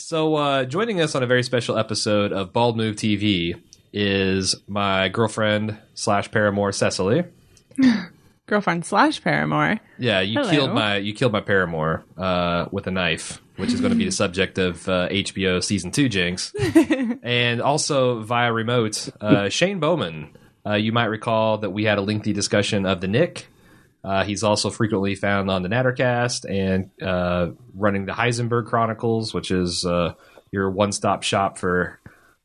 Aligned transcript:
So, 0.00 0.34
uh, 0.36 0.64
joining 0.64 1.02
us 1.02 1.14
on 1.14 1.22
a 1.22 1.26
very 1.26 1.42
special 1.42 1.76
episode 1.76 2.32
of 2.32 2.54
Bald 2.54 2.74
Move 2.74 2.96
TV 2.96 3.60
is 3.92 4.54
my 4.66 5.10
girlfriend 5.10 5.76
slash 5.92 6.30
paramour 6.30 6.72
Cecily. 6.72 7.24
Girlfriend 8.46 8.86
slash 8.86 9.22
paramour. 9.22 9.78
Yeah, 9.98 10.20
you 10.20 10.40
Hello. 10.40 10.50
killed 10.50 10.74
my 10.74 10.96
you 10.96 11.12
killed 11.12 11.32
my 11.32 11.42
paramour 11.42 12.02
uh, 12.16 12.66
with 12.72 12.86
a 12.86 12.90
knife, 12.90 13.42
which 13.56 13.74
is 13.74 13.80
going 13.80 13.92
to 13.92 13.98
be 13.98 14.06
the 14.06 14.10
subject 14.24 14.56
of 14.56 14.88
uh, 14.88 15.08
HBO 15.10 15.62
season 15.62 15.90
two, 15.90 16.08
Jinx, 16.08 16.54
and 17.22 17.60
also 17.60 18.20
via 18.20 18.52
remote, 18.52 19.10
uh, 19.20 19.50
Shane 19.50 19.80
Bowman. 19.80 20.30
Uh, 20.66 20.74
you 20.74 20.92
might 20.92 21.04
recall 21.04 21.58
that 21.58 21.70
we 21.70 21.84
had 21.84 21.98
a 21.98 22.02
lengthy 22.02 22.32
discussion 22.32 22.86
of 22.86 23.02
the 23.02 23.06
Knick. 23.06 23.48
Uh, 24.02 24.24
he's 24.24 24.42
also 24.42 24.70
frequently 24.70 25.14
found 25.14 25.50
on 25.50 25.62
the 25.62 25.68
Nattercast 25.68 26.48
and 26.50 26.90
uh, 27.02 27.50
running 27.74 28.06
the 28.06 28.12
Heisenberg 28.12 28.66
Chronicles, 28.66 29.34
which 29.34 29.50
is 29.50 29.84
uh, 29.84 30.14
your 30.50 30.70
one-stop 30.70 31.22
shop 31.22 31.58
for 31.58 32.00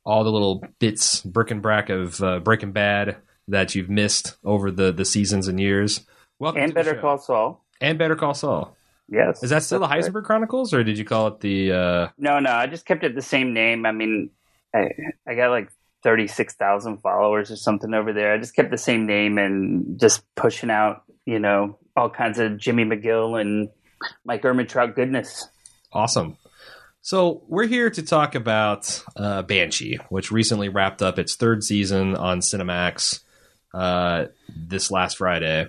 all 0.05 0.23
the 0.23 0.31
little 0.31 0.63
bits, 0.79 1.21
brick 1.21 1.51
and 1.51 1.61
brack 1.61 1.89
of 1.89 2.21
uh, 2.21 2.39
Breaking 2.39 2.71
Bad 2.71 3.17
that 3.47 3.73
you've 3.75 3.89
missed 3.89 4.35
over 4.43 4.71
the 4.71 4.91
the 4.91 5.05
seasons 5.05 5.47
and 5.47 5.59
years. 5.59 6.05
Welcome 6.39 6.61
and 6.63 6.71
to 6.71 6.73
the 6.73 6.83
Better. 6.83 6.99
Call 6.99 7.17
Saul. 7.17 7.63
and 7.79 7.97
Better 7.97 8.15
Call 8.15 8.33
Saul. 8.33 8.75
Yes. 9.07 9.43
Is 9.43 9.51
that 9.51 9.63
still 9.63 9.79
the 9.79 9.87
That's 9.87 10.07
right. 10.07 10.13
Heisenberg 10.13 10.25
Chronicles, 10.25 10.73
or 10.73 10.83
did 10.83 10.97
you 10.97 11.05
call 11.05 11.27
it 11.27 11.39
the? 11.39 11.71
Uh, 11.71 12.07
No, 12.17 12.39
no, 12.39 12.51
I 12.51 12.67
just 12.67 12.85
kept 12.85 13.03
it 13.03 13.15
the 13.15 13.21
same 13.21 13.53
name. 13.53 13.85
I 13.85 13.91
mean, 13.91 14.31
I, 14.73 14.89
I 15.27 15.35
got 15.35 15.51
like 15.51 15.71
36,000 16.03 16.97
followers 16.97 17.51
or 17.51 17.55
something 17.55 17.93
over 17.93 18.13
there. 18.13 18.33
I 18.33 18.37
just 18.37 18.55
kept 18.55 18.71
the 18.71 18.77
same 18.77 19.05
name 19.05 19.37
and 19.37 19.99
just 19.99 20.23
pushing 20.35 20.69
out, 20.69 21.03
you 21.25 21.39
know, 21.39 21.77
all 21.95 22.09
kinds 22.09 22.39
of 22.39 22.57
Jimmy 22.57 22.85
McGill 22.85 23.39
and 23.39 23.69
Mike 24.23 24.43
Ehrmantraut 24.43 24.95
goodness. 24.95 25.47
awesome. 25.91 26.37
So 27.01 27.43
we're 27.47 27.67
here 27.67 27.91
to 27.91 28.01
talk 28.01 28.33
about 28.33 29.03
uh, 29.15 29.43
Banshee, 29.43 29.99
which 30.09 30.31
recently 30.31 30.69
wrapped 30.69 31.03
up 31.03 31.19
its 31.19 31.35
third 31.35 31.63
season 31.63 32.15
on 32.15 32.39
Cinemax 32.39 33.19
uh, 33.75 34.25
this 34.49 34.89
last 34.89 35.17
Friday. 35.17 35.67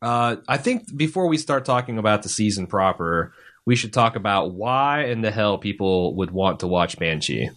Uh, 0.00 0.36
I 0.46 0.58
think 0.58 0.96
before 0.96 1.26
we 1.26 1.38
start 1.38 1.64
talking 1.64 1.98
about 1.98 2.22
the 2.22 2.28
season 2.28 2.68
proper, 2.68 3.32
we 3.66 3.74
should 3.74 3.92
talk 3.92 4.14
about 4.14 4.52
why 4.52 5.06
in 5.06 5.22
the 5.22 5.30
hell 5.32 5.58
people 5.58 6.14
would 6.16 6.30
want 6.30 6.60
to 6.60 6.68
watch 6.68 6.98
Banshee. 6.98 7.50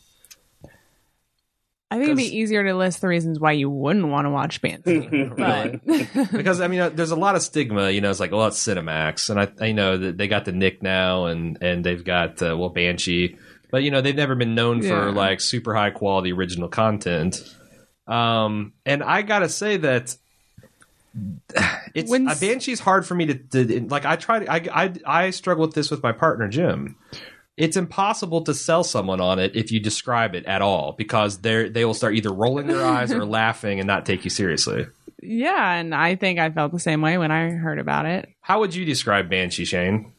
I 1.92 1.96
think 1.98 2.06
it'd 2.06 2.18
be 2.18 2.38
easier 2.38 2.64
to 2.64 2.74
list 2.76 3.02
the 3.02 3.08
reasons 3.08 3.40
why 3.40 3.52
you 3.54 3.70
wouldn't 3.70 4.08
want 4.08 4.26
to 4.26 4.30
watch 4.32 4.60
Banshee. 4.62 5.30
but 5.38 5.86
because 6.32 6.60
I 6.60 6.68
mean, 6.68 6.80
uh, 6.80 6.90
there's 6.90 7.12
a 7.12 7.16
lot 7.16 7.36
of 7.36 7.42
stigma. 7.44 7.92
You 7.92 8.02
know, 8.02 8.10
it's 8.10 8.20
like, 8.20 8.32
well, 8.32 8.48
it's 8.48 8.62
Cinemax, 8.64 9.30
and 9.30 9.40
I, 9.40 9.52
I 9.68 9.72
know 9.72 9.96
that 9.98 10.18
they 10.18 10.28
got 10.28 10.46
the 10.46 10.52
Knick 10.52 10.82
now, 10.82 11.26
and 11.28 11.58
and 11.62 11.86
they've 11.86 12.04
got 12.04 12.42
uh, 12.42 12.56
well 12.58 12.70
Banshee, 12.70 13.38
but 13.72 13.84
you 13.84 13.92
know 13.92 14.02
they've 14.02 14.16
never 14.16 14.36
been 14.36 14.56
known 14.56 14.82
Yeah. 14.82 14.90
for 14.90 15.12
like 15.12 15.40
super 15.42 15.76
high 15.76 15.92
quality 15.92 16.32
original 16.32 16.70
content. 16.70 17.40
Um, 18.08 18.74
and 18.86 19.02
I 19.04 19.22
gotta 19.22 19.48
say 19.50 19.78
that 19.78 20.16
it's 21.96 22.10
When 22.10 22.28
uh, 22.28 22.32
s- 22.32 22.40
Banshee's 22.40 22.80
hard 22.80 23.06
for 23.06 23.16
me 23.16 23.28
to, 23.28 23.36
to 23.36 23.88
like. 23.88 24.06
I 24.06 24.16
try 24.16 24.40
to, 24.40 24.52
I, 24.52 24.84
I 24.86 24.94
I 25.06 25.30
struggle 25.30 25.66
with 25.66 25.76
this 25.76 25.90
with 25.92 26.04
my 26.04 26.12
partner 26.12 26.48
Jim. 26.48 26.98
It's 27.58 27.78
impossible 27.78 28.42
to 28.44 28.54
sell 28.54 28.84
someone 28.84 29.22
on 29.22 29.40
it 29.40 29.56
if 29.56 29.72
you 29.72 29.80
describe 29.80 30.36
it 30.36 30.46
at 30.46 30.62
all 30.62 30.94
because 30.94 31.40
they 31.40 31.70
they 31.70 31.86
will 31.86 31.94
start 31.94 32.16
either 32.16 32.32
rolling 32.32 32.68
their 32.68 32.84
eyes 32.84 33.12
or 33.12 33.26
laughing 33.42 33.80
and 33.80 33.88
not 33.88 34.06
take 34.06 34.24
you 34.26 34.30
seriously. 34.30 34.88
yeah, 35.22 35.74
and 35.74 35.96
I 35.96 36.16
think 36.16 36.40
I 36.40 36.50
felt 36.50 36.72
the 36.72 36.80
same 36.80 37.02
way 37.02 37.18
when 37.18 37.32
I 37.32 37.50
heard 37.50 37.80
about 37.80 38.06
it. 38.06 38.30
How 38.42 38.60
would 38.60 38.76
you 38.76 38.84
describe 38.86 39.30
Banshee, 39.30 39.66
Shane? 39.66 40.12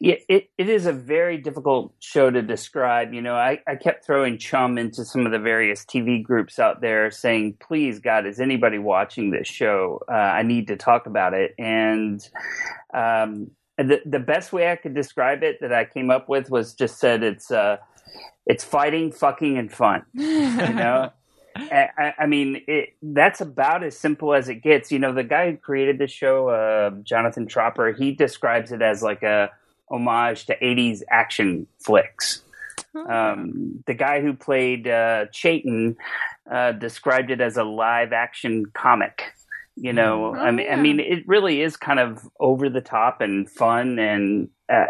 Yeah, 0.00 0.16
it, 0.28 0.50
it 0.56 0.68
is 0.68 0.86
a 0.86 0.92
very 0.92 1.36
difficult 1.36 1.92
show 2.00 2.30
to 2.30 2.42
describe. 2.42 3.12
You 3.12 3.22
know, 3.22 3.34
I, 3.34 3.60
I 3.68 3.76
kept 3.76 4.04
throwing 4.04 4.38
chum 4.38 4.78
into 4.78 5.04
some 5.04 5.26
of 5.26 5.32
the 5.32 5.38
various 5.38 5.84
TV 5.84 6.22
groups 6.22 6.58
out 6.58 6.80
there 6.80 7.10
saying, 7.10 7.58
please, 7.60 7.98
God, 7.98 8.26
is 8.26 8.40
anybody 8.40 8.78
watching 8.78 9.30
this 9.30 9.46
show? 9.46 10.00
Uh, 10.08 10.14
I 10.14 10.42
need 10.42 10.68
to 10.68 10.76
talk 10.76 11.06
about 11.06 11.34
it. 11.34 11.54
And 11.58 12.26
um, 12.94 13.50
the, 13.82 14.00
the 14.04 14.18
best 14.18 14.52
way 14.52 14.70
I 14.70 14.76
could 14.76 14.94
describe 14.94 15.42
it 15.42 15.60
that 15.60 15.72
I 15.72 15.84
came 15.84 16.10
up 16.10 16.28
with 16.28 16.50
was 16.50 16.74
just 16.74 16.98
said 16.98 17.22
it's, 17.22 17.50
uh, 17.50 17.78
it's 18.46 18.64
fighting, 18.64 19.12
fucking, 19.12 19.58
and 19.58 19.72
fun. 19.72 20.04
You 20.14 20.72
know? 20.72 21.10
I, 21.56 22.14
I- 22.18 22.26
mean, 22.26 22.62
it, 22.66 22.94
that's 23.02 23.40
about 23.40 23.82
as 23.84 23.98
simple 23.98 24.34
as 24.34 24.48
it 24.48 24.56
gets. 24.56 24.90
You 24.92 24.98
know, 24.98 25.12
the 25.12 25.24
guy 25.24 25.50
who 25.50 25.56
created 25.56 25.98
the 25.98 26.06
show, 26.06 26.48
uh, 26.48 26.90
Jonathan 27.02 27.46
Tropper, 27.46 27.92
he 27.92 28.12
describes 28.12 28.72
it 28.72 28.82
as 28.82 29.02
like 29.02 29.22
a 29.22 29.50
homage 29.90 30.46
to 30.46 30.56
80s 30.58 31.02
action 31.10 31.66
flicks. 31.78 32.42
Um, 32.94 33.84
the 33.86 33.94
guy 33.94 34.20
who 34.20 34.32
played 34.34 34.88
uh, 34.88 35.26
Chayton 35.32 35.96
uh, 36.50 36.72
described 36.72 37.30
it 37.30 37.40
as 37.40 37.56
a 37.56 37.64
live 37.64 38.12
action 38.12 38.66
comic. 38.74 39.22
You 39.82 39.94
know, 39.94 40.34
Oh, 40.36 40.38
I 40.38 40.50
mean, 40.50 40.66
I 40.70 40.76
mean, 40.76 41.00
it 41.00 41.26
really 41.26 41.62
is 41.62 41.78
kind 41.78 41.98
of 41.98 42.28
over 42.38 42.68
the 42.68 42.82
top 42.82 43.22
and 43.22 43.48
fun, 43.50 43.98
and 43.98 44.50
uh, 44.70 44.84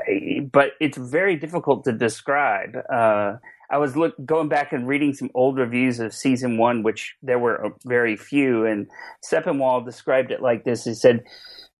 but 0.50 0.72
it's 0.80 0.98
very 0.98 1.36
difficult 1.36 1.84
to 1.84 1.92
describe. 1.92 2.76
Uh, 2.92 3.34
I 3.70 3.78
was 3.78 3.96
look 3.96 4.14
going 4.26 4.48
back 4.48 4.72
and 4.72 4.88
reading 4.88 5.14
some 5.14 5.30
old 5.32 5.58
reviews 5.58 6.00
of 6.00 6.12
season 6.12 6.58
one, 6.58 6.82
which 6.82 7.14
there 7.22 7.38
were 7.38 7.70
very 7.86 8.16
few, 8.16 8.66
and 8.66 8.88
Sepinwall 9.24 9.84
described 9.84 10.32
it 10.32 10.42
like 10.42 10.64
this: 10.64 10.84
He 10.84 10.94
said, 10.94 11.22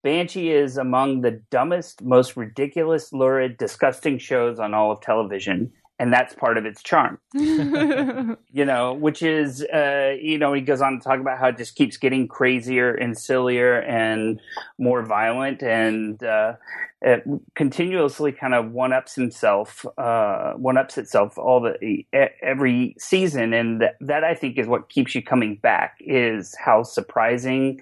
"Banshee 0.05 0.53
is 0.53 0.77
among 0.77 1.23
the 1.23 1.43
dumbest, 1.51 2.05
most 2.05 2.37
ridiculous, 2.37 3.13
lurid, 3.13 3.59
disgusting 3.59 4.19
shows 4.19 4.61
on 4.61 4.73
all 4.73 4.93
of 4.93 5.01
television." 5.01 5.73
And 6.01 6.13
that's 6.13 6.35
part 6.35 6.57
of 6.57 6.65
its 6.67 6.83
charm. 6.83 7.19
You 8.53 8.65
know, 8.65 8.95
which 8.95 9.23
is, 9.23 9.63
uh, 9.63 10.17
you 10.21 10.37
know, 10.37 10.53
he 10.53 10.61
goes 10.61 10.81
on 10.81 10.99
to 10.99 11.01
talk 11.01 11.21
about 11.21 11.39
how 11.39 11.49
it 11.49 11.57
just 11.57 11.77
keeps 11.77 11.97
getting 11.97 12.27
crazier 12.27 12.93
and 12.93 13.17
sillier 13.17 13.81
and 13.83 14.41
more 14.77 15.03
violent 15.03 15.63
and 15.63 16.21
uh, 16.23 16.55
it 17.03 17.25
continuously 17.55 18.33
kind 18.33 18.55
of 18.55 18.73
one 18.73 18.93
ups 18.93 19.15
himself, 19.15 19.87
uh, 19.97 20.53
one 20.55 20.77
ups 20.77 20.99
itself 20.99 21.39
all 21.39 21.61
the 21.61 22.05
every 22.43 22.95
season, 22.99 23.55
and 23.55 23.81
that, 23.81 23.97
that 24.01 24.23
I 24.23 24.35
think 24.35 24.59
is 24.59 24.67
what 24.67 24.89
keeps 24.91 25.15
you 25.15 25.23
coming 25.23 25.57
back 25.57 25.97
is 26.01 26.55
how 26.63 26.83
surprising, 26.83 27.81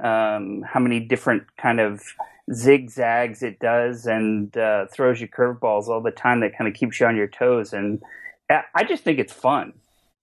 um, 0.00 0.62
how 0.62 0.80
many 0.80 0.98
different 0.98 1.44
kind 1.56 1.78
of 1.78 2.02
zigzags 2.52 3.42
it 3.42 3.58
does 3.58 4.06
and 4.06 4.56
uh, 4.56 4.86
throws 4.86 5.20
you 5.20 5.28
curveballs 5.28 5.88
all 5.88 6.00
the 6.00 6.10
time 6.10 6.40
that 6.40 6.56
kind 6.56 6.68
of 6.68 6.74
keeps 6.74 7.00
you 7.00 7.06
on 7.06 7.16
your 7.16 7.26
toes 7.26 7.72
and 7.72 8.02
I- 8.48 8.84
just 8.84 9.02
think 9.04 9.18
it's 9.18 9.32
fun. 9.32 9.72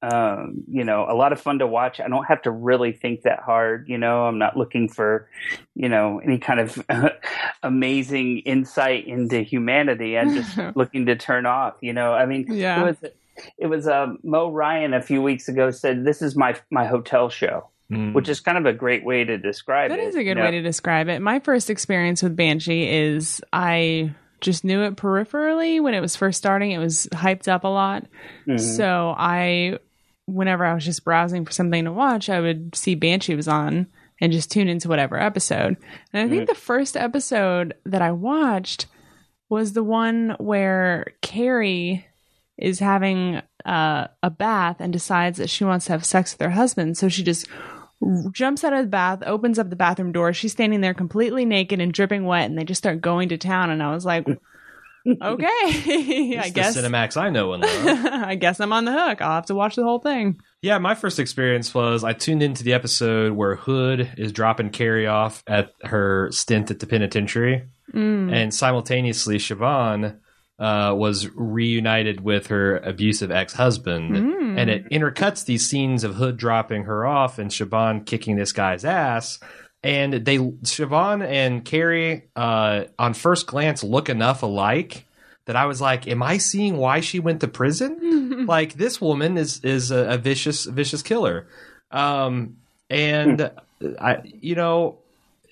Um, 0.02 0.64
you 0.70 0.84
know, 0.84 1.06
a 1.08 1.16
lot 1.16 1.32
of 1.32 1.40
fun 1.40 1.60
to 1.60 1.68
watch. 1.68 2.02
I 2.02 2.10
don't 2.10 2.26
have 2.26 2.42
to 2.42 2.52
really 2.52 2.92
think 2.92 3.22
that 3.22 3.40
hard. 3.40 3.88
You 3.88 3.98
know, 3.98 4.26
I'm 4.26 4.38
not 4.38 4.58
looking 4.58 4.90
for, 4.90 5.30
you 5.76 5.88
know, 5.88 6.20
any 6.20 6.40
kind 6.40 6.60
of 6.60 6.86
amazing 7.64 8.40
insight 8.40 9.08
into 9.08 9.42
humanity. 9.42 10.18
I'm 10.18 10.34
just 10.34 10.58
looking 10.76 11.06
to 11.06 11.16
turn 11.16 11.46
off. 11.46 11.76
You 11.82 11.94
know, 11.94 12.14
I 12.14 12.26
mean, 12.26 12.46
Yeah. 12.50 12.82
it 12.82 12.86
was 13.02 13.12
it 13.58 13.68
was 13.68 13.88
um, 13.88 14.20
Mo 14.24 14.52
Ryan 14.52 14.94
a 14.94 15.02
few 15.02 15.22
weeks 15.22 15.48
ago 15.48 15.72
said 15.72 16.04
this 16.06 16.22
is 16.22 16.36
my 16.36 16.56
my 16.70 16.86
hotel 16.86 17.30
show, 17.30 17.70
Mm. 17.92 18.14
which 18.14 18.30
is 18.30 18.40
kind 18.40 18.58
of 18.58 18.66
a 18.66 18.72
great 18.74 19.04
way 19.04 19.24
to 19.26 19.38
describe 19.38 19.92
That 19.92 20.00
it. 20.00 20.08
is 20.08 20.16
a 20.16 20.20
good 20.24 20.30
you 20.30 20.36
know? 20.36 20.44
way 20.46 20.52
to 20.52 20.62
describe 20.62 21.10
it. 21.10 21.22
My 21.22 21.40
first 21.40 21.70
experience 21.70 22.24
with 22.24 22.36
Banshee 22.36 22.90
is 22.90 23.42
I 23.52 24.16
just 24.40 24.64
knew 24.64 24.84
it 24.84 24.96
peripherally 24.96 25.82
when 25.82 25.94
it 25.94 26.00
was 26.00 26.16
first 26.16 26.38
starting. 26.38 26.72
It 26.72 26.78
was 26.80 27.08
hyped 27.12 27.48
up 27.50 27.66
a 27.66 27.68
lot. 27.68 28.06
Mhm. 28.48 28.60
So 28.60 29.14
I, 29.18 29.80
whenever 30.28 30.66
I 30.66 30.74
was 30.74 30.86
just 30.86 31.04
browsing 31.04 31.46
for 31.46 31.52
something 31.52 31.84
to 31.84 31.92
watch, 31.92 32.30
I 32.30 32.40
would 32.40 32.74
see 32.76 32.96
Banshee 32.96 33.36
was 33.36 33.48
on 33.50 33.88
and 34.22 34.32
just 34.32 34.50
tune 34.52 34.70
into 34.70 34.88
whatever 34.88 35.20
episode. 35.20 35.76
And 36.14 36.26
I 36.26 36.30
think 36.30 36.48
the 36.48 36.56
first 36.56 36.96
episode 36.96 37.74
that 37.86 38.02
I 38.02 38.12
watched 38.14 38.86
was 39.50 39.74
the 39.74 39.84
one 39.84 40.36
where 40.40 41.08
Carrie 41.22 42.08
is 42.58 42.80
having 42.80 43.42
uh, 43.66 44.08
a 44.22 44.30
bath 44.30 44.78
and 44.80 44.94
decides 44.94 45.38
that 45.40 45.50
she 45.50 45.64
wants 45.64 45.86
to 45.86 45.92
have 45.92 46.06
sex 46.06 46.34
with 46.34 46.42
her 46.46 46.52
husband. 46.54 46.98
So 46.98 47.10
she 47.10 47.24
just 47.24 47.48
r- 47.50 47.58
jumps 48.32 48.64
out 48.64 48.74
of 48.74 48.84
the 48.86 48.90
bath, 48.90 49.20
opens 49.26 49.60
up 49.60 49.70
the 49.70 49.76
bathroom 49.76 50.12
door. 50.12 50.34
She's 50.34 50.52
standing 50.52 50.82
there 50.82 50.94
completely 50.94 51.46
naked 51.46 51.80
and 51.82 51.94
dripping 51.94 52.26
wet, 52.26 52.50
and 52.50 52.58
they 52.58 52.64
just 52.64 52.80
start 52.80 53.02
going 53.02 53.30
to 53.30 53.38
town. 53.38 53.70
And 53.70 53.84
I 53.84 53.94
was 53.94 54.06
like, 54.06 54.28
okay, 54.28 54.38
I 56.40 56.50
guess. 56.54 56.78
Cinemax 56.78 57.18
I 57.18 57.30
know 57.30 57.54
and 57.54 57.64
love. 57.64 58.06
I 58.24 58.36
guess 58.36 58.60
I'm 58.60 58.74
on 58.74 58.86
the 58.86 58.94
hook. 58.94 59.22
I'll 59.22 59.36
have 59.36 59.46
to 59.48 59.56
watch 59.56 59.76
the 59.76 59.84
whole 59.84 60.00
thing. 60.00 60.40
yeah, 60.62 60.78
my 60.78 60.96
first 60.96 61.20
experience 61.20 61.74
was 61.74 62.04
I 62.04 62.14
tuned 62.14 62.44
into 62.44 62.64
the 62.64 62.74
episode 62.74 63.34
where 63.34 63.56
Hood 63.56 64.14
is 64.18 64.32
dropping 64.32 64.70
Carrie 64.70 65.08
off 65.08 65.44
at 65.48 65.72
her 65.84 66.30
stint 66.32 66.72
at 66.72 66.80
the 66.80 66.88
penitentiary, 66.88 67.66
Mm. 67.94 68.34
and 68.34 68.54
simultaneously 68.54 69.38
Siobhan 69.38 70.18
uh, 70.60 70.94
was 70.96 71.28
reunited 71.36 72.22
with 72.22 72.48
her 72.48 72.78
abusive 72.78 73.32
ex-husband, 73.32 74.12
Mm. 74.16 74.60
and 74.60 74.70
it 74.70 74.90
intercuts 74.90 75.46
these 75.46 75.68
scenes 75.68 76.04
of 76.04 76.16
Hood 76.16 76.38
dropping 76.38 76.84
her 76.84 77.06
off 77.06 77.40
and 77.40 77.50
Siobhan 77.50 78.06
kicking 78.06 78.36
this 78.36 78.52
guy's 78.52 78.86
ass. 78.86 79.40
And 79.82 80.14
they 80.14 80.38
Siobhan 80.38 81.26
and 81.28 81.66
Carrie, 81.66 82.24
uh, 82.36 82.86
on 82.98 83.14
first 83.14 83.48
glance, 83.48 83.84
look 83.84 84.08
enough 84.10 84.44
alike 84.44 85.06
that 85.46 85.58
I 85.58 85.66
was 85.66 85.82
like, 85.82 86.08
am 86.08 86.24
I 86.24 86.38
seeing 86.38 86.78
why 86.78 87.02
she 87.02 87.20
went 87.20 87.42
to 87.42 87.48
prison? 87.50 88.46
like 88.48 88.76
this 88.76 89.02
woman 89.02 89.38
is 89.38 89.60
is 89.64 89.92
a, 89.92 90.12
a 90.12 90.18
vicious 90.18 90.64
vicious 90.66 91.02
killer. 91.02 91.48
Um, 91.92 92.58
and 92.90 93.52
I, 94.00 94.20
you 94.24 94.56
know, 94.56 95.00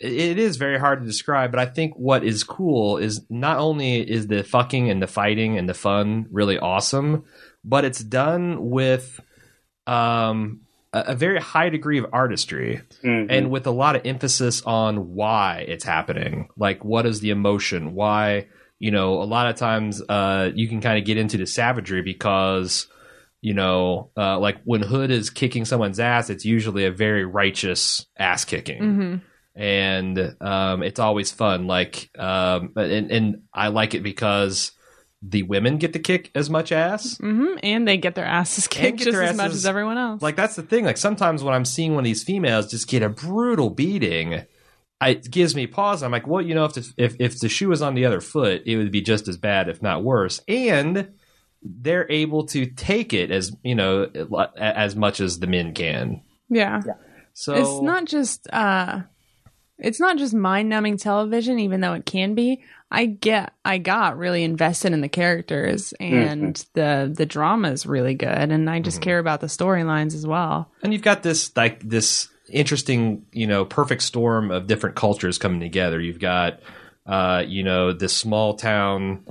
it 0.04 0.40
is 0.40 0.58
very 0.58 0.80
hard 0.80 1.02
to 1.02 1.06
describe, 1.06 1.52
but 1.52 1.60
I 1.60 1.66
think 1.68 1.94
what 1.96 2.24
is 2.24 2.44
cool 2.44 2.98
is 2.98 3.22
not 3.30 3.60
only 3.60 4.00
is 4.02 4.28
the 4.28 4.44
fucking 4.44 4.90
and 4.90 5.02
the 5.02 5.08
fighting 5.08 5.58
and 5.58 5.70
the 5.70 5.74
fun 5.76 6.26
really 6.32 6.58
awesome, 6.58 7.24
but 7.64 7.86
it's 7.86 8.04
done 8.04 8.70
with 8.72 9.20
um, 9.88 10.62
a, 10.94 11.00
a 11.08 11.16
very 11.16 11.40
high 11.40 11.70
degree 11.70 12.00
of 12.00 12.08
artistry 12.12 12.82
Mhm. 13.04 13.28
and 13.30 13.52
with 13.52 13.68
a 13.68 13.72
lot 13.72 13.96
of 13.96 14.06
emphasis 14.06 14.62
on 14.64 15.14
why 15.14 15.66
it's 15.68 15.84
happening. 15.84 16.50
Like, 16.58 16.84
what 16.84 17.06
is 17.06 17.20
the 17.20 17.30
emotion? 17.30 17.94
Why, 17.94 18.48
you 18.80 18.92
know, 18.92 19.22
a 19.22 19.26
lot 19.26 19.48
of 19.48 19.56
times 19.56 20.02
uh, 20.08 20.52
you 20.54 20.68
can 20.68 20.82
kind 20.82 20.98
of 20.98 21.06
get 21.06 21.18
into 21.18 21.38
the 21.38 21.46
savagery 21.46 22.02
because, 22.02 22.88
you 23.42 23.54
know, 23.54 24.10
uh, 24.18 24.40
like 24.40 24.58
when 24.64 24.82
Hood 24.82 25.12
is 25.12 25.30
kicking 25.30 25.66
someone's 25.66 26.00
ass, 26.00 26.30
it's 26.30 26.46
usually 26.46 26.86
a 26.86 26.92
very 26.92 27.26
righteous 27.26 28.06
ass 28.18 28.46
kicking 28.46 28.84
hmm 28.84 29.16
and 29.56 30.36
um, 30.42 30.84
it's 30.84 31.00
always 31.00 31.32
fun. 31.32 31.68
Like, 31.68 32.10
um, 32.18 32.74
and, 32.76 33.12
and 33.12 33.42
I 33.54 33.68
like 33.70 33.94
it 33.94 34.04
because 34.04 34.72
the 35.22 35.44
women 35.44 35.78
get 35.78 35.94
to 35.94 36.00
kick 36.00 36.32
as 36.34 36.50
much 36.50 36.72
ass. 36.72 37.18
hmm 37.18 37.56
And 37.62 37.88
they 37.88 37.98
get 37.98 38.16
their 38.16 38.26
asses 38.26 38.68
kicked 38.68 39.00
just 39.00 39.12
their 39.12 39.24
as 39.24 39.38
much 39.38 39.52
as 39.52 39.66
everyone 39.66 39.98
else. 39.98 40.22
Like 40.22 40.36
that's 40.36 40.56
the 40.56 40.64
thing. 40.64 40.86
Like 40.86 40.98
sometimes 40.98 41.44
when 41.44 41.54
I'm 41.54 41.66
seeing 41.66 41.92
one 41.94 42.00
of 42.02 42.06
these 42.06 42.24
females 42.24 42.72
just 42.72 42.88
get 42.88 43.04
a 43.04 43.10
brutal 43.10 43.70
beating, 43.70 44.46
I, 45.00 45.10
it 45.10 45.30
gives 45.30 45.56
me 45.56 45.68
pause. 45.68 46.02
I'm 46.02 46.12
like, 46.12 46.26
well, 46.28 46.42
you 46.42 46.56
know, 46.56 46.66
if 46.66 46.74
the, 46.74 46.94
if 46.98 47.16
if 47.20 47.40
the 47.40 47.50
shoe 47.50 47.70
was 47.70 47.82
on 47.82 47.94
the 47.94 48.06
other 48.06 48.22
foot, 48.22 48.64
it 48.66 48.78
would 48.78 48.92
be 48.92 49.02
just 49.02 49.28
as 49.28 49.38
bad, 49.38 49.70
if 49.70 49.82
not 49.82 50.04
worse. 50.04 50.42
And 50.48 51.12
they're 51.62 52.10
able 52.12 52.48
to 52.48 52.66
take 52.66 53.14
it 53.14 53.30
as 53.30 53.56
you 53.64 53.76
know 53.76 54.10
as 54.58 54.96
much 54.96 55.20
as 55.20 55.38
the 55.40 55.48
men 55.48 55.74
can. 55.74 56.22
yeah. 56.50 56.82
So 57.34 57.54
it's 57.54 57.82
not 57.82 58.06
just 58.06 58.48
uh 58.52 59.02
it's 59.82 60.00
not 60.00 60.18
just 60.18 60.34
mind-numbing 60.34 60.98
television 60.98 61.60
even 61.60 61.82
though 61.82 61.94
it 61.94 62.06
can 62.06 62.36
be. 62.36 62.64
I 62.94 63.06
get 63.06 63.54
i 63.64 63.78
got 63.78 64.18
really 64.18 64.44
invested 64.44 64.92
in 64.94 65.02
the 65.02 65.10
characters 65.10 65.94
and 66.00 66.56
the 66.74 67.12
the 67.14 67.26
drama 67.26 67.72
is 67.72 67.86
really 67.86 68.16
good 68.16 68.52
and 68.52 68.70
i 68.70 68.82
just 68.82 69.02
care 69.02 69.18
about 69.18 69.40
the 69.42 69.48
storylines 69.48 70.14
as 70.14 70.28
well. 70.28 70.70
And 70.84 70.94
you've 70.94 71.02
got 71.02 71.24
this 71.24 71.56
like 71.56 71.82
this 71.88 72.30
interesting 72.50 73.26
you 73.32 73.48
know 73.48 73.64
perfect 73.66 74.02
storm 74.02 74.52
of 74.52 74.68
different 74.68 74.96
cultures 74.96 75.38
coming 75.38 75.60
together. 75.62 76.00
You've 76.00 76.20
got 76.20 76.60
uh 77.06 77.44
you 77.48 77.64
know 77.64 77.94
this 77.94 78.16
small 78.16 78.56
town 78.56 79.26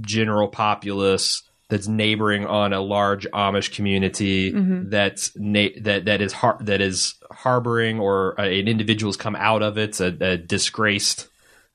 general 0.00 0.48
populace 0.48 1.42
that's 1.72 1.88
neighboring 1.88 2.44
on 2.46 2.74
a 2.74 2.80
large 2.82 3.26
Amish 3.32 3.74
community 3.74 4.52
that's 4.54 5.32
na- 5.36 5.72
that 5.80 6.04
that 6.04 6.20
is 6.20 6.34
har- 6.34 6.58
that 6.60 6.82
is 6.82 7.14
harboring 7.30 7.98
or 7.98 8.38
uh, 8.38 8.44
an 8.44 8.68
individual's 8.68 9.16
come 9.16 9.34
out 9.34 9.62
of 9.62 9.78
it, 9.78 9.98
a, 9.98 10.08
a 10.32 10.36
disgraced, 10.36 11.28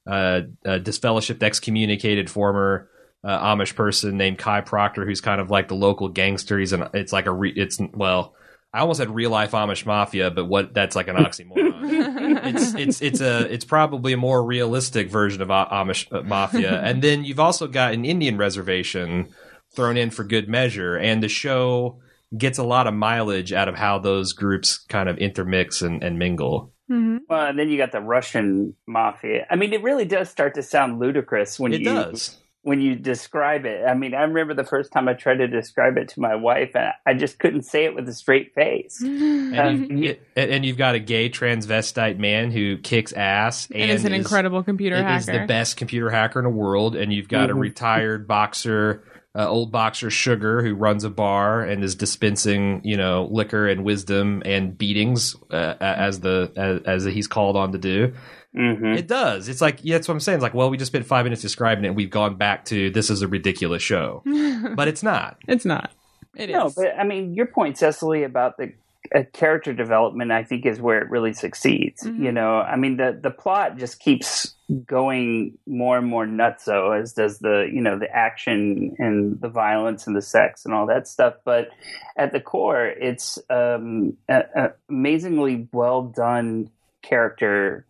uh, 0.06 0.42
a 0.64 0.80
disfellowshipped, 0.80 1.42
excommunicated 1.42 2.30
former 2.30 2.88
uh, 3.24 3.56
Amish 3.56 3.74
person 3.74 4.18
named 4.18 4.38
Kai 4.38 4.62
Proctor, 4.62 5.04
who's 5.04 5.20
kind 5.20 5.42
of 5.42 5.50
like 5.50 5.68
the 5.68 5.74
local 5.76 6.10
gangster. 6.10 6.60
He's 6.60 6.74
an 6.74 6.90
it's 6.94 7.12
like 7.12 7.26
a 7.26 7.34
re- 7.34 7.54
it's 7.56 7.80
well, 7.92 8.36
I 8.72 8.82
almost 8.82 9.00
said 9.00 9.10
real 9.10 9.32
life 9.32 9.54
Amish 9.54 9.84
mafia, 9.84 10.30
but 10.30 10.46
what 10.46 10.76
that's 10.76 10.96
like 10.96 11.08
an 11.08 11.16
oxymoron. 11.16 11.74
it's 12.54 12.76
it's 12.76 13.02
it's 13.02 13.22
a 13.22 13.52
it's 13.52 13.66
probably 13.66 14.14
a 14.14 14.18
more 14.18 14.44
realistic 14.46 15.10
version 15.10 15.42
of 15.42 15.50
A- 15.50 15.70
Amish 15.72 16.06
uh, 16.14 16.22
mafia. 16.22 16.80
and 16.84 17.02
then 17.02 17.24
you've 17.26 17.40
also 17.40 17.66
got 17.66 17.94
an 17.96 18.06
Indian 18.06 18.38
reservation 18.38 19.30
thrown 19.78 19.96
in 19.96 20.10
for 20.10 20.26
good 20.26 20.50
measure, 20.50 20.98
and 20.98 21.24
the 21.24 21.30
show 21.30 22.00
gets 22.38 22.58
a 22.58 22.64
lot 22.64 22.88
of 22.88 22.94
mileage 22.94 23.54
out 23.54 23.70
of 23.70 23.76
how 23.76 24.00
those 24.00 24.34
groups 24.34 24.80
kind 24.90 25.08
of 25.08 25.18
intermix 25.20 25.82
and, 25.82 26.04
and 26.04 26.20
mingle. 26.20 26.74
mm-hmm. 26.92 27.18
Well, 27.30 27.48
and 27.48 27.58
then 27.58 27.70
you 27.70 27.78
got 27.78 27.94
the 27.94 28.02
Russian 28.02 28.76
mafia. 28.86 29.46
I 29.50 29.56
mean, 29.56 29.72
it 29.72 29.82
really 29.84 30.04
does 30.06 30.30
start 30.30 30.56
to 30.56 30.64
sound 30.64 31.00
ludicrous 31.00 31.58
when 31.60 31.72
It 31.74 31.80
you 31.82 31.86
does. 31.86 32.38
when 32.64 32.82
you 32.82 32.96
describe 32.96 33.66
it. 33.66 33.86
I 33.88 33.94
mean, 33.94 34.14
I 34.14 34.24
remember 34.24 34.54
the 34.54 34.66
first 34.66 34.92
time 34.92 35.08
I 35.08 35.14
tried 35.14 35.38
to 35.38 35.48
describe 35.48 35.96
it 35.98 36.10
to 36.10 36.20
my 36.20 36.36
wife, 36.36 36.72
and 36.76 36.92
I 37.06 37.14
just 37.14 37.40
couldn't 37.40 37.64
say 37.64 37.86
it 37.86 37.96
with 37.96 38.10
a 38.10 38.14
straight 38.14 38.54
face. 38.54 39.00
and 39.02 39.56
And, 39.56 40.00
you, 40.04 40.18
and 40.36 40.66
you've 40.66 40.78
got 40.78 40.96
a 40.96 41.00
gay 41.00 41.30
transvestite 41.30 42.18
man 42.18 42.52
who 42.52 42.78
kicks 42.78 43.14
ass 43.14 43.70
and, 43.72 43.90
is 43.90 44.04
an 44.04 44.12
is- 44.14 44.20
incredible 44.26 44.64
computer 44.64 44.98
hacker 45.02 45.18
is 45.20 45.26
the 45.28 45.46
best 45.48 45.78
computer 45.78 46.10
hacker 46.10 46.40
in 46.40 46.44
the 46.44 46.50
world, 46.52 46.96
and 46.98 47.14
you've 47.14 47.30
got 47.30 47.50
a 47.50 47.54
Mhm. 47.56 47.60
retired 47.60 48.28
boxer, 48.28 49.04
uh, 49.38 49.48
old 49.48 49.72
boxer 49.72 50.10
Sugar, 50.10 50.64
who 50.64 50.74
runs 50.74 51.04
a 51.04 51.10
bar 51.10 51.62
and 51.62 51.84
is 51.84 51.94
dispensing, 51.96 52.82
you 52.84 52.98
know, 52.98 53.28
liquor 53.32 53.68
and 53.68 53.84
wisdom 53.84 54.42
and 54.46 54.76
beatings 54.78 55.36
uh, 55.52 55.76
as 55.80 56.20
the 56.22 56.52
as, 56.56 57.06
as 57.06 57.14
he's 57.14 57.28
called 57.28 57.56
on 57.56 57.72
to 57.74 57.78
do. 57.78 58.14
hmm 58.56 58.94
It 58.94 59.08
does. 59.08 59.48
It's 59.48 59.62
like 59.62 59.80
yeah, 59.84 59.96
that's 59.96 60.08
what 60.08 60.16
I'm 60.16 60.20
saying. 60.20 60.38
It's 60.38 60.44
like, 60.44 60.54
well, 60.56 60.70
we 60.70 60.78
just 60.78 60.92
spent 60.92 61.06
five 61.06 61.24
minutes 61.26 61.42
describing 61.44 61.84
it, 61.86 61.90
and 61.90 61.96
we've 61.96 62.10
gone 62.10 62.36
back 62.36 62.66
to 62.66 62.90
this 62.90 63.10
is 63.10 63.22
a 63.22 63.28
ridiculous 63.28 63.84
show, 63.84 64.24
but 64.76 64.88
it's 64.88 65.04
not. 65.04 65.38
it's 65.48 65.66
not 65.66 65.92
It 66.36 66.50
is. 66.50 66.54
No, 66.56 66.72
but 66.76 66.98
I 66.98 67.04
mean, 67.04 67.36
your 67.36 67.46
point, 67.46 67.78
Cecily, 67.78 68.24
about 68.24 68.58
the 68.58 68.74
uh, 69.16 69.22
character 69.34 69.72
development, 69.72 70.32
I 70.32 70.44
think, 70.44 70.66
is 70.66 70.82
where 70.82 71.00
it 71.00 71.10
really 71.10 71.34
succeeds. 71.34 72.04
Mhm. 72.04 72.20
You 72.24 72.32
know, 72.32 72.58
I 72.60 72.76
mean, 72.76 72.98
the 72.98 73.18
the 73.22 73.32
plot 73.32 73.78
just 73.78 74.00
keeps 74.00 74.56
going 74.86 75.58
more 75.66 75.98
and 75.98 76.08
more 76.08 76.26
nutso, 76.26 77.00
as 77.00 77.14
does 77.14 77.40
the 77.40 77.70
you 77.72 77.82
know 77.82 77.98
the 77.98 78.10
action 78.10 78.96
and 79.00 79.40
the 79.40 79.50
violence 79.50 80.08
and 80.08 80.16
the 80.16 80.22
sex 80.22 80.66
and 80.66 80.74
all 80.74 80.86
that 80.88 81.08
stuff. 81.08 81.36
But 81.46 81.70
at 82.18 82.34
the 82.34 82.42
core, 82.42 82.86
it's 82.86 83.40
um, 83.50 84.18
a, 84.28 84.44
a 84.56 84.74
amazingly 84.90 85.68
well 85.72 86.04
done 86.04 86.70
character 87.02 87.86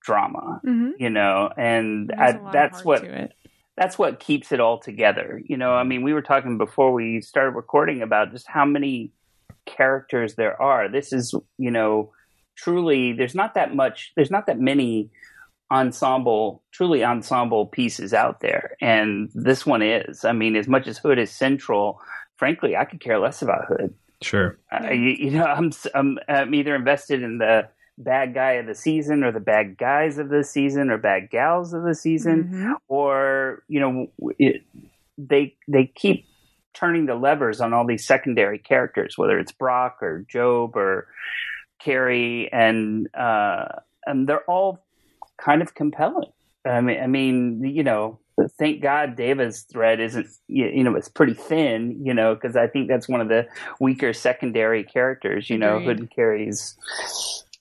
drama. 0.00 0.60
Mhm. 0.64 0.92
You 0.98 1.10
know, 1.10 1.50
and 1.56 2.12
I, 2.16 2.30
a 2.30 2.32
lot 2.32 2.46
of 2.46 2.52
that's 2.52 2.84
what 2.84 3.32
that's 3.76 3.98
what 3.98 4.20
keeps 4.20 4.52
it 4.52 4.60
all 4.60 4.78
together. 4.78 5.42
You 5.44 5.56
know, 5.56 5.72
I 5.74 5.84
mean, 5.84 6.02
we 6.02 6.14
were 6.14 6.22
talking 6.22 6.58
before 6.58 6.92
we 6.92 7.20
started 7.20 7.50
recording 7.50 8.02
about 8.02 8.30
just 8.32 8.46
how 8.46 8.64
many 8.64 9.12
characters 9.66 10.34
there 10.34 10.60
are. 10.60 10.88
This 10.88 11.12
is, 11.12 11.34
you 11.58 11.70
know, 11.70 12.12
truly 12.54 13.12
there's 13.12 13.34
not 13.34 13.54
that 13.54 13.74
much 13.74 14.12
there's 14.14 14.30
not 14.30 14.46
that 14.46 14.58
many 14.58 15.10
ensemble 15.72 16.62
truly 16.70 17.02
ensemble 17.02 17.66
pieces 17.66 18.12
out 18.12 18.40
there 18.40 18.76
and 18.80 19.30
this 19.34 19.64
one 19.64 19.80
is 19.82 20.24
i 20.24 20.32
mean 20.32 20.54
as 20.54 20.68
much 20.68 20.86
as 20.86 20.98
hood 20.98 21.18
is 21.18 21.30
central 21.30 21.98
frankly 22.36 22.76
i 22.76 22.84
could 22.84 23.00
care 23.00 23.18
less 23.18 23.40
about 23.42 23.64
hood 23.66 23.94
Sure. 24.20 24.56
uh, 24.72 24.90
you, 24.92 25.10
you 25.18 25.30
know 25.32 25.44
I'm, 25.46 25.68
s- 25.68 25.86
I'm 25.94 26.18
i'm 26.28 26.54
either 26.54 26.74
invested 26.76 27.22
in 27.22 27.38
the 27.38 27.68
bad 27.98 28.34
guy 28.34 28.52
of 28.52 28.66
the 28.66 28.74
season 28.74 29.24
or 29.24 29.32
the 29.32 29.40
bad 29.40 29.76
guys 29.78 30.18
of 30.18 30.28
the 30.28 30.44
season 30.44 30.90
or 30.90 30.98
bad 30.98 31.30
gals 31.30 31.72
of 31.72 31.82
the 31.84 31.94
season 31.94 32.44
Mhm. 32.52 32.74
or 32.88 33.62
you 33.68 33.80
know 33.80 34.06
it, 34.38 34.62
they 35.18 35.56
they 35.68 35.86
keep 35.86 36.26
turning 36.74 37.06
the 37.06 37.14
levers 37.14 37.60
on 37.60 37.72
all 37.74 37.86
these 37.86 38.06
secondary 38.06 38.58
characters 38.58 39.16
whether 39.18 39.38
it's 39.38 39.52
brock 39.52 39.98
or 40.02 40.24
job 40.28 40.76
or 40.76 41.06
carrie 41.80 42.48
and 42.52 43.08
uh 43.14 43.66
and 44.06 44.28
they're 44.28 44.44
all 44.50 44.84
kind 45.38 45.62
of 45.62 45.74
compelling. 45.74 46.30
I 46.64 46.80
mean 46.80 47.00
i 47.00 47.06
mean 47.06 47.64
you 47.64 47.82
know 47.82 48.20
thank 48.58 48.80
god 48.80 49.16
david's 49.16 49.62
thread 49.62 50.00
isn't 50.00 50.26
you, 50.48 50.82
know 50.84 50.94
it's 50.94 51.08
pretty 51.08 51.34
thin 51.34 52.04
you 52.04 52.14
know 52.14 52.34
because 52.34 52.56
i 52.56 52.66
think 52.66 52.88
that's 52.88 53.08
one 53.08 53.20
of 53.20 53.28
the 53.28 53.46
weaker 53.80 54.12
secondary 54.12 54.84
characters 54.84 55.50
you 55.50 55.58
know 55.58 55.76
Agreed. 55.76 55.86
hood 55.86 55.98
and 55.98 56.10
carrie's 56.10 56.76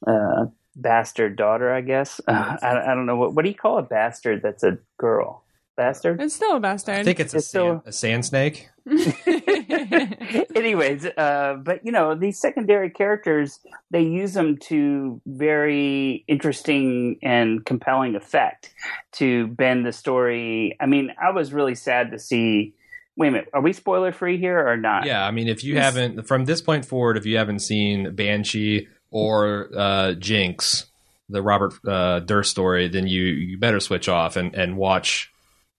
uh 0.07 0.45
bastard 0.75 1.35
daughter 1.35 1.73
i 1.73 1.81
guess. 1.81 2.21
Uh, 2.27 2.57
I, 2.61 2.91
I 2.91 2.95
don't 2.95 3.05
know 3.05 3.17
what 3.17 3.33
what 3.33 3.43
do 3.43 3.49
you 3.49 3.55
call 3.55 3.77
a 3.77 3.83
bastard 3.83 4.41
that's 4.41 4.63
a 4.63 4.77
girl 4.97 5.43
bastard 5.83 6.21
It's 6.21 6.35
still 6.35 6.55
a 6.57 6.59
bastard. 6.59 6.95
I 6.95 7.03
think 7.03 7.19
it's 7.19 7.33
a, 7.33 7.37
It's 7.37 7.47
still- 7.47 7.81
sand, 7.81 7.81
a 7.85 7.91
sand 7.91 8.25
snake. 8.25 8.69
anyways 10.55 11.05
uh 11.05 11.55
but 11.63 11.85
you 11.85 11.91
know 11.91 12.15
these 12.15 12.39
secondary 12.39 12.89
characters 12.89 13.59
they 13.91 14.01
use 14.01 14.33
them 14.33 14.57
to 14.57 15.21
very 15.25 16.23
interesting 16.27 17.17
and 17.21 17.65
compelling 17.65 18.15
effect 18.15 18.73
to 19.13 19.47
bend 19.47 19.85
the 19.85 19.91
story 19.91 20.75
i 20.79 20.85
mean 20.85 21.11
i 21.21 21.29
was 21.31 21.53
really 21.53 21.75
sad 21.75 22.11
to 22.11 22.19
see 22.19 22.73
wait 23.17 23.27
a 23.27 23.31
minute 23.31 23.49
are 23.53 23.61
we 23.61 23.73
spoiler 23.73 24.11
free 24.11 24.37
here 24.37 24.59
or 24.67 24.77
not 24.77 25.05
Yeah, 25.05 25.25
I 25.25 25.31
mean, 25.31 25.47
if 25.47 25.63
you 25.63 25.75
Yes. 25.75 25.83
haven't 25.93 26.27
from 26.27 26.45
this 26.45 26.61
point 26.61 26.85
forward, 26.85 27.17
if 27.17 27.25
you 27.25 27.37
haven't 27.37 27.59
seen 27.59 28.15
Banshee 28.15 28.87
or 29.11 29.69
uh, 29.77 30.13
Jinx, 30.13 30.85
the 31.29 31.41
Robert 31.41 31.73
uh, 31.85 32.19
Durst 32.21 32.49
story, 32.51 32.87
then 32.87 33.07
you 33.07 33.23
you 33.23 33.57
better 33.57 33.79
switch 33.79 34.07
off 34.07 34.37
and 34.37 34.55
and 34.55 34.77
watch 34.77 35.31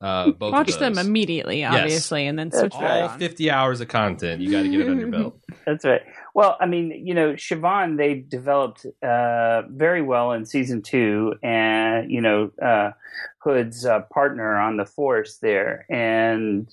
Uh, 0.03 0.33
both 0.33 0.53
Watch 0.53 0.71
of 0.71 0.81
them 0.81 0.99
immediately, 0.99 1.65
obviously, 1.65 2.27
and 2.27 2.37
then 2.37 2.49
That's 2.49 2.61
switch 2.61 2.75
all 2.75 3.09
50 3.09 3.51
hours 3.53 3.81
of 3.81 3.87
content. 3.87 4.43
You 4.43 4.51
got 4.51 4.63
to 4.63 4.69
get 4.69 4.81
it 4.81 4.89
on 4.89 4.99
your 4.99 5.09
belt. 5.09 5.39
That's 5.65 5.85
right. 5.85 6.03
Well, 6.35 6.57
I 6.61 6.67
mean, 6.67 7.07
you 7.07 7.15
know, 7.15 7.35
Siobhan, 7.35 7.99
they 7.99 8.15
developed 8.15 8.85
uh, 9.01 9.63
very 9.69 10.03
well 10.03 10.33
in 10.33 10.45
season 10.45 10.83
two, 10.83 11.35
and 11.41 12.11
you 12.11 12.21
know, 12.21 12.51
uh, 12.61 12.91
Hood's 13.39 13.87
uh, 13.87 14.01
partner 14.13 14.57
on 14.57 14.77
the 14.77 14.87
Force 14.87 15.37
there, 15.37 15.87
and 15.89 16.69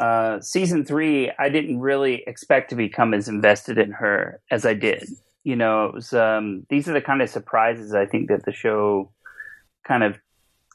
uh, 0.00 0.40
season 0.40 0.84
three, 0.84 1.30
I 1.38 1.50
didn't 1.50 1.78
really 1.78 2.24
expect 2.26 2.70
to 2.70 2.74
become 2.74 3.14
as 3.14 3.28
invested 3.28 3.78
in 3.78 3.92
her 3.92 4.40
as 4.50 4.66
I 4.66 4.74
did. 4.74 5.08
You 5.44 5.54
know, 5.54 5.84
it 5.84 5.94
was 5.94 6.12
um, 6.12 6.66
these 6.68 6.88
are 6.88 6.94
the 6.94 7.00
kind 7.00 7.22
of 7.22 7.30
surprises 7.30 7.94
I 7.94 8.06
think 8.06 8.28
that 8.28 8.44
the 8.44 8.52
show 8.52 9.12
kind 9.86 10.02
of 10.02 10.18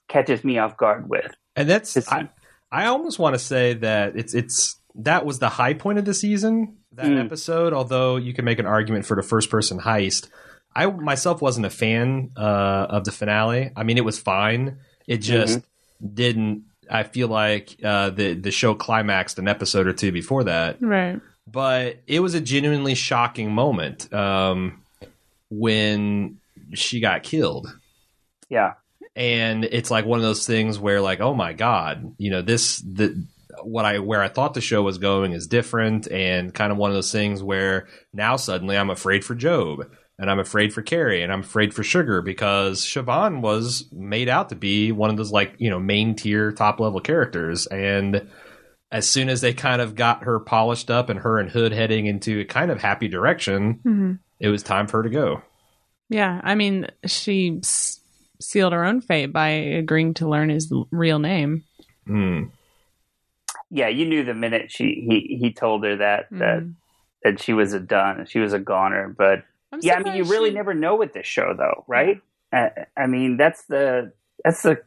catches 0.07 0.43
me 0.45 0.57
off 0.57 0.77
guard 0.77 1.09
with. 1.09 1.35
And 1.55 1.69
that's 1.69 1.95
I, 2.11 2.29
I 2.71 2.85
almost 2.87 3.19
want 3.19 3.35
to 3.35 3.39
say 3.39 3.73
that 3.75 4.15
it's 4.17 4.33
it's 4.33 4.79
that 4.95 5.25
was 5.25 5.39
the 5.39 5.49
high 5.49 5.73
point 5.73 5.99
of 5.99 6.05
the 6.05 6.13
season 6.13 6.77
that 6.93 7.05
Mm. 7.07 7.23
episode. 7.25 7.73
Although 7.73 8.15
you 8.17 8.33
can 8.33 8.45
make 8.45 8.59
an 8.59 8.65
argument 8.65 9.05
for 9.05 9.15
the 9.15 9.23
first 9.23 9.49
person 9.49 9.79
heist, 9.79 10.29
I 10.75 10.85
myself 10.87 11.41
wasn't 11.41 11.65
a 11.65 11.69
fan 11.69 12.31
uh, 12.37 12.87
of 12.89 13.05
the 13.05 13.11
finale. 13.11 13.71
I 13.75 13.83
mean, 13.83 13.97
it 13.97 14.05
was 14.05 14.19
fine. 14.19 14.77
It 15.07 15.17
just 15.17 15.59
didn't. 16.13 16.63
I 16.89 17.03
feel 17.03 17.27
like 17.29 17.77
uh, 17.83 18.09
the 18.11 18.33
the 18.33 18.51
show 18.51 18.75
climaxed 18.75 19.39
an 19.39 19.47
episode 19.47 19.87
or 19.87 19.93
two 19.93 20.11
before 20.11 20.43
that, 20.45 20.77
Right. 20.81 21.19
but 21.47 21.97
it 22.07 22.19
was 22.19 22.33
a 22.35 22.41
genuinely 22.41 22.95
shocking 22.95 23.51
moment 23.51 24.13
um, 24.13 24.83
when 25.49 26.37
she 26.73 26.99
got 26.99 27.23
killed 27.23 27.67
Yeah, 28.49 28.73
and 29.15 29.63
it's 29.65 29.91
like 29.91 30.05
one 30.05 30.19
of 30.19 30.23
those 30.23 30.45
things 30.45 30.77
where 30.79 31.01
like 31.01 31.21
oh 31.21 31.33
my 31.33 31.53
god 31.53 32.13
you 32.17 32.29
know 32.29 32.41
this 32.41 32.79
the 32.79 33.25
what 33.63 33.85
i 33.85 33.99
where 33.99 34.21
i 34.21 34.27
thought 34.27 34.53
the 34.53 34.61
show 34.61 34.81
was 34.83 34.97
going 34.97 35.31
is 35.31 35.47
different 35.47 36.07
and 36.07 36.53
kind 36.53 36.71
of 36.71 36.77
one 36.77 36.89
of 36.91 36.95
those 36.95 37.11
things 37.11 37.41
where 37.41 37.87
now 38.13 38.35
suddenly 38.35 38.77
i'm 38.77 38.89
afraid 38.89 39.23
for 39.23 39.33
job 39.35 39.79
and 40.19 40.29
i'm 40.29 40.39
afraid 40.39 40.73
for 40.73 40.81
carrie 40.81 41.23
and 41.23 41.31
i'm 41.31 41.39
afraid 41.39 41.73
for 41.73 41.83
sugar 41.83 42.21
because 42.21 42.81
siobhan 42.81 43.41
was 43.41 43.89
made 43.93 44.27
out 44.27 44.49
to 44.49 44.55
be 44.55 44.91
one 44.91 45.09
of 45.09 45.17
those 45.17 45.31
like 45.31 45.55
you 45.57 45.69
know 45.69 45.79
main 45.79 46.15
tier 46.15 46.51
top 46.51 46.79
level 46.79 46.99
characters. 46.99 47.65
And 47.67 48.29
as 48.91 49.09
soon 49.09 49.29
as 49.29 49.41
they 49.41 49.53
kind 49.53 49.81
of 49.81 49.95
got 49.95 50.23
her 50.23 50.39
polished 50.39 50.91
up 50.91 51.09
and 51.09 51.19
her 51.19 51.39
and 51.39 51.49
hood 51.49 51.73
heading 51.73 52.05
into 52.05 52.39
a 52.39 52.45
kind 52.45 52.71
of 52.71 52.79
happy 52.81 53.07
direction 53.07 53.79
hmm 53.83 54.13
it 54.39 54.49
was 54.49 54.63
time 54.63 54.87
for 54.87 54.97
her 54.97 55.03
to 55.03 55.09
go. 55.09 55.41
Yeah, 56.09 56.41
I 56.43 56.55
mean, 56.55 56.87
she 57.05 57.59
s- 57.63 58.01
sealed 58.39 58.73
her 58.73 58.83
own 58.85 59.01
fate 59.01 59.27
by 59.27 59.49
agreeing 59.49 60.13
to 60.15 60.27
learn 60.27 60.49
his 60.49 60.71
real 60.91 61.19
name. 61.19 61.63
Hmm. 62.07 62.43
yeah. 63.71 63.87
You 63.87 64.05
knew 64.05 64.23
the 64.23 64.33
minute 64.33 64.71
she 64.71 65.05
he 65.09 65.37
he 65.41 65.51
told 65.53 65.83
her 65.83 65.95
that 65.97 66.27
that 66.31 66.63
Mhm. 66.63 66.73
that 67.23 67.41
she 67.41 67.53
was 67.53 67.73
a 67.73 67.79
done, 67.79 68.25
she 68.27 68.39
was 68.39 68.53
a 68.53 68.59
goner, 68.59 69.09
but. 69.17 69.43
I'm 69.71 69.79
yeah, 69.81 69.95
I 69.95 70.03
mean, 70.03 70.15
you 70.15 70.23
surprised 70.23 70.31
really 70.31 70.51
never 70.51 70.73
know 70.73 70.95
with 70.95 71.13
this 71.13 71.25
show, 71.25 71.53
though, 71.57 71.83
right? 71.87 72.21
Uh, 72.53 72.69
I 72.95 73.07
mean, 73.07 73.35
that's 73.37 73.63
the 73.65 74.13
that's 74.43 74.61
the 74.61 74.81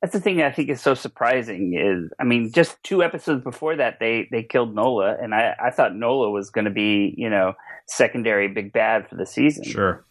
that's 0.00 0.12
the 0.12 0.20
thing 0.20 0.42
I 0.42 0.52
think 0.52 0.68
is 0.68 0.80
so 0.82 0.94
surprising. 0.94 1.74
Is 1.74 2.12
I 2.20 2.24
mean, 2.24 2.52
just 2.52 2.80
two 2.84 3.02
episodes 3.02 3.42
before 3.42 3.74
that, 3.76 3.98
they 3.98 4.28
they 4.30 4.42
killed 4.42 4.74
Nola, 4.74 5.16
and 5.20 5.34
I 5.34 5.56
I 5.58 5.70
thought 5.70 5.96
Nola 5.96 6.30
was 6.30 6.50
going 6.50 6.66
to 6.66 6.70
be 6.70 7.14
you 7.16 7.30
know 7.30 7.54
secondary 7.86 8.46
big 8.48 8.72
bad 8.72 9.08
for 9.08 9.16
the 9.16 9.26
season. 9.26 9.64
Sure. 9.64 10.04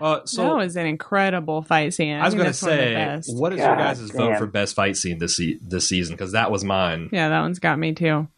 Uh, 0.00 0.20
so 0.24 0.42
that 0.44 0.56
was 0.56 0.76
an 0.76 0.86
incredible 0.86 1.62
fight 1.62 1.92
scene. 1.94 2.16
I 2.16 2.24
was 2.24 2.34
going 2.34 2.44
going 2.44 2.52
to 2.54 2.58
to 2.58 3.22
say, 3.22 3.34
what 3.34 3.52
is 3.52 3.58
your 3.58 3.68
God 3.68 3.78
guys' 3.78 4.10
vote 4.10 4.38
for 4.38 4.46
best 4.46 4.74
fight 4.74 4.96
scene 4.96 5.18
this 5.18 5.36
se- 5.36 5.58
this 5.62 5.88
season? 5.88 6.14
Because 6.16 6.32
that 6.32 6.50
was 6.50 6.64
mine. 6.64 7.10
Yeah, 7.12 7.28
that 7.28 7.40
one's 7.40 7.58
got 7.58 7.78
me 7.78 7.92
too. 7.92 8.28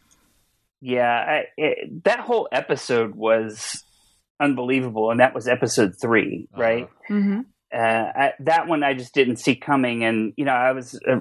Yeah, 0.81 1.09
I, 1.09 1.45
it, 1.57 2.04
that 2.04 2.19
whole 2.21 2.49
episode 2.50 3.14
was 3.14 3.85
unbelievable, 4.40 5.11
and 5.12 5.21
that 5.21 5.35
was 5.35 5.47
episode 5.47 5.95
three, 6.00 6.49
Uh-huh. 6.52 6.62
right? 6.62 6.88
hmm 7.09 7.40
uh, 7.75 7.78
I, 7.78 8.33
that 8.40 8.66
one 8.66 8.83
I 8.83 8.92
just 8.92 9.14
didn't 9.14 9.37
see 9.37 9.54
coming. 9.57 10.04
And 10.04 10.35
you 10.37 10.45
know, 10.45 10.52
I 10.52 10.73
was 10.73 10.99
uh, 11.09 11.21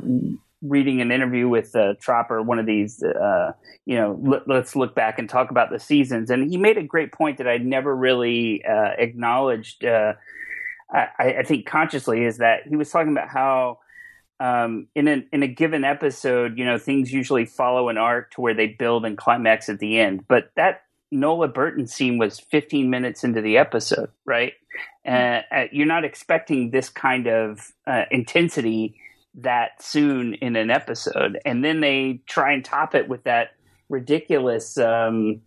reading 0.61 1.01
an 1.01 1.11
interview 1.11 1.47
with 1.47 1.75
uh, 1.75 1.95
Tropper, 1.99 2.41
one 2.41 2.59
of 2.59 2.65
these. 2.65 3.01
Uh, 3.03 3.53
you 3.85 3.95
know, 3.95 4.19
let, 4.21 4.47
let's 4.47 4.75
look 4.75 4.95
back 4.95 5.19
and 5.19 5.29
talk 5.29 5.51
about 5.51 5.71
the 5.71 5.79
seasons. 5.79 6.29
And 6.29 6.49
he 6.49 6.57
made 6.57 6.77
a 6.77 6.83
great 6.83 7.11
point 7.11 7.37
that 7.37 7.47
I'd 7.47 7.65
never 7.65 7.95
really 7.95 8.63
uh, 8.65 8.91
acknowledged. 8.97 9.85
Uh, 9.85 10.13
I, 10.93 11.07
I 11.39 11.43
think 11.43 11.65
consciously 11.65 12.25
is 12.25 12.37
that 12.37 12.67
he 12.67 12.75
was 12.75 12.89
talking 12.89 13.11
about 13.11 13.29
how. 13.29 13.79
Um, 14.39 14.87
in 14.95 15.07
a 15.07 15.23
in 15.31 15.43
a 15.43 15.47
given 15.47 15.83
episode, 15.83 16.57
you 16.57 16.65
know, 16.65 16.79
things 16.79 17.13
usually 17.13 17.45
follow 17.45 17.89
an 17.89 17.99
arc 17.99 18.31
to 18.31 18.41
where 18.41 18.55
they 18.55 18.65
build 18.65 19.05
and 19.05 19.15
climax 19.15 19.69
at 19.69 19.77
the 19.77 19.99
end. 19.99 20.25
But 20.27 20.49
that 20.55 20.81
Nola 21.11 21.47
Burton 21.47 21.85
scene 21.85 22.17
was 22.17 22.39
15 22.39 22.89
minutes 22.89 23.23
into 23.23 23.41
the 23.41 23.57
episode, 23.57 24.09
right? 24.25 24.53
Uh, 25.05 25.41
uh, 25.51 25.65
you're 25.71 25.85
not 25.85 26.05
expecting 26.05 26.71
this 26.71 26.89
kind 26.89 27.27
of 27.27 27.71
uh, 27.85 28.05
intensity 28.11 28.95
that 29.35 29.81
soon 29.81 30.33
in 30.35 30.55
an 30.55 30.69
episode, 30.69 31.39
and 31.45 31.63
then 31.63 31.79
they 31.79 32.21
try 32.27 32.51
and 32.53 32.63
top 32.65 32.95
it 32.95 33.07
with 33.07 33.23
that 33.23 33.51
ridiculous 33.89 34.77
um, 34.77 35.41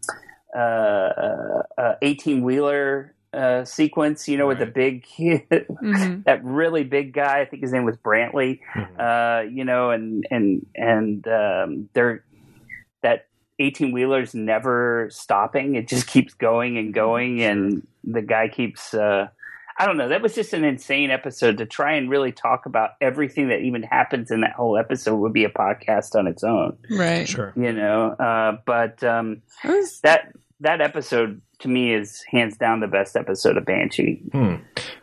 eighteen 2.03 2.43
wheeler 2.43 3.14
uh, 3.33 3.64
sequence. 3.64 4.29
You 4.29 4.38
know, 4.38 4.47
with 4.47 4.59
the 4.59 4.67
big, 4.67 5.05
hmm 5.07 6.21
that 6.25 6.41
really 6.45 6.85
big 6.85 7.12
guy. 7.12 7.41
I 7.41 7.45
think 7.45 7.62
his 7.62 7.73
name 7.73 7.85
was 7.85 7.97
Brantley 7.97 8.61
Mhm. 8.75 8.99
uh, 8.99 9.43
you 9.49 9.64
know, 9.64 9.91
and 9.91 10.26
and 10.31 10.67
and 10.75 11.26
um, 11.29 11.88
they're 11.93 12.25
that 13.03 13.26
eighteen 13.59 13.93
wheelers 13.93 14.35
never 14.35 15.09
stopping. 15.11 15.75
It 15.75 15.88
just 15.88 16.07
keeps 16.07 16.35
going 16.35 16.79
and 16.79 16.95
going, 16.95 17.43
and 17.43 17.87
the 18.05 18.23
guy 18.23 18.49
keeps. 18.49 18.95
Uh, 18.95 19.29
I 19.78 19.87
don't 19.87 19.97
know. 19.97 20.09
That 20.09 20.23
was 20.23 20.35
just 20.35 20.52
an 20.52 20.64
insane 20.64 21.11
episode 21.11 21.59
to 21.59 21.66
try 21.66 21.95
and 21.95 22.09
really 22.09 22.31
talk 22.33 22.66
about 22.66 22.90
everything 23.00 23.49
that 23.49 23.61
even 23.61 23.83
happens 23.83 24.31
in 24.31 24.43
that 24.43 24.52
whole 24.52 24.76
episode 24.78 25.16
would 25.16 25.33
be 25.33 25.45
a 25.45 25.49
podcast 25.50 26.14
on 26.14 26.26
its 26.26 26.45
own, 26.45 26.76
Right. 26.90 27.28
Sure. 27.28 27.52
you 27.57 27.73
know. 27.73 28.11
Uh, 28.11 28.59
but 28.66 29.02
um, 29.02 29.43
was- 29.64 30.00
that 30.02 30.33
that 30.61 30.81
episode 30.81 31.40
to 31.59 31.69
me 31.69 31.93
is 31.93 32.23
hands 32.31 32.57
down 32.57 32.81
the 32.81 32.87
best 32.87 33.16
episode 33.16 33.57
of 33.57 33.64
Banshee. 33.64 34.23
Hmm. 34.33 34.54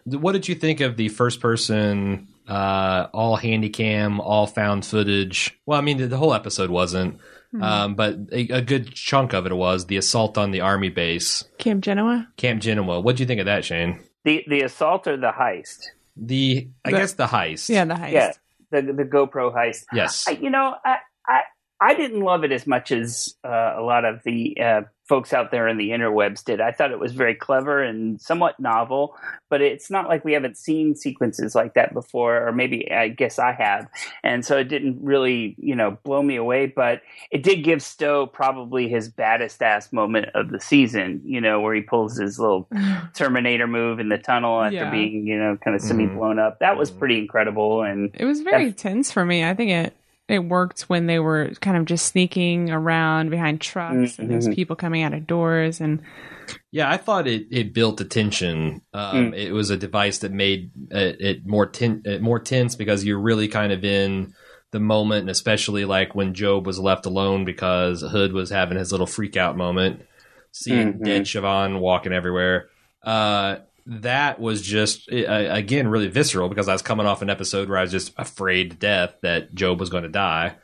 What 0.06 0.32
did 0.32 0.48
you 0.48 0.56
think 0.56 0.80
of 0.82 0.96
the 0.98 1.10
first 1.10 1.40
person, 1.42 2.28
uh, 2.48 3.08
all 3.14 3.36
handy 3.36 3.70
cam, 3.70 4.20
all 4.22 4.48
found 4.48 4.86
footage? 4.86 5.58
Well, 5.66 5.78
I 5.78 5.82
mean, 5.82 5.98
the, 5.98 6.08
the 6.08 6.18
whole 6.18 6.34
episode 6.34 6.70
wasn't, 6.70 7.18
Mhm. 7.54 7.62
um, 7.64 7.96
but 7.96 8.16
a, 8.32 8.48
a 8.48 8.62
good 8.62 8.94
chunk 8.94 9.34
of 9.34 9.46
it 9.46 9.54
was 9.56 9.86
the 9.88 9.98
assault 9.98 10.38
on 10.38 10.52
the 10.52 10.62
army 10.62 10.88
base, 10.90 11.44
Camp 11.58 11.84
Genoa. 11.84 12.30
Camp 12.38 12.62
Genoa. 12.62 13.02
What'd 13.02 13.20
you 13.20 13.26
think 13.26 13.42
of 13.42 13.46
that, 13.48 13.66
Shane? 13.66 14.00
The 14.24 14.44
the 14.48 14.62
assault 14.62 15.08
or 15.08 15.18
the 15.18 15.32
heist? 15.32 15.86
The, 16.16 16.68
I 16.86 16.92
The- 16.92 16.98
guess 16.98 17.14
the 17.14 17.26
heist. 17.28 17.70
Yeah, 17.70 17.86
the 17.86 17.96
heist. 17.96 18.12
Yeah, 18.12 18.32
the 18.72 18.82
the 18.94 19.04
GoPro 19.06 19.54
heist. 19.56 19.86
Yes. 19.94 20.28
I, 20.28 20.32
you 20.32 20.50
know, 20.50 20.76
I, 20.86 20.98
I 21.28 21.42
I 21.80 21.94
didn't 21.96 22.22
love 22.22 22.44
it 22.44 22.52
as 22.52 22.68
much 22.68 22.92
as 22.92 23.36
uh, 23.44 23.74
a 23.78 23.82
lot 23.82 24.06
of 24.06 24.22
the 24.24 24.56
uh, 24.62 24.82
folks 25.12 25.34
out 25.34 25.52
there 25.52 25.68
in 25.68 25.76
the 25.76 25.90
interwebs 25.90 26.42
did. 26.42 26.62
I 26.62 26.72
thought 26.72 26.92
it 26.94 27.00
was 27.00 27.12
very 27.12 27.36
clever 27.36 27.84
and 27.84 28.22
somewhat 28.22 28.58
novel, 28.62 29.18
but 29.50 29.60
it's 29.62 29.92
not 29.92 30.08
like 30.08 30.24
we 30.24 30.32
haven't 30.32 30.56
seen 30.56 30.96
sequences 30.96 31.54
like 31.54 31.74
that 31.74 31.94
before, 31.94 32.48
or 32.48 32.54
maybe 32.54 32.90
I 32.90 33.10
guess 33.10 33.38
I 33.38 33.52
have, 33.52 33.90
and 34.24 34.46
so 34.46 34.58
it 34.58 34.70
didn't 34.70 35.00
really, 35.04 35.58
you 35.58 35.76
know, 35.76 35.98
blow 36.06 36.24
me 36.24 36.38
away. 36.38 36.68
But 36.68 37.02
it 37.30 37.44
did 37.44 37.62
give 37.66 37.84
Stowe 37.84 38.26
probably 38.26 38.88
his 38.88 39.10
baddest 39.10 39.62
ass 39.62 39.92
moment 39.92 40.28
of 40.34 40.50
the 40.50 40.62
season. 40.62 41.22
You 41.26 41.42
know, 41.42 41.60
where 41.60 41.76
he 41.76 41.82
pulls 41.82 42.16
his 42.18 42.40
little 42.40 42.70
Terminator 43.14 43.68
move 43.68 44.00
in 44.00 44.08
the 44.08 44.18
tunnel 44.18 44.62
after 44.62 44.76
Yeah. 44.78 44.92
being, 44.92 45.28
you 45.28 45.38
know, 45.38 45.58
kind 45.58 45.76
of 45.76 45.82
semi 45.82 46.06
blown 46.08 46.40
up. 46.40 46.60
That 46.60 46.78
was 46.78 46.90
Mhm. 46.90 47.00
pretty 47.00 47.18
incredible, 47.20 47.84
and 47.84 48.12
It 48.14 48.24
was 48.24 48.40
very 48.40 48.68
That's- 48.68 48.82
tense 48.82 49.12
for 49.12 49.26
me. 49.26 49.44
I 49.44 49.54
think 49.56 49.72
it 49.72 49.94
it 50.32 50.40
worked 50.40 50.84
when 50.84 51.08
they 51.08 51.20
were 51.20 51.52
kind 51.62 51.78
of 51.78 51.86
just 51.86 52.06
sneaking 52.08 52.72
around 52.72 53.30
behind 53.30 53.60
trucks 53.62 54.18
and 54.18 54.30
there's 54.30 54.48
Mhm. 54.48 54.56
people 54.56 54.76
coming 54.76 55.04
out 55.04 55.14
of 55.14 55.28
doors 55.28 55.82
and 55.82 56.02
Yeah, 56.72 56.90
I 56.90 56.98
thought 56.98 57.28
it, 57.28 57.48
it 57.52 57.74
built 57.74 58.02
attention 58.02 58.82
tension. 58.82 58.82
Um, 58.94 59.34
It 59.34 59.54
was 59.54 59.70
a 59.70 59.78
device 59.78 60.20
that 60.20 60.32
made 60.32 60.72
it, 60.90 61.22
it 61.22 61.46
more 61.46 61.66
ten, 61.66 62.02
it 62.06 62.22
more 62.22 62.40
tense 62.40 62.76
because 62.76 63.06
you're 63.06 63.20
really 63.20 63.48
kind 63.48 63.72
of 63.72 63.84
in 63.86 64.34
the 64.72 64.80
moment, 64.80 65.22
and 65.22 65.30
especially 65.30 65.86
like 65.86 66.16
when 66.16 66.34
Job 66.34 66.66
was 66.66 66.80
left 66.80 67.06
alone 67.06 67.46
because 67.46 68.02
Hood 68.02 68.32
was 68.34 68.50
having 68.50 68.78
his 68.78 68.92
little 68.92 69.08
freak 69.08 69.36
out 69.38 69.56
moment, 69.58 70.02
seeing 70.52 70.94
Mhm. 70.94 71.04
dead 71.06 71.22
Siobhan 71.24 71.80
walking 71.80 72.14
everywhere. 72.14 72.70
Uh, 73.04 73.58
that 73.86 74.40
was 74.40 74.62
just 74.62 75.12
uh, 75.12 75.16
again 75.50 75.88
really 75.88 76.08
visceral 76.08 76.50
because 76.50 76.68
I 76.68 76.74
was 76.74 76.82
coming 76.82 77.06
off 77.06 77.22
an 77.22 77.30
episode 77.30 77.70
where 77.70 77.78
I 77.78 77.82
was 77.82 77.92
just 77.92 78.14
afraid 78.18 78.72
to 78.72 78.78
death 78.78 79.16
that 79.22 79.54
Job 79.54 79.80
was 79.80 79.90
going 79.90 80.04
to 80.04 80.10
die. 80.10 80.56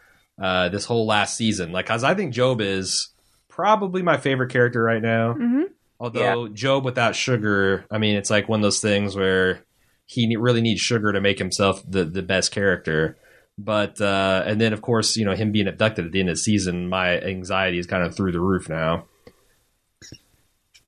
Uh, 0.41 0.69
this 0.69 0.85
whole 0.85 1.07
last 1.07 1.35
season, 1.35 1.71
like, 1.71 1.87
cause 1.87 2.03
I 2.03 2.13
think 2.13 2.31
Job 2.31 2.61
is 2.61 3.09
probably 3.49 4.03
my 4.03 4.17
favorite 4.17 4.51
character 4.51 4.83
right 4.83 5.01
now. 5.01 5.33
Mhm. 5.33 5.63
Although 5.99 6.47
Job 6.49 6.85
without 6.85 7.15
sugar, 7.15 7.85
I 7.89 7.97
mean, 7.97 8.15
it's 8.15 8.29
like 8.29 8.47
one 8.47 8.59
of 8.59 8.63
those 8.63 8.79
things 8.79 9.15
where 9.15 9.63
he 10.05 10.35
really 10.37 10.61
needs 10.61 10.79
sugar 10.79 11.11
to 11.11 11.19
make 11.19 11.39
himself 11.39 11.83
the, 11.89 12.05
the 12.05 12.21
best 12.21 12.51
character. 12.51 13.17
But 13.57 13.99
uh, 13.99 14.43
and 14.45 14.61
then 14.61 14.73
of 14.73 14.81
course 14.81 15.17
you 15.17 15.25
know 15.25 15.33
him 15.33 15.51
being 15.51 15.67
abducted 15.67 16.05
at 16.05 16.11
the 16.11 16.19
end 16.19 16.29
of 16.29 16.35
the 16.35 16.41
season, 16.41 16.87
my 16.87 17.19
anxiety 17.19 17.79
is 17.79 17.87
kind 17.87 18.03
of 18.03 18.15
through 18.15 18.31
the 18.33 18.39
roof 18.39 18.69
now. 18.69 19.05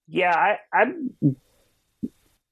Yeah, 0.07 0.36
I, 0.36 0.57
I'm 0.71 1.12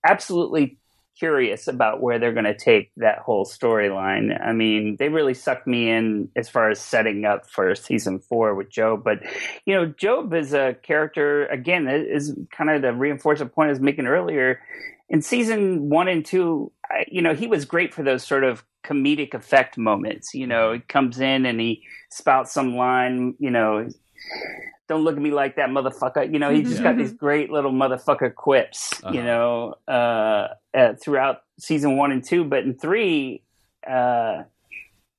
absolutely 0.07 0.77
curious 1.17 1.67
about 1.67 2.01
where 2.01 2.19
they're 2.19 2.33
going 2.33 2.45
to 2.45 2.57
take 2.57 2.91
that 2.97 3.19
whole 3.19 3.45
storyline. 3.45 4.39
I 4.39 4.53
mean, 4.53 4.97
they 4.99 5.09
really 5.09 5.33
sucked 5.33 5.65
me 5.65 5.89
in 5.89 6.29
as 6.35 6.47
far 6.47 6.69
as 6.69 6.79
setting 6.79 7.25
up 7.25 7.49
for 7.49 7.73
season 7.75 8.19
four 8.19 8.53
with 8.53 8.69
Job. 8.69 9.03
But, 9.03 9.23
you 9.65 9.73
know, 9.73 9.87
Job 9.87 10.33
is 10.33 10.53
a 10.53 10.75
character, 10.83 11.47
again, 11.47 11.87
is 11.87 12.37
kind 12.51 12.69
of 12.69 12.81
the 12.83 12.93
reinforce 12.93 13.41
a 13.41 13.45
point 13.47 13.67
I 13.67 13.71
was 13.71 13.79
making 13.79 14.05
earlier. 14.05 14.61
In 15.09 15.21
season 15.21 15.89
one 15.89 16.07
and 16.07 16.23
two, 16.23 16.71
you 17.07 17.21
know, 17.21 17.33
he 17.33 17.47
was 17.47 17.65
great 17.65 17.93
for 17.93 18.03
those 18.03 18.23
sort 18.23 18.43
of 18.43 18.63
comedic 18.85 19.33
effect 19.33 19.77
moments. 19.77 20.33
You 20.33 20.45
know, 20.47 20.73
he 20.73 20.79
comes 20.79 21.19
in 21.19 21.45
and 21.45 21.59
he 21.59 21.83
spouts 22.11 22.53
some 22.53 22.75
line, 22.75 23.35
you 23.39 23.49
know, 23.49 23.89
don't 24.87 25.03
look 25.03 25.17
at 25.17 25.21
me 25.21 25.31
like 25.31 25.57
that, 25.57 25.69
motherfucker. 25.69 26.31
You 26.31 26.39
know, 26.39 26.49
he 26.49 26.63
just 26.63 26.81
got 26.81 26.97
these 26.97 27.11
great 27.11 27.51
little 27.51 27.71
motherfucker 27.71 28.33
quips, 28.33 28.93
uh-huh. 29.03 29.13
you 29.13 29.23
know, 29.23 29.75
uh, 29.87 30.47
uh, 30.73 30.93
throughout 31.01 31.41
season 31.59 31.97
one 31.97 32.11
and 32.11 32.23
two. 32.23 32.43
But 32.43 32.63
in 32.63 32.73
three, 32.73 33.43
uh, 33.87 34.43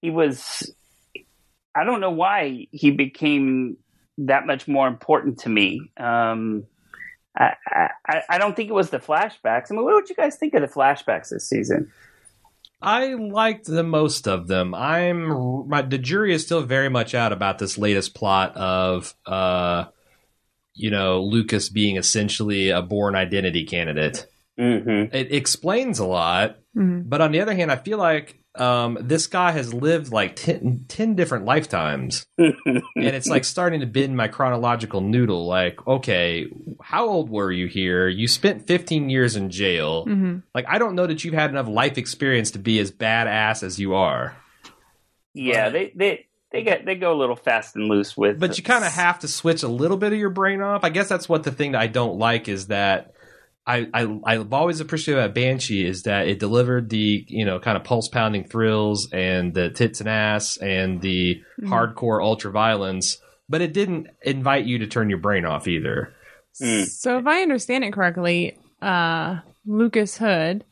he 0.01 0.11
was, 0.11 0.73
I 1.75 1.85
don't 1.85 2.01
know 2.01 2.11
why 2.11 2.67
he 2.73 2.91
became 2.91 3.77
that 4.19 4.47
much 4.47 4.67
more 4.67 4.89
important 4.89 5.41
to 5.41 5.49
me. 5.49 5.91
Um, 5.97 6.65
I, 7.37 7.55
I, 8.07 8.23
I 8.29 8.39
don't 8.39 8.57
think 8.57 8.69
it 8.69 8.75
was 8.75 8.91
the 8.91 8.99
flashbacks. 8.99 9.71
I 9.71 9.75
mean, 9.75 9.85
what 9.85 9.95
would 9.95 10.09
you 10.09 10.17
guys 10.17 10.37
think 10.37 10.55
of 10.55 10.63
the 10.63 10.69
flashbacks 10.69 11.29
this 11.29 11.49
season? 11.49 11.93
I 12.81 13.15
liked 13.15 13.67
the 13.67 13.83
most 13.83 14.29
of 14.29 14.47
them. 14.47 14.75
I'm 14.75 15.69
my 15.69 15.83
the 15.83 15.99
jury 15.99 16.33
is 16.33 16.45
still 16.45 16.63
very 16.63 16.89
much 16.89 17.15
out 17.15 17.33
about 17.33 17.59
this 17.59 17.77
latest 17.77 18.15
plot 18.15 18.57
of 18.57 19.15
uh 19.27 19.87
you 20.75 20.91
know 20.91 21.23
Lucas 21.23 21.69
being 21.69 21.97
essentially 21.97 22.71
a 22.71 22.83
Bourne 22.83 23.17
Identity 23.17 23.65
candidate. 23.65 24.27
Mm-hmm. 24.59 25.15
It 25.15 25.33
explains 25.33 25.99
a 25.99 26.07
lot, 26.07 26.59
mm-hmm. 26.77 27.09
but 27.09 27.21
on 27.21 27.33
the 27.33 27.41
other 27.41 27.55
hand, 27.55 27.71
I 27.71 27.77
feel 27.77 27.99
like 27.99 28.38
um, 28.55 28.99
this 29.01 29.27
guy 29.27 29.53
has 29.53 29.73
lived 29.73 30.13
like 30.13 30.37
10, 30.37 30.87
10 30.89 31.15
different 31.15 31.45
lifetimes. 31.45 32.27
and 32.39 32.55
it's 32.97 33.29
like 33.29 33.45
starting 33.45 33.81
to 33.81 33.87
bend 33.87 34.17
my 34.17 34.29
chronological 34.29 35.01
noodle. 35.01 35.47
Like, 35.47 35.87
okay, 35.87 36.49
how 36.83 37.09
old 37.09 37.31
were 37.31 37.53
you 37.53 37.67
here? 37.67 38.09
You 38.09 38.27
spent 38.27 38.67
15 38.67 39.11
years 39.11 39.37
in 39.37 39.51
jail. 39.51 40.07
Mm-hmm. 40.07 40.39
Like, 40.55 40.67
I 40.69 40.79
don't 40.79 40.95
know 40.95 41.07
that 41.07 41.25
you've 41.25 41.35
had 41.35 41.51
enough 41.51 41.69
life 41.69 41.99
experience 41.99 42.53
to 42.53 42.59
be 42.59 42.79
as 42.79 42.91
badass 42.91 43.63
as 43.63 43.79
you 43.79 43.95
are. 43.95 44.37
Yeah, 45.35 45.67
but, 45.67 45.73
they, 45.73 45.93
they, 45.95 46.27
they 46.51 46.63
get 46.63 46.87
they 46.87 46.95
go 46.95 47.13
a 47.13 47.19
little 47.19 47.37
fast 47.37 47.77
and 47.77 47.89
loose 47.89 48.17
with 48.17 48.41
but 48.41 48.57
you 48.57 48.65
kind 48.65 48.83
of 48.83 48.91
have 48.91 49.19
to 49.19 49.29
switch 49.29 49.63
a 49.63 49.69
little 49.69 49.99
bit 49.99 50.15
of 50.15 50.19
your 50.19 50.31
brain 50.31 50.63
off 50.63 50.83
i 50.83 50.89
guess 50.89 51.07
that's 51.07 51.29
what 51.29 51.43
the 51.43 51.53
thing 51.53 51.73
that 51.73 51.81
i 51.83 51.87
don't 51.87 52.19
like 52.19 52.49
is 52.49 52.69
that 52.69 53.13
I, 53.69 53.87
I 53.93 54.21
I've 54.25 54.53
always 54.55 54.81
appreciated 54.81 55.21
about 55.21 55.35
Banshee 55.35 55.87
is 55.87 56.05
that 56.05 56.27
it 56.27 56.39
delivered 56.41 56.89
the 56.89 57.25
you 57.29 57.45
know 57.45 57.61
kind 57.61 57.77
of 57.77 57.85
pulse 57.85 58.09
pounding 58.09 58.45
thrills 58.45 59.13
and 59.13 59.53
the 59.53 59.69
tits 59.69 60.01
and 60.01 60.09
ass 60.09 60.57
and 60.57 61.03
the 61.03 61.43
mm. 61.61 61.69
hardcore 61.69 62.25
ultra 62.25 62.51
violence, 62.51 63.19
but 63.49 63.61
it 63.61 63.75
didn't 63.75 64.09
invite 64.23 64.65
you 64.65 64.79
to 64.79 64.87
turn 64.87 65.11
your 65.11 65.19
brain 65.19 65.45
off 65.45 65.69
either. 65.69 66.15
Mm. 66.63 66.87
So 66.87 67.19
if 67.19 67.27
I 67.27 67.43
understand 67.43 67.85
it 67.85 67.93
correctly, 67.93 68.59
uh, 68.81 69.41
Lucas 69.67 70.17
Hood 70.17 70.65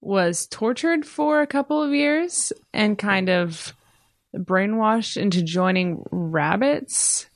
was 0.00 0.46
tortured 0.46 1.04
for 1.04 1.42
a 1.42 1.46
couple 1.46 1.82
of 1.82 1.92
years 1.92 2.54
and 2.72 2.96
kind 2.96 3.28
of 3.28 3.74
brainwashed 4.34 5.18
into 5.18 5.42
joining 5.42 6.02
Rabbit's 6.10 7.26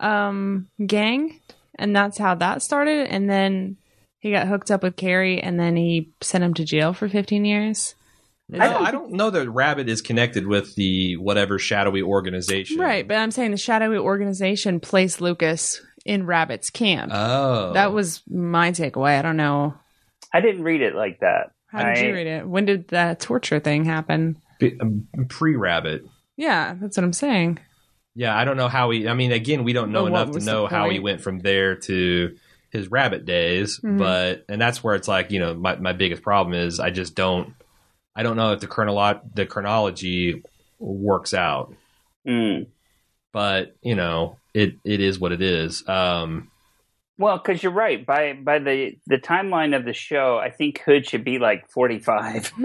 um, 0.00 0.68
gang, 0.84 1.40
and 1.76 1.96
that's 1.96 2.18
how 2.18 2.34
that 2.34 2.60
started. 2.60 3.06
And 3.08 3.30
then 3.30 3.78
he 4.18 4.30
got 4.32 4.48
hooked 4.48 4.70
up 4.70 4.82
with 4.82 4.96
Carrie 4.96 5.40
and 5.40 5.58
then 5.58 5.76
he 5.76 6.12
sent 6.20 6.44
him 6.44 6.54
to 6.54 6.64
jail 6.64 6.92
for 6.92 7.08
15 7.08 7.44
years. 7.44 7.94
No, 8.50 8.64
I, 8.64 8.68
don't, 8.68 8.86
I 8.86 8.90
don't 8.90 9.12
know 9.12 9.30
that 9.30 9.50
Rabbit 9.50 9.88
is 9.90 10.00
connected 10.00 10.46
with 10.46 10.74
the 10.74 11.16
whatever 11.16 11.58
shadowy 11.58 12.02
organization. 12.02 12.78
Right, 12.78 13.06
but 13.06 13.18
I'm 13.18 13.30
saying 13.30 13.50
the 13.50 13.58
shadowy 13.58 13.98
organization 13.98 14.80
placed 14.80 15.20
Lucas 15.20 15.82
in 16.06 16.24
Rabbit's 16.24 16.70
camp. 16.70 17.12
Oh. 17.14 17.74
That 17.74 17.92
was 17.92 18.22
my 18.26 18.70
takeaway. 18.70 19.18
I 19.18 19.22
don't 19.22 19.36
know. 19.36 19.74
I 20.32 20.40
didn't 20.40 20.62
read 20.62 20.80
it 20.80 20.94
like 20.94 21.20
that. 21.20 21.52
How 21.66 21.84
did 21.84 21.98
I... 21.98 22.06
you 22.06 22.14
read 22.14 22.26
it? 22.26 22.48
When 22.48 22.64
did 22.64 22.88
that 22.88 23.20
torture 23.20 23.60
thing 23.60 23.84
happen? 23.84 24.40
Um, 24.80 25.06
Pre 25.28 25.54
Rabbit. 25.54 26.04
Yeah, 26.36 26.74
that's 26.80 26.96
what 26.96 27.04
I'm 27.04 27.12
saying. 27.12 27.58
Yeah, 28.14 28.36
I 28.36 28.44
don't 28.44 28.56
know 28.56 28.68
how 28.68 28.90
he. 28.90 29.06
I 29.06 29.14
mean, 29.14 29.32
again, 29.32 29.62
we 29.62 29.74
don't 29.74 29.92
know 29.92 30.04
well, 30.04 30.22
enough 30.22 30.32
to 30.32 30.44
know 30.44 30.66
how 30.66 30.88
he 30.88 30.98
went 30.98 31.20
from 31.20 31.40
there 31.40 31.76
to 31.76 32.36
his 32.70 32.90
rabbit 32.90 33.24
days, 33.24 33.78
mm-hmm. 33.78 33.98
but 33.98 34.44
and 34.48 34.60
that's 34.60 34.82
where 34.82 34.94
it's 34.94 35.08
like 35.08 35.30
you 35.30 35.38
know 35.38 35.54
my 35.54 35.76
my 35.76 35.92
biggest 35.92 36.22
problem 36.22 36.54
is 36.54 36.80
I 36.80 36.90
just 36.90 37.14
don't 37.14 37.54
I 38.14 38.22
don't 38.22 38.36
know 38.36 38.52
if 38.52 38.60
the 38.60 38.66
chronolo- 38.66 39.22
the 39.34 39.46
chronology 39.46 40.42
works 40.78 41.34
out. 41.34 41.74
Mm. 42.26 42.66
But 43.32 43.76
you 43.82 43.94
know 43.94 44.38
it 44.54 44.74
it 44.84 45.00
is 45.00 45.18
what 45.18 45.32
it 45.32 45.42
is. 45.42 45.86
Um, 45.88 46.50
well, 47.18 47.36
because 47.36 47.62
you're 47.62 47.72
right. 47.72 48.04
By 48.04 48.32
by 48.32 48.58
the 48.58 48.96
the 49.06 49.18
timeline 49.18 49.76
of 49.76 49.84
the 49.84 49.92
show, 49.92 50.38
I 50.38 50.50
think 50.50 50.80
Hood 50.80 51.06
should 51.06 51.24
be 51.24 51.38
like 51.38 51.68
45. 51.70 52.52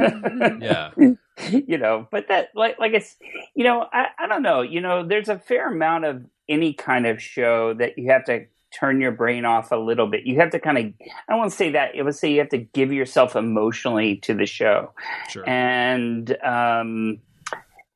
yeah. 0.62 0.92
you 1.52 1.78
know, 1.78 2.08
but 2.12 2.28
that 2.28 2.50
like 2.56 2.78
like 2.80 2.94
it's 2.94 3.16
you 3.56 3.63
know 3.63 3.88
I 3.92 4.08
I 4.20 4.28
don't 4.28 4.44
know. 4.44 4.62
You 4.62 4.82
know, 4.82 5.06
there's 5.06 5.30
a 5.30 5.39
fair 5.39 5.72
amount 5.72 6.06
of 6.06 6.24
any 6.48 6.74
kind 6.74 7.08
of 7.08 7.22
show 7.22 7.74
that 7.74 7.98
you 7.98 8.12
have 8.12 8.26
to 8.26 8.46
turn 8.78 9.00
your 9.00 9.12
brain 9.12 9.46
off 9.46 9.72
a 9.72 9.76
little 9.76 10.08
bit. 10.08 10.26
You 10.26 10.40
have 10.40 10.52
to 10.52 10.60
kind 10.60 10.78
of, 10.78 10.86
I 10.86 11.32
don't 11.32 11.40
want 11.40 11.52
to 11.52 11.58
say 11.58 11.72
that, 11.72 11.96
it 11.96 12.04
would 12.04 12.16
say 12.16 12.32
you 12.32 12.40
have 12.40 12.50
to 12.50 12.58
give 12.58 12.92
yourself 12.92 13.36
emotionally 13.36 14.18
to 14.18 14.34
the 14.34 14.46
show. 14.46 14.92
Sure. 15.30 15.48
And, 15.48 16.36
um, 16.44 17.20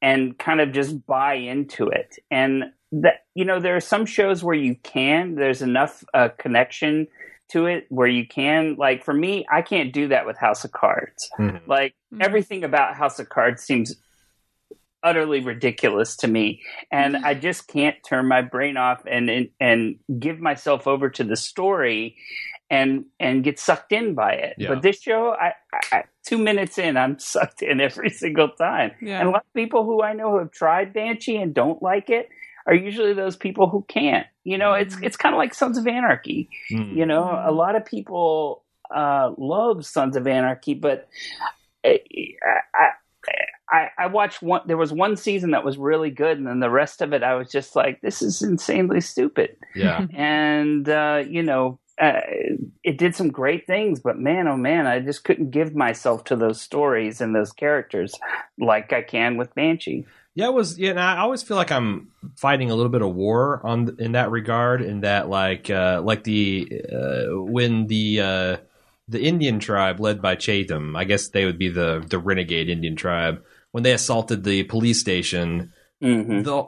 and 0.01 0.37
kind 0.37 0.61
of 0.61 0.71
just 0.71 1.05
buy 1.05 1.33
into 1.33 1.87
it. 1.87 2.17
And 2.29 2.65
that, 2.91 3.25
you 3.35 3.45
know, 3.45 3.59
there 3.59 3.75
are 3.75 3.81
some 3.81 4.05
shows 4.05 4.43
where 4.43 4.55
you 4.55 4.75
can, 4.83 5.35
there's 5.35 5.61
enough 5.61 6.03
uh, 6.13 6.29
connection 6.37 7.07
to 7.49 7.65
it 7.65 7.85
where 7.89 8.07
you 8.07 8.27
can 8.27 8.75
like 8.77 9.03
for 9.03 9.13
me 9.13 9.45
i 9.49 9.61
can't 9.61 9.93
do 9.93 10.09
that 10.09 10.25
with 10.25 10.37
house 10.37 10.65
of 10.65 10.71
cards 10.73 11.29
mm-hmm. 11.39 11.57
like 11.69 11.93
mm-hmm. 12.13 12.21
everything 12.21 12.63
about 12.63 12.95
house 12.95 13.19
of 13.19 13.29
cards 13.29 13.63
seems 13.63 13.95
utterly 15.07 15.39
ridiculous 15.39 16.17
to 16.17 16.27
me 16.27 16.61
and 16.91 17.15
mm-hmm. 17.15 17.25
i 17.25 17.33
just 17.33 17.69
can't 17.69 17.95
turn 18.05 18.27
my 18.27 18.41
brain 18.41 18.75
off 18.75 19.01
and, 19.09 19.29
and 19.29 19.49
and 19.61 19.95
give 20.19 20.37
myself 20.37 20.85
over 20.85 21.09
to 21.09 21.23
the 21.23 21.37
story 21.37 22.17
and 22.69 23.05
and 23.21 23.45
get 23.45 23.57
sucked 23.57 23.93
in 23.93 24.13
by 24.13 24.33
it 24.33 24.55
yeah. 24.57 24.67
but 24.67 24.81
this 24.81 25.01
show 25.01 25.33
I, 25.33 25.53
I, 25.93 26.03
two 26.25 26.37
minutes 26.37 26.77
in 26.77 26.97
i'm 26.97 27.17
sucked 27.33 27.61
in 27.61 27.79
every 27.79 28.09
single 28.09 28.49
time 28.49 28.91
yeah. 29.01 29.19
and 29.19 29.29
a 29.29 29.31
lot 29.31 29.45
of 29.47 29.53
people 29.53 29.85
who 29.85 30.01
i 30.03 30.11
know 30.11 30.31
who 30.31 30.39
have 30.39 30.51
tried 30.51 30.91
banshee 30.91 31.37
and 31.37 31.53
don't 31.53 31.81
like 31.81 32.09
it 32.09 32.27
are 32.65 32.75
usually 32.75 33.13
those 33.13 33.37
people 33.37 33.69
who 33.69 33.85
can't 33.87 34.27
you 34.43 34.57
know 34.57 34.73
it's 34.73 34.93
mm-hmm. 34.93 35.05
it's 35.05 35.15
kind 35.15 35.33
of 35.33 35.39
like 35.39 35.53
sons 35.53 35.77
of 35.77 35.87
anarchy 35.87 36.49
mm. 36.69 36.93
you 36.93 37.05
know 37.05 37.23
a 37.23 37.53
lot 37.53 37.77
of 37.77 37.85
people 37.85 38.65
uh, 38.93 39.31
love 39.37 39.85
sons 39.85 40.17
of 40.17 40.27
anarchy 40.27 40.73
but 40.73 41.07
I, 41.85 41.99
I, 42.73 42.89
I, 43.69 43.89
I 43.97 44.07
watched 44.07 44.41
one. 44.41 44.61
There 44.65 44.77
was 44.77 44.93
one 44.93 45.17
season 45.17 45.51
that 45.51 45.65
was 45.65 45.77
really 45.77 46.09
good, 46.09 46.37
and 46.37 46.47
then 46.47 46.59
the 46.59 46.69
rest 46.69 47.01
of 47.01 47.13
it, 47.13 47.23
I 47.23 47.35
was 47.35 47.51
just 47.51 47.75
like, 47.75 48.01
"This 48.01 48.21
is 48.21 48.41
insanely 48.41 49.01
stupid." 49.01 49.57
Yeah. 49.75 50.05
and 50.13 50.87
uh, 50.87 51.23
you 51.27 51.43
know, 51.43 51.79
uh, 51.99 52.21
it 52.83 52.97
did 52.97 53.15
some 53.15 53.29
great 53.29 53.67
things, 53.67 53.99
but 53.99 54.19
man, 54.19 54.47
oh 54.47 54.57
man, 54.57 54.87
I 54.87 54.99
just 54.99 55.23
couldn't 55.23 55.51
give 55.51 55.75
myself 55.75 56.23
to 56.25 56.35
those 56.35 56.61
stories 56.61 57.19
and 57.19 57.35
those 57.35 57.51
characters 57.51 58.13
like 58.57 58.93
I 58.93 59.01
can 59.01 59.35
with 59.35 59.53
Banshee. 59.55 60.05
Yeah, 60.35 60.49
it 60.49 60.53
was. 60.53 60.77
Yeah, 60.77 60.91
and 60.91 60.99
I 60.99 61.17
always 61.17 61.41
feel 61.41 61.57
like 61.57 61.71
I'm 61.71 62.11
fighting 62.35 62.69
a 62.69 62.75
little 62.75 62.91
bit 62.91 63.01
of 63.01 63.15
war 63.15 63.59
on 63.65 63.97
in 63.99 64.11
that 64.11 64.29
regard. 64.29 64.83
In 64.83 65.01
that, 65.01 65.29
like, 65.29 65.71
uh, 65.71 66.01
like 66.03 66.23
the 66.23 66.83
uh, 66.93 67.41
when 67.41 67.87
the 67.87 68.21
uh, 68.21 68.57
the 69.07 69.21
Indian 69.21 69.59
tribe 69.59 69.99
led 69.99 70.21
by 70.21 70.35
Chatham, 70.35 70.95
I 70.95 71.05
guess 71.05 71.29
they 71.29 71.45
would 71.45 71.57
be 71.57 71.69
the 71.69 72.05
the 72.07 72.19
renegade 72.19 72.69
Indian 72.69 72.95
tribe 72.95 73.41
when 73.71 73.83
they 73.83 73.93
assaulted 73.93 74.43
the 74.43 74.63
police 74.63 74.99
station, 74.99 75.71
mm-hmm. 76.01 76.41
the 76.41 76.63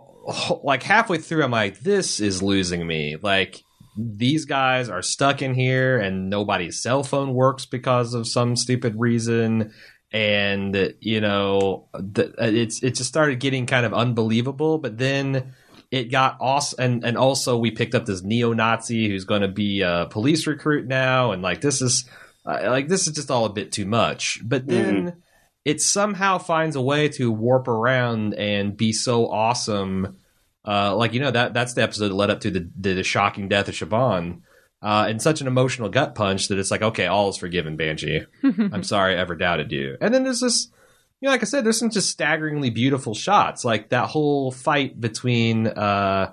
like 0.63 0.83
halfway 0.83 1.17
through, 1.17 1.43
I'm 1.43 1.51
like, 1.51 1.79
this 1.79 2.19
is 2.19 2.43
losing 2.43 2.85
me. 2.85 3.17
Like 3.21 3.63
these 3.97 4.45
guys 4.45 4.89
are 4.89 5.01
stuck 5.01 5.41
in 5.41 5.53
here, 5.53 5.97
and 5.97 6.29
nobody's 6.29 6.81
cell 6.81 7.03
phone 7.03 7.33
works 7.33 7.65
because 7.65 8.13
of 8.13 8.27
some 8.27 8.55
stupid 8.55 8.95
reason. 8.97 9.73
And 10.11 10.93
you 10.99 11.21
know, 11.21 11.87
the, 11.93 12.33
it's 12.37 12.83
it 12.83 12.95
just 12.95 13.09
started 13.09 13.39
getting 13.39 13.65
kind 13.65 13.85
of 13.85 13.93
unbelievable. 13.93 14.77
But 14.77 14.97
then 14.97 15.53
it 15.91 16.11
got 16.11 16.37
awesome, 16.39 16.83
and 16.83 17.03
and 17.03 17.17
also 17.17 17.57
we 17.57 17.71
picked 17.71 17.95
up 17.95 18.05
this 18.05 18.23
neo-Nazi 18.23 19.07
who's 19.07 19.25
going 19.25 19.41
to 19.41 19.47
be 19.47 19.81
a 19.81 20.07
police 20.09 20.45
recruit 20.45 20.85
now, 20.87 21.31
and 21.31 21.41
like 21.41 21.61
this 21.61 21.81
is 21.81 22.05
uh, 22.49 22.69
like 22.69 22.87
this 22.87 23.07
is 23.07 23.13
just 23.13 23.31
all 23.31 23.45
a 23.45 23.53
bit 23.53 23.71
too 23.71 23.85
much. 23.85 24.39
But 24.43 24.67
then. 24.67 24.95
Mm-hmm 24.95 25.19
it 25.65 25.81
somehow 25.81 26.37
finds 26.37 26.75
a 26.75 26.81
way 26.81 27.09
to 27.09 27.31
warp 27.31 27.67
around 27.67 28.33
and 28.33 28.75
be 28.75 28.91
so 28.93 29.29
awesome. 29.29 30.17
Uh, 30.65 30.95
like 30.95 31.13
you 31.13 31.19
know 31.19 31.31
that 31.31 31.53
that's 31.53 31.73
the 31.73 31.83
episode 31.83 32.09
that 32.09 32.15
led 32.15 32.29
up 32.29 32.39
to 32.41 32.51
the 32.51 32.69
the, 32.75 32.93
the 32.93 33.03
shocking 33.03 33.47
death 33.47 33.67
of 33.67 33.75
Siobhan. 33.75 34.41
Uh, 34.81 35.07
and 35.09 35.21
such 35.21 35.41
an 35.41 35.47
emotional 35.47 35.89
gut 35.89 36.15
punch 36.15 36.47
that 36.47 36.57
it's 36.57 36.71
like, 36.71 36.81
okay, 36.81 37.05
all 37.05 37.27
is 37.27 37.35
forgiven, 37.35 37.75
Banshee. 37.75 38.21
I'm 38.43 38.83
sorry 38.83 39.15
I 39.15 39.19
ever 39.19 39.35
doubted 39.35 39.73
you. 39.73 39.97
And 39.99 40.13
then 40.13 40.23
there's 40.23 40.39
this, 40.39 40.71
you 41.19 41.25
know, 41.25 41.31
like 41.31 41.41
I 41.41 41.45
said, 41.45 41.65
there's 41.65 41.77
some 41.77 41.89
just 41.89 42.09
staggeringly 42.09 42.69
beautiful 42.69 43.13
shots, 43.13 43.65
like 43.65 43.89
that 43.89 44.07
whole 44.07 44.51
fight 44.51 44.97
between, 44.97 45.67
uh, 45.67 46.31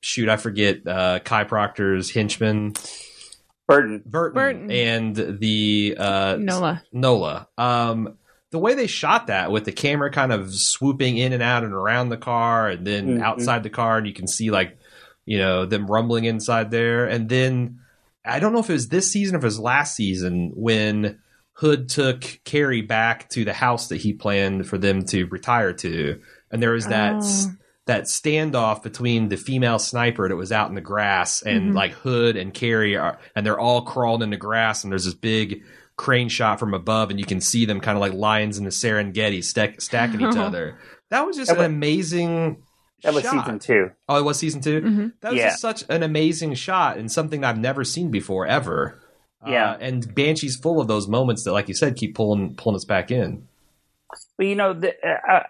shoot, 0.00 0.28
I 0.28 0.36
forget, 0.36 0.86
uh, 0.86 1.18
Kai 1.18 1.42
Proctor's 1.42 2.08
henchman, 2.12 2.74
Burton. 3.68 4.02
Burton, 4.06 4.34
Burton. 4.34 4.70
and 4.72 5.14
the 5.40 5.96
uh, 5.98 6.36
Nola. 6.40 6.82
Nola. 6.92 7.48
Um, 7.58 8.16
the 8.50 8.58
way 8.58 8.74
they 8.74 8.86
shot 8.86 9.26
that 9.26 9.52
with 9.52 9.66
the 9.66 9.72
camera 9.72 10.10
kind 10.10 10.32
of 10.32 10.52
swooping 10.54 11.18
in 11.18 11.34
and 11.34 11.42
out 11.42 11.64
and 11.64 11.74
around 11.74 12.08
the 12.08 12.16
car 12.16 12.68
and 12.68 12.86
then 12.86 13.18
Mhm. 13.18 13.22
outside 13.22 13.62
the 13.62 13.70
car, 13.70 13.98
and 13.98 14.06
you 14.06 14.14
can 14.14 14.26
see 14.26 14.50
like, 14.50 14.78
you 15.26 15.36
know, 15.38 15.66
them 15.66 15.86
rumbling 15.86 16.24
inside 16.24 16.70
there. 16.70 17.04
And 17.04 17.28
then 17.28 17.80
I 18.24 18.40
don't 18.40 18.54
know 18.54 18.60
if 18.60 18.70
it 18.70 18.72
was 18.74 18.88
this 18.88 19.12
season 19.12 19.36
or 19.36 19.38
if 19.38 19.44
it 19.44 19.46
was 19.48 19.60
last 19.60 19.94
season 19.94 20.52
when 20.54 21.18
Hood 21.52 21.88
took 21.90 22.22
Carrie 22.44 22.80
back 22.82 23.28
to 23.30 23.44
the 23.44 23.52
house 23.52 23.88
that 23.88 23.96
he 24.00 24.14
planned 24.14 24.66
for 24.66 24.78
them 24.78 25.04
to 25.06 25.24
retire 25.26 25.74
to. 25.74 26.18
And 26.50 26.62
there 26.62 26.72
was 26.72 26.86
that 26.86 27.16
Oh. 27.22 27.50
That 27.88 28.04
standoff 28.04 28.82
between 28.82 29.28
the 29.28 29.36
female 29.36 29.78
sniper 29.78 30.28
that 30.28 30.36
was 30.36 30.52
out 30.52 30.68
in 30.68 30.74
the 30.74 30.80
grass 30.80 31.42
and 31.42 31.72
Mhm. 31.72 31.74
like 31.74 31.92
Hood 31.92 32.36
and 32.36 32.54
Carrie 32.54 32.96
are 32.96 33.18
and 33.34 33.44
they're 33.44 33.58
all 33.58 33.82
crawled 33.82 34.22
in 34.22 34.30
the 34.30 34.36
grass 34.36 34.84
and 34.84 34.92
there's 34.92 35.04
this 35.06 35.14
big 35.14 35.62
crane 35.96 36.28
shot 36.28 36.60
from 36.60 36.74
above 36.74 37.10
and 37.10 37.18
you 37.18 37.26
can 37.26 37.40
see 37.40 37.64
them 37.66 37.80
kind 37.80 37.96
of 37.96 38.00
like 38.00 38.12
lions 38.12 38.56
in 38.58 38.64
the 38.64 38.70
Serengeti 38.70 39.42
stack, 39.42 39.80
stacking 39.80 40.20
each 40.20 40.36
other. 40.36 40.78
That 41.10 41.26
was 41.26 41.36
just 41.36 41.48
That 41.48 41.56
an 41.56 41.58
was- 41.58 41.66
amazing 41.66 42.62
That 43.02 43.14
was 43.14 43.24
shot. 43.24 43.44
season 43.46 43.58
two. 43.58 43.90
Oh, 44.08 44.18
it 44.18 44.24
was 44.24 44.38
season 44.38 44.60
2 44.60 44.80
Mhm. 44.80 45.12
That 45.22 45.32
was 45.32 45.38
Yeah. 45.40 45.48
just 45.48 45.60
such 45.60 45.84
an 45.88 46.02
amazing 46.02 46.54
shot 46.54 46.98
and 46.98 47.10
something 47.10 47.42
I've 47.44 47.58
never 47.58 47.82
seen 47.84 48.10
before 48.10 48.46
ever. 48.46 49.00
Yeah. 49.46 49.72
Uh, 49.72 49.78
and 49.80 50.14
Banshee's 50.14 50.56
full 50.56 50.80
of 50.80 50.88
those 50.88 51.08
moments 51.08 51.44
that, 51.44 51.52
like 51.52 51.68
you 51.68 51.74
said, 51.74 51.96
keep 51.96 52.14
pulling 52.16 52.54
pulling 52.56 52.76
us 52.76 52.84
back 52.84 53.10
in. 53.10 53.44
Well, 54.38 54.48
you 54.48 54.56
know, 54.56 54.72
the, 54.74 54.94
uh, 55.06 55.32
uh, 55.32 55.42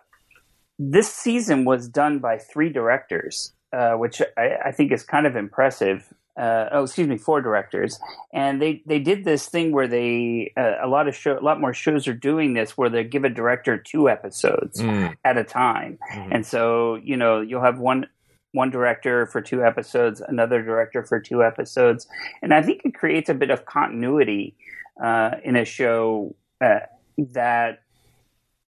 this 0.78 1.12
season 1.12 1.64
was 1.64 1.88
done 1.88 2.18
by 2.20 2.38
three 2.38 2.70
directors, 2.70 3.52
uh, 3.72 3.92
which 3.94 4.22
I, 4.36 4.56
I 4.66 4.72
think 4.72 4.92
is 4.92 5.02
kind 5.02 5.26
of 5.26 5.36
impressive. 5.36 6.12
Uh, 6.36 6.68
oh, 6.70 6.84
excuse 6.84 7.08
me, 7.08 7.18
four 7.18 7.40
directors, 7.40 7.98
and 8.32 8.62
they 8.62 8.80
they 8.86 9.00
did 9.00 9.24
this 9.24 9.48
thing 9.48 9.72
where 9.72 9.88
they 9.88 10.52
uh, 10.56 10.74
a 10.80 10.86
lot 10.86 11.08
of 11.08 11.16
show 11.16 11.36
a 11.36 11.40
lot 11.42 11.60
more 11.60 11.74
shows 11.74 12.06
are 12.06 12.14
doing 12.14 12.54
this 12.54 12.78
where 12.78 12.88
they 12.88 13.02
give 13.02 13.24
a 13.24 13.28
director 13.28 13.76
two 13.76 14.08
episodes 14.08 14.80
Mm. 14.80 15.16
at 15.24 15.36
a 15.36 15.42
time, 15.42 15.98
Mhm. 16.14 16.28
and 16.30 16.46
so 16.46 16.94
you 17.02 17.16
know 17.16 17.40
you'll 17.40 17.64
have 17.64 17.80
one 17.80 18.06
one 18.52 18.70
director 18.70 19.26
for 19.26 19.40
two 19.40 19.64
episodes, 19.64 20.20
another 20.20 20.62
director 20.62 21.02
for 21.02 21.18
two 21.18 21.42
episodes, 21.42 22.06
and 22.40 22.54
I 22.54 22.62
think 22.62 22.82
it 22.84 22.94
creates 22.94 23.28
a 23.28 23.34
bit 23.34 23.50
of 23.50 23.64
continuity 23.66 24.54
uh, 25.02 25.32
in 25.42 25.56
a 25.56 25.64
show 25.64 26.36
uh, 26.60 26.80
that 27.18 27.80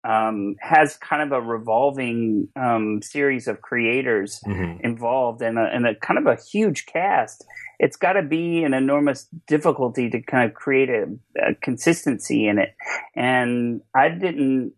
um, 0.06 0.54
has 0.60 0.96
kind 0.98 1.22
of 1.22 1.32
a 1.32 1.40
revolving 1.40 2.48
um, 2.54 3.02
series 3.02 3.48
of 3.48 3.60
creators 3.60 4.40
Mhm. 4.46 4.80
involved 4.82 5.42
and 5.42 5.58
a, 5.58 5.64
and 5.64 5.86
a 5.86 5.94
kind 5.96 6.18
of 6.18 6.26
a 6.26 6.40
huge 6.40 6.86
cast. 6.86 7.44
It's 7.78 7.96
got 7.96 8.12
to 8.14 8.22
be 8.22 8.62
an 8.64 8.72
enormous 8.72 9.24
difficulty 9.46 10.08
to 10.10 10.20
kind 10.22 10.48
of 10.48 10.54
create 10.54 10.88
a, 10.90 11.06
a 11.44 11.54
consistency 11.56 12.46
in 12.46 12.58
it. 12.58 12.74
And 13.14 13.80
I 13.94 14.08
didn't 14.10 14.72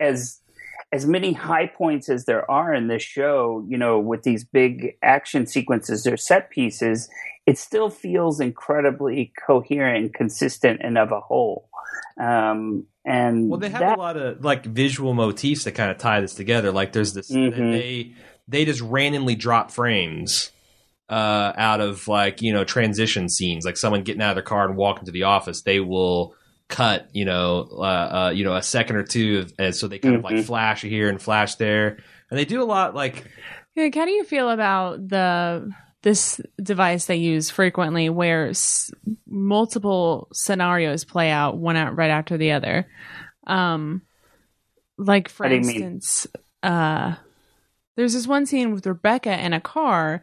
as 0.00 0.40
as 0.92 1.06
many 1.06 1.32
high 1.32 1.66
points 1.68 2.08
as 2.08 2.24
there 2.24 2.50
are 2.50 2.74
in 2.74 2.88
this 2.88 3.02
show, 3.02 3.64
you 3.68 3.78
know, 3.78 4.00
with 4.00 4.24
these 4.24 4.42
big 4.42 4.96
action 5.02 5.46
sequences 5.46 6.04
or 6.04 6.16
set 6.16 6.50
pieces, 6.50 7.08
it 7.46 7.56
still 7.58 7.90
feels 7.90 8.40
incredibly 8.40 9.32
coherent 9.46 10.04
and 10.04 10.14
consistent 10.14 10.80
and 10.82 10.98
of 10.98 11.12
a 11.12 11.20
whole. 11.20 11.68
Um, 12.20 12.86
and 13.04 13.48
Well, 13.50 13.58
they 13.58 13.68
have 13.70 13.80
that, 13.80 13.98
a 13.98 14.00
lot 14.00 14.16
of 14.16 14.44
like 14.44 14.64
visual 14.66 15.14
motifs 15.14 15.64
that 15.64 15.72
kind 15.72 15.90
of 15.90 15.98
tie 15.98 16.20
this 16.20 16.34
together. 16.34 16.72
Like 16.72 16.92
there's 16.92 17.12
this 17.14 17.30
Mhm. 17.30 17.72
they 17.72 18.14
they 18.48 18.64
just 18.64 18.80
randomly 18.80 19.34
drop 19.36 19.70
frames 19.70 20.50
uh, 21.08 21.52
out 21.56 21.80
of 21.80 22.06
like 22.08 22.40
you 22.42 22.52
know 22.52 22.64
transition 22.64 23.28
scenes, 23.28 23.64
like 23.64 23.76
someone 23.76 24.02
getting 24.02 24.22
out 24.22 24.30
of 24.30 24.36
their 24.36 24.42
car 24.42 24.66
and 24.68 24.76
walking 24.76 25.06
to 25.06 25.12
the 25.12 25.24
office. 25.24 25.62
They 25.62 25.80
will 25.80 26.34
cut 26.68 27.08
you 27.12 27.24
know 27.24 27.68
uh, 27.72 27.82
uh, 28.28 28.32
you 28.34 28.44
know 28.44 28.54
a 28.54 28.62
second 28.62 28.96
or 28.96 29.02
two, 29.04 29.46
and 29.58 29.74
so 29.74 29.88
they 29.88 29.98
kind 29.98 30.16
of 30.16 30.22
like 30.24 30.36
Mhm. 30.36 30.44
flash 30.44 30.82
here 30.82 31.08
and 31.08 31.20
flash 31.20 31.56
there, 31.56 31.98
and 32.30 32.38
they 32.38 32.44
do 32.44 32.62
a 32.62 32.64
lot 32.64 32.94
like 32.94 33.24
Like, 33.76 33.94
how 33.94 34.04
do 34.04 34.10
you 34.10 34.24
feel 34.24 34.50
about 34.50 35.08
the 35.08 35.70
this 36.02 36.40
device 36.62 37.04
they 37.06 37.16
use 37.16 37.50
frequently, 37.50 38.08
where 38.08 38.48
s- 38.48 38.90
multiple 39.26 40.28
scenarios 40.32 41.04
play 41.04 41.30
out 41.30 41.56
one 41.56 41.76
out 41.76 41.96
right 41.96 42.10
after 42.10 42.36
the 42.36 42.52
other? 42.52 42.86
Um, 43.46 44.02
like 44.96 45.28
for 45.28 45.46
instance, 45.56 46.26
uh, 46.62 47.14
there's 47.96 48.14
this 48.14 48.26
one 48.26 48.46
scene 48.46 48.72
with 48.72 48.86
Rebecca 48.86 49.38
in 49.44 49.52
a 49.52 49.60
car. 49.60 50.22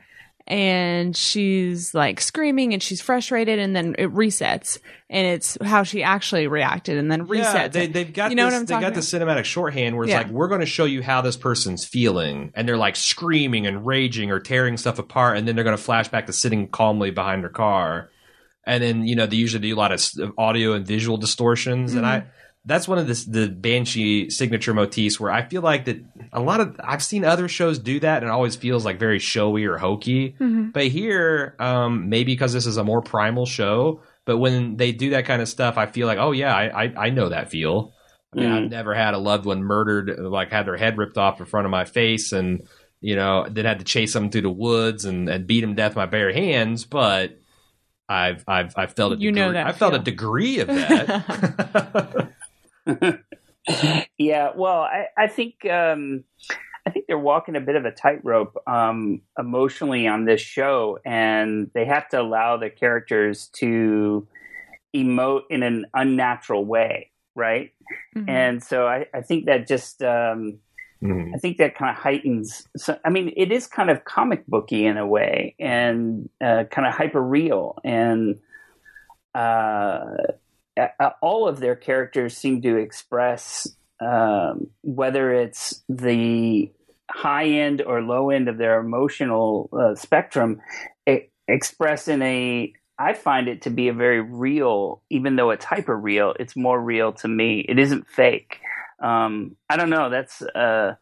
And 0.50 1.14
she's 1.14 1.94
like 1.94 2.22
screaming 2.22 2.74
and 2.74 2.82
she's 2.82 3.02
frustrated, 3.02 3.60
and 3.60 3.76
then 3.76 3.96
it 3.98 4.14
resets, 4.14 4.80
and 5.10 5.28
it's 5.28 5.58
how 5.62 5.84
she 5.84 6.04
actually 6.04 6.48
reacted, 6.48 6.98
and 6.98 7.12
then 7.12 7.28
resets. 7.28 7.54
Yeah, 7.54 7.68
they, 7.68 7.88
they've 7.88 8.14
got 8.14 8.30
You 8.30 8.38
know 8.38 8.46
this, 8.46 8.54
what 8.54 8.60
I'm 8.60 8.82
they 8.82 8.88
got 8.88 8.94
the 8.94 9.02
cinematic 9.02 9.44
shorthand 9.44 9.98
where 9.98 10.06
it's 10.06 10.12
Yeah. 10.12 10.20
like 10.20 10.30
we're 10.30 10.48
going 10.48 10.62
to 10.62 10.66
show 10.66 10.86
you 10.86 11.04
how 11.04 11.20
this 11.20 11.36
person's 11.36 11.84
feeling, 11.84 12.54
and 12.56 12.66
they're 12.66 12.78
like 12.78 12.96
screaming 12.96 13.68
and 13.68 13.86
raging 13.86 14.32
or 14.32 14.40
tearing 14.40 14.78
stuff 14.78 15.00
apart, 15.00 15.38
and 15.38 15.46
then 15.46 15.56
they're 15.56 15.66
going 15.66 15.76
to 15.76 15.84
flash 15.84 16.08
back 16.08 16.28
to 16.28 16.34
sitting 16.34 16.70
calmly 16.70 17.12
behind 17.12 17.44
their 17.44 17.50
car, 17.50 18.10
and 18.66 18.82
then 18.82 19.06
you 19.06 19.18
know 19.18 19.26
they 19.26 19.36
usually 19.36 19.68
do 19.68 19.76
a 19.76 19.78
lot 19.78 19.92
of 19.92 20.02
of 20.20 20.32
audio 20.38 20.72
and 20.74 20.88
visual 20.88 21.18
distortions, 21.18 21.94
and 21.94 22.06
I 22.06 22.20
mm-hmm. 22.22 22.30
That's 22.68 22.88
one 22.88 23.00
of 23.00 23.08
the 23.08 23.26
the 23.30 23.48
Banshee 23.50 24.30
signature 24.30 24.74
motifs 24.74 25.20
where 25.20 25.32
I 25.32 25.42
feel 25.42 25.62
like 25.64 25.86
that 25.86 25.98
a 26.32 26.40
lot 26.42 26.60
of 26.62 26.80
I've 26.84 27.04
seen 27.04 27.26
other 27.26 27.48
shows 27.48 27.80
do 27.80 28.00
that, 28.02 28.18
and 28.22 28.28
it 28.30 28.32
always 28.32 28.56
feels 28.56 28.86
like 28.86 29.00
very 29.00 29.18
showy 29.20 29.66
or 29.66 29.78
hokey. 29.78 30.36
Mhm. 30.40 30.74
But 30.74 30.88
here, 30.88 31.56
um, 31.60 32.10
maybe 32.10 32.34
because 32.34 32.54
this 32.54 32.66
is 32.68 32.78
a 32.78 32.84
more 32.84 33.02
primal 33.02 33.46
show, 33.48 34.02
but 34.26 34.38
when 34.38 34.78
they 34.78 34.92
do 34.92 35.10
that 35.12 35.26
kind 35.26 35.42
of 35.42 35.48
stuff, 35.50 35.78
I 35.78 35.86
feel 35.88 36.06
like, 36.06 36.20
oh 36.20 36.32
yeah, 36.34 36.56
I 36.56 36.84
I, 36.86 36.94
I 37.08 37.10
know 37.10 37.30
that 37.30 37.50
feel. 37.50 37.94
I 38.36 38.40
mean, 38.40 38.50
Mhm. 38.50 38.64
I've 38.66 38.70
never 38.70 38.94
had 38.94 39.14
a 39.14 39.18
loved 39.18 39.46
one 39.46 39.64
murdered, 39.64 40.20
like 40.20 40.52
had 40.52 40.68
their 40.68 40.78
head 40.78 40.98
ripped 40.98 41.18
off 41.18 41.40
in 41.40 41.46
front 41.48 41.66
of 41.66 41.72
my 41.72 41.86
face, 41.86 42.34
and 42.34 42.68
you 43.00 43.16
know, 43.16 43.46
then 43.50 43.64
had 43.66 43.80
to 43.80 43.86
chase 43.86 44.12
them 44.14 44.30
through 44.30 44.42
the 44.42 44.50
woods 44.50 45.06
and, 45.06 45.30
and 45.30 45.48
beat 45.48 45.62
them 45.62 45.70
to 45.72 45.76
death 45.76 45.92
with 45.92 45.98
my 45.98 46.06
bare 46.08 46.34
hands. 46.34 46.84
But 46.84 47.38
I've 48.10 48.44
I've 48.48 48.74
I've 48.76 48.94
felt 48.94 49.14
a 49.14 49.16
You 49.16 49.32
degree, 49.32 49.42
know 49.42 49.54
that 49.54 49.68
I 49.68 49.72
felt 49.72 49.94
a 49.94 50.00
degree 50.00 50.60
of 50.60 50.68
that. 50.68 52.32
yeah, 54.18 54.52
well, 54.56 54.82
I, 54.82 55.08
I 55.18 55.28
think 55.28 55.66
um, 55.70 56.24
I 56.86 56.90
think 56.90 57.06
they're 57.08 57.20
walking 57.20 57.56
a 57.56 57.62
bit 57.62 57.76
of 57.76 57.86
a 57.86 57.92
tightrope 57.92 58.58
um, 58.68 59.22
emotionally 59.38 60.08
on 60.08 60.26
this 60.26 60.42
show, 60.42 61.00
and 61.06 61.70
they 61.74 61.86
have 61.86 62.08
to 62.10 62.22
allow 62.22 62.58
the 62.58 62.70
characters 62.70 63.48
to 63.54 64.28
emote 64.96 65.44
in 65.50 65.64
an 65.64 65.86
unnatural 65.94 66.66
way, 66.66 67.12
right? 67.36 67.74
Mhm. 68.16 68.30
And 68.30 68.64
so 68.64 68.88
I, 68.88 69.08
I 69.14 69.22
think 69.22 69.46
that 69.46 69.68
just 69.68 70.02
um, 70.02 70.60
Mhm. 71.02 71.36
I 71.36 71.38
think 71.38 71.58
that 71.58 71.76
kind 71.76 71.96
of 71.96 72.02
heightens. 72.02 72.68
So, 72.76 72.98
I 73.06 73.10
mean, 73.10 73.32
it 73.38 73.52
is 73.52 73.68
kind 73.68 73.90
of 73.90 74.04
comic 74.06 74.46
booky 74.48 74.86
in 74.86 74.98
a 74.98 75.06
way, 75.06 75.56
and 75.60 76.28
uh, 76.42 76.64
kind 76.72 76.88
of 76.88 76.94
hyper 76.94 77.22
real, 77.22 77.78
and 77.84 78.40
uh, 79.36 80.06
all 81.22 81.48
of 81.48 81.60
their 81.60 81.76
characters 81.76 82.38
seem 82.38 82.62
to 82.62 82.78
express 82.78 83.68
um, 84.00 84.68
whether 84.82 85.34
it's 85.34 85.84
the 85.90 86.72
high 87.10 87.46
end 87.46 87.82
or 87.82 88.02
low 88.02 88.30
end 88.30 88.48
of 88.48 88.58
their 88.58 88.80
emotional 88.80 89.70
uh, 89.74 89.96
spectrum, 89.96 90.62
e- 91.10 91.30
express 91.48 92.08
in 92.08 92.22
a. 92.22 92.74
I 93.00 93.14
find 93.14 93.48
it 93.48 93.62
to 93.64 93.70
be 93.70 93.90
a 93.90 93.94
very 93.94 94.22
real, 94.22 95.04
even 95.12 95.36
though 95.36 95.52
it's 95.52 95.66
hyper 95.66 95.96
real. 95.96 96.34
It's 96.40 96.56
more 96.56 96.82
real 96.82 97.14
to 97.14 97.28
me. 97.28 97.64
It 97.70 97.78
isn't 97.78 98.08
fake 98.08 98.60
um, 99.00 99.56
I 99.70 99.78
don't 99.78 99.90
know. 99.90 100.10
That's 100.10 100.42
uh, 100.42 100.96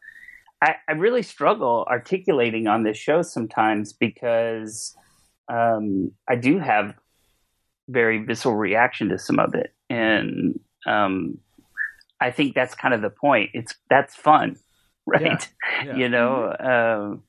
I, 0.62 0.76
I 0.88 0.94
really 0.94 1.22
struggle 1.22 1.86
articulating 1.90 2.68
on 2.68 2.84
this 2.84 2.98
show 2.98 3.22
sometimes 3.22 3.94
because 3.94 4.96
um, 5.52 6.12
I 6.28 6.36
do 6.36 6.60
have 6.60 6.96
very 7.88 8.24
visceral 8.24 8.56
reaction 8.56 9.10
to 9.10 9.20
some 9.20 9.40
of 9.40 9.54
it, 9.56 9.74
and 9.90 10.60
um, 10.86 11.38
I 12.20 12.32
think 12.32 12.56
that's 12.56 12.76
kind 12.76 12.94
of 12.94 13.02
the 13.02 13.10
point. 13.10 13.52
It's 13.54 13.76
that's 13.90 14.16
fun, 14.16 14.58
right? 15.06 15.48
Yeah. 15.86 15.96
You 15.96 16.10
know. 16.10 16.56
Um, 16.60 17.24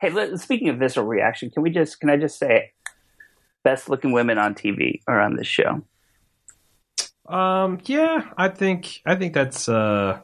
hey, 0.00 0.10
let, 0.10 0.38
speaking 0.40 0.68
of 0.68 0.78
visceral 0.78 1.06
reaction, 1.06 1.50
can 1.50 1.62
we 1.62 1.70
just 1.70 2.00
can 2.00 2.10
I 2.10 2.16
just 2.16 2.38
say, 2.38 2.72
best 3.64 3.88
looking 3.88 4.12
women 4.12 4.38
on 4.38 4.54
TV 4.54 5.00
are 5.06 5.20
on 5.20 5.36
this 5.36 5.46
show? 5.46 5.82
Um, 7.28 7.78
yeah, 7.84 8.30
I 8.36 8.48
think 8.48 9.02
I 9.04 9.14
think 9.16 9.34
that's 9.34 9.68
uh 9.68 10.20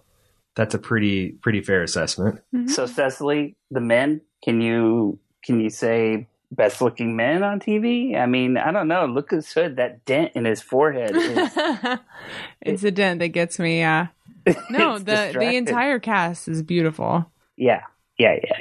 that's 0.56 0.74
a 0.74 0.78
pretty 0.78 1.32
pretty 1.32 1.60
fair 1.60 1.82
assessment. 1.82 2.40
Mm-hmm. 2.54 2.68
So 2.68 2.86
Cecily, 2.86 3.56
the 3.70 3.80
men, 3.80 4.22
can 4.42 4.60
you 4.60 5.18
can 5.44 5.60
you 5.60 5.70
say 5.70 6.28
best 6.50 6.80
looking 6.80 7.16
men 7.16 7.42
on 7.42 7.60
TV? 7.60 8.16
I 8.16 8.26
mean, 8.26 8.56
I 8.56 8.70
don't 8.72 8.88
know. 8.88 9.06
Lucas 9.06 9.52
Hood, 9.52 9.76
that 9.76 10.04
dent 10.04 10.32
in 10.34 10.44
his 10.44 10.60
forehead 10.62 11.14
is 11.14 11.50
it's 12.60 12.84
a 12.84 12.90
dent 12.90 13.20
that 13.20 13.28
gets 13.28 13.58
me. 13.58 13.78
Yeah. 13.78 14.08
No, 14.68 14.96
it's 14.96 15.04
the 15.04 15.36
the 15.38 15.56
entire 15.56 15.98
cast 15.98 16.48
is 16.48 16.62
beautiful. 16.62 17.24
Yeah, 17.56 17.80
yeah, 18.18 18.36
yeah, 18.42 18.58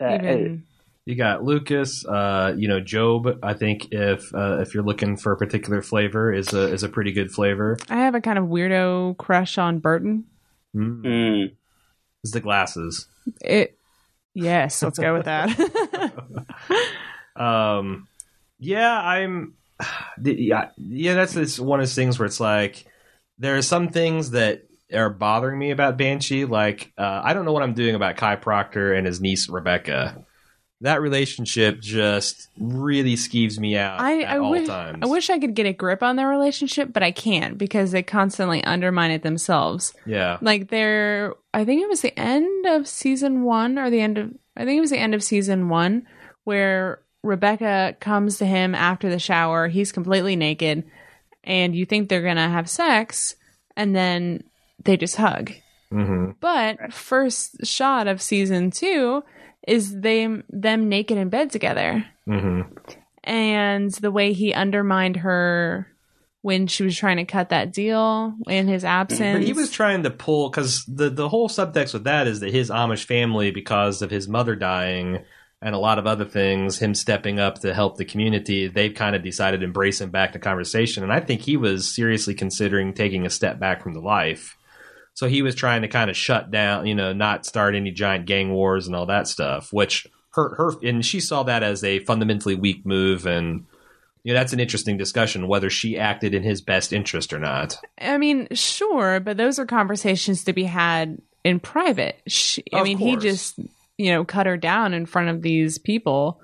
yeah. 0.00 0.06
Uh, 0.06 0.14
Even 0.14 0.64
You 1.04 1.16
got 1.16 1.42
Lucas, 1.42 2.04
uh, 2.06 2.54
you 2.56 2.68
know 2.68 2.78
Job. 2.78 3.40
I 3.42 3.54
think 3.54 3.88
if 3.90 4.32
uh, 4.32 4.58
if 4.60 4.72
you're 4.72 4.84
looking 4.84 5.16
for 5.16 5.32
a 5.32 5.36
particular 5.36 5.82
flavor, 5.82 6.32
is 6.32 6.54
a 6.54 6.72
is 6.72 6.84
a 6.84 6.88
pretty 6.88 7.10
good 7.10 7.32
flavor. 7.32 7.76
I 7.88 7.96
have 7.96 8.14
a 8.14 8.20
kind 8.20 8.38
of 8.38 8.44
weirdo 8.44 9.16
crush 9.16 9.58
on 9.58 9.80
Burton. 9.80 10.26
Mm. 10.76 11.02
mm. 11.02 11.52
Is 12.22 12.30
the 12.30 12.40
glasses. 12.40 13.06
It. 13.40 13.76
Yes, 14.34 14.82
let's 14.82 14.98
go 14.98 15.14
with 15.14 15.24
that. 15.24 15.48
Um, 17.38 18.08
yeah, 18.58 18.98
I'm. 19.00 19.54
Yeah, 20.22 20.70
yeah. 20.78 21.12
That's 21.12 21.36
it's 21.36 21.58
one 21.58 21.78
of 21.78 21.82
those 21.82 21.94
things 21.94 22.18
where 22.18 22.24
it's 22.24 22.40
like 22.40 22.86
there 23.38 23.58
are 23.58 23.62
some 23.62 23.88
things 23.88 24.30
that 24.30 24.62
are 24.92 25.10
bothering 25.10 25.58
me 25.58 25.70
about 25.70 25.98
Banshee. 25.98 26.46
Like 26.46 26.92
uh, 26.96 27.20
I 27.22 27.34
don't 27.34 27.44
know 27.44 27.52
what 27.52 27.62
I'm 27.62 27.74
doing 27.74 27.94
about 27.94 28.16
Kai 28.16 28.36
Proctor 28.36 28.94
and 28.94 29.06
his 29.06 29.20
niece 29.20 29.48
Rebecca. 29.48 30.24
That 30.82 31.00
relationship 31.00 31.80
just 31.80 32.48
really 32.58 33.14
skeeves 33.14 33.58
me 33.58 33.78
out 33.78 33.98
I, 33.98 34.22
at 34.22 34.30
I 34.30 34.38
all 34.38 34.50
wish 34.50 34.68
times. 34.68 34.98
I 35.02 35.06
wish 35.06 35.30
I 35.30 35.38
could 35.38 35.54
get 35.54 35.66
a 35.66 35.72
grip 35.72 36.02
on 36.02 36.16
their 36.16 36.28
relationship, 36.28 36.92
but 36.92 37.02
I 37.02 37.12
can't 37.12 37.56
because 37.56 37.92
they 37.92 38.02
constantly 38.02 38.62
undermine 38.62 39.10
it 39.10 39.22
themselves. 39.22 39.94
Yeah, 40.04 40.36
Like 40.42 40.68
they're, 40.68 41.34
I 41.54 41.64
think 41.64 41.82
it 41.82 41.88
was 41.88 42.02
the 42.02 42.18
end 42.18 42.66
of 42.66 42.86
season 42.86 43.42
one 43.42 43.78
or 43.78 43.88
the 43.88 44.00
end 44.00 44.18
of, 44.18 44.30
I 44.54 44.66
think 44.66 44.76
it 44.76 44.82
was 44.82 44.90
the 44.90 44.98
end 44.98 45.14
of 45.14 45.22
season 45.22 45.70
one 45.70 46.06
where 46.44 47.00
Rebecca 47.26 47.96
comes 48.00 48.38
to 48.38 48.46
him 48.46 48.74
after 48.74 49.10
the 49.10 49.18
shower. 49.18 49.68
He's 49.68 49.92
completely 49.92 50.36
naked, 50.36 50.84
and 51.44 51.74
you 51.74 51.84
think 51.84 52.08
they're 52.08 52.22
gonna 52.22 52.48
have 52.48 52.70
sex, 52.70 53.36
and 53.76 53.94
then 53.94 54.44
they 54.84 54.96
just 54.96 55.16
hug. 55.16 55.52
hmm 55.90 56.30
But 56.40 56.92
first 56.92 57.66
shot 57.66 58.06
of 58.06 58.22
season 58.22 58.70
two 58.70 59.22
is 59.66 60.00
them 60.00 60.44
them 60.48 60.88
naked 60.88 61.18
in 61.18 61.28
bed 61.28 61.50
together 61.50 62.06
hmm 62.24 62.62
and 63.24 63.90
the 63.90 64.12
way 64.12 64.32
he 64.32 64.54
undermined 64.54 65.16
her 65.16 65.88
when 66.42 66.68
she 66.68 66.84
was 66.84 66.96
trying 66.96 67.16
to 67.16 67.24
cut 67.24 67.48
that 67.48 67.72
deal 67.72 68.32
in 68.46 68.68
his 68.68 68.84
absence. 68.84 69.38
But 69.38 69.42
he 69.42 69.52
was 69.52 69.72
trying 69.72 70.04
to 70.04 70.10
pull 70.10 70.48
because 70.48 70.84
the 70.84 71.10
the 71.10 71.28
whole 71.28 71.48
subtext 71.48 71.92
with 71.92 72.04
that 72.04 72.28
is 72.28 72.38
that 72.40 72.52
his 72.52 72.70
Amish 72.70 73.04
family, 73.04 73.50
because 73.50 74.00
of 74.00 74.10
his 74.10 74.28
mother 74.28 74.54
dying 74.54 75.24
and 75.62 75.74
a 75.74 75.78
lot 75.78 75.98
of 75.98 76.06
other 76.06 76.24
things, 76.24 76.78
him 76.78 76.94
stepping 76.94 77.38
up 77.38 77.60
to 77.60 77.72
help 77.72 77.96
the 77.96 78.04
community, 78.04 78.68
they've 78.68 78.94
kind 78.94 79.16
of 79.16 79.22
decided 79.22 79.60
to 79.60 79.66
embrace 79.66 80.00
him 80.00 80.10
back 80.10 80.32
to 80.32 80.38
conversation. 80.38 81.02
And 81.02 81.12
I 81.12 81.20
think 81.20 81.40
he 81.40 81.56
was 81.56 81.92
seriously 81.94 82.34
considering 82.34 82.92
taking 82.92 83.24
a 83.24 83.30
step 83.30 83.58
back 83.58 83.82
from 83.82 83.94
the 83.94 84.00
life. 84.00 84.56
So 85.14 85.28
he 85.28 85.40
was 85.40 85.54
trying 85.54 85.80
to 85.82 85.88
kind 85.88 86.10
of 86.10 86.16
shut 86.16 86.50
down, 86.50 86.86
you 86.86 86.94
know, 86.94 87.14
not 87.14 87.46
start 87.46 87.74
any 87.74 87.90
giant 87.90 88.26
gang 88.26 88.52
wars 88.52 88.86
and 88.86 88.94
all 88.94 89.06
that 89.06 89.28
stuff, 89.28 89.72
which 89.72 90.06
hurt 90.32 90.58
her. 90.58 90.72
And 90.86 91.04
she 91.04 91.20
saw 91.20 91.42
that 91.44 91.62
as 91.62 91.82
a 91.82 92.00
fundamentally 92.00 92.54
weak 92.54 92.84
move. 92.84 93.24
And, 93.24 93.64
you 94.24 94.34
know, 94.34 94.38
that's 94.38 94.52
an 94.52 94.60
interesting 94.60 94.98
discussion 94.98 95.48
whether 95.48 95.70
she 95.70 95.98
acted 95.98 96.34
in 96.34 96.42
his 96.42 96.60
best 96.60 96.92
interest 96.92 97.32
or 97.32 97.38
not. 97.38 97.78
I 97.98 98.18
mean, 98.18 98.48
sure, 98.52 99.20
but 99.20 99.38
those 99.38 99.58
are 99.58 99.64
conversations 99.64 100.44
to 100.44 100.52
be 100.52 100.64
had 100.64 101.16
in 101.44 101.60
private. 101.60 102.20
She, 102.26 102.62
I 102.74 102.80
Of 102.80 102.84
mean, 102.84 102.98
he 102.98 103.16
just 103.16 103.58
you 103.98 104.12
know 104.12 104.24
cut 104.24 104.46
her 104.46 104.56
down 104.56 104.94
in 104.94 105.06
front 105.06 105.28
of 105.28 105.42
these 105.42 105.78
people, 105.78 106.40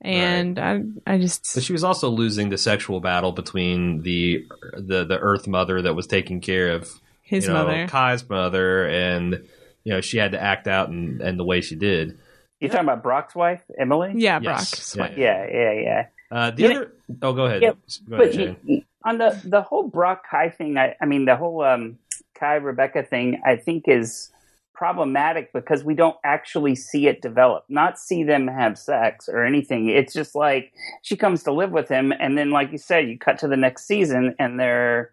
and 0.00 0.58
I 0.58 0.82
I 1.06 1.18
just 1.18 1.54
But 1.54 1.62
she 1.64 1.72
was 1.72 1.84
also 1.84 2.08
losing 2.08 2.48
the 2.48 2.58
sexual 2.58 3.00
battle 3.00 3.32
between 3.32 4.02
the 4.02 4.46
the 4.74 5.04
the 5.04 5.18
Earth 5.18 5.46
Mother 5.46 5.82
that 5.82 5.94
was 5.94 6.06
taking 6.06 6.40
care 6.40 6.72
of 6.72 6.90
his 7.22 7.44
you 7.46 7.52
know, 7.52 7.64
mother. 7.64 7.86
Kai's 7.88 8.28
mother, 8.28 8.88
and 8.88 9.46
you 9.84 9.92
know 9.92 10.00
she 10.00 10.18
had 10.18 10.32
to 10.32 10.42
act 10.42 10.66
out 10.68 10.88
and 10.88 11.20
and 11.20 11.38
the 11.38 11.44
way 11.44 11.60
she 11.60 11.74
did. 11.76 12.18
You 12.60 12.68
talking 12.68 12.84
about 12.84 13.02
Brock's 13.02 13.34
wife, 13.34 13.60
Emily? 13.78 14.12
Yeah, 14.16 14.40
Yes. 14.40 14.94
Brock. 14.94 15.10
Yeah, 15.16 15.46
yeah, 15.46 15.46
yeah, 15.52 15.72
yeah. 15.72 16.06
Uh, 16.30 16.50
the 16.50 16.62
You 16.62 16.70
other, 16.70 16.92
oh, 17.22 17.32
go 17.34 17.44
ahead. 17.44 17.60
Yeah, 17.62 17.72
go 18.08 18.16
ahead, 18.16 18.28
But 18.28 18.34
Shane. 18.34 18.56
y- 18.66 18.84
on 19.04 19.18
the 19.18 19.38
the 19.44 19.60
whole 19.62 19.82
Brock 19.88 20.22
Kai 20.28 20.48
thing, 20.50 20.78
I, 20.78 20.96
I 21.00 21.04
mean 21.04 21.26
the 21.26 21.36
whole 21.36 21.62
um, 21.62 21.98
Kai 22.34 22.54
Rebecca 22.54 23.02
thing, 23.02 23.40
I 23.44 23.56
think 23.56 23.84
is 23.88 24.30
problematic 24.76 25.52
because 25.52 25.82
we 25.82 25.94
don't 25.94 26.16
actually 26.24 26.74
see 26.74 27.06
it 27.08 27.22
develop, 27.22 27.64
not 27.68 27.98
see 27.98 28.22
them 28.22 28.46
have 28.46 28.78
sex 28.78 29.28
or 29.28 29.44
anything. 29.44 29.88
It's 29.88 30.12
just 30.12 30.34
like 30.34 30.72
she 31.02 31.16
comes 31.16 31.42
to 31.44 31.52
live 31.52 31.72
with 31.72 31.88
him, 31.88 32.12
and 32.20 32.36
then, 32.36 32.50
like 32.50 32.72
you 32.72 32.78
said, 32.78 33.08
you 33.08 33.18
cut 33.18 33.38
to 33.38 33.48
the 33.48 33.56
next 33.56 33.86
season 33.86 34.34
and 34.38 34.60
they're 34.60 35.12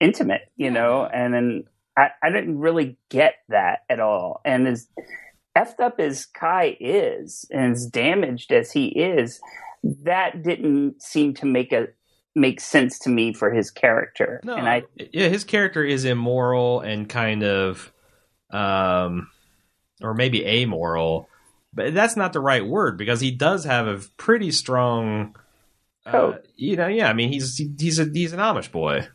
intimate, 0.00 0.50
you 0.56 0.70
know, 0.70 1.06
and 1.06 1.32
then 1.32 1.64
I, 1.96 2.10
I 2.22 2.30
didn't 2.30 2.58
really 2.58 2.96
get 3.08 3.34
that 3.48 3.80
at 3.88 4.00
all. 4.00 4.40
And 4.44 4.66
as 4.66 4.88
effed 5.56 5.80
up 5.80 6.00
as 6.00 6.26
Kai 6.26 6.76
is, 6.80 7.46
and 7.50 7.72
as 7.72 7.86
damaged 7.86 8.52
as 8.52 8.72
he 8.72 8.86
is, 8.88 9.40
that 9.84 10.42
didn't 10.42 11.02
seem 11.02 11.34
to 11.34 11.46
make 11.46 11.72
a 11.72 11.88
make 12.34 12.60
sense 12.60 12.98
to 13.00 13.10
me 13.10 13.32
for 13.32 13.52
his 13.52 13.70
character. 13.70 14.40
No, 14.42 14.56
And 14.56 14.68
I 14.68 14.84
yeah, 15.12 15.28
his 15.28 15.44
character 15.44 15.84
is 15.84 16.04
immoral 16.04 16.80
and 16.80 17.08
kind 17.08 17.42
of, 17.42 17.92
um, 18.52 19.28
or 20.02 20.14
maybe 20.14 20.46
amoral, 20.46 21.28
but 21.72 21.94
that's 21.94 22.16
not 22.16 22.32
the 22.32 22.40
right 22.40 22.64
word 22.66 22.98
because 22.98 23.20
he 23.20 23.30
does 23.30 23.64
have 23.64 23.86
a 23.86 24.00
pretty 24.16 24.50
strong, 24.50 25.36
uh, 26.06 26.10
Code. 26.12 26.48
you 26.56 26.76
know, 26.76 26.88
yeah. 26.88 27.08
I 27.08 27.12
mean, 27.12 27.32
he's 27.32 27.56
he's 27.78 27.98
a 27.98 28.04
he's 28.04 28.32
an 28.32 28.40
Amish 28.40 28.70
boy, 28.70 29.08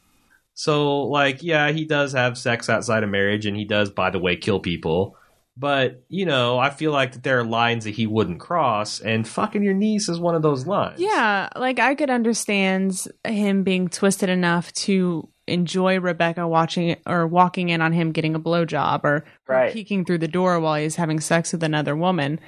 so 0.53 1.03
like, 1.03 1.43
yeah, 1.43 1.71
he 1.71 1.85
does 1.85 2.13
have 2.13 2.37
sex 2.37 2.67
outside 2.67 3.03
of 3.03 3.09
marriage, 3.09 3.45
and 3.45 3.55
he 3.55 3.65
does, 3.65 3.91
by 3.91 4.09
the 4.09 4.19
way, 4.19 4.35
kill 4.35 4.59
people. 4.59 5.15
But 5.55 6.03
you 6.07 6.25
know, 6.25 6.57
I 6.59 6.69
feel 6.69 6.91
like 6.91 7.13
that 7.13 7.23
there 7.23 7.39
are 7.39 7.43
lines 7.43 7.83
that 7.85 7.95
he 7.95 8.07
wouldn't 8.07 8.39
cross, 8.39 8.99
and 8.99 9.27
fucking 9.27 9.63
your 9.63 9.73
niece 9.73 10.09
is 10.09 10.19
one 10.19 10.35
of 10.35 10.41
those 10.41 10.65
lines. 10.67 10.99
Yeah, 10.99 11.49
like 11.55 11.79
I 11.79 11.95
could 11.95 12.09
understand 12.09 13.07
him 13.23 13.63
being 13.63 13.87
twisted 13.87 14.29
enough 14.29 14.71
to 14.73 15.29
enjoy 15.47 15.99
Rebecca 15.99 16.47
watching 16.47 16.97
or 17.05 17.25
walking 17.25 17.69
in 17.69 17.81
on 17.81 17.93
him 17.93 18.11
getting 18.11 18.35
a 18.35 18.39
blowjob 18.39 19.03
or 19.03 19.25
Right. 19.47 19.71
peeking 19.73 20.05
through 20.05 20.17
the 20.19 20.27
door 20.27 20.59
while 20.59 20.75
he's 20.75 20.97
having 20.97 21.19
sex 21.19 21.53
with 21.53 21.63
another 21.63 21.95
woman. 21.95 22.39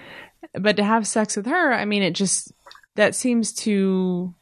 But 0.53 0.75
to 0.77 0.83
have 0.83 1.07
sex 1.07 1.35
with 1.37 1.45
her, 1.45 1.73
I 1.73 1.85
mean, 1.85 2.03
it 2.03 2.11
just 2.15 2.51
that 2.95 3.15
seems 3.15 3.53
to 3.53 4.33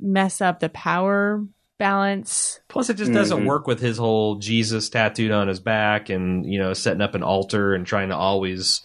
mess 0.00 0.40
up 0.40 0.60
the 0.60 0.68
power 0.68 1.44
balance. 1.78 2.60
Plus, 2.68 2.90
it 2.90 2.94
just 2.98 3.12
doesn't 3.12 3.42
Mhm. 3.42 3.46
work 3.46 3.66
with 3.66 3.80
his 3.80 3.96
whole 3.96 4.36
Jesus 4.36 4.90
tattooed 4.90 5.30
on 5.30 5.48
his 5.48 5.60
back, 5.60 6.10
and 6.10 6.44
you 6.44 6.58
know, 6.58 6.74
setting 6.74 7.00
up 7.00 7.14
an 7.14 7.22
altar 7.22 7.74
and 7.74 7.86
trying 7.86 8.10
to 8.10 8.16
always, 8.16 8.82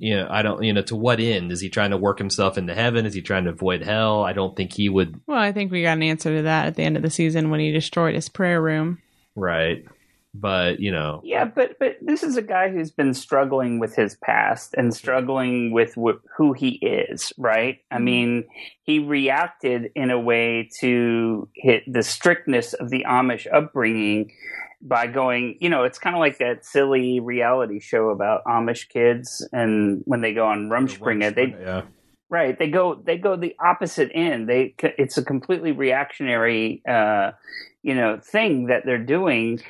you 0.00 0.16
know, 0.16 0.26
I 0.30 0.40
don't, 0.42 0.62
you 0.62 0.72
know, 0.72 0.82
to 0.82 0.96
what 0.96 1.20
end 1.20 1.52
is 1.52 1.60
he 1.60 1.68
trying 1.68 1.90
to 1.90 1.96
work 1.98 2.18
himself 2.18 2.56
into 2.58 2.74
heaven? 2.74 3.04
Is 3.06 3.12
he 3.14 3.20
trying 3.22 3.44
to 3.44 3.50
avoid 3.50 3.82
hell? 3.82 4.24
I 4.24 4.32
don't 4.32 4.56
think 4.56 4.72
he 4.72 4.88
would. 4.88 5.20
Well, 5.26 5.38
I 5.38 5.52
think 5.52 5.70
we 5.70 5.82
got 5.82 5.98
an 5.98 6.02
answer 6.02 6.34
to 6.36 6.42
that 6.42 6.66
at 6.68 6.74
the 6.76 6.82
end 6.82 6.96
of 6.96 7.02
the 7.02 7.10
season 7.10 7.50
when 7.50 7.60
he 7.60 7.70
destroyed 7.70 8.14
his 8.14 8.28
prayer 8.30 8.60
room. 8.62 8.98
Right, 9.36 9.84
but 10.34 10.80
you 10.80 10.90
know, 10.90 11.20
yeah, 11.22 11.44
but 11.44 11.78
but 11.78 11.96
this 12.00 12.22
is 12.22 12.36
a 12.36 12.42
guy 12.42 12.70
who's 12.70 12.90
been 12.90 13.14
struggling 13.14 13.78
with 13.78 13.94
his 13.94 14.16
past 14.16 14.74
and 14.76 14.94
struggling 14.94 15.70
with 15.72 15.94
wh- 15.94 16.18
who 16.36 16.52
he 16.54 16.70
is, 16.76 17.32
right? 17.36 17.78
I 17.90 17.96
Mhm. 17.98 18.02
mean, 18.04 18.44
he 18.82 19.00
reacted 19.00 19.92
in 19.94 20.10
a 20.10 20.18
way 20.20 20.68
to 20.80 21.48
hit 21.54 21.82
the 21.86 22.02
strictness 22.02 22.72
of 22.72 22.90
the 22.90 23.04
Amish 23.06 23.46
upbringing 23.52 24.30
by 24.82 25.06
going, 25.06 25.56
you 25.60 25.68
know, 25.68 25.84
it's 25.84 25.98
kind 25.98 26.16
of 26.16 26.20
like 26.20 26.38
that 26.38 26.64
silly 26.64 27.20
reality 27.20 27.80
show 27.80 28.10
about 28.10 28.44
Amish 28.44 28.88
kids 28.88 29.46
and 29.52 30.02
when 30.06 30.20
they 30.20 30.32
go 30.32 30.46
on 30.46 30.68
Rumspringa, 30.68 31.34
they 31.34 31.56
yeah, 31.60 31.82
Right. 32.30 32.56
They 32.56 32.68
go 32.68 32.94
they 32.94 33.18
go 33.18 33.36
the 33.36 33.56
opposite 33.58 34.10
end. 34.14 34.48
They 34.48 34.74
it's 34.78 35.18
a 35.18 35.24
completely 35.24 35.72
reactionary 35.72 36.80
uh 36.88 37.32
you 37.82 37.94
know 37.94 38.20
thing 38.22 38.66
that 38.66 38.84
they're 38.86 39.04
doing 39.04 39.60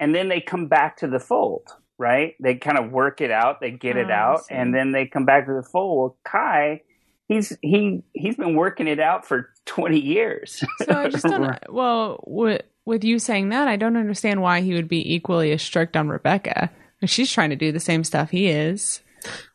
and 0.00 0.14
then 0.14 0.28
they 0.28 0.40
come 0.40 0.66
back 0.66 0.96
to 0.98 1.06
the 1.06 1.20
fold, 1.20 1.68
right? 1.98 2.34
They 2.40 2.54
kind 2.54 2.78
of 2.78 2.90
work 2.90 3.20
it 3.20 3.30
out, 3.30 3.60
they 3.60 3.70
get 3.70 3.96
it 3.96 4.10
Oh, 4.10 4.14
I 4.14 4.16
out 4.16 4.40
and 4.50 4.74
then 4.74 4.92
they 4.92 5.06
come 5.06 5.26
back 5.26 5.46
to 5.46 5.52
the 5.52 5.62
fold. 5.62 5.98
Well, 5.98 6.18
Kai 6.24 6.80
he's 7.28 7.56
he 7.62 8.02
he's 8.14 8.36
been 8.36 8.54
working 8.54 8.88
it 8.88 9.00
out 9.00 9.26
for 9.26 9.50
20 9.66 9.98
years. 10.00 10.64
So 10.84 10.92
I 10.92 11.08
just 11.08 11.24
don't. 11.24 11.58
Well, 11.68 12.22
with 12.26 12.62
with 12.86 13.04
you 13.04 13.18
saying 13.18 13.50
that, 13.50 13.68
I 13.68 13.76
don't 13.76 13.96
understand 13.96 14.40
why 14.40 14.62
he 14.62 14.72
would 14.72 14.88
be 14.88 15.14
equally 15.14 15.52
as 15.52 15.60
strict 15.62 15.96
on 15.96 16.08
Rebecca. 16.08 16.70
She's 17.04 17.30
trying 17.30 17.50
to 17.50 17.56
do 17.56 17.72
the 17.72 17.80
same 17.80 18.04
stuff 18.04 18.30
he 18.30 18.46
is. 18.48 19.00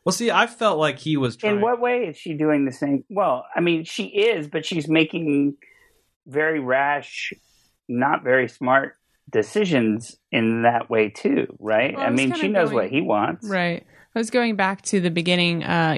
Well, 0.04 0.12
see, 0.12 0.30
I 0.30 0.46
felt 0.46 0.78
like 0.78 0.98
he 0.98 1.16
was. 1.16 1.36
Trying, 1.36 1.56
In 1.56 1.60
what 1.60 1.80
way 1.80 2.04
is 2.04 2.16
she 2.16 2.34
doing 2.34 2.64
the 2.66 2.72
same? 2.72 3.04
Well, 3.08 3.44
I 3.56 3.60
mean, 3.60 3.84
she 3.84 4.04
is, 4.04 4.46
but 4.46 4.64
she's 4.64 4.86
making 4.86 5.56
very 6.26 6.60
rash 6.60 7.32
not 7.88 8.22
very 8.22 8.48
smart 8.48 8.94
decisions 9.30 10.16
in 10.30 10.62
that 10.62 10.88
way 10.90 11.08
too, 11.08 11.46
right? 11.58 11.94
Well, 11.94 12.04
I 12.04 12.08
I 12.08 12.10
mean, 12.10 12.32
she 12.34 12.48
knows 12.48 12.70
going- 12.70 12.74
what 12.74 12.90
he 12.90 13.00
wants. 13.00 13.48
Right. 13.48 13.84
I 14.14 14.18
was 14.18 14.30
going 14.30 14.56
back 14.56 14.82
to 14.82 15.00
the 15.00 15.10
beginning 15.10 15.64
uh, 15.64 15.96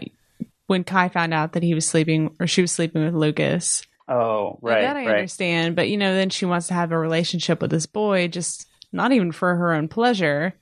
when 0.66 0.84
Kai 0.84 1.08
found 1.08 1.34
out 1.34 1.52
that 1.52 1.62
he 1.62 1.74
was 1.74 1.86
sleeping 1.86 2.34
or 2.38 2.46
she 2.46 2.62
was 2.62 2.70
sleeping 2.72 3.04
with 3.04 3.14
Lucas. 3.14 3.82
Oh, 4.08 4.58
Like, 4.62 4.74
right, 4.74 4.80
that 4.82 4.96
I 4.96 5.06
right. 5.06 5.14
understand, 5.16 5.76
but 5.76 5.88
you 5.88 5.96
know, 5.96 6.14
then 6.14 6.30
she 6.30 6.44
wants 6.44 6.66
to 6.68 6.74
have 6.74 6.92
a 6.92 6.98
relationship 6.98 7.62
with 7.62 7.70
this 7.70 7.86
boy, 7.86 8.28
just 8.28 8.66
not 8.92 9.12
even 9.12 9.32
for 9.32 9.54
her 9.56 9.72
own 9.72 9.88
pleasure. 9.88 10.54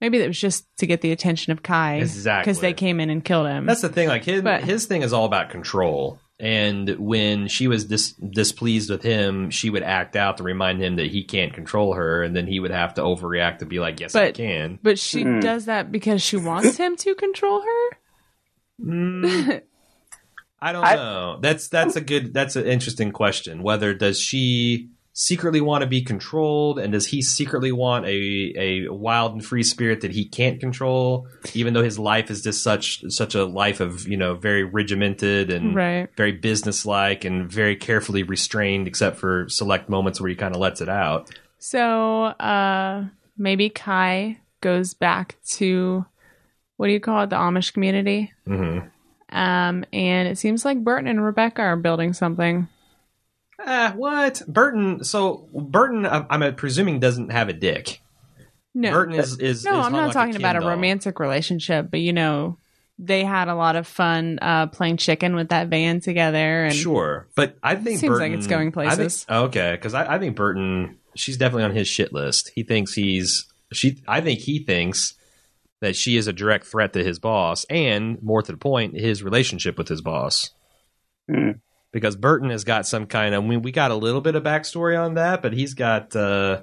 Maybe 0.00 0.18
that 0.18 0.28
was 0.28 0.38
just 0.40 0.64
to 0.78 0.86
get 0.86 1.00
the 1.00 1.12
attention 1.12 1.52
of 1.52 1.62
Kai, 1.62 1.96
Exactly. 1.96 2.42
because 2.50 2.60
they 2.60 2.72
came 2.72 3.00
in 3.00 3.10
and 3.10 3.24
killed 3.24 3.46
him. 3.48 3.66
That's 3.66 3.80
the 3.82 3.88
thing. 3.88 4.08
Like 4.08 4.24
his 4.24 4.42
But- 4.42 4.64
his 4.64 4.86
thing 4.86 5.02
is 5.02 5.12
all 5.12 5.24
about 5.24 5.50
control. 5.50 6.20
And 6.40 6.90
when 7.00 7.48
she 7.48 7.66
was 7.66 7.84
dis- 7.84 8.12
displeased 8.12 8.90
with 8.90 9.02
him, 9.02 9.50
she 9.50 9.70
would 9.70 9.82
act 9.82 10.14
out 10.14 10.36
to 10.36 10.44
remind 10.44 10.80
him 10.80 10.94
that 10.94 11.08
he 11.10 11.24
can't 11.24 11.52
control 11.52 11.94
her, 11.94 12.22
and 12.22 12.36
then 12.36 12.46
he 12.46 12.60
would 12.60 12.70
have 12.70 12.94
to 12.94 13.00
overreact 13.02 13.58
to 13.58 13.66
be 13.66 13.80
like, 13.80 13.98
"Yes, 13.98 14.14
I 14.14 14.30
can." 14.30 14.78
but 14.80 15.00
she 15.00 15.24
Mm. 15.24 15.40
does 15.40 15.64
that 15.64 15.90
because 15.90 16.22
she 16.22 16.36
wants 16.36 16.76
him 16.76 16.94
to 16.96 17.14
control 17.16 17.60
her. 17.62 17.98
Mm, 18.80 19.62
I 20.60 20.72
don't 20.72 20.84
I- 20.84 20.94
know. 20.96 21.38
That's 21.40 21.68
that's 21.68 21.96
a 21.96 22.00
good. 22.00 22.34
That's 22.34 22.56
an 22.56 22.66
interesting 22.66 23.12
question. 23.12 23.62
Whether 23.62 23.94
does 23.94 24.20
she 24.20 24.90
secretly 25.12 25.60
want 25.60 25.82
to 25.82 25.86
be 25.88 26.00
controlled, 26.00 26.78
and 26.78 26.92
does 26.92 27.06
he 27.06 27.22
secretly 27.22 27.72
want 27.72 28.06
a 28.06 28.52
a 28.56 28.88
wild 28.88 29.32
and 29.32 29.44
free 29.44 29.62
spirit 29.62 30.00
that 30.02 30.12
he 30.12 30.24
can't 30.24 30.60
control, 30.60 31.26
even 31.54 31.74
though 31.74 31.82
his 31.82 31.98
life 31.98 32.30
is 32.30 32.42
just 32.42 32.62
such 32.62 33.02
such 33.08 33.34
a 33.34 33.44
life 33.44 33.80
of 33.80 34.06
you 34.08 34.16
know 34.16 34.34
very 34.34 34.64
regimented 34.64 35.50
and 35.50 35.74
Right. 35.74 36.08
very 36.16 36.32
businesslike 36.32 37.24
and 37.24 37.50
very 37.50 37.76
carefully 37.76 38.22
restrained, 38.22 38.86
except 38.88 39.16
for 39.16 39.48
select 39.48 39.88
moments 39.88 40.20
where 40.20 40.30
he 40.30 40.36
kind 40.36 40.54
of 40.54 40.60
lets 40.60 40.80
it 40.80 40.88
out. 40.88 41.30
So 41.58 42.24
uh 42.24 43.04
maybe 43.36 43.70
Kai 43.70 44.38
goes 44.60 44.94
back 44.94 45.36
to 45.52 46.04
what 46.76 46.86
do 46.88 46.92
you 46.92 47.00
call 47.00 47.22
it, 47.24 47.30
the 47.30 47.36
Amish 47.36 47.72
community? 47.72 48.32
hmm 48.46 48.78
Um, 49.30 49.84
and 49.92 50.28
it 50.28 50.38
seems 50.38 50.64
like 50.64 50.82
Burton 50.82 51.06
and 51.06 51.22
Rebecca 51.24 51.62
are 51.62 51.76
building 51.76 52.12
something. 52.12 52.68
Ah, 53.60 53.92
what 53.96 54.42
Burton? 54.46 55.04
So 55.04 55.48
Burton, 55.52 56.06
I'm, 56.06 56.26
I'm 56.30 56.54
presuming 56.54 57.00
doesn't 57.00 57.30
have 57.30 57.48
a 57.48 57.52
dick. 57.52 58.00
No, 58.74 58.92
Burton 58.92 59.14
is 59.14 59.38
is 59.38 59.64
no, 59.64 59.80
is 59.80 59.86
I'm 59.86 59.92
not 59.92 60.04
like 60.06 60.12
talking 60.12 60.36
about 60.36 60.56
a 60.56 60.60
romantic 60.60 61.18
relationship, 61.18 61.88
but 61.90 62.00
you 62.00 62.12
know, 62.12 62.56
they 62.98 63.24
had 63.24 63.48
a 63.48 63.54
lot 63.54 63.74
of 63.76 63.86
fun 63.86 64.38
uh, 64.40 64.68
playing 64.68 64.98
chicken 64.98 65.34
with 65.34 65.48
that 65.48 65.68
van 65.68 66.00
together, 66.00 66.64
and 66.64 66.74
Sure, 66.74 67.26
but 67.34 67.56
I 67.62 67.74
think 67.74 67.98
Seems 67.98 68.18
like 68.20 68.32
it's 68.32 68.46
going 68.46 68.68
I 68.76 68.94
think- 68.94 68.96
places. 68.96 69.26
okay, 69.28 69.72
because 69.72 69.94
I, 69.94 70.14
I 70.14 70.18
think 70.20 70.36
Burton, 70.36 70.98
she's 71.16 71.36
definitely 71.36 71.64
on 71.64 71.72
his 71.74 71.88
shit 71.88 72.12
list. 72.12 72.52
He 72.54 72.62
thinks 72.62 72.92
he's 72.94 73.46
she. 73.72 74.00
I 74.06 74.20
think 74.20 74.38
he 74.40 74.60
thinks 74.60 75.14
that 75.80 75.96
she 75.96 76.16
is 76.16 76.26
a 76.26 76.32
direct 76.32 76.66
threat 76.66 76.92
to 76.94 77.04
his 77.04 77.18
boss, 77.18 77.64
and 77.70 78.20
more 78.22 78.42
to 78.42 78.52
the 78.52 78.58
point, 78.58 78.94
his 78.98 79.22
relationship 79.22 79.78
with 79.78 79.88
his 79.88 80.00
boss. 80.02 80.50
Hmm. 81.30 81.52
Because 81.92 82.16
Burton 82.16 82.50
has 82.50 82.64
got 82.64 82.86
some 82.86 83.06
kind 83.06 83.34
of. 83.34 83.42
I 83.42 83.46
mean, 83.46 83.62
we 83.62 83.72
got 83.72 83.90
a 83.90 83.96
little 83.96 84.20
bit 84.20 84.34
of 84.34 84.42
backstory 84.42 84.98
on 85.00 85.14
that, 85.14 85.40
but 85.42 85.52
he's 85.52 85.74
got 85.74 86.14
uh, 86.14 86.62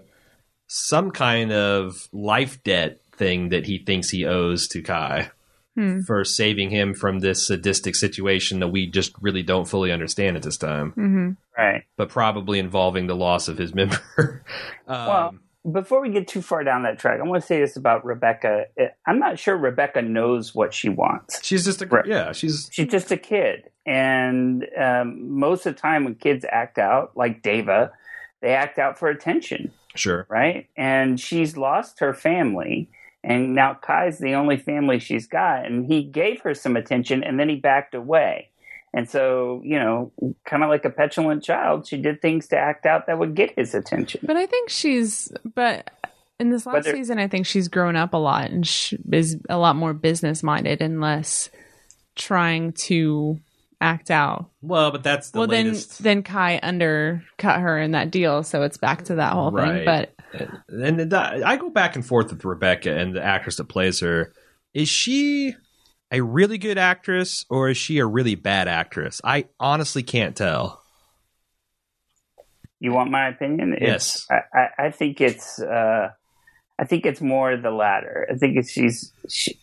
some 0.68 1.12
kind 1.12 1.52
of 1.52 2.08
life 2.12 2.64
debt 2.64 3.02
thing 3.16 3.50
that 3.50 3.66
he 3.66 3.80
thinks 3.80 4.10
he 4.10 4.26
owes 4.26 4.68
to 4.70 4.82
Kai 4.82 5.32
Hmm. 5.78 6.02
for 6.08 6.24
saving 6.24 6.70
him 6.70 6.94
from 6.94 7.20
this 7.20 7.48
sadistic 7.48 7.96
situation 7.96 8.60
that 8.62 8.70
we 8.70 8.88
just 8.88 9.12
really 9.20 9.44
don't 9.44 9.68
fully 9.68 9.92
understand 9.92 10.38
at 10.38 10.44
this 10.44 10.56
time, 10.58 10.92
hmm 10.92 11.32
Right. 11.58 11.84
but 11.98 12.08
probably 12.08 12.60
involving 12.60 13.08
the 13.08 13.16
loss 13.16 13.50
of 13.50 13.58
his 13.58 13.74
member. 13.76 13.98
um, 14.88 15.08
Well, 15.08 15.36
before 15.72 16.02
we 16.02 16.10
get 16.10 16.28
too 16.28 16.42
far 16.42 16.64
down 16.64 16.84
that 16.84 17.00
track, 17.00 17.20
I 17.20 17.24
want 17.24 17.42
to 17.42 17.48
say 17.48 17.60
this 17.60 17.76
about 17.76 18.06
Rebecca. 18.06 18.66
I'm 19.06 19.20
not 19.20 19.40
sure 19.40 19.58
Rebecca 19.58 20.02
knows 20.02 20.54
what 20.54 20.74
she 20.74 20.90
wants. 20.90 21.44
she's 21.44 21.66
just 21.66 21.82
a 21.82 22.04
yeah. 22.06 22.32
She's 22.32 22.70
She's 22.72 22.88
just 22.88 23.12
a 23.12 23.18
kid, 23.18 23.70
and 23.86 24.68
um, 24.78 25.38
most 25.40 25.66
of 25.66 25.76
the 25.76 25.82
time 25.82 26.04
when 26.04 26.16
kids 26.16 26.46
act 26.50 26.78
out, 26.78 27.16
like 27.16 27.42
Deva, 27.42 27.92
they 28.42 28.54
act 28.54 28.78
out 28.78 29.00
for 29.00 29.10
attention, 29.10 29.72
sure. 29.96 30.26
right? 30.30 30.68
And 30.78 31.20
she's 31.20 31.58
lost 31.58 32.00
her 32.00 32.14
family, 32.14 32.90
and 33.24 33.56
now 33.56 33.74
Kai's 33.74 34.20
the 34.20 34.36
only 34.36 34.58
family 34.58 35.00
she's 35.00 35.28
got, 35.28 35.66
and 35.66 35.86
he 35.86 36.04
gave 36.04 36.42
her 36.42 36.54
some 36.54 36.76
attention, 36.76 37.24
and 37.24 37.40
then 37.40 37.50
he 37.50 37.56
backed 37.56 37.96
away. 37.96 38.50
And 38.98 39.10
so, 39.10 39.62
you 39.66 39.78
know, 39.78 40.14
kind 40.46 40.64
of 40.64 40.70
like 40.70 40.86
a 40.86 40.90
petulant 40.90 41.44
child, 41.44 41.86
she 41.86 41.98
did 41.98 42.22
things 42.22 42.48
to 42.48 42.58
act 42.58 42.86
out 42.86 43.08
that 43.08 43.20
would 43.20 43.36
get 43.36 43.54
his 43.58 43.76
attention. 43.76 44.22
But 44.24 44.38
I 44.38 44.46
think 44.46 44.70
she's, 44.70 45.32
but 45.54 45.92
in 46.40 46.50
this 46.50 46.66
last 46.66 46.76
Whether- 46.86 46.94
season, 46.96 47.20
I 47.20 47.28
think 47.28 47.46
she's 47.46 47.68
grown 47.68 47.98
up 47.98 48.14
a 48.14 48.18
lot 48.18 48.50
and 48.52 48.66
she 48.66 48.98
is 49.12 49.38
a 49.50 49.58
lot 49.58 49.76
more 49.76 49.94
business 49.94 50.42
minded 50.44 50.82
and 50.82 51.02
less 51.02 51.50
trying 52.16 52.72
to 52.72 53.38
act 53.82 54.10
out. 54.10 54.50
Well, 54.62 54.92
but 54.92 55.04
that's 55.04 55.32
the 55.32 55.40
well, 55.40 55.48
latest. 55.50 56.02
then 56.02 56.18
then 56.20 56.24
Kai 56.24 56.60
undercut 56.64 57.60
her 57.60 57.78
in 57.78 57.92
that 57.92 58.12
deal, 58.12 58.44
so 58.44 58.64
it's 58.64 58.78
back 58.78 59.04
to 59.06 59.16
that 59.16 59.34
whole 59.34 59.52
Right. 59.52 59.86
thing. 59.86 59.86
But 59.86 60.12
and 60.70 61.00
the, 61.12 61.42
I 61.46 61.58
go 61.58 61.70
back 61.70 61.96
and 61.98 62.06
forth 62.06 62.32
with 62.32 62.46
Rebecca 62.46 62.98
and 62.98 63.14
the 63.14 63.22
actress 63.24 63.58
that 63.58 63.66
plays 63.66 64.00
her. 64.00 64.32
Is 64.74 64.88
she 64.88 65.54
a 66.16 66.22
really 66.22 66.58
good 66.58 66.78
actress 66.78 67.46
or 67.50 67.70
is 67.70 67.78
she 67.78 68.00
a 68.00 68.06
really 68.06 68.36
bad 68.36 68.68
actress? 68.70 69.20
I 69.24 69.46
honestly 69.60 70.02
can't 70.02 70.36
tell. 70.36 70.82
You 72.80 72.94
want 72.94 73.12
my 73.12 73.28
opinion? 73.28 73.76
Yes. 73.80 74.26
I, 74.30 74.40
I, 74.54 74.86
I 74.86 74.92
think 74.92 75.20
it's 75.20 75.60
uh, 75.62 76.10
I 76.80 76.86
think 76.86 77.06
it's 77.06 77.22
more 77.22 77.58
the 77.58 77.72
latter. 77.72 78.28
I 78.32 78.36
think 78.36 78.58
it's 78.58 78.72
she's 78.72 79.12
she, 79.30 79.60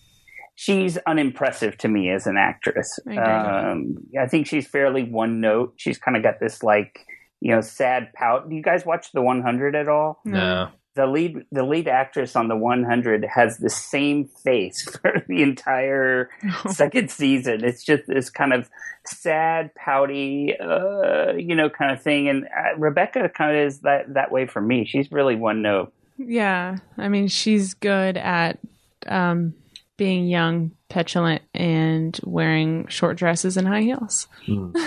she's 0.55 0.99
unimpressive 1.07 1.79
to 1.79 1.88
me 1.88 2.11
as 2.11 2.27
an 2.27 2.37
actress. 2.37 2.99
I. 3.09 3.17
Um, 3.17 3.97
I 4.21 4.27
think 4.27 4.47
she's 4.47 4.67
fairly 4.67 5.05
one 5.05 5.41
note. 5.41 5.75
She's 5.77 5.99
kind 5.99 6.17
of 6.17 6.23
got 6.23 6.41
this 6.41 6.62
like 6.62 7.07
you 7.41 7.55
know 7.55 7.61
sad 7.61 8.12
pout. 8.15 8.49
Do 8.51 8.57
you 8.57 8.62
guys 8.62 8.85
watch 8.85 9.12
the 9.12 9.23
100 9.23 9.75
at 9.75 9.88
all? 9.88 10.21
No. 10.25 10.71
The 10.94 11.07
lead 11.07 11.46
the 11.50 11.64
lead 11.64 11.88
actress 11.88 12.37
on 12.37 12.48
the 12.48 12.57
100 12.57 13.24
has 13.35 13.57
the 13.59 13.70
same 13.70 14.26
face 14.26 14.83
for 15.02 15.24
the 15.26 15.42
entire 15.42 16.28
second 16.70 17.11
season. 17.11 17.64
It's 17.64 17.83
just 17.83 18.02
this 18.07 18.28
kind 18.28 18.52
of 18.52 18.68
sad, 19.07 19.74
pouty, 19.74 20.55
uh, 20.59 21.33
you 21.33 21.55
know, 21.55 21.70
kind 21.70 21.92
of 21.92 22.02
thing. 22.02 22.28
And 22.28 22.44
uh, 22.44 22.76
Rebecca 22.76 23.28
kind 23.31 23.57
of 23.57 23.66
is 23.66 23.81
that 23.81 24.12
that 24.14 24.31
way 24.31 24.46
for 24.46 24.61
me. 24.61 24.85
She's 24.85 25.11
really 25.11 25.35
one 25.37 25.62
note. 25.62 25.92
yeah, 26.18 26.76
I 26.98 27.09
mean, 27.09 27.28
she's 27.28 27.72
good 27.74 28.16
at 28.18 28.59
um, 29.07 29.55
being 29.96 30.26
young, 30.28 30.72
petulant, 30.88 31.42
and 31.55 32.18
wearing 32.22 32.87
short 32.88 33.16
dresses 33.16 33.57
and 33.57 33.66
high 33.66 33.83
heels. 33.83 34.28
Hmm. 34.46 34.72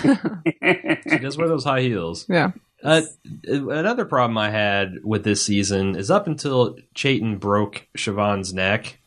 She 1.08 1.18
does 1.18 1.36
wear 1.38 1.48
those 1.48 1.64
high 1.64 1.80
heels. 1.82 2.26
Yeah. 2.28 2.50
Uh, 2.86 3.02
another 3.48 4.04
problem 4.04 4.38
I 4.38 4.50
had 4.50 4.98
with 5.02 5.24
this 5.24 5.44
season 5.44 5.96
is 5.96 6.08
up 6.08 6.28
until 6.28 6.76
Chayton 6.94 7.38
broke 7.38 7.88
Siobhan's 7.98 8.54
neck, 8.54 9.00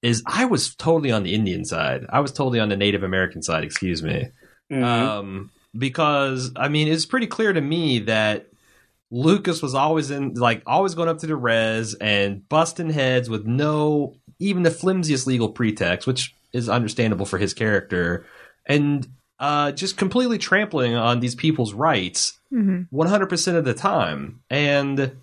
is 0.00 0.22
I 0.24 0.46
was 0.46 0.74
totally 0.74 1.12
on 1.12 1.22
the 1.22 1.34
Indian 1.34 1.66
side. 1.66 2.06
I 2.08 2.20
was 2.20 2.32
totally 2.32 2.60
on 2.60 2.70
the 2.70 2.78
Native 2.78 3.02
American 3.02 3.42
side, 3.42 3.62
excuse 3.62 4.02
me. 4.02 4.28
Mhm. 4.72 4.82
Um, 4.82 5.50
because 5.76 6.50
I 6.56 6.68
mean, 6.68 6.88
it's 6.88 7.04
pretty 7.04 7.26
clear 7.26 7.52
to 7.52 7.60
me 7.60 7.98
that 8.00 8.46
Lucas 9.10 9.60
was 9.60 9.74
always 9.74 10.10
in, 10.10 10.32
like, 10.34 10.62
always 10.66 10.94
going 10.94 11.10
up 11.10 11.18
to 11.18 11.26
the 11.26 11.36
res 11.36 11.92
and 11.94 12.48
busting 12.48 12.88
heads 12.90 13.28
with 13.28 13.44
no, 13.44 14.16
even 14.38 14.62
the 14.62 14.70
flimsiest 14.70 15.26
legal 15.26 15.50
pretext, 15.50 16.06
which 16.06 16.34
is 16.54 16.70
understandable 16.70 17.26
for 17.26 17.36
his 17.36 17.52
character, 17.52 18.24
and 18.66 19.06
uh, 19.44 19.72
just 19.72 19.98
completely 19.98 20.38
trampling 20.38 20.94
on 20.94 21.20
these 21.20 21.34
people's 21.34 21.74
rights 21.74 22.38
hmm 22.48 22.82
100% 22.92 23.56
of 23.56 23.64
the 23.64 23.74
time. 23.74 24.40
And 24.48 25.16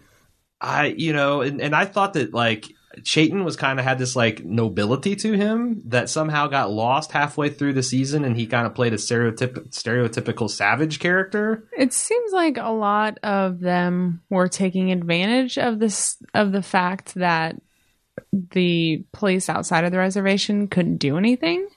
I, 0.60 0.88
you 0.97 1.13
know, 1.13 1.41
and, 1.41 1.62
and 1.62 1.75
I 1.75 1.86
thought 1.86 2.13
that 2.13 2.34
like 2.34 2.67
Chayton 3.03 3.43
was 3.43 3.55
kind 3.55 3.79
of 3.79 3.86
had 3.86 3.97
this 3.97 4.15
like 4.15 4.43
nobility 4.43 5.15
to 5.15 5.34
him 5.34 5.81
that 5.86 6.10
somehow 6.10 6.47
got 6.47 6.71
lost 6.71 7.12
halfway 7.12 7.49
through 7.49 7.73
the 7.73 7.81
season 7.81 8.23
and 8.23 8.38
he 8.38 8.45
kind 8.45 8.67
of 8.67 8.75
played 8.75 8.93
a 8.93 8.97
stereotyp- 8.97 9.69
stereotypical 9.69 10.49
savage 10.49 10.99
character. 10.99 11.67
It 11.75 11.93
seems 11.93 12.31
like 12.31 12.57
a 12.57 12.71
lot 12.71 13.17
of 13.23 13.60
them 13.60 14.21
were 14.29 14.49
taking 14.49 14.91
advantage 14.91 15.57
of 15.57 15.79
this 15.79 16.17
of 16.34 16.51
the 16.51 16.63
fact 16.63 17.15
that 17.15 17.55
the 18.52 19.04
police 19.13 19.50
outside 19.50 19.83
of 19.83 19.91
the 19.91 19.98
reservation 19.98 20.67
couldn't 20.67 20.98
do 20.98 21.17
anything. 21.17 21.67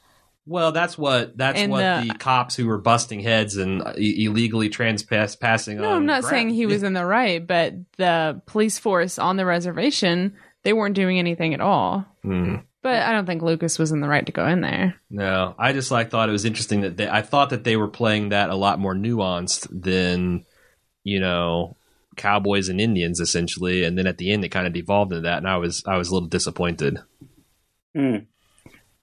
Well, 0.47 0.73
that's 0.73 0.99
what 0.99 1.37
that's 1.39 1.59
And 1.59 1.71
what 1.73 1.81
the- 2.03 2.13
the, 2.13 2.19
cops 2.19 2.55
who 2.55 2.67
were 2.67 2.79
busting 2.79 3.21
heads 3.21 3.57
and 3.57 3.81
uh, 3.83 3.95
illegally 3.97 4.69
transpass 4.69 5.39
passing 5.39 5.79
No, 5.79 5.89
on. 5.91 5.97
I'm 5.97 6.07
not 6.07 6.21
gra- 6.23 6.31
saying 6.31 6.51
he 6.51 6.67
was 6.67 6.83
in 6.83 6.93
the 6.93 7.05
right, 7.07 7.45
but 7.47 7.75
the 7.97 8.43
police 8.47 8.79
force 8.79 9.19
on 9.19 9.37
the 9.37 9.47
reservation, 9.47 10.35
they 10.63 10.73
weren't 10.75 10.95
doing 10.97 11.19
anything 11.19 11.55
at 11.55 11.61
all. 11.63 12.05
Hmm. 12.23 12.57
But 12.83 13.03
I 13.03 13.13
don't 13.13 13.25
think 13.25 13.41
Lucas 13.41 13.79
was 13.79 13.93
in 13.93 14.01
the 14.03 14.09
right 14.09 14.27
to 14.27 14.33
go 14.33 14.47
in 14.47 14.61
there. 14.61 14.95
No, 15.09 15.55
I 15.59 15.73
just 15.73 15.91
like 15.91 16.11
thought 16.11 16.29
it 16.29 16.33
was 16.33 16.45
interesting 16.45 16.83
that 16.83 16.99
they, 16.99 17.09
I 17.09 17.23
thought 17.23 17.49
that 17.51 17.65
they 17.65 17.79
were 17.79 17.89
playing 17.89 18.29
that 18.29 18.51
a 18.51 18.55
lot 18.57 18.79
more 18.79 18.95
nuanced 18.95 19.67
than 19.71 20.45
you 21.03 21.21
know 21.21 21.79
cowboys 22.17 22.69
and 22.69 22.83
Indians 22.83 23.19
essentially, 23.21 23.85
and 23.85 23.97
then 23.97 24.07
at 24.07 24.19
the 24.19 24.31
end 24.31 24.45
it 24.45 24.51
kind 24.51 24.67
of 24.67 24.75
devolved 24.75 25.13
into 25.13 25.23
that, 25.23 25.39
and 25.39 25.49
I 25.49 25.57
was 25.57 25.83
I 25.87 25.97
was 25.97 26.11
a 26.11 26.13
little 26.13 26.29
disappointed. 26.29 26.99
Mm. 27.97 28.27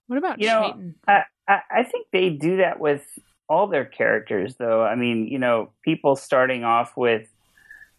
What 0.08 0.18
about 0.18 0.40
You 0.40 0.48
know, 0.48 0.62
Chayton? 0.68 0.96
I, 1.08 1.22
I 1.52 1.62
I 1.70 1.84
think 1.84 2.08
they 2.12 2.30
do 2.30 2.58
that 2.58 2.80
with 2.80 3.04
all 3.50 3.68
their 3.68 3.86
characters, 3.86 4.56
though. 4.58 4.84
I 4.84 4.96
mean, 4.96 5.28
you 5.28 5.38
know, 5.38 5.72
people 5.84 6.16
starting 6.16 6.64
off 6.64 6.96
with 6.96 7.28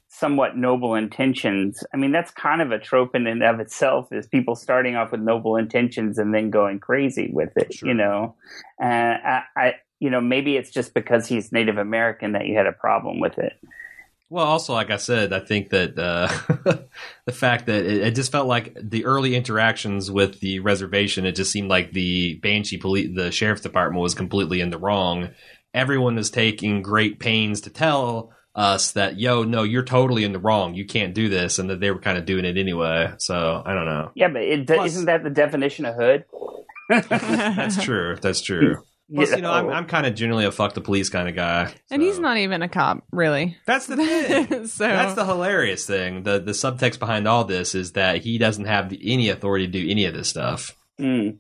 somewhat 0.09 0.57
noble 0.57 0.94
intentions. 0.94 1.84
I 1.92 1.96
mean, 1.96 2.12
that's 2.12 2.30
kind 2.30 2.61
of 2.61 2.70
a 2.70 2.78
trope 2.78 3.14
in 3.14 3.26
and 3.26 3.42
of 3.42 3.61
itself. 3.61 4.12
Is 4.12 4.26
people 4.26 4.57
starting 4.57 4.96
off 4.96 5.12
with 5.12 5.20
noble 5.20 5.57
intentions 5.57 6.18
and 6.18 6.34
then 6.34 6.50
going 6.50 6.80
crazy 6.80 7.30
with 7.32 7.57
it. 7.57 7.74
Sure. 7.74 7.88
You 7.88 7.94
know, 7.94 8.34
And 8.80 9.20
I, 9.22 9.42
I 9.57 9.74
you 10.00 10.11
know 10.11 10.20
maybe 10.20 10.57
it's 10.57 10.70
just 10.70 10.94
because 10.94 11.26
he's 11.26 11.53
Native 11.53 11.78
American 11.78 12.32
that 12.32 12.46
you 12.46 12.57
had 12.57 12.66
a 12.66 12.72
problem 12.72 13.20
with 13.20 13.38
it. 13.38 13.53
Well, 14.32 14.46
also, 14.46 14.72
like 14.72 14.90
I 14.90 14.96
said, 14.96 15.34
I 15.34 15.40
think 15.40 15.68
that 15.70 15.98
uh, 15.98 16.26
the 17.26 17.32
fact 17.32 17.66
that 17.66 17.84
it, 17.84 18.00
it 18.00 18.14
just 18.14 18.32
felt 18.32 18.48
like 18.48 18.74
the 18.80 19.04
early 19.04 19.36
interactions 19.36 20.10
with 20.10 20.40
the 20.40 20.60
reservation, 20.60 21.26
it 21.26 21.36
just 21.36 21.52
seemed 21.52 21.68
like 21.68 21.92
the 21.92 22.36
Banshee 22.36 22.78
police, 22.78 23.14
the 23.14 23.30
sheriff's 23.30 23.60
department 23.60 24.00
was 24.00 24.14
completely 24.14 24.62
in 24.62 24.70
the 24.70 24.78
wrong. 24.78 25.28
Everyone 25.74 26.14
was 26.14 26.30
taking 26.30 26.80
great 26.80 27.18
pains 27.18 27.60
to 27.60 27.70
tell 27.70 28.32
us 28.54 28.92
that, 28.92 29.20
yo, 29.20 29.44
no, 29.44 29.64
you're 29.64 29.82
totally 29.82 30.24
in 30.24 30.32
the 30.32 30.38
wrong. 30.38 30.72
You 30.72 30.86
can't 30.86 31.12
do 31.12 31.28
this. 31.28 31.58
And 31.58 31.68
that 31.68 31.80
they 31.80 31.90
were 31.90 32.00
kind 32.00 32.16
of 32.16 32.24
doing 32.24 32.46
it 32.46 32.56
anyway. 32.56 33.12
So 33.18 33.62
I 33.66 33.74
don't 33.74 33.84
know. 33.84 34.12
Yeah, 34.14 34.28
but 34.28 34.40
it, 34.40 34.66
Plus- 34.66 34.92
isn't 34.92 35.04
that 35.04 35.24
the 35.24 35.28
definition 35.28 35.84
of 35.84 35.96
hood? 35.96 36.24
That's 36.88 37.84
true. 37.84 38.16
That's 38.18 38.40
true. 38.40 38.82
Plus, 39.14 39.30
you 39.30 39.42
know, 39.42 39.52
I'm, 39.52 39.68
I'm 39.68 39.86
kind 39.86 40.06
of 40.06 40.14
generally 40.14 40.44
a 40.44 40.52
fuck 40.52 40.74
the 40.74 40.80
police 40.80 41.08
kind 41.08 41.28
of 41.28 41.34
guy. 41.34 41.72
and 41.90 42.00
so- 42.02 42.06
he's 42.06 42.18
not 42.18 42.36
even 42.38 42.62
a 42.62 42.68
cop, 42.68 43.04
really. 43.12 43.56
That's 43.66 43.86
the 43.86 43.96
thing. 44.48 44.66
so 44.66 44.86
That's 44.88 45.14
the 45.14 45.24
hilarious 45.24 45.86
thing. 45.86 46.22
The 46.22 46.38
the 46.40 46.52
subtext 46.52 46.98
behind 46.98 47.26
all 47.28 47.44
this 47.44 47.74
is 47.74 47.92
that 47.92 48.18
he 48.22 48.38
doesn't 48.38 48.64
have 48.66 48.92
any 49.02 49.28
authority 49.28 49.66
to 49.66 49.72
do 49.72 49.90
any 49.90 50.06
of 50.06 50.14
this 50.14 50.28
stuff. 50.28 50.76
Mm. 51.00 51.38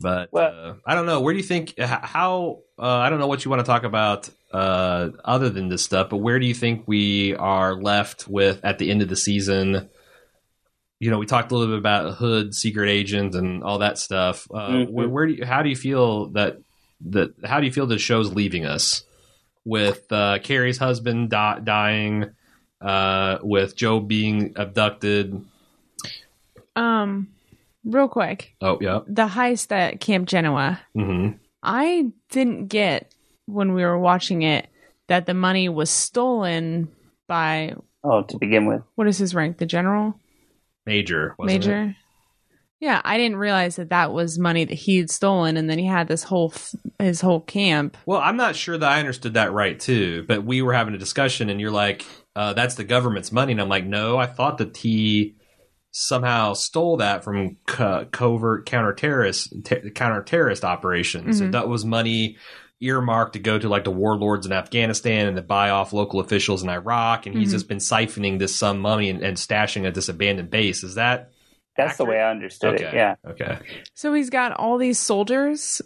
But 0.00 0.28
Well- 0.32 0.52
uh, 0.70 0.74
I 0.86 0.94
don't 0.94 1.06
know. 1.06 1.20
Where 1.20 1.34
do 1.34 1.38
you 1.38 1.44
think? 1.44 1.78
How? 1.78 2.60
Uh, 2.78 2.82
I 2.86 3.10
don't 3.10 3.18
know 3.18 3.26
what 3.26 3.44
you 3.44 3.50
want 3.50 3.60
to 3.60 3.66
talk 3.66 3.82
about 3.82 4.30
uh, 4.52 5.10
other 5.24 5.50
than 5.50 5.68
this 5.68 5.82
stuff. 5.82 6.08
But 6.10 6.18
where 6.18 6.38
do 6.38 6.46
you 6.46 6.54
think 6.54 6.84
we 6.86 7.34
are 7.34 7.74
left 7.74 8.28
with 8.28 8.60
at 8.64 8.78
the 8.78 8.90
end 8.90 9.02
of 9.02 9.08
the 9.08 9.16
season? 9.16 9.88
You 11.00 11.10
know, 11.10 11.18
we 11.18 11.26
talked 11.26 11.52
a 11.52 11.56
little 11.56 11.72
bit 11.74 11.78
about 11.78 12.14
Hood, 12.16 12.54
Secret 12.54 12.88
Agent, 12.90 13.34
and 13.36 13.62
all 13.62 13.78
that 13.78 13.98
stuff. 13.98 14.46
Uh, 14.52 14.68
Mhm. 14.70 14.90
where, 14.90 15.08
where 15.08 15.26
do 15.26 15.32
you? 15.34 15.44
How 15.44 15.62
do 15.62 15.68
you 15.68 15.76
feel 15.76 16.26
that 16.30 16.58
that? 17.10 17.34
How 17.44 17.60
do 17.60 17.66
you 17.66 17.72
feel 17.72 17.86
the 17.86 17.98
show's 17.98 18.34
leaving 18.34 18.66
us 18.66 19.04
with 19.64 20.10
uh, 20.10 20.38
Carrie's 20.42 20.78
husband 20.78 21.30
di- 21.30 21.60
dying? 21.62 22.30
Uh, 22.80 23.38
with 23.42 23.74
Job 23.74 24.06
being 24.06 24.52
abducted. 24.54 25.44
um 26.76 27.28
real 27.84 28.06
quick. 28.08 28.54
Oh, 28.60 28.78
yeah. 28.80 29.00
The 29.06 29.26
heist 29.26 29.72
at 29.72 30.00
Camp 30.00 30.28
Genoa. 30.28 30.80
hmm 30.94 31.30
I 31.62 32.12
didn't 32.30 32.66
get 32.68 33.12
when 33.46 33.72
we 33.74 33.82
were 33.84 33.98
watching 33.98 34.42
it 34.42 34.68
that 35.08 35.26
the 35.26 35.34
money 35.34 35.68
was 35.68 35.90
stolen 35.90 36.88
by 37.26 37.74
Oh, 38.04 38.22
to 38.22 38.38
begin 38.38 38.66
with. 38.66 38.82
what 38.94 39.08
is 39.08 39.18
his 39.18 39.34
rank? 39.34 39.58
The 39.58 39.66
general? 39.66 40.14
Major. 40.88 41.34
wasn't 41.38 41.64
it? 41.64 41.68
Major? 41.68 41.96
Yeah, 42.80 43.00
I 43.04 43.16
didn't 43.16 43.38
realize 43.38 43.74
that 43.76 43.90
that 43.90 44.12
was 44.12 44.38
money 44.38 44.64
that 44.64 44.74
he'd 44.74 45.10
stolen 45.10 45.56
and 45.56 45.68
then 45.68 45.78
he 45.78 45.86
had 45.86 46.06
this 46.06 46.22
whole 46.22 46.52
f- 46.54 46.74
his 47.00 47.20
whole 47.20 47.40
camp. 47.40 47.96
Well, 48.06 48.20
I'm 48.20 48.36
not 48.36 48.54
sure 48.54 48.78
that 48.78 48.88
I 48.90 49.00
understood 49.00 49.34
that 49.34 49.52
right 49.52 49.78
too, 49.78 50.24
but 50.28 50.44
we 50.44 50.62
were 50.62 50.72
having 50.72 50.94
a 50.94 50.98
discussion, 50.98 51.50
and 51.50 51.60
you're 51.60 51.72
like, 51.72 52.04
uh, 52.36 52.52
"That's 52.52 52.76
the 52.76 52.84
government's 52.84 53.32
money," 53.32 53.50
and 53.52 53.60
I'm 53.60 53.68
like, 53.68 53.84
"No, 53.84 54.16
I 54.16 54.26
thought 54.26 54.58
that 54.58 54.76
he 54.76 55.34
somehow 55.90 56.52
stole 56.52 56.98
that 56.98 57.24
from 57.24 57.56
co- 57.66 58.06
covert 58.12 58.66
counter 58.66 58.92
terrorist 58.92 59.52
ter- 59.64 59.90
counter 59.90 60.22
terrorist 60.22 60.64
operations. 60.64 61.40
Mhm. 61.40 61.52
That 61.52 61.68
was 61.68 61.84
money 61.84 62.36
earmarked 62.80 63.32
to 63.34 63.38
go 63.38 63.58
to 63.58 63.68
like 63.68 63.84
the 63.84 63.90
warlords 63.90 64.46
in 64.46 64.52
Afghanistan 64.52 65.26
and 65.26 65.36
to 65.36 65.42
buy 65.42 65.70
off 65.70 65.92
local 65.92 66.20
officials 66.20 66.62
in 66.62 66.68
Iraq, 66.68 67.26
and 67.26 67.36
he's 67.36 67.48
Mhm. 67.48 67.52
just 67.52 67.68
been 67.68 67.78
siphoning 67.78 68.38
this 68.38 68.54
some 68.56 68.78
money 68.78 69.10
and, 69.10 69.22
and 69.22 69.36
stashing 69.36 69.86
at 69.86 69.94
this 69.94 70.08
abandoned 70.08 70.50
base. 70.50 70.84
Is 70.84 70.94
that 70.94 71.30
That's 71.76 71.96
the 71.96 72.04
way 72.04 72.20
I 72.20 72.30
understood 72.30 72.74
okay? 72.74 72.84
it. 72.86 72.94
Yeah. 72.94 73.14
okay. 73.26 73.58
So 73.94 74.12
he's 74.12 74.30
got 74.30 74.52
all 74.52 74.78
these 74.78 74.98
soldiers 74.98 75.82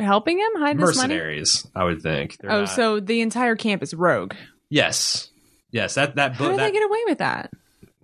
helping 0.00 0.38
him 0.38 0.50
hide 0.56 0.76
this 0.78 0.96
money. 0.96 1.14
Mercenaries, 1.14 1.66
I 1.74 1.84
would 1.84 2.02
think. 2.02 2.36
They're 2.38 2.50
Oh, 2.52 2.60
not- 2.60 2.68
so 2.70 3.00
the 3.00 3.20
entire 3.20 3.56
camp 3.56 3.82
is 3.82 3.94
rogue. 3.94 4.34
yes, 4.70 5.30
yes. 5.70 5.94
That 5.94 6.16
that 6.16 6.32
How 6.34 6.38
book. 6.38 6.50
did 6.52 6.58
that, 6.60 6.64
they 6.66 6.72
get 6.72 6.84
away 6.84 6.98
with 7.06 7.18
that? 7.18 7.50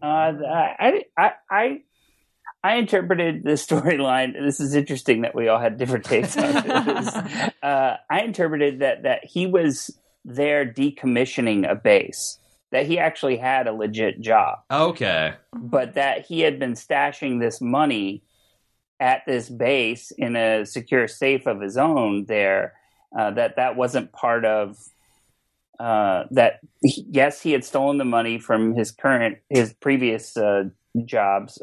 Uh, 0.02 0.06
I, 0.06 1.02
I, 1.16 1.32
I, 1.50 1.80
I 2.62 2.76
interpreted 2.76 3.42
the 3.44 3.50
storyline. 3.52 4.32
This 4.32 4.60
is 4.60 4.74
interesting 4.74 5.22
that 5.22 5.34
we 5.34 5.48
all 5.48 5.58
had 5.58 5.78
different 5.78 6.04
takes 6.04 6.36
on 6.36 6.52
this. 6.52 7.14
uh, 7.62 7.96
I 8.08 8.20
interpreted 8.22 8.80
that 8.80 9.02
that 9.04 9.24
he 9.24 9.46
was 9.46 9.90
there 10.24 10.66
decommissioning 10.66 11.70
a 11.70 11.74
base. 11.74 12.38
That 12.72 12.86
he 12.86 13.00
actually 13.00 13.36
had 13.36 13.66
a 13.66 13.72
legit 13.72 14.20
job, 14.20 14.60
okay. 14.70 15.34
but 15.52 15.94
that 15.94 16.24
he 16.26 16.42
had 16.42 16.60
been 16.60 16.74
stashing 16.74 17.40
this 17.40 17.60
money 17.60 18.22
at 19.00 19.22
this 19.26 19.48
base 19.48 20.12
in 20.12 20.36
a 20.36 20.64
secure 20.64 21.08
safe 21.08 21.46
of 21.46 21.60
his 21.60 21.76
own. 21.76 22.26
There, 22.26 22.74
uh, 23.18 23.32
that 23.32 23.56
that 23.56 23.74
wasn't 23.74 24.12
part 24.12 24.44
of 24.44 24.78
uh, 25.80 26.24
that 26.30 26.60
he- 26.80 27.06
yes, 27.10 27.40
he 27.40 27.50
had 27.50 27.64
stolen 27.64 27.98
the 27.98 28.04
money 28.04 28.38
from 28.38 28.76
his 28.76 28.92
current, 28.92 29.38
his 29.48 29.72
previous 29.72 30.36
uh, 30.36 30.64
jobs 31.04 31.60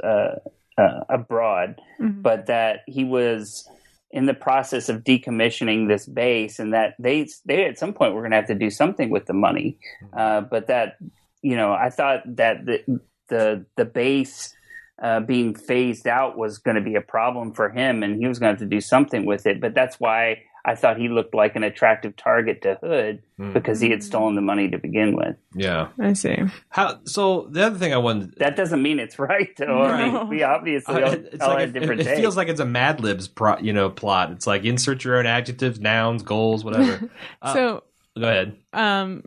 uh, 0.78 1.02
abroad, 1.10 1.82
Mhm. 2.00 2.22
but 2.22 2.46
that 2.48 2.82
he 2.88 3.04
was 3.04 3.68
in 4.12 4.26
the 4.26 4.34
process 4.34 4.90
of 4.90 5.04
decommissioning 5.04 5.88
this 5.88 6.06
base, 6.06 6.60
and 6.60 6.74
that 6.74 6.96
they 7.00 7.28
they 7.46 7.66
at 7.66 7.78
some 7.78 7.94
point 7.94 8.14
were 8.14 8.22
going 8.22 8.32
to 8.32 8.38
have 8.38 8.48
to 8.48 8.56
do 8.56 8.70
something 8.70 9.10
with 9.10 9.26
the 9.26 9.34
money, 9.34 9.78
uh, 10.14 10.42
but 10.42 10.68
that 10.68 10.98
you 11.42 11.56
know, 11.56 11.72
I 11.74 11.90
thought 11.90 12.24
that 12.38 12.66
the 12.66 13.00
the 13.30 13.66
the 13.76 13.86
base. 13.86 14.54
Uh, 15.00 15.20
being 15.20 15.54
phased 15.54 16.08
out 16.08 16.40
was 16.40 16.58
going 16.58 16.74
to 16.74 16.82
be 16.82 16.96
a 16.96 17.02
problem 17.02 17.54
for 17.54 17.70
him, 17.70 18.02
and 18.02 18.16
he 18.20 18.26
was 18.28 18.40
going 18.40 18.48
to 18.50 18.54
have 18.60 18.68
to 18.68 18.76
do 18.76 18.82
something 18.82 19.28
with 19.28 19.46
it. 19.46 19.62
But 19.62 19.76
that's 19.76 20.00
why 20.00 20.42
I 20.68 20.76
thought 20.76 20.98
he 21.00 21.08
looked 21.08 21.34
like 21.34 21.56
an 21.56 21.64
attractive 21.64 22.18
target 22.18 22.62
to 22.64 22.78
Hood 22.84 23.24
Hmm. 23.38 23.54
because 23.54 23.80
he 23.80 23.90
had 23.90 24.04
stolen 24.04 24.36
the 24.36 24.42
money 24.42 24.70
to 24.70 24.78
begin 24.78 25.16
with. 25.16 25.36
Yeah. 25.56 25.88
I 26.00 26.12
see. 26.14 26.36
How? 26.70 27.00
So 27.06 27.48
the 27.52 27.66
other 27.66 27.78
thing 27.80 27.94
I 27.94 27.98
wanted. 27.98 28.36
That 28.38 28.56
doesn't 28.58 28.82
mean 28.82 29.00
it's 29.00 29.18
right, 29.18 29.50
though. 29.58 29.84
I 29.84 30.10
mean, 30.12 30.28
we 30.28 30.44
obviously 30.44 31.04
all, 31.04 31.10
Uh, 31.12 31.16
it's 31.32 31.42
all 31.42 31.50
like 31.52 31.60
had 31.60 31.70
it, 31.70 31.80
different 31.80 32.02
it 32.02 32.04
takes. 32.06 32.20
feels 32.20 32.36
like 32.36 32.50
it's 32.50 32.60
a 32.60 32.66
Mad 32.66 33.00
Libs, 33.00 33.28
pro, 33.30 33.58
you 33.60 33.72
know, 33.74 33.90
plot. 33.90 34.32
It's 34.32 34.46
like 34.46 34.66
insert 34.66 35.04
your 35.06 35.18
own 35.18 35.26
adjectives, 35.26 35.80
nouns, 35.80 36.22
goals, 36.24 36.64
whatever. 36.66 37.10
Uh, 37.42 37.54
so, 37.54 37.84
Go 38.20 38.28
ahead. 38.28 38.58
um, 38.74 39.24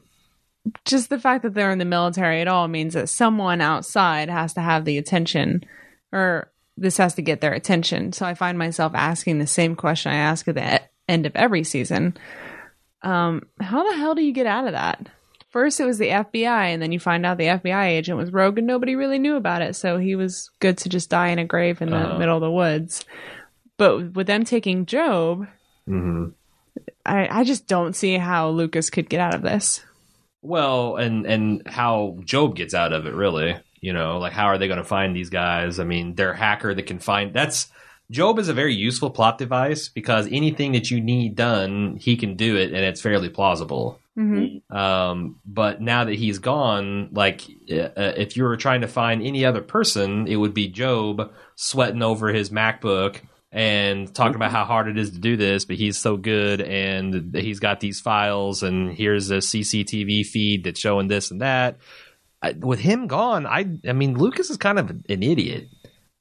just 0.85 1.09
the 1.09 1.19
fact 1.19 1.43
that 1.45 1.55
they're 1.55 1.71
in 1.71 1.79
the 1.79 1.85
military 1.87 2.41
at 2.43 2.49
all 2.49 2.69
means 2.69 2.93
that 2.95 3.09
someone 3.09 3.61
outside 3.63 4.29
has 4.29 4.53
to 4.55 4.61
have 4.61 4.85
the 4.85 4.99
attention, 4.99 5.65
or 6.13 6.51
this 6.77 6.97
has 6.99 7.15
to 7.15 7.23
get 7.23 7.41
their 7.41 7.53
attention. 7.55 8.13
So 8.13 8.27
I 8.27 8.35
find 8.35 8.59
myself 8.59 8.93
asking 8.95 9.39
the 9.39 9.47
same 9.47 9.75
question 9.77 10.13
I 10.13 10.17
ask 10.17 10.47
at 10.49 10.55
the 10.57 10.81
end 11.11 11.27
of 11.27 11.35
every 11.37 11.65
season. 11.65 12.17
Um, 13.03 13.43
how 13.61 13.89
the 13.89 13.97
hell 13.97 14.15
do 14.15 14.23
you 14.23 14.33
get 14.33 14.47
out 14.47 14.67
of 14.67 14.73
that? 14.73 15.09
First, 15.51 15.81
it 15.81 15.85
was 15.85 15.99
the 15.99 16.09
FBI, 16.11 16.67
and 16.73 16.81
then 16.81 16.93
you 16.93 17.01
find 17.01 17.27
out 17.27 17.37
the 17.39 17.47
FBI 17.47 17.87
agent 17.89 18.17
was 18.19 18.33
rogue, 18.33 18.59
and 18.59 18.67
nobody 18.67 18.95
really 18.95 19.19
knew 19.19 19.35
about 19.37 19.63
it. 19.63 19.75
So 19.75 19.99
he 19.99 20.15
was 20.15 20.49
good 20.61 20.79
to 20.79 20.89
just 20.89 21.11
die 21.11 21.29
in 21.29 21.39
a 21.41 21.45
grave 21.45 21.83
in 21.83 21.91
the 21.91 21.97
Uh-huh. 21.97 22.19
middle 22.19 22.37
of 22.37 22.41
the 22.43 22.51
woods. 22.51 23.05
But 23.77 24.15
with 24.15 24.27
them 24.29 24.45
taking 24.45 24.87
Job, 24.87 25.47
hmm 25.87 26.27
I, 27.05 27.41
I 27.41 27.45
just 27.45 27.67
don't 27.67 27.97
see 27.97 28.17
how 28.17 28.51
Lucas 28.51 28.91
could 28.91 29.09
get 29.09 29.21
out 29.21 29.35
of 29.35 29.43
this. 29.43 29.85
Well, 30.43 30.97
and 30.97 31.27
and 31.27 31.67
how 31.67 32.19
Job 32.25 32.55
gets 32.55 32.73
out 32.75 32.93
of 32.93 33.07
it, 33.07 33.15
really. 33.15 33.57
You 33.81 33.93
know, 33.93 34.19
like 34.19 34.33
how 34.33 34.45
are 34.47 34.59
they 34.59 34.69
going 34.69 34.79
to 34.79 34.85
find 34.85 35.17
these 35.17 35.31
guys? 35.31 35.81
I 35.81 35.85
mean, 35.85 36.15
they're 36.15 36.33
a 36.33 36.37
hacker 36.37 36.75
that 36.75 36.87
can 36.87 36.99
find. 37.01 37.35
That's 37.35 37.69
Job 38.11 38.39
is 38.39 38.49
a 38.49 38.55
very 38.55 38.75
useful 38.75 39.11
plot 39.11 39.39
device 39.39 39.89
because 39.89 40.27
anything 40.31 40.73
that 40.73 40.91
you 40.91 41.01
need 41.01 41.37
done, 41.37 41.97
he 42.01 42.17
can 42.17 42.35
do 42.37 42.57
it, 42.57 42.73
and 42.73 42.85
it's 42.85 43.01
fairly 43.01 43.29
plausible. 43.29 44.01
hmm 44.17 44.59
Um, 44.69 45.37
but 45.47 45.81
now 45.81 46.05
that 46.05 46.15
he's 46.15 46.39
gone, 46.39 47.11
like 47.13 47.43
uh, 47.71 47.91
if 48.17 48.37
you 48.37 48.45
were 48.45 48.57
trying 48.57 48.81
to 48.81 48.89
find 48.89 49.23
any 49.23 49.45
other 49.45 49.63
person, 49.63 50.27
it 50.27 50.37
would 50.37 50.55
be 50.55 50.69
Job 50.69 51.33
sweating 51.55 52.03
over 52.03 52.29
his 52.33 52.51
MacBook 52.51 53.21
and 53.53 54.13
talking 54.15 54.37
about 54.37 54.53
how 54.53 54.65
hard 54.65 54.89
it 54.89 54.97
is 54.99 55.11
to 55.11 55.19
do 55.19 55.37
this, 55.37 55.65
but 55.65 55.77
he's 55.77 55.99
so 55.99 56.17
good 56.17 56.61
and 56.61 57.35
he's 57.35 57.59
got 57.59 57.81
these 57.81 58.01
files 58.01 58.63
and 58.63 58.93
here's 58.93 59.31
a 59.31 59.39
CCTV 59.39 60.25
feed 60.27 60.65
that's 60.65 60.79
showing 60.81 61.09
this 61.09 61.31
and 61.31 61.41
that. 61.41 61.79
I, 62.43 62.53
with 62.53 62.79
him 62.81 63.07
gone, 63.07 63.47
I 63.47 63.67
I 63.87 63.93
mean 63.93 64.17
Lucas 64.17 64.51
is 64.51 64.57
kind 64.57 64.79
of 64.79 64.91
an 64.91 65.23
idiot. 65.23 65.69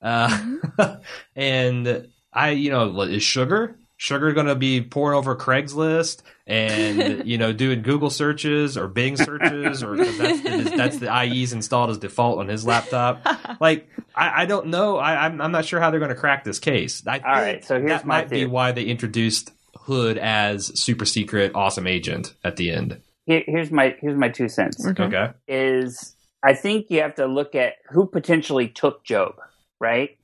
Uh, 0.02 0.58
and 1.36 2.08
I, 2.34 2.52
you 2.52 2.72
know, 2.72 3.02
is 3.02 3.24
Sugar 3.24 3.76
Sugar 4.02 4.32
going 4.32 4.46
to 4.46 4.56
be 4.56 4.82
pouring 4.82 5.18
over 5.18 5.36
Craigslist 5.36 6.22
and 6.48 7.26
you 7.28 7.38
know 7.38 7.52
doing 7.52 7.82
Google 7.82 8.10
searches 8.10 8.78
or 8.78 8.88
Bing 8.88 9.18
searches, 9.18 9.84
or 9.84 9.98
'cause 9.98 10.18
that's 10.18 10.42
the, 10.42 10.74
that's 10.78 10.98
the 11.00 11.10
IE's 11.10 11.52
installed 11.52 11.90
as 11.90 11.98
default 11.98 12.40
on 12.40 12.48
his 12.48 12.66
laptop. 12.66 13.22
Like 13.60 13.90
I, 14.16 14.44
I 14.44 14.46
don't 14.46 14.68
know. 14.68 14.98
I, 14.98 15.26
I'm 15.26 15.42
I'm 15.42 15.52
not 15.52 15.66
sure 15.66 15.82
how 15.82 15.92
they're 15.92 16.00
going 16.00 16.16
to 16.16 16.16
crack 16.16 16.46
this 16.46 16.60
case. 16.60 17.06
I 17.06 17.20
All 17.20 17.24
right, 17.26 17.52
think 17.56 17.64
so 17.66 17.78
here's 17.78 17.90
that 17.90 18.06
my 18.06 18.22
might 18.22 18.30
be 18.30 18.46
why 18.46 18.72
they 18.72 18.84
introduced 18.84 19.52
Hood 19.82 20.18
as 20.18 20.80
super 20.80 21.04
secret 21.04 21.52
awesome 21.56 21.86
agent 21.88 22.36
at 22.42 22.56
the 22.56 22.72
end. 22.72 23.02
Here, 23.26 23.44
here's 23.46 23.70
my 23.70 23.98
here's 24.00 24.18
my 24.18 24.30
two 24.30 24.48
cents. 24.48 24.88
Okay. 24.88 25.04
Okay. 25.04 25.32
Is 25.50 26.16
I 26.42 26.54
think 26.54 26.86
you 26.90 27.02
have 27.02 27.16
to 27.16 27.26
look 27.26 27.54
at 27.54 27.74
who 27.90 28.06
potentially 28.06 28.70
took 28.70 29.04
Job, 29.04 29.36
right? 29.80 30.18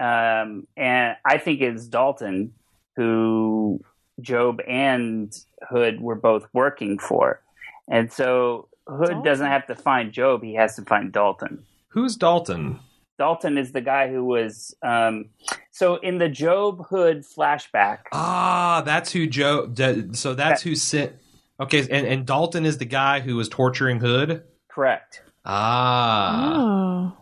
Um, 0.00 0.66
and 0.76 1.16
I 1.24 1.38
think 1.38 1.60
it's 1.60 1.86
Dalton 1.86 2.52
who 2.96 3.80
Job 4.20 4.60
and 4.66 5.36
Hood 5.68 6.00
were 6.00 6.14
both 6.14 6.46
working 6.52 6.98
for, 6.98 7.40
and 7.88 8.12
so 8.12 8.68
Hood 8.86 9.08
Dalton. 9.08 9.24
doesn't 9.24 9.46
have 9.46 9.66
to 9.66 9.74
find 9.74 10.12
Job; 10.12 10.42
he 10.42 10.54
has 10.54 10.76
to 10.76 10.82
find 10.82 11.12
Dalton. 11.12 11.64
Who's 11.88 12.16
Dalton? 12.16 12.80
Dalton 13.18 13.58
is 13.58 13.72
the 13.72 13.80
guy 13.80 14.08
who 14.08 14.24
was 14.24 14.74
um, 14.82 15.26
so 15.72 15.96
in 15.96 16.18
the 16.18 16.28
Job 16.28 16.86
Hood 16.86 17.24
flashback. 17.24 17.98
Ah, 18.12 18.82
that's 18.84 19.10
who 19.10 19.26
Joe. 19.26 19.72
So 20.12 20.34
that's 20.34 20.62
who 20.62 20.76
sent. 20.76 21.12
Okay, 21.60 21.80
and, 21.80 22.06
and 22.06 22.24
Dalton 22.24 22.64
is 22.64 22.78
the 22.78 22.84
guy 22.84 23.18
who 23.18 23.34
was 23.34 23.48
torturing 23.48 23.98
Hood. 23.98 24.44
Correct. 24.68 25.22
Ah, 25.44 27.12
Oh. 27.14 27.17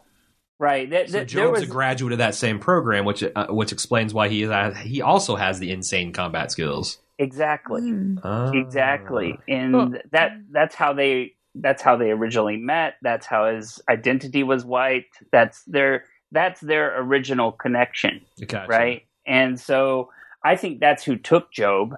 Right. 0.58 0.88
That, 0.90 1.10
so 1.10 1.18
that- 1.18 1.28
there 1.28 1.50
was 1.50 1.62
a 1.62 1.66
graduate 1.66 2.12
of 2.12 2.18
that 2.18 2.34
same 2.34 2.58
program, 2.58 3.04
which 3.04 3.22
uh, 3.22 3.46
which 3.50 3.72
explains 3.72 4.14
why 4.14 4.28
he 4.28 4.42
is, 4.42 4.76
he 4.78 5.02
also 5.02 5.36
has 5.36 5.58
the 5.58 5.70
insane 5.70 6.12
combat 6.12 6.50
skills. 6.50 6.98
exactly. 7.18 7.82
Hmm. 7.82 8.18
Ah. 8.24 8.50
Exactly. 8.52 9.38
And 9.48 9.72
Well- 9.74 9.92
that 10.12 10.32
that's 10.50 10.74
how 10.74 10.92
they 10.92 11.32
that's 11.54 11.82
how 11.82 11.96
they 11.96 12.10
originally 12.10 12.56
met. 12.58 12.94
That's 13.02 13.26
how 13.26 13.54
his 13.54 13.80
identity 13.88 14.42
was 14.42 14.64
white. 14.64 15.06
That's 15.32 15.62
their 15.64 16.04
that's 16.32 16.60
their 16.60 17.00
original 17.00 17.52
connection, 17.52 18.20
Gotcha. 18.46 18.68
right? 18.68 19.02
And 19.26 19.58
so 19.58 20.10
I 20.44 20.56
think 20.56 20.80
that's 20.80 21.02
who 21.04 21.16
took 21.16 21.52
Job, 21.52 21.96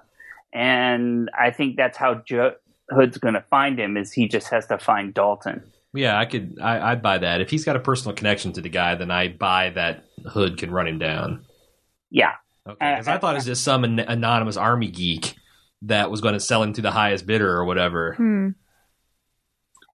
and 0.53 1.29
I 1.37 1.51
think 1.51 1.77
that's 1.77 1.97
how 1.97 2.15
jo- 2.25 2.55
Hood's 2.89 3.17
going 3.17 3.33
to 3.35 3.43
find 3.49 3.79
him. 3.79 3.97
Is 3.97 4.11
he 4.13 4.27
just 4.27 4.49
has 4.49 4.65
to 4.67 4.77
find 4.79 5.13
Dalton? 5.13 5.63
Yeah, 5.93 6.17
I 6.17 6.25
could. 6.25 6.57
I, 6.61 6.91
I'd 6.91 7.01
buy 7.01 7.17
that 7.19 7.41
if 7.41 7.49
he's 7.49 7.65
got 7.65 7.75
a 7.75 7.79
personal 7.79 8.15
connection 8.15 8.53
to 8.53 8.61
the 8.61 8.69
guy. 8.69 8.95
Then 8.95 9.09
I 9.09 9.29
buy 9.29 9.71
that 9.71 10.05
Hood 10.27 10.57
can 10.57 10.71
run 10.71 10.87
him 10.87 10.99
down. 10.99 11.45
Yeah. 12.11 12.33
Okay, 12.67 12.93
because 12.93 13.07
I 13.07 13.17
thought 13.17 13.33
it 13.33 13.37
was 13.37 13.45
just 13.45 13.63
some 13.63 13.83
an- 13.83 13.99
anonymous 13.99 14.57
army 14.57 14.89
geek 14.89 15.35
that 15.83 16.11
was 16.11 16.21
going 16.21 16.33
to 16.33 16.39
sell 16.39 16.61
him 16.61 16.73
to 16.73 16.81
the 16.81 16.91
highest 16.91 17.25
bidder 17.25 17.49
or 17.49 17.65
whatever. 17.65 18.13
Hmm. 18.15 18.49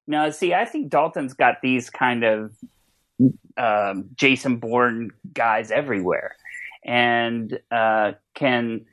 Now, 0.07 0.29
see, 0.29 0.53
I 0.53 0.65
think 0.65 0.89
Dalton's 0.89 1.33
got 1.33 1.61
these 1.61 1.89
kind 1.89 2.23
of 2.23 2.55
um, 3.57 4.09
Jason 4.15 4.57
Bourne 4.57 5.11
guys 5.33 5.71
everywhere, 5.71 6.35
and 6.83 7.57
uh, 7.71 8.13
can 8.33 8.85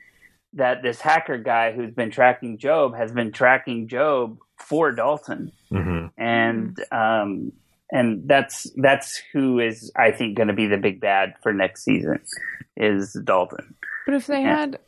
that 0.54 0.82
this 0.82 1.00
hacker 1.00 1.38
guy 1.38 1.72
who's 1.72 1.92
been 1.92 2.10
tracking 2.10 2.58
Job 2.58 2.94
has 2.94 3.10
been 3.10 3.32
tracking 3.32 3.88
Job 3.88 4.38
for 4.72 4.90
Dalton, 4.90 5.52
hmm 5.70 6.06
and 6.16 6.74
um, 6.90 7.52
and 7.90 8.26
that's 8.26 8.70
that's 8.76 9.20
who 9.34 9.60
is 9.60 9.92
I 9.94 10.12
think 10.12 10.34
going 10.36 10.48
to 10.48 10.54
be 10.54 10.66
the 10.66 10.78
big 10.78 10.98
bad 10.98 11.34
for 11.42 11.52
next 11.52 11.84
season 11.84 12.20
is 12.74 13.12
Dalton. 13.22 13.74
But 14.06 14.14
if 14.14 14.26
they 14.26 14.40
Yeah. 14.40 14.56
had 14.56 14.78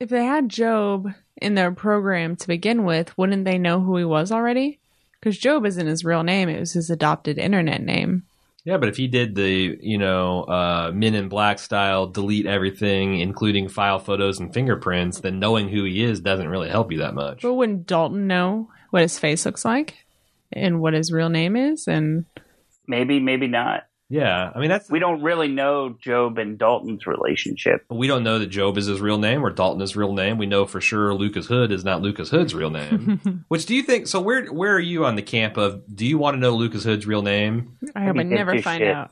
if 0.00 0.08
they 0.08 0.24
had 0.24 0.48
Job 0.48 1.12
in 1.36 1.54
their 1.54 1.70
program 1.72 2.34
to 2.36 2.46
begin 2.46 2.84
with, 2.84 3.16
wouldn't 3.18 3.44
they 3.44 3.58
know 3.58 3.80
who 3.80 3.96
he 3.98 4.04
was 4.04 4.32
already? 4.32 4.78
Because 5.20 5.36
Job 5.36 5.66
isn't 5.66 5.86
his 5.86 6.02
real 6.04 6.22
name; 6.22 6.48
it 6.48 6.60
was 6.60 6.72
his 6.72 6.88
adopted 6.88 7.36
internet 7.36 7.82
name. 7.82 8.22
Yeah, 8.64 8.76
but 8.76 8.88
if 8.88 8.96
he 8.96 9.06
did 9.06 9.34
the 9.34 9.78
you 9.80 9.98
know 9.98 10.42
uh, 10.42 10.90
Men 10.94 11.14
in 11.14 11.28
Black 11.28 11.58
style, 11.58 12.06
delete 12.06 12.46
everything, 12.46 13.20
including 13.20 13.68
file 13.68 13.98
photos 13.98 14.40
and 14.40 14.52
fingerprints, 14.52 15.20
then 15.20 15.38
knowing 15.38 15.68
who 15.68 15.84
he 15.84 16.02
is 16.02 16.20
doesn't 16.20 16.48
really 16.48 16.68
help 16.68 16.92
you 16.92 16.98
that 16.98 17.14
much. 17.14 17.42
But 17.42 17.54
wouldn't 17.54 17.86
Dalton 17.86 18.26
know 18.26 18.70
what 18.90 19.02
his 19.02 19.18
face 19.18 19.46
looks 19.46 19.64
like 19.64 19.94
and 20.52 20.80
what 20.80 20.94
his 20.94 21.12
real 21.12 21.28
name 21.28 21.56
is? 21.56 21.88
And 21.88 22.26
Maybe, 22.88 23.20
maybe 23.20 23.46
not. 23.46 23.86
Yeah, 24.10 24.50
I 24.54 24.58
mean 24.58 24.70
that's 24.70 24.90
We 24.90 25.00
don't 25.00 25.22
really 25.22 25.48
know 25.48 25.94
Job 26.00 26.38
and 26.38 26.58
Dalton's 26.58 27.06
relationship. 27.06 27.84
we 27.90 28.06
don't 28.06 28.24
know 28.24 28.38
that 28.38 28.46
Job 28.46 28.78
is 28.78 28.86
his 28.86 29.00
real 29.00 29.18
name 29.18 29.44
or 29.44 29.50
Dalton 29.50 29.82
is 29.82 29.96
real 29.96 30.14
name. 30.14 30.38
We 30.38 30.46
know 30.46 30.64
for 30.64 30.80
sure 30.80 31.12
Lucas 31.12 31.46
Hood 31.46 31.72
is 31.72 31.84
not 31.84 32.00
Lucas 32.00 32.30
Hood's 32.30 32.54
real 32.54 32.70
name. 32.70 33.44
Which 33.48 33.66
do 33.66 33.74
you 33.74 33.82
think? 33.82 34.06
So 34.06 34.20
where 34.20 34.46
where 34.46 34.74
are 34.74 34.80
you 34.80 35.04
on 35.04 35.16
the 35.16 35.22
camp 35.22 35.58
of? 35.58 35.82
Do 35.94 36.06
you 36.06 36.16
want 36.16 36.36
to 36.36 36.40
know 36.40 36.54
Lucas 36.54 36.84
Hood's 36.84 37.06
real 37.06 37.22
name? 37.22 37.76
I 37.94 38.04
hope 38.04 38.16
I 38.16 38.22
never 38.22 38.62
find 38.62 38.80
shit. 38.80 38.94
out. 38.94 39.10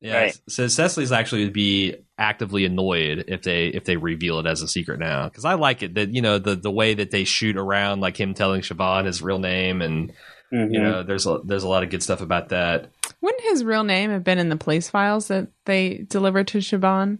Yeah. 0.00 0.16
Right. 0.16 0.40
So 0.48 0.66
Cecily's 0.66 1.12
actually 1.12 1.44
would 1.44 1.52
be 1.52 1.94
actively 2.18 2.64
annoyed 2.64 3.26
if 3.28 3.42
they 3.42 3.68
if 3.68 3.84
they 3.84 3.96
reveal 3.96 4.40
it 4.40 4.46
as 4.46 4.60
a 4.60 4.66
secret 4.66 4.98
now 4.98 5.28
because 5.28 5.44
I 5.44 5.54
like 5.54 5.84
it 5.84 5.94
that 5.94 6.12
you 6.12 6.20
know 6.20 6.40
the 6.40 6.56
the 6.56 6.70
way 6.72 6.94
that 6.94 7.12
they 7.12 7.22
shoot 7.22 7.56
around 7.56 8.00
like 8.00 8.18
him 8.18 8.34
telling 8.34 8.62
Siobhan 8.62 9.06
his 9.06 9.22
real 9.22 9.38
name 9.38 9.80
and 9.80 10.12
Mhm. 10.52 10.72
you 10.72 10.80
know 10.80 11.02
there's 11.02 11.26
a, 11.26 11.40
there's 11.44 11.62
a 11.62 11.68
lot 11.68 11.82
of 11.82 11.90
good 11.90 12.02
stuff 12.02 12.20
about 12.20 12.50
that. 12.50 12.90
Wouldn't 13.20 13.42
his 13.42 13.64
real 13.64 13.84
name 13.84 14.10
have 14.10 14.24
been 14.24 14.38
in 14.38 14.48
the 14.48 14.56
police 14.56 14.90
files 14.90 15.28
that 15.28 15.48
they 15.64 16.04
delivered 16.08 16.48
to 16.48 16.58
Siobhan? 16.58 17.18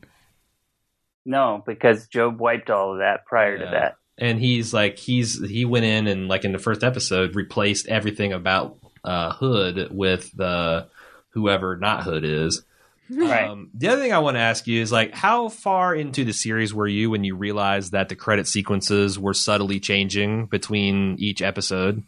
No, 1.25 1.63
because 1.67 2.09
Job 2.09 2.41
wiped 2.41 2.69
all 2.71 2.93
of 2.93 2.99
that 2.99 3.25
prior 3.27 3.57
to 3.59 3.65
that. 3.65 3.97
And 4.19 4.39
he's 4.41 4.75
like 4.75 4.99
he's 4.99 5.41
he 5.49 5.65
went 5.65 5.85
in 5.85 6.07
and 6.07 6.29
like 6.29 6.45
in 6.45 6.53
the 6.53 6.59
first 6.59 6.83
episode 6.85 7.35
replaced 7.35 7.89
everything 7.89 8.33
about 8.33 8.79
uh, 9.05 9.33
Hood 9.33 9.89
with 9.91 10.31
the 10.37 10.89
whoever 11.31 11.77
not 11.77 12.03
Hood 12.03 12.25
is. 12.25 12.63
Right. 13.11 13.47
Um, 13.51 13.69
the 13.75 13.89
other 13.89 14.01
thing 14.01 14.15
I 14.15 14.21
want 14.21 14.37
to 14.37 14.41
ask 14.41 14.67
you 14.67 14.81
is 14.81 14.91
like, 14.91 15.13
how 15.13 15.51
far 15.51 15.95
into 15.95 16.25
the 16.25 16.33
series 16.33 16.73
were 16.73 16.87
you 16.87 17.11
when 17.11 17.25
you 17.25 17.37
realized 17.37 17.93
that 17.93 18.09
the 18.09 18.17
credit 18.17 18.47
sequences 18.49 19.19
were 19.19 19.35
subtly 19.35 19.81
changing 19.81 20.47
between 20.47 21.17
each 21.19 21.43
episode? 21.43 22.05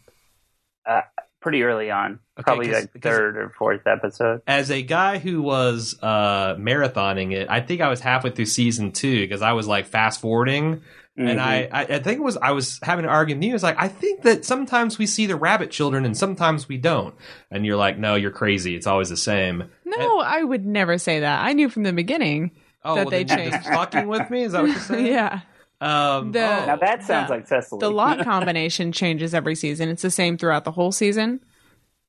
Pretty 1.41 1.61
early 1.61 1.91
on. 1.91 2.19
Okay, 2.39 2.43
probably 2.43 2.67
'cause- 2.71 2.87
like 2.93 3.03
third 3.03 3.37
or 3.37 3.49
fourth 3.49 3.85
episode. 3.85 4.41
As 4.47 4.71
a 4.71 4.81
guy 4.81 5.19
who 5.19 5.43
was 5.43 5.95
uh, 6.01 6.55
marathoning 6.55 7.33
it, 7.33 7.47
I 7.51 7.61
think 7.61 7.81
I 7.81 7.87
was 7.89 7.99
halfway 8.01 8.31
through 8.31 8.45
season 8.47 8.91
two 8.91 9.21
because 9.21 9.43
I 9.43 9.51
was 9.53 9.67
like 9.67 9.85
fast 9.85 10.19
forwarding, 10.21 10.81
and 11.15 11.39
Mhm. 11.39 11.43
I, 11.43 11.69
I 11.71 11.81
I 11.83 11.99
think 11.99 12.17
it 12.19 12.23
was 12.23 12.35
I 12.37 12.51
was 12.51 12.79
having 12.81 13.05
an 13.05 13.11
argument. 13.11 13.41
with 13.41 13.45
you. 13.47 13.51
I 13.51 13.53
was 13.53 13.63
like, 13.63 13.75
I 13.79 13.87
think 13.87 14.23
that 14.23 14.43
sometimes 14.43 14.97
we 14.97 15.05
see 15.05 15.27
the 15.27 15.35
rabbit 15.35 15.69
children 15.69 16.03
and 16.03 16.17
sometimes 16.17 16.67
we 16.67 16.77
don't, 16.77 17.13
and 17.51 17.63
you're 17.63 17.77
like, 17.77 17.99
no, 17.99 18.15
you're 18.15 18.31
crazy. 18.31 18.75
It's 18.75 18.87
always 18.87 19.09
the 19.09 19.15
same. 19.17 19.65
No, 19.85 20.19
I 20.19 20.41
would 20.43 20.65
never 20.65 20.97
say 20.97 21.19
that. 21.19 21.45
I 21.45 21.53
knew 21.53 21.69
from 21.69 21.83
the 21.83 21.93
beginning. 21.93 22.51
Oh, 22.83 22.95
That 22.95 23.05
well, 23.05 23.11
they 23.11 23.23
then 23.23 23.37
you're 23.39 23.51
just 23.51 23.63
changed. 23.65 23.77
fucking 23.79 24.07
with 24.07 24.29
me? 24.31 24.43
Is 24.43 24.51
that 24.53 24.61
what 24.63 24.71
you're 24.71 24.79
saying? 24.79 25.05
yeah. 25.05 25.41
Um, 25.81 26.31
The- 26.31 26.39
oh. 26.39 26.65
now 26.65 26.75
that 26.77 27.03
sounds 27.03 27.27
the- 27.29 27.35
like 27.35 27.47
Cecily. 27.47 27.79
The 27.79 27.89
lock 27.91 28.19
combination 28.23 28.91
changes 28.91 29.33
every 29.33 29.55
season. 29.55 29.89
It's 29.89 30.01
the 30.01 30.11
same 30.11 30.37
throughout 30.37 30.63
the 30.63 30.71
whole 30.71 30.91
season. 30.91 31.41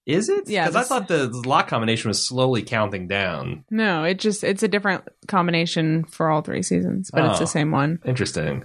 Is 0.06 0.28
it? 0.28 0.48
Yeah, 0.48 0.66
Because 0.68 0.76
I 0.76 0.82
thought 0.88 1.08
the 1.08 1.26
lock 1.44 1.66
combination 1.66 2.08
was 2.08 2.24
slowly 2.24 2.62
counting 2.62 3.08
down. 3.08 3.64
No, 3.70 4.04
it 4.04 4.20
just 4.20 4.44
it's 4.44 4.62
a 4.62 4.68
different 4.68 5.02
combination 5.26 6.04
for 6.04 6.30
all 6.30 6.42
three 6.42 6.62
seasons, 6.62 7.10
but 7.12 7.24
it's 7.24 7.36
Oh. 7.38 7.40
the 7.40 7.46
same 7.48 7.72
one. 7.72 7.98
Interesting. 8.04 8.64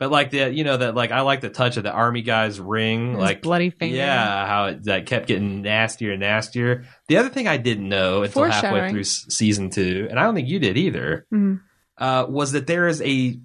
But 0.00 0.10
like 0.10 0.30
the 0.30 0.50
you 0.52 0.64
know 0.64 0.78
that 0.78 0.96
like 0.96 1.12
I 1.12 1.20
like 1.20 1.42
the 1.42 1.48
touch 1.50 1.76
of 1.76 1.84
the 1.84 1.92
army 1.92 2.22
guy's 2.22 2.58
ring, 2.58 3.10
His 3.12 3.20
like 3.20 3.42
bloody 3.42 3.70
finger. 3.70 3.94
yeah, 3.94 4.46
how 4.48 4.64
it 4.66 4.84
that 4.84 5.06
kept 5.06 5.28
getting 5.28 5.62
nastier 5.62 6.12
and 6.12 6.20
nastier. 6.20 6.86
The 7.06 7.18
other 7.18 7.28
thing 7.28 7.46
I 7.46 7.58
didn't 7.58 7.88
know 7.88 8.22
until 8.24 8.44
halfway 8.44 8.90
through 8.90 9.04
season 9.04 9.70
two, 9.70 10.08
and 10.10 10.18
I 10.18 10.24
don't 10.24 10.34
think 10.34 10.48
you 10.48 10.58
did 10.58 10.76
either, 10.76 11.24
Mhm. 11.32 11.60
uh, 11.98 12.26
was 12.28 12.50
that 12.52 12.66
there 12.66 12.88
is 12.88 13.00
a 13.02 13.38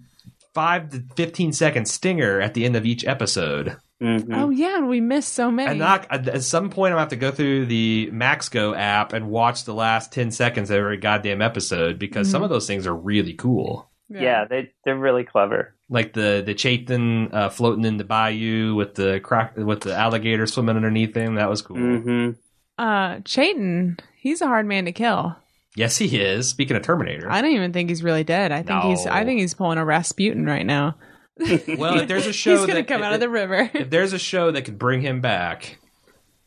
five 0.56 0.90
to 0.90 1.04
fifteen 1.16 1.54
second 1.54 1.86
stinger 1.88 2.42
at 2.42 2.56
the 2.56 2.66
end 2.66 2.76
of 2.76 2.86
each 2.86 3.06
episode. 3.06 3.78
Mhm. 4.02 4.28
Oh 4.36 4.50
yeah, 4.50 4.78
and 4.78 4.90
we 4.90 5.00
missed 5.00 5.34
so 5.34 5.50
many. 5.52 5.70
And 5.70 5.80
not, 5.80 6.06
at 6.12 6.42
some 6.44 6.70
point, 6.70 6.92
I'm 6.92 6.96
gonna 6.96 7.02
have 7.02 7.10
to 7.10 7.16
go 7.16 7.32
through 7.32 7.68
the 7.68 8.10
MaxGo 8.12 8.76
app 8.76 9.14
and 9.14 9.30
watch 9.30 9.64
the 9.66 9.74
last 9.74 10.12
ten 10.12 10.32
seconds 10.32 10.70
of 10.70 10.78
every 10.78 10.98
goddamn 10.98 11.42
episode 11.42 11.98
because 12.00 12.30
some 12.30 12.42
Mhm. 12.42 12.46
of 12.46 12.50
those 12.50 12.68
things 12.68 12.88
are 12.88 12.96
really 12.96 13.34
cool. 13.34 13.90
yeah, 14.10 14.46
they 14.46 14.72
they're 14.84 14.98
really 14.98 15.24
clever. 15.24 15.74
Like 15.90 16.14
the 16.14 16.44
the 16.46 16.54
Chayton 16.54 17.30
uh, 17.32 17.50
floating 17.50 17.86
in 17.86 17.98
the 17.98 18.04
bayou 18.04 18.76
with 18.76 18.96
the 18.96 19.20
croc 19.22 19.54
with 19.56 19.82
the 19.82 19.96
alligator 19.96 20.46
swimming 20.46 20.76
underneath 20.76 21.16
him. 21.16 21.36
That 21.36 21.50
was 21.50 21.62
cool. 21.62 21.78
hmm 21.78 22.30
Uh, 22.78 23.20
Chayton, 23.24 23.98
he's 24.18 24.42
a 24.42 24.48
hard 24.48 24.66
man 24.66 24.86
to 24.86 24.92
kill. 24.92 25.36
Yes, 25.76 25.98
he 25.98 26.20
is. 26.20 26.48
Speaking 26.50 26.78
of 26.78 26.84
Terminator, 26.84 27.30
I 27.30 27.42
don't 27.42 27.52
even 27.52 27.74
think 27.74 27.90
he's 27.90 28.02
really 28.04 28.24
dead. 28.24 28.52
I 28.52 28.64
think 28.64 28.84
he's. 28.84 29.06
I 29.06 29.26
think 29.26 29.40
he's 29.42 29.54
pulling 29.54 29.78
a 29.78 29.86
Rasputin 29.86 30.46
right 30.46 30.66
now. 30.66 30.96
well, 31.78 32.00
if 32.00 32.08
there's 32.08 32.28
a 32.28 32.34
show 32.34 32.52
he's 32.52 32.62
gonna 32.62 32.76
that 32.76 32.88
come 32.88 33.04
out 33.04 33.14
of 33.14 33.20
the 33.20 33.30
river. 33.30 33.70
if 33.74 33.90
there's 33.90 34.14
a 34.14 34.20
show 34.20 34.52
that 34.52 34.62
could 34.64 34.80
bring 34.80 35.02
him 35.02 35.20
back, 35.22 35.80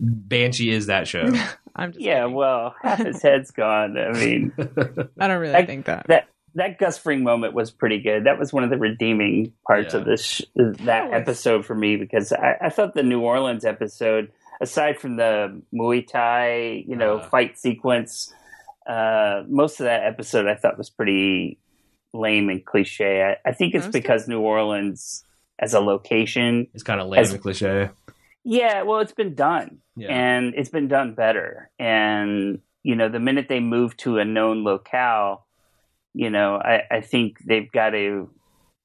Banshee 0.00 0.70
is 0.70 0.86
that 0.86 1.06
show. 1.08 1.30
I'm 1.76 1.92
just. 1.92 2.02
Yeah, 2.04 2.22
kidding. 2.22 2.34
well, 2.34 2.74
half 2.82 2.98
his 3.04 3.22
head's 3.22 3.50
gone. 3.50 3.96
I 3.98 4.12
mean, 4.12 4.52
I 5.18 5.28
don't 5.28 5.40
really 5.40 5.54
I- 5.54 5.66
think 5.66 5.86
that. 5.86 6.06
that 6.08 6.28
that 6.54 6.78
Gus 6.78 6.96
Fring 6.98 7.22
moment 7.22 7.52
was 7.54 7.70
pretty 7.70 8.00
good. 8.00 8.24
That 8.24 8.38
was 8.38 8.52
one 8.52 8.64
of 8.64 8.70
the 8.70 8.78
redeeming 8.78 9.52
parts 9.66 9.92
Yeah. 9.94 10.00
of 10.00 10.06
this 10.06 10.24
sh- 10.24 10.42
that 10.56 11.10
was- 11.10 11.20
episode 11.20 11.66
for 11.66 11.74
me 11.74 11.96
because 11.96 12.32
I, 12.32 12.56
I 12.62 12.68
thought 12.70 12.94
the 12.94 13.02
New 13.02 13.20
Orleans 13.20 13.64
episode, 13.66 14.32
aside 14.60 14.98
from 14.98 15.16
the 15.16 15.60
Muay 15.72 16.04
Thai, 16.08 16.82
you 16.88 16.96
know, 16.96 17.18
Uh. 17.18 17.28
fight 17.28 17.58
sequence, 17.58 18.32
uh, 18.88 19.42
most 19.48 19.80
of 19.80 19.84
that 19.84 20.04
episode 20.04 20.46
I 20.46 20.54
thought 20.56 20.78
was 20.78 20.90
pretty 20.90 21.58
lame 22.14 22.48
and 22.48 22.64
cliche. 22.64 23.22
I, 23.22 23.48
I 23.48 23.52
think 23.52 23.74
it's 23.74 23.84
Most 23.84 23.86
of- 23.88 23.92
because 23.92 24.28
New 24.28 24.40
Orleans 24.40 25.24
as 25.60 25.74
a 25.74 25.80
location, 25.80 26.66
is 26.74 26.82
kind 26.82 27.00
of 27.00 27.08
lame 27.08 27.20
As- 27.20 27.32
and 27.32 27.42
cliche. 27.42 27.90
yeah, 28.44 28.82
well, 28.82 29.00
it's 29.00 29.12
been 29.12 29.34
done 29.34 29.78
Yeah. 29.96 30.08
and 30.10 30.54
it's 30.56 30.70
been 30.70 30.88
done 30.88 31.14
better. 31.14 31.70
And 31.78 32.60
you 32.84 32.94
know, 32.96 33.08
the 33.08 33.20
minute 33.20 33.46
they 33.48 33.60
move 33.60 33.96
to 33.98 34.18
a 34.18 34.24
known 34.24 34.64
locale, 34.64 35.46
you 36.14 36.30
know, 36.30 36.56
I, 36.56 36.82
I 36.90 37.00
think 37.02 37.38
they've 37.44 37.70
got 37.70 37.90
to 37.90 38.30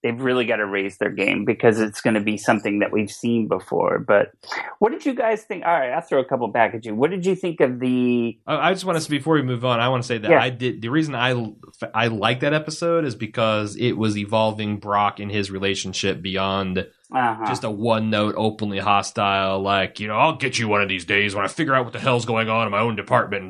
they've 0.03 0.21
really 0.21 0.45
got 0.45 0.57
to 0.57 0.65
raise 0.65 0.97
their 0.97 1.09
game 1.09 1.45
because 1.45 1.79
it's 1.79 2.01
going 2.01 2.13
to 2.15 2.19
be 2.19 2.37
something 2.37 2.79
that 2.79 2.91
we've 2.91 3.09
seen 3.09 3.47
before. 3.47 3.99
But 3.99 4.31
what 4.79 4.91
did 4.91 5.05
you 5.05 5.15
guys 5.15 5.43
think? 5.43 5.65
All 5.65 5.71
right, 5.73 5.91
I'll 5.91 6.01
throw 6.01 6.19
a 6.19 6.25
couple 6.25 6.47
back 6.49 6.75
at 6.75 6.85
you. 6.85 6.93
What 6.93 7.09
did 7.09 7.25
you 7.25 7.35
think 7.35 7.61
of 7.61 7.79
the? 7.79 8.37
I 8.45 8.73
just 8.73 8.85
want 8.85 9.01
to 9.01 9.09
before 9.09 9.35
we 9.35 9.41
move 9.41 9.63
on. 9.65 9.79
I 9.79 9.87
want 9.89 10.03
to 10.03 10.07
say 10.07 10.17
that 10.19 10.29
Yeah. 10.29 10.41
I 10.43 10.49
did 10.49 10.81
the 10.81 10.89
reason 10.89 11.15
I 11.15 11.53
I 11.93 12.07
like 12.07 12.41
that 12.41 12.53
episode 12.53 13.05
is 13.05 13.15
because 13.15 13.75
it 13.77 13.93
was 13.93 14.17
evolving 14.17 14.77
Brock 14.77 15.19
and 15.19 15.31
his 15.31 15.49
relationship 15.49 16.21
beyond 16.21 16.85
Uh-huh. 17.13 17.45
just 17.47 17.63
a 17.63 17.69
one 17.71 18.09
note, 18.09 18.35
openly 18.37 18.79
hostile. 18.79 19.61
Like 19.61 19.99
you 20.01 20.07
know, 20.07 20.15
I'll 20.17 20.35
get 20.35 20.59
you 20.59 20.67
one 20.67 20.81
of 20.81 20.89
these 20.89 21.05
days 21.05 21.33
when 21.35 21.45
I 21.45 21.47
figure 21.47 21.73
out 21.75 21.85
what 21.85 21.93
the 21.93 21.99
hell's 21.99 22.25
going 22.25 22.49
on 22.49 22.65
in 22.67 22.71
my 22.71 22.79
own 22.79 22.95
department. 22.97 23.43
You 23.45 23.49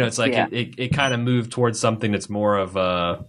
know, 0.00 0.06
it's 0.06 0.18
like 0.18 0.32
Yeah. 0.34 0.46
it, 0.50 0.52
it, 0.70 0.74
it 0.78 0.88
kind 0.92 1.14
of 1.14 1.20
moved 1.20 1.52
towards 1.52 1.78
something 1.78 2.10
that's 2.12 2.28
more 2.30 2.56
of 2.56 2.74
a, 2.76 3.24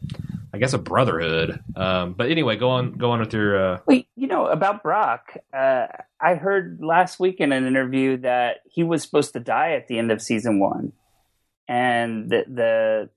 I 0.56 0.58
guess, 0.58 0.72
a 0.72 0.78
brotherhood. 0.78 1.60
Um, 1.76 2.14
but 2.14 2.32
anyway, 2.32 2.56
go 2.56 2.70
on, 2.70 2.94
go 2.94 3.12
on 3.12 3.20
with 3.20 3.34
your. 3.34 3.74
Uh, 3.74 3.80
you 4.16 4.28
know 4.28 4.48
about 4.48 4.84
Brock? 4.84 5.36
Uh, 5.54 5.88
I 6.22 6.36
heard 6.36 6.80
last 6.82 7.20
week 7.20 7.42
in 7.42 7.52
an 7.52 7.68
interview 7.68 8.16
that 8.22 8.62
he 8.64 8.82
was 8.82 9.04
supposed 9.04 9.34
to 9.34 9.42
die 9.42 9.74
at 9.74 9.90
the 9.90 10.00
end 10.00 10.14
of 10.14 10.22
season 10.22 10.62
one, 10.62 10.94
and 11.68 12.30
the, 12.30 12.46
the 12.48 13.10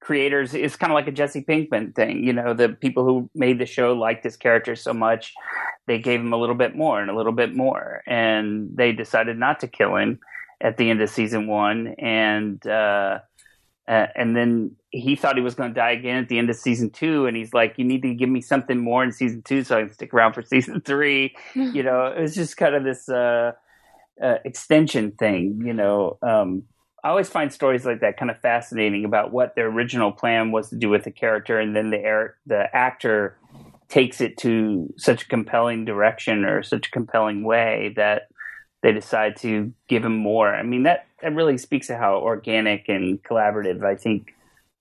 creators 0.00 0.52
it's 0.52 0.74
kind 0.74 0.90
of 0.90 0.94
like 0.94 1.06
a 1.06 1.12
Jesse 1.12 1.42
Pinkman 1.42 1.94
thing. 1.94 2.24
You 2.24 2.32
know, 2.32 2.54
the 2.54 2.70
people 2.70 3.04
who 3.04 3.30
made 3.36 3.60
the 3.60 3.66
show 3.66 3.92
liked 3.92 4.24
his 4.24 4.36
character 4.36 4.74
so 4.74 4.92
much, 4.92 5.32
they 5.86 6.00
gave 6.00 6.18
him 6.18 6.32
a 6.32 6.38
little 6.38 6.56
bit 6.56 6.74
more 6.74 7.00
and 7.00 7.08
a 7.08 7.16
little 7.16 7.30
bit 7.30 7.54
more, 7.54 8.02
and 8.04 8.68
they 8.74 8.90
decided 8.90 9.38
not 9.38 9.60
to 9.60 9.68
kill 9.68 9.94
him 9.94 10.18
at 10.60 10.76
the 10.76 10.90
end 10.90 11.00
of 11.00 11.08
season 11.08 11.46
one, 11.46 11.94
and. 12.00 12.66
Uh, 12.66 13.20
uh, 13.90 14.06
and 14.14 14.36
then 14.36 14.70
he 14.90 15.16
thought 15.16 15.34
he 15.34 15.42
was 15.42 15.56
going 15.56 15.68
to 15.68 15.74
die 15.74 15.90
again 15.90 16.22
at 16.22 16.28
the 16.28 16.38
end 16.38 16.48
of 16.48 16.54
season 16.54 16.90
two, 16.90 17.26
and 17.26 17.36
he's 17.36 17.52
like, 17.52 17.74
"You 17.76 17.84
need 17.84 18.02
to 18.02 18.14
give 18.14 18.28
me 18.28 18.40
something 18.40 18.78
more 18.78 19.02
in 19.02 19.10
season 19.10 19.42
two, 19.42 19.64
so 19.64 19.76
I 19.76 19.80
can 19.80 19.92
stick 19.92 20.14
around 20.14 20.34
for 20.34 20.42
season 20.54 20.80
three. 20.80 21.34
You 21.54 21.82
know, 21.82 22.06
it 22.06 22.20
was 22.20 22.36
just 22.36 22.56
kind 22.56 22.76
of 22.76 22.84
this 22.84 23.08
uh, 23.08 23.52
uh, 24.22 24.36
extension 24.44 25.10
thing. 25.12 25.62
You 25.64 25.74
know, 25.74 26.18
um, 26.22 26.62
I 27.02 27.08
always 27.08 27.28
find 27.28 27.52
stories 27.52 27.84
like 27.84 28.00
that 28.00 28.16
kind 28.16 28.30
of 28.30 28.40
fascinating 28.40 29.04
about 29.04 29.32
what 29.32 29.56
their 29.56 29.66
original 29.66 30.12
plan 30.12 30.52
was 30.52 30.70
to 30.70 30.76
do 30.76 30.88
with 30.88 31.02
the 31.02 31.10
character, 31.10 31.58
and 31.58 31.74
then 31.74 31.90
the 31.90 31.98
air, 31.98 32.36
the 32.46 32.74
actor 32.74 33.36
takes 33.88 34.20
it 34.20 34.36
to 34.38 34.92
such 34.98 35.24
a 35.24 35.28
compelling 35.28 35.84
direction 35.84 36.44
or 36.44 36.62
such 36.62 36.86
a 36.86 36.90
compelling 36.92 37.42
way 37.42 37.92
that 37.96 38.28
they 38.82 38.92
decide 38.92 39.36
to 39.36 39.72
give 39.88 40.04
him 40.04 40.16
more. 40.16 40.54
I 40.54 40.62
mean, 40.62 40.84
that, 40.84 41.06
that 41.22 41.34
really 41.34 41.58
speaks 41.58 41.88
to 41.88 41.96
how 41.96 42.16
organic 42.16 42.88
and 42.88 43.22
collaborative 43.22 43.84
I 43.84 43.96
think 43.96 44.34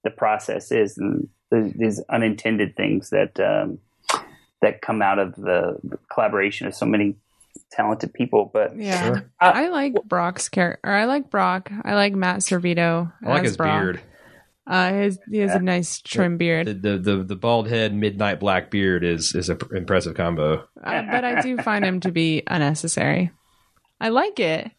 the 0.03 0.09
process 0.09 0.71
is, 0.71 0.97
and 0.97 1.27
these 1.51 1.99
unintended 2.09 2.75
things 2.75 3.09
that 3.09 3.39
um, 3.39 3.79
that 4.61 4.81
come 4.81 5.01
out 5.01 5.19
of 5.19 5.35
the 5.35 5.77
collaboration 6.11 6.67
of 6.67 6.75
so 6.75 6.85
many 6.85 7.15
talented 7.71 8.13
people. 8.13 8.49
But 8.53 8.75
Yeah. 8.77 9.03
Sure. 9.05 9.31
I 9.39 9.67
like 9.69 9.95
Brock's 10.05 10.49
character. 10.49 10.79
Or 10.83 10.93
I 10.93 11.05
like 11.05 11.29
Brock. 11.29 11.71
I 11.83 11.93
like 11.95 12.13
Matt 12.13 12.39
Servitto. 12.39 13.11
I 13.23 13.29
like 13.29 13.39
as 13.43 13.49
his 13.49 13.57
Brock. 13.57 13.81
beard. 13.81 13.99
Uh, 14.67 14.93
his 14.93 15.19
he 15.31 15.39
has 15.39 15.51
Yeah. 15.51 15.57
a 15.57 15.61
nice 15.61 15.99
trim 16.01 16.37
beard. 16.37 16.67
The, 16.67 16.73
the 16.73 16.97
the 16.97 17.23
the 17.23 17.35
bald 17.35 17.67
head, 17.67 17.93
midnight 17.93 18.39
black 18.39 18.69
beard 18.69 19.03
is 19.03 19.33
is 19.33 19.49
an 19.49 19.57
impressive 19.73 20.15
combo. 20.15 20.67
Uh, 20.83 21.01
but 21.09 21.25
I 21.25 21.41
do 21.41 21.57
find 21.57 21.83
him 21.83 21.99
to 22.01 22.11
be 22.11 22.43
unnecessary. 22.45 23.31
I 23.99 24.09
like 24.09 24.39
it, 24.39 24.69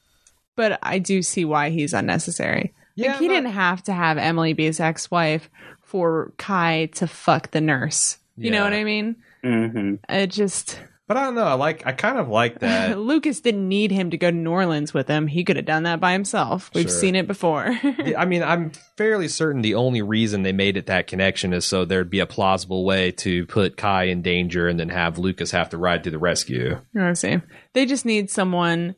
but 0.61 0.79
I 0.83 0.99
do 0.99 1.23
see 1.23 1.47
why 1.47 1.71
he's 1.71 1.95
unnecessary. 1.95 2.75
like 2.99 3.17
he 3.19 3.29
but- 3.29 3.35
didn't 3.35 3.53
have 3.53 3.83
to 3.85 3.93
have 3.95 4.19
Emily 4.19 4.53
be 4.53 4.65
his 4.67 4.79
ex-wife 4.81 5.49
for 5.83 6.33
Kai 6.37 6.91
to 6.97 7.07
fuck 7.07 7.51
the 7.53 7.61
nurse. 7.63 8.19
You 8.37 8.51
know 8.51 8.63
what 8.65 8.73
I 8.75 8.85
mean? 8.85 9.17
hmm 9.43 9.95
It 10.09 10.27
just 10.29 10.79
But 11.09 11.17
I 11.17 11.25
don't 11.25 11.35
know. 11.35 11.45
I 11.45 11.55
like. 11.55 11.85
I 11.87 11.93
kind 11.93 12.19
of 12.19 12.29
like 12.29 12.61
that. 12.61 12.97
Lucas 13.13 13.41
didn't 13.41 13.69
need 13.69 13.91
him 13.91 14.11
to 14.11 14.17
go 14.17 14.31
to 14.31 14.37
New 14.37 14.51
Orleans 14.51 14.95
with 14.95 15.09
him. 15.09 15.27
He 15.27 15.43
could 15.45 15.57
have 15.57 15.65
done 15.65 15.83
that 15.83 15.99
by 15.99 16.13
himself. 16.13 16.71
We've 16.75 16.85
Sure. 16.89 17.01
seen 17.01 17.17
it 17.17 17.27
before. 17.27 17.67
I 18.17 18.25
mean, 18.27 18.43
I'm 18.45 18.71
fairly 18.97 19.27
certain 19.29 19.63
the 19.63 19.75
only 19.75 20.03
reason 20.03 20.43
they 20.43 20.53
made 20.53 20.77
it 20.77 20.87
that 20.87 21.07
connection 21.09 21.53
is 21.53 21.65
so 21.65 21.85
there'd 21.85 22.11
be 22.11 22.21
a 22.21 22.27
plausible 22.27 22.85
way 22.85 23.11
to 23.13 23.45
put 23.47 23.77
Kai 23.77 24.05
in 24.05 24.23
danger 24.23 24.69
and 24.69 24.79
then 24.79 24.91
have 24.91 25.19
Lucas 25.19 25.51
have 25.51 25.71
to 25.71 25.79
ride 25.79 26.05
to 26.05 26.11
the 26.11 26.19
rescue. 26.19 26.81
I 26.97 27.15
see. 27.15 27.41
They 27.73 27.87
just 27.87 28.05
need 28.07 28.31
someone 28.31 28.95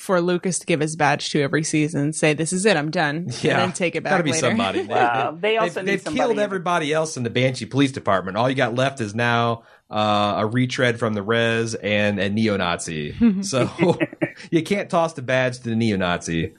for 0.00 0.20
Lucas 0.22 0.58
to 0.58 0.66
give 0.66 0.80
his 0.80 0.96
badge 0.96 1.28
to 1.30 1.42
every 1.42 1.62
season. 1.62 2.12
Say, 2.12 2.32
"This 2.32 2.52
is 2.52 2.64
it. 2.64 2.76
I'm 2.76 2.90
done," 2.90 3.26
Yeah, 3.42 3.52
and 3.52 3.60
then 3.60 3.72
take 3.72 3.94
it 3.94 4.02
back. 4.02 4.12
Gotta 4.12 4.22
be 4.24 4.32
later. 4.32 4.48
somebody. 4.48 4.80
Wow. 4.90 5.36
They 5.38 5.58
also 5.58 5.74
they've, 5.74 5.84
need 5.84 5.92
they've 5.92 6.02
somebody 6.02 6.26
killed 6.26 6.38
everybody 6.38 6.92
else 6.92 7.16
in 7.16 7.22
the 7.22 7.30
Banshee 7.30 7.66
Police 7.66 7.92
Department. 7.92 8.36
All 8.36 8.48
you 8.48 8.56
got 8.56 8.74
left 8.74 9.00
is 9.00 9.14
now 9.14 9.64
uh, 9.90 10.34
a 10.38 10.46
retread 10.46 10.98
from 10.98 11.12
the 11.14 11.22
res 11.22 11.74
and 11.74 12.18
a 12.18 12.30
neo-Nazi. 12.30 13.42
so 13.42 13.70
you 14.50 14.62
can't 14.62 14.88
toss 14.88 15.12
the 15.12 15.22
badge 15.22 15.58
to 15.58 15.68
the 15.68 15.76
neo-Nazi. 15.76 16.54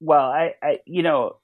Well, 0.00 0.26
I, 0.26 0.54
I, 0.62 0.78
you 0.86 1.02
know, 1.02 1.36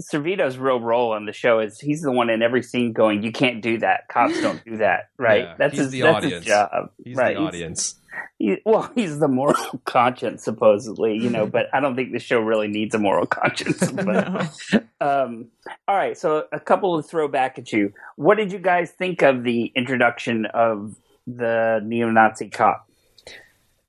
Servitto's 0.00 0.56
real 0.56 0.80
role 0.80 1.12
on 1.12 1.26
the 1.26 1.32
show 1.34 1.60
is 1.60 1.78
he's 1.78 2.00
the 2.00 2.12
one 2.12 2.30
in 2.30 2.40
every 2.40 2.62
scene 2.62 2.94
going, 2.94 3.22
"You 3.22 3.30
can't 3.30 3.60
do 3.60 3.78
that. 3.78 4.08
Cops 4.08 4.40
don't 4.40 4.64
do 4.64 4.78
that." 4.78 5.10
Right? 5.18 5.42
Yeah, 5.42 5.54
that's 5.58 5.72
he's 5.72 5.82
his, 5.82 5.90
the 5.90 6.00
that's 6.00 6.16
audience. 6.16 6.44
his 6.44 6.46
job. 6.46 6.90
He's 7.04 7.16
right? 7.16 7.36
the 7.36 7.42
audience. 7.42 7.96
He, 8.38 8.58
well, 8.64 8.90
he's 8.94 9.18
the 9.18 9.28
moral 9.28 9.80
conscience, 9.84 10.44
supposedly, 10.44 11.16
you 11.16 11.30
know. 11.30 11.46
but 11.46 11.66
I 11.72 11.80
don't 11.80 11.94
think 11.96 12.12
the 12.12 12.18
show 12.18 12.40
really 12.40 12.68
needs 12.68 12.94
a 12.94 12.98
moral 12.98 13.26
conscience. 13.40 13.90
But, 13.92 14.04
No. 14.06 14.80
um, 15.00 15.46
all 15.86 15.96
right, 15.96 16.16
so 16.16 16.44
a 16.52 16.60
couple 16.60 16.96
of 16.98 17.06
throw 17.06 17.28
back 17.28 17.58
at 17.58 17.72
you. 17.72 17.92
What 18.16 18.36
did 18.36 18.52
you 18.52 18.58
guys 18.58 18.90
think 18.90 19.22
of 19.22 19.44
the 19.44 19.72
introduction 19.76 20.46
of 20.46 20.96
the 21.26 21.80
neo-Nazi 21.84 22.48
cop? 22.48 22.89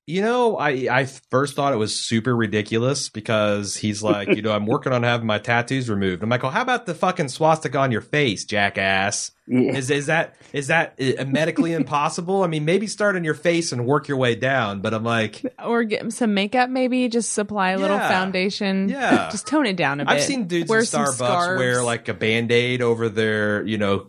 You 0.07 0.21
know, 0.23 0.57
I 0.57 0.87
I 0.91 1.05
first 1.05 1.55
thought 1.55 1.73
it 1.73 1.77
was 1.77 1.95
super 1.95 2.35
ridiculous 2.35 3.07
because 3.07 3.75
he's 3.75 4.01
like, 4.01 4.29
you 4.29 4.41
know, 4.41 4.51
I'm 4.51 4.65
working 4.67 4.91
on 4.93 5.03
having 5.03 5.27
my 5.27 5.37
tattoos 5.37 5.89
removed. 5.89 6.23
I'm 6.23 6.29
like, 6.29 6.41
well, 6.41 6.51
how 6.51 6.63
about 6.63 6.85
the 6.85 6.95
fucking 6.95 7.29
swastika 7.29 7.77
on 7.77 7.91
your 7.91 8.01
face, 8.01 8.43
jackass? 8.43 9.31
Yeah. 9.47 9.73
Is 9.73 9.91
is 9.91 10.07
that 10.07 10.35
is 10.53 10.67
that 10.67 10.95
uh, 10.99 11.23
medically 11.25 11.73
impossible? 11.81 12.43
I 12.43 12.47
mean, 12.47 12.65
maybe 12.65 12.87
start 12.87 13.15
on 13.15 13.23
your 13.23 13.35
face 13.35 13.71
and 13.71 13.85
work 13.85 14.07
your 14.07 14.17
way 14.17 14.33
down. 14.35 14.81
But 14.81 14.93
I'm 14.95 15.03
like, 15.03 15.45
or 15.63 15.83
get 15.83 16.11
some 16.13 16.33
makeup, 16.33 16.69
maybe 16.69 17.07
just 17.07 17.31
supply 17.33 17.71
a 17.71 17.77
little 17.77 17.97
Yeah. 17.97 18.09
foundation. 18.09 18.89
Yeah. 18.89 19.29
just 19.31 19.45
tone 19.47 19.65
it 19.67 19.75
down 19.77 19.99
a 19.99 20.05
bit. 20.05 20.11
I've 20.13 20.23
seen 20.23 20.47
dudes 20.47 20.67
Wear 20.69 20.79
in 20.79 20.85
Starbucks 20.85 21.57
wear 21.57 21.83
like 21.83 22.07
a 22.09 22.13
band 22.15 22.51
aid 22.51 22.81
over 22.81 23.07
their, 23.07 23.65
you 23.67 23.77
know, 23.77 24.07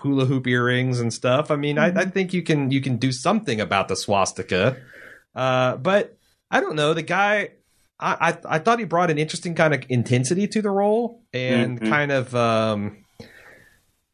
hula 0.00 0.26
hoop 0.26 0.46
earrings 0.46 1.00
and 1.00 1.12
stuff. 1.12 1.50
I 1.50 1.56
mean, 1.56 1.78
I, 1.78 1.86
I 1.86 2.04
think 2.04 2.32
you 2.34 2.42
can 2.42 2.70
you 2.70 2.80
can 2.82 2.98
do 2.98 3.12
something 3.12 3.60
about 3.60 3.88
the 3.88 3.96
swastika. 3.96 4.76
Uh, 5.34 5.76
but 5.76 6.16
I 6.50 6.60
don't 6.60 6.76
know. 6.76 6.94
The 6.94 7.02
guy, 7.02 7.50
I, 7.98 8.30
I 8.30 8.56
I 8.56 8.58
thought 8.58 8.78
he 8.78 8.84
brought 8.84 9.10
an 9.10 9.18
interesting 9.18 9.54
kind 9.54 9.72
of 9.74 9.84
intensity 9.88 10.46
to 10.48 10.62
the 10.62 10.70
role 10.70 11.22
and 11.32 11.80
Mhm. 11.80 11.88
kind 11.88 12.12
of 12.12 12.34
um, 12.34 13.04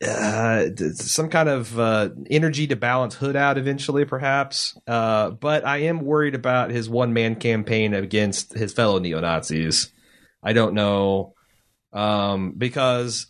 uh, 0.06 0.66
some 0.94 1.28
kind 1.28 1.48
of 1.48 1.78
uh, 1.78 2.10
energy 2.30 2.68
to 2.68 2.76
balance 2.76 3.16
Hood 3.16 3.34
out 3.34 3.58
eventually, 3.58 4.04
perhaps. 4.04 4.78
Uh, 4.86 5.30
but 5.30 5.66
I 5.66 5.78
am 5.78 6.02
worried 6.04 6.36
about 6.36 6.70
his 6.70 6.88
one 6.88 7.12
man 7.12 7.34
campaign 7.34 7.94
against 7.94 8.52
his 8.52 8.72
fellow 8.72 8.98
neo 9.00 9.20
Nazis. 9.20 9.90
I 10.42 10.52
don't 10.52 10.74
know 10.74 11.34
um, 11.92 12.52
because, 12.56 13.26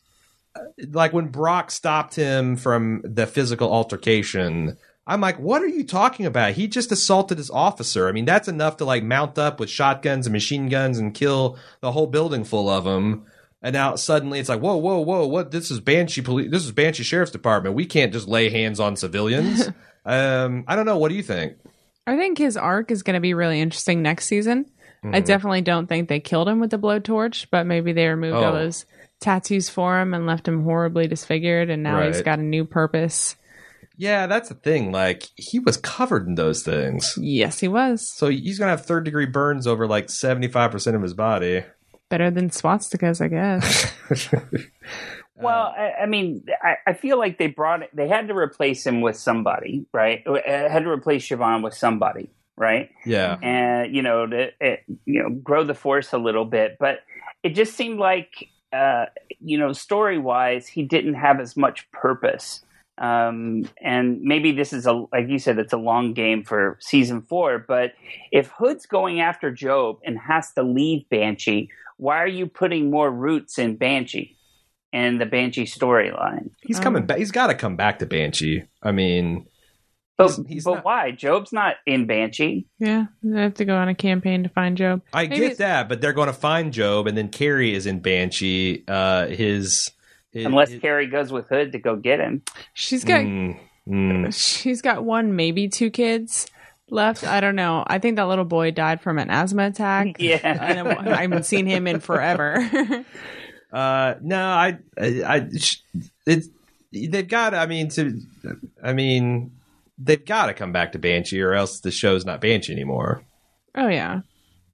uh, 0.54 0.60
like, 0.90 1.14
when 1.14 1.28
Brock 1.28 1.70
stopped 1.70 2.14
him 2.16 2.56
from 2.56 3.00
the 3.02 3.26
physical 3.26 3.72
altercation. 3.72 4.76
I'm 5.08 5.20
like, 5.22 5.38
what 5.38 5.62
are 5.62 5.66
you 5.66 5.84
talking 5.84 6.26
about? 6.26 6.52
He 6.52 6.68
just 6.68 6.92
assaulted 6.92 7.38
his 7.38 7.50
officer. 7.50 8.08
I 8.08 8.12
mean, 8.12 8.26
that's 8.26 8.46
enough 8.46 8.76
to 8.76 8.84
like 8.84 9.02
mount 9.02 9.38
up 9.38 9.58
with 9.58 9.70
shotguns 9.70 10.26
and 10.26 10.32
machine 10.32 10.68
guns 10.68 10.98
and 10.98 11.14
kill 11.14 11.56
the 11.80 11.90
whole 11.92 12.06
building 12.06 12.44
full 12.44 12.68
of 12.68 12.84
them. 12.84 13.24
And 13.62 13.72
now 13.72 13.96
suddenly 13.96 14.38
it's 14.38 14.48
like, 14.48 14.60
whoa, 14.60 14.76
whoa, 14.76 15.00
whoa, 15.00 15.26
what? 15.26 15.50
This 15.50 15.70
is 15.70 15.80
Banshee 15.80 16.20
Police. 16.20 16.50
This 16.50 16.64
is 16.64 16.72
Banshee 16.72 17.02
Sheriff's 17.02 17.32
Department. 17.32 17.74
We 17.74 17.86
can't 17.86 18.12
just 18.12 18.28
lay 18.28 18.50
hands 18.50 18.78
on 18.78 18.94
civilians. 18.96 19.66
um, 20.04 20.64
I 20.68 20.76
don't 20.76 20.86
know. 20.86 20.98
What 20.98 21.08
do 21.08 21.14
you 21.16 21.22
think? 21.24 21.56
I 22.06 22.16
think 22.16 22.38
his 22.38 22.56
arc 22.56 22.90
is 22.90 23.02
going 23.02 23.14
to 23.14 23.20
be 23.20 23.34
really 23.34 23.60
interesting 23.60 24.02
next 24.02 24.26
season. 24.26 24.66
I 25.04 25.20
definitely 25.20 25.62
don't 25.62 25.86
think 25.86 26.08
they 26.08 26.18
killed 26.20 26.48
him 26.48 26.58
with 26.60 26.70
the 26.70 26.78
blowtorch, 26.78 27.46
but 27.50 27.66
maybe 27.66 27.92
they 27.92 28.08
removed 28.08 28.34
all 28.34 28.42
Mm-hmm. 28.42 28.56
Oh. 28.56 28.58
those 28.64 28.84
tattoos 29.20 29.68
for 29.68 30.00
him 30.00 30.12
and 30.12 30.26
left 30.26 30.46
him 30.46 30.64
horribly 30.64 31.06
disfigured, 31.06 31.70
and 31.70 31.82
now 31.82 32.02
he's 32.06 32.20
got 32.22 32.38
a 32.40 32.42
new 32.42 32.64
purpose. 32.64 33.36
Yeah, 33.98 34.26
that's 34.28 34.48
the 34.48 34.54
thing. 34.54 34.92
Like 34.92 35.24
he 35.34 35.58
was 35.58 35.76
covered 35.76 36.26
in 36.28 36.36
those 36.36 36.62
things. 36.62 37.14
Yes, 37.20 37.58
he 37.58 37.66
was 37.68 38.08
So 38.16 38.28
he's 38.28 38.58
gonna 38.58 38.70
have 38.70 38.86
third 38.86 39.04
degree 39.04 39.26
burns 39.26 39.66
over 39.66 39.86
like 39.86 40.08
seventy 40.08 40.48
five 40.48 40.70
percent 40.70 40.94
of 40.96 41.02
his 41.02 41.14
body. 41.14 41.64
better 42.08 42.30
than 42.30 42.48
swastikas, 42.50 43.20
I 43.20 43.28
guess. 43.28 43.92
Well, 45.40 45.72
I, 45.78 46.02
I 46.02 46.06
mean, 46.06 46.44
I, 46.62 46.74
I 46.88 46.92
feel 46.94 47.16
like 47.16 47.38
they 47.38 47.46
brought 47.46 47.82
they 47.94 48.08
had 48.08 48.26
to 48.26 48.34
replace 48.34 48.84
him 48.84 49.00
with 49.02 49.16
somebody, 49.16 49.86
right? 49.92 50.26
Uh, 50.26 50.40
Had 50.68 50.82
to 50.82 50.90
replace 50.90 51.28
Siobhan 51.28 51.62
with 51.62 51.74
somebody, 51.74 52.28
right? 52.56 52.90
yeah. 53.06 53.36
And 53.40 53.94
you 53.94 54.02
know, 54.02 54.26
to 54.26 54.48
uh, 54.60 54.76
you 55.04 55.22
know, 55.22 55.30
grow 55.30 55.62
the 55.62 55.74
force 55.74 56.12
a 56.12 56.18
little 56.18 56.44
bit, 56.44 56.76
but 56.80 57.04
it 57.44 57.50
just 57.50 57.74
seemed 57.76 58.00
like, 58.00 58.48
uh, 58.72 59.06
you 59.38 59.58
know, 59.58 59.72
story 59.72 60.18
wise, 60.18 60.66
he 60.66 60.82
didn't 60.82 61.14
have 61.14 61.38
as 61.38 61.56
much 61.56 61.88
purpose. 61.92 62.64
Um, 63.00 63.68
and 63.82 64.20
maybe 64.22 64.52
this 64.52 64.72
is 64.72 64.86
a 64.86 64.92
like 65.12 65.28
you 65.28 65.38
said, 65.38 65.58
it's 65.58 65.72
a 65.72 65.76
long 65.78 66.14
game 66.14 66.42
for 66.44 66.78
season 66.80 67.22
four. 67.22 67.58
But 67.66 67.92
if 68.32 68.48
Hood's 68.58 68.86
going 68.86 69.20
after 69.20 69.50
Job 69.50 69.98
and 70.04 70.18
has 70.18 70.52
to 70.54 70.62
leave 70.62 71.08
Banshee, 71.08 71.70
why 71.96 72.18
are 72.22 72.26
you 72.28 72.46
putting 72.46 72.90
more 72.90 73.10
roots 73.10 73.58
in 73.58 73.76
Banshee? 73.76 74.34
and 74.90 75.20
the 75.20 75.26
Banshee 75.26 75.64
storyline. 75.66 76.48
He's 76.62 76.78
Um, 76.78 76.82
coming 76.82 77.04
back. 77.04 77.18
He's 77.18 77.30
got 77.30 77.48
to 77.48 77.54
come 77.54 77.76
back 77.76 77.98
to 77.98 78.06
Banshee. 78.06 78.62
I 78.82 78.90
mean, 78.90 79.44
But, 80.16 80.28
He's- 80.28 80.40
he's 80.48 80.64
but 80.64 80.76
not- 80.76 80.84
why? 80.86 81.10
Job's 81.10 81.52
not 81.52 81.76
in 81.84 82.06
Banshee. 82.06 82.66
yeah, 82.78 83.04
they 83.22 83.38
have 83.42 83.52
to 83.56 83.66
go 83.66 83.76
on 83.76 83.88
a 83.88 83.94
campaign 83.94 84.42
to 84.44 84.48
find 84.48 84.78
Job. 84.78 85.02
I 85.12 85.26
Maybe 85.26 85.40
get 85.48 85.58
that, 85.58 85.90
but 85.90 86.00
they're 86.00 86.14
going 86.14 86.28
to 86.28 86.32
find 86.32 86.72
Job, 86.72 87.06
and 87.06 87.18
then 87.18 87.28
Carrie 87.28 87.74
is 87.74 87.84
in 87.86 88.00
Banshee. 88.00 88.82
Uh, 88.88 89.26
his, 89.26 89.90
his 90.32 90.46
Unless 90.46 90.70
his- 90.70 90.80
Carrie 90.80 91.06
goes 91.06 91.32
with 91.32 91.48
Hood 91.48 91.72
to 91.72 91.78
go 91.78 91.96
get 91.96 92.20
him. 92.20 92.42
She's 92.74 93.04
got 93.04 93.20
Mm, 93.20 93.58
mm. 93.88 94.34
she's 94.62 94.82
got 94.82 95.04
one, 95.04 95.36
maybe 95.36 95.68
two 95.68 95.90
kids 95.90 96.46
left. 96.90 97.24
I 97.24 97.40
don't 97.40 97.56
know. 97.56 97.84
I 97.86 97.98
think 97.98 98.16
that 98.16 98.28
little 98.28 98.44
boy 98.44 98.70
died 98.70 99.00
from 99.00 99.18
an 99.18 99.30
asthma 99.30 99.66
attack. 99.66 100.16
Yeah. 100.18 100.40
and 100.42 100.88
I 101.08 101.22
haven't 101.22 101.44
seen 101.46 101.66
him 101.66 101.86
in 101.86 102.00
forever. 102.00 103.04
Uh, 103.70 104.14
no, 104.22 104.42
I, 104.42 104.78
I, 104.98 105.22
I 105.26 105.48
they've 106.90 107.28
got. 107.28 107.52
I 107.52 107.66
mean, 107.66 107.90
to, 107.90 108.18
I 108.82 108.94
mean, 108.94 109.52
they've 109.98 110.24
got 110.24 110.46
to 110.46 110.54
come 110.54 110.72
back 110.72 110.92
to 110.92 110.98
Banshee, 110.98 111.42
or 111.42 111.52
else 111.52 111.80
the 111.80 111.90
show's 111.90 112.24
not 112.24 112.40
Banshee 112.40 112.72
anymore. 112.72 113.22
oh 113.74 113.88
yeah, 113.88 114.22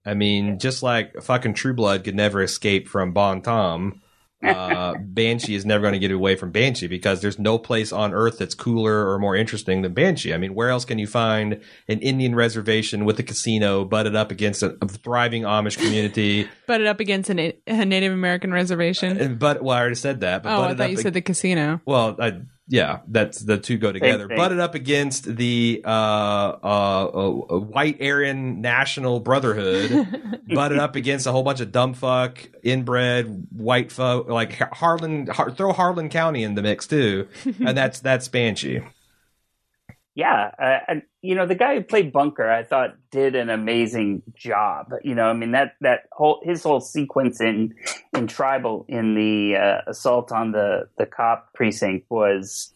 I 0.07 0.15
mean, 0.15 0.61
just 0.61 0.85
like 0.85 1.21
fucking 1.25 1.55
True 1.55 1.75
Blood 1.75 2.05
could 2.05 2.15
never 2.15 2.41
escape 2.41 2.87
from 2.87 3.13
Bon 3.13 3.43
Temps, 3.43 3.97
uh, 4.45 4.95
Banshee 5.01 5.55
is 5.55 5.65
never 5.65 5.83
going 5.83 5.93
to 5.95 5.99
get 5.99 6.11
away 6.11 6.37
from 6.37 6.51
Banshee 6.51 6.87
because 6.87 7.21
there's 7.21 7.39
no 7.39 7.59
place 7.59 7.93
on 7.93 8.13
Earth 8.13 8.39
that's 8.39 8.55
cooler 8.55 9.09
or 9.11 9.19
more 9.19 9.35
interesting 9.37 9.83
than 9.83 9.95
Banshee. 9.95 10.35
I 10.35 10.39
mean, 10.39 10.55
where 10.55 10.71
else 10.71 10.85
can 10.85 10.99
you 10.99 11.07
find 11.07 11.61
an 11.89 11.99
Indian 12.01 12.35
reservation 12.35 13.05
with 13.05 13.19
a 13.19 13.23
casino 13.23 13.85
butted 13.85 14.15
up 14.17 14.31
against 14.31 14.63
a, 14.63 14.77
a 14.81 14.89
thriving 14.89 15.43
Amish 15.43 15.77
community? 15.77 16.49
butted 16.67 16.87
up 16.87 17.01
against 17.01 17.31
a, 17.31 17.57
a 17.67 17.85
Native 17.85 18.13
American 18.13 18.53
reservation. 18.53 19.17
And- 19.21 19.39
but 19.39 19.63
well, 19.63 19.77
I 19.77 19.81
already 19.81 19.95
said 19.97 20.21
that. 20.21 20.43
But 20.43 20.51
oh, 20.51 20.63
I 20.63 20.69
thought 20.69 20.81
up 20.81 20.91
you 20.91 20.97
ag- 20.97 21.03
said 21.03 21.15
the 21.15 21.23
casino. 21.23 21.81
Well, 21.85 22.17
I, 22.21 22.41
yeah, 22.67 23.01
that's 23.07 23.41
the 23.41 23.59
two 23.59 23.77
go 23.77 23.93
together. 23.93 24.27
Butted 24.27 24.59
up 24.59 24.75
against 24.75 25.25
the 25.37 25.83
uh, 25.85 25.89
uh, 25.89 27.05
uh, 27.05 27.59
white 27.59 28.01
Aryan 28.01 28.63
National 28.63 29.21
Brotherhood. 29.21 30.43
butted 30.49 30.79
up 30.79 30.97
against 30.97 31.27
a 31.27 31.33
whole 31.33 31.43
bunch 31.43 31.61
of 31.61 31.73
dumb 31.73 31.93
fuck, 31.93 32.39
inbred 32.63 33.49
white 33.53 33.93
folk, 33.93 34.29
like 34.29 34.55
Harlan. 34.55 35.27
Har, 35.27 35.51
throw 35.51 35.73
Harlan 35.73 36.09
County 36.09 36.43
in 36.43 36.55
the 36.55 36.63
mix 36.63 36.87
too, 36.87 37.29
and 37.45 37.77
that's 37.77 38.01
that's 38.01 38.29
Banshee. 38.29 38.81
Yeah, 40.17 40.53
uh, 40.63 40.79
and 40.87 41.03
you 41.23 41.35
know 41.35 41.45
the 41.45 41.57
guy 41.57 41.75
who 41.75 41.83
played 41.83 42.13
Bunker, 42.13 42.49
I 42.49 42.63
thought 42.63 42.95
did 43.11 43.35
an 43.35 43.51
amazing 43.51 44.23
job. 44.35 44.93
You 45.03 45.17
know, 45.17 45.25
I 45.25 45.33
mean 45.33 45.51
that 45.53 45.73
that 45.81 46.03
whole 46.13 46.41
his 46.45 46.63
whole 46.63 46.81
sequence 46.81 47.41
in 47.41 47.75
in 48.17 48.29
Tribal 48.29 48.85
in 48.89 49.17
the 49.17 49.57
uh, 49.57 49.91
assault 49.91 50.31
on 50.31 50.53
the 50.53 50.89
the 50.99 51.07
cop 51.07 51.53
precinct 51.53 52.07
was, 52.11 52.73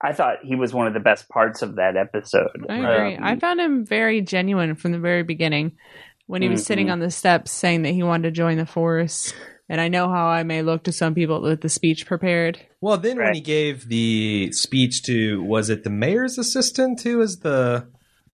I 0.00 0.12
thought 0.12 0.36
he 0.44 0.54
was 0.54 0.72
one 0.72 0.86
of 0.86 0.94
the 0.94 1.00
best 1.00 1.28
parts 1.28 1.62
of 1.62 1.74
that 1.76 1.96
episode. 1.96 2.66
I 2.68 2.76
agree. 2.76 3.16
Um, 3.16 3.24
I 3.24 3.36
found 3.40 3.60
him 3.60 3.84
very 3.84 4.20
genuine 4.20 4.76
from 4.76 4.92
the 4.92 5.00
very 5.00 5.24
beginning 5.24 5.72
when 6.26 6.42
he 6.42 6.48
was 6.48 6.64
sitting 6.64 6.86
Mhm. 6.86 6.92
on 6.92 6.98
the 7.00 7.10
steps 7.10 7.50
saying 7.50 7.82
that 7.82 7.90
he 7.90 8.04
wanted 8.04 8.22
to 8.28 8.30
join 8.30 8.56
the 8.56 8.66
force. 8.66 9.32
And 9.68 9.80
I 9.80 9.88
know 9.88 10.08
how 10.08 10.26
I 10.28 10.44
may 10.44 10.62
look 10.62 10.84
to 10.84 10.92
some 10.92 11.14
people 11.14 11.42
with 11.42 11.60
the 11.60 11.68
speech 11.68 12.06
prepared. 12.06 12.58
Well, 12.80 12.96
then 12.96 13.18
when 13.18 13.34
he 13.34 13.40
gave 13.40 13.88
the 13.88 14.50
speech 14.52 15.02
to 15.04 15.42
was 15.42 15.68
it 15.68 15.84
the 15.84 15.90
mayor's 15.90 16.38
assistant 16.38 17.02
who 17.02 17.18
was 17.18 17.40
the 17.40 17.86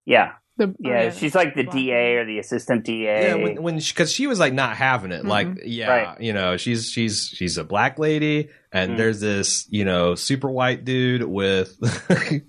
yeah, 0.05 0.33
The, 0.57 0.73
yeah, 0.79 1.09
oh, 1.13 1.17
she's 1.17 1.35
like 1.35 1.55
the 1.55 1.63
Black 1.63 1.75
DA 1.75 2.15
or 2.15 2.25
the 2.25 2.39
assistant 2.39 2.85
DA. 2.85 3.27
Yeah, 3.29 3.35
when, 3.35 3.61
when 3.61 3.77
because 3.79 4.11
she, 4.13 4.27
was 4.27 4.39
like 4.39 4.53
not 4.53 4.77
having 4.77 5.11
it, 5.11 5.25
like 5.25 5.47
yeah, 5.65 5.89
Right. 5.89 6.21
you 6.21 6.31
know, 6.31 6.55
she's 6.57 6.89
she's 6.89 7.27
she's 7.33 7.57
a 7.57 7.63
black 7.65 7.99
lady, 7.99 8.47
and 8.71 8.91
Mm. 8.93 8.97
there's 8.97 9.19
this 9.19 9.67
you 9.69 9.83
know 9.83 10.15
super 10.15 10.49
white 10.49 10.85
dude 10.85 11.23
with, 11.23 11.75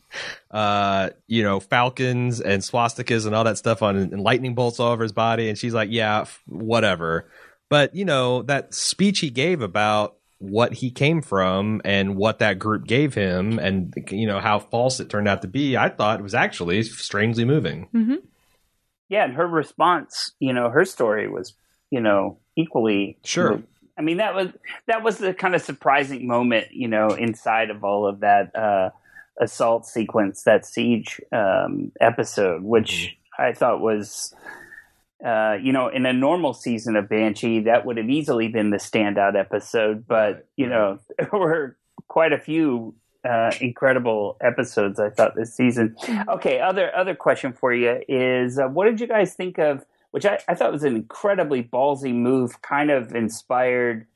uh, 0.51 1.11
you 1.26 1.43
know, 1.43 1.61
falcons 1.61 2.41
and 2.41 2.62
swastikas 2.62 3.26
and 3.26 3.34
all 3.34 3.45
that 3.45 3.59
stuff 3.59 3.82
on, 3.82 3.97
and 3.97 4.20
lightning 4.20 4.55
bolts 4.55 4.78
all 4.80 4.93
over 4.93 5.03
his 5.03 5.12
body, 5.12 5.49
and 5.49 5.59
she's 5.59 5.74
like, 5.74 5.89
yeah, 5.91 6.20
f- 6.22 6.43
whatever. 6.47 7.28
But 7.68 7.94
you 7.94 8.04
know 8.04 8.42
that 8.42 8.74
speech 8.74 9.20
he 9.20 9.30
gave 9.30 9.60
about 9.60 10.16
what 10.38 10.74
he 10.74 10.90
came 10.90 11.22
from 11.22 11.80
and 11.84 12.14
what 12.16 12.38
that 12.40 12.58
group 12.58 12.86
gave 12.86 13.14
him, 13.14 13.58
and 13.58 13.94
you 14.10 14.26
know 14.26 14.38
how 14.40 14.58
false 14.58 15.00
it 15.00 15.08
turned 15.08 15.28
out 15.28 15.42
to 15.42 15.48
be, 15.48 15.76
I 15.76 15.88
thought 15.88 16.22
was 16.22 16.34
actually 16.34 16.82
strangely 16.82 17.44
moving. 17.44 17.88
Mhm. 17.94 18.22
yeah, 19.08 19.24
and 19.24 19.34
her 19.34 19.46
response, 19.46 20.32
you 20.40 20.52
know, 20.52 20.68
her 20.68 20.84
story 20.84 21.28
was, 21.28 21.54
you 21.90 22.00
know, 22.00 22.38
equally 22.56 23.16
Sure. 23.24 23.62
I 23.98 24.02
mean, 24.02 24.18
that 24.18 24.34
was 24.34 24.50
that 24.86 25.02
was 25.02 25.18
the 25.18 25.32
kind 25.32 25.54
of 25.54 25.62
surprising 25.62 26.26
moment, 26.26 26.66
you 26.72 26.88
know, 26.88 27.08
inside 27.08 27.70
of 27.70 27.82
all 27.82 28.06
of 28.06 28.20
that 28.20 28.54
uh, 28.54 28.90
assault 29.40 29.86
sequence, 29.86 30.42
that 30.42 30.66
siege 30.66 31.20
um, 31.32 31.92
episode, 32.00 32.62
which 32.62 33.16
I 33.38 33.52
thought 33.52 33.80
was, 33.80 34.34
uh, 35.26 35.58
you 35.60 35.72
know, 35.72 35.88
in 35.88 36.06
a 36.06 36.12
normal 36.12 36.54
season 36.54 36.94
of 36.94 37.08
Banshee, 37.08 37.60
that 37.60 37.84
would 37.84 37.96
have 37.96 38.08
easily 38.08 38.46
been 38.46 38.70
the 38.70 38.76
standout 38.76 39.36
episode. 39.36 40.06
But 40.06 40.16
Right, 40.16 40.44
you 40.56 40.68
know, 40.68 41.00
there 41.18 41.28
were 41.32 41.76
quite 42.06 42.32
a 42.32 42.38
few 42.38 42.94
uh, 43.28 43.50
incredible 43.60 44.36
episodes 44.40 45.00
I 45.00 45.10
thought 45.10 45.34
this 45.34 45.52
season. 45.52 45.96
Okay, 46.28 46.60
other 46.60 46.94
other 46.94 47.16
question 47.16 47.52
for 47.52 47.74
you 47.74 48.00
is, 48.08 48.56
uh, 48.58 48.68
what 48.68 48.84
did 48.84 49.00
you 49.00 49.08
guys 49.08 49.34
think 49.34 49.58
of? 49.58 49.84
Which 50.12 50.24
I, 50.24 50.38
I 50.48 50.54
thought 50.54 50.72
was 50.72 50.84
an 50.84 50.94
incredibly 50.94 51.64
ballsy 51.64 52.14
move, 52.14 52.62
kind 52.62 52.92
of 52.92 53.12
inspired 53.12 54.06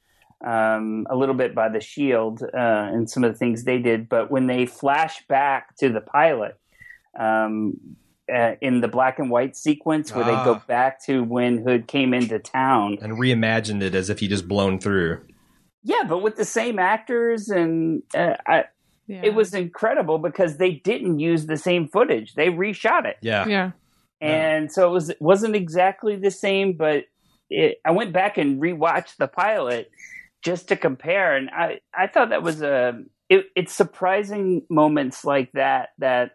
um, 0.46 1.08
a 1.10 1.16
little 1.16 1.34
bit 1.34 1.56
by 1.56 1.68
the 1.68 1.80
Shield 1.80 2.42
uh, 2.42 2.56
and 2.56 3.10
some 3.10 3.24
of 3.24 3.32
the 3.32 3.38
things 3.38 3.64
they 3.64 3.78
did. 3.80 4.08
But 4.08 4.30
when 4.30 4.46
they 4.46 4.64
flash 4.64 5.26
back 5.26 5.76
to 5.78 5.88
the 5.88 6.00
pilot 6.00 6.56
um, 7.18 7.96
uh, 8.32 8.56
in 8.60 8.80
the 8.80 8.88
black 8.88 9.18
and 9.18 9.30
white 9.30 9.56
sequence, 9.56 10.14
where 10.14 10.24
they 10.24 10.30
go 10.32 10.54
Ah. 10.56 10.64
back 10.66 11.02
to 11.06 11.22
when 11.24 11.58
Hood 11.58 11.86
came 11.88 12.14
into 12.14 12.38
town, 12.38 12.98
And 13.02 13.14
reimagined 13.18 13.82
it 13.82 13.94
as 13.94 14.08
if 14.10 14.20
he 14.20 14.28
just 14.28 14.46
blown 14.48 14.78
through. 14.78 15.20
yeah, 15.82 16.02
but 16.08 16.18
with 16.22 16.36
the 16.36 16.44
same 16.44 16.78
actors, 16.78 17.48
and 17.48 18.02
uh, 18.14 18.34
I, 18.46 18.64
Yeah. 19.06 19.22
it 19.24 19.34
was 19.34 19.54
incredible 19.54 20.18
because 20.18 20.56
they 20.58 20.72
didn't 20.72 21.18
use 21.18 21.46
the 21.46 21.56
same 21.56 21.88
footage; 21.88 22.34
they 22.34 22.48
reshot 22.48 23.04
it. 23.06 23.16
Yeah. 23.22 23.46
Yeah. 23.46 23.70
and 24.20 24.70
so 24.70 24.86
it 24.88 24.92
was 24.92 25.08
it 25.10 25.20
wasn't 25.20 25.56
exactly 25.56 26.14
the 26.16 26.30
same 26.30 26.74
but 26.74 27.04
it, 27.48 27.78
i 27.86 27.90
went 27.90 28.12
back 28.12 28.36
and 28.36 28.60
rewatched 28.60 29.16
the 29.16 29.26
pilot 29.26 29.90
just 30.42 30.68
to 30.68 30.76
compare 30.76 31.34
and 31.36 31.48
i 31.48 31.80
i 31.94 32.06
thought 32.06 32.28
that 32.28 32.42
was 32.42 32.60
a 32.60 33.00
it, 33.30 33.46
it's 33.56 33.72
surprising 33.72 34.60
moments 34.68 35.24
like 35.24 35.50
that 35.52 35.88
that 35.98 36.32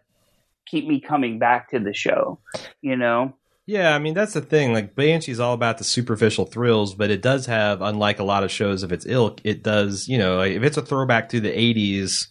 keep 0.66 0.86
me 0.86 1.00
coming 1.00 1.38
back 1.38 1.70
to 1.70 1.78
the 1.78 1.94
show 1.94 2.38
you 2.82 2.96
know 2.96 3.34
Yeah, 3.66 3.94
I 3.94 3.98
mean 3.98 4.14
that's 4.14 4.34
the 4.34 4.40
thing. 4.42 4.72
Like 4.72 4.94
Banshee's 4.94 5.40
all 5.40 5.52
about 5.54 5.78
the 5.78 5.84
superficial 5.84 6.46
thrills, 6.46 6.94
but 6.94 7.10
it 7.10 7.20
does 7.20 7.46
have, 7.46 7.82
unlike 7.82 8.20
a 8.20 8.24
lot 8.24 8.44
of 8.44 8.50
shows 8.52 8.84
of 8.84 8.92
its 8.92 9.04
ilk, 9.06 9.40
it 9.42 9.64
does. 9.64 10.06
You 10.06 10.18
know, 10.18 10.40
if 10.42 10.62
it's 10.62 10.76
a 10.76 10.82
throwback 10.82 11.30
to 11.30 11.40
the 11.40 11.50
'80s 11.50 12.28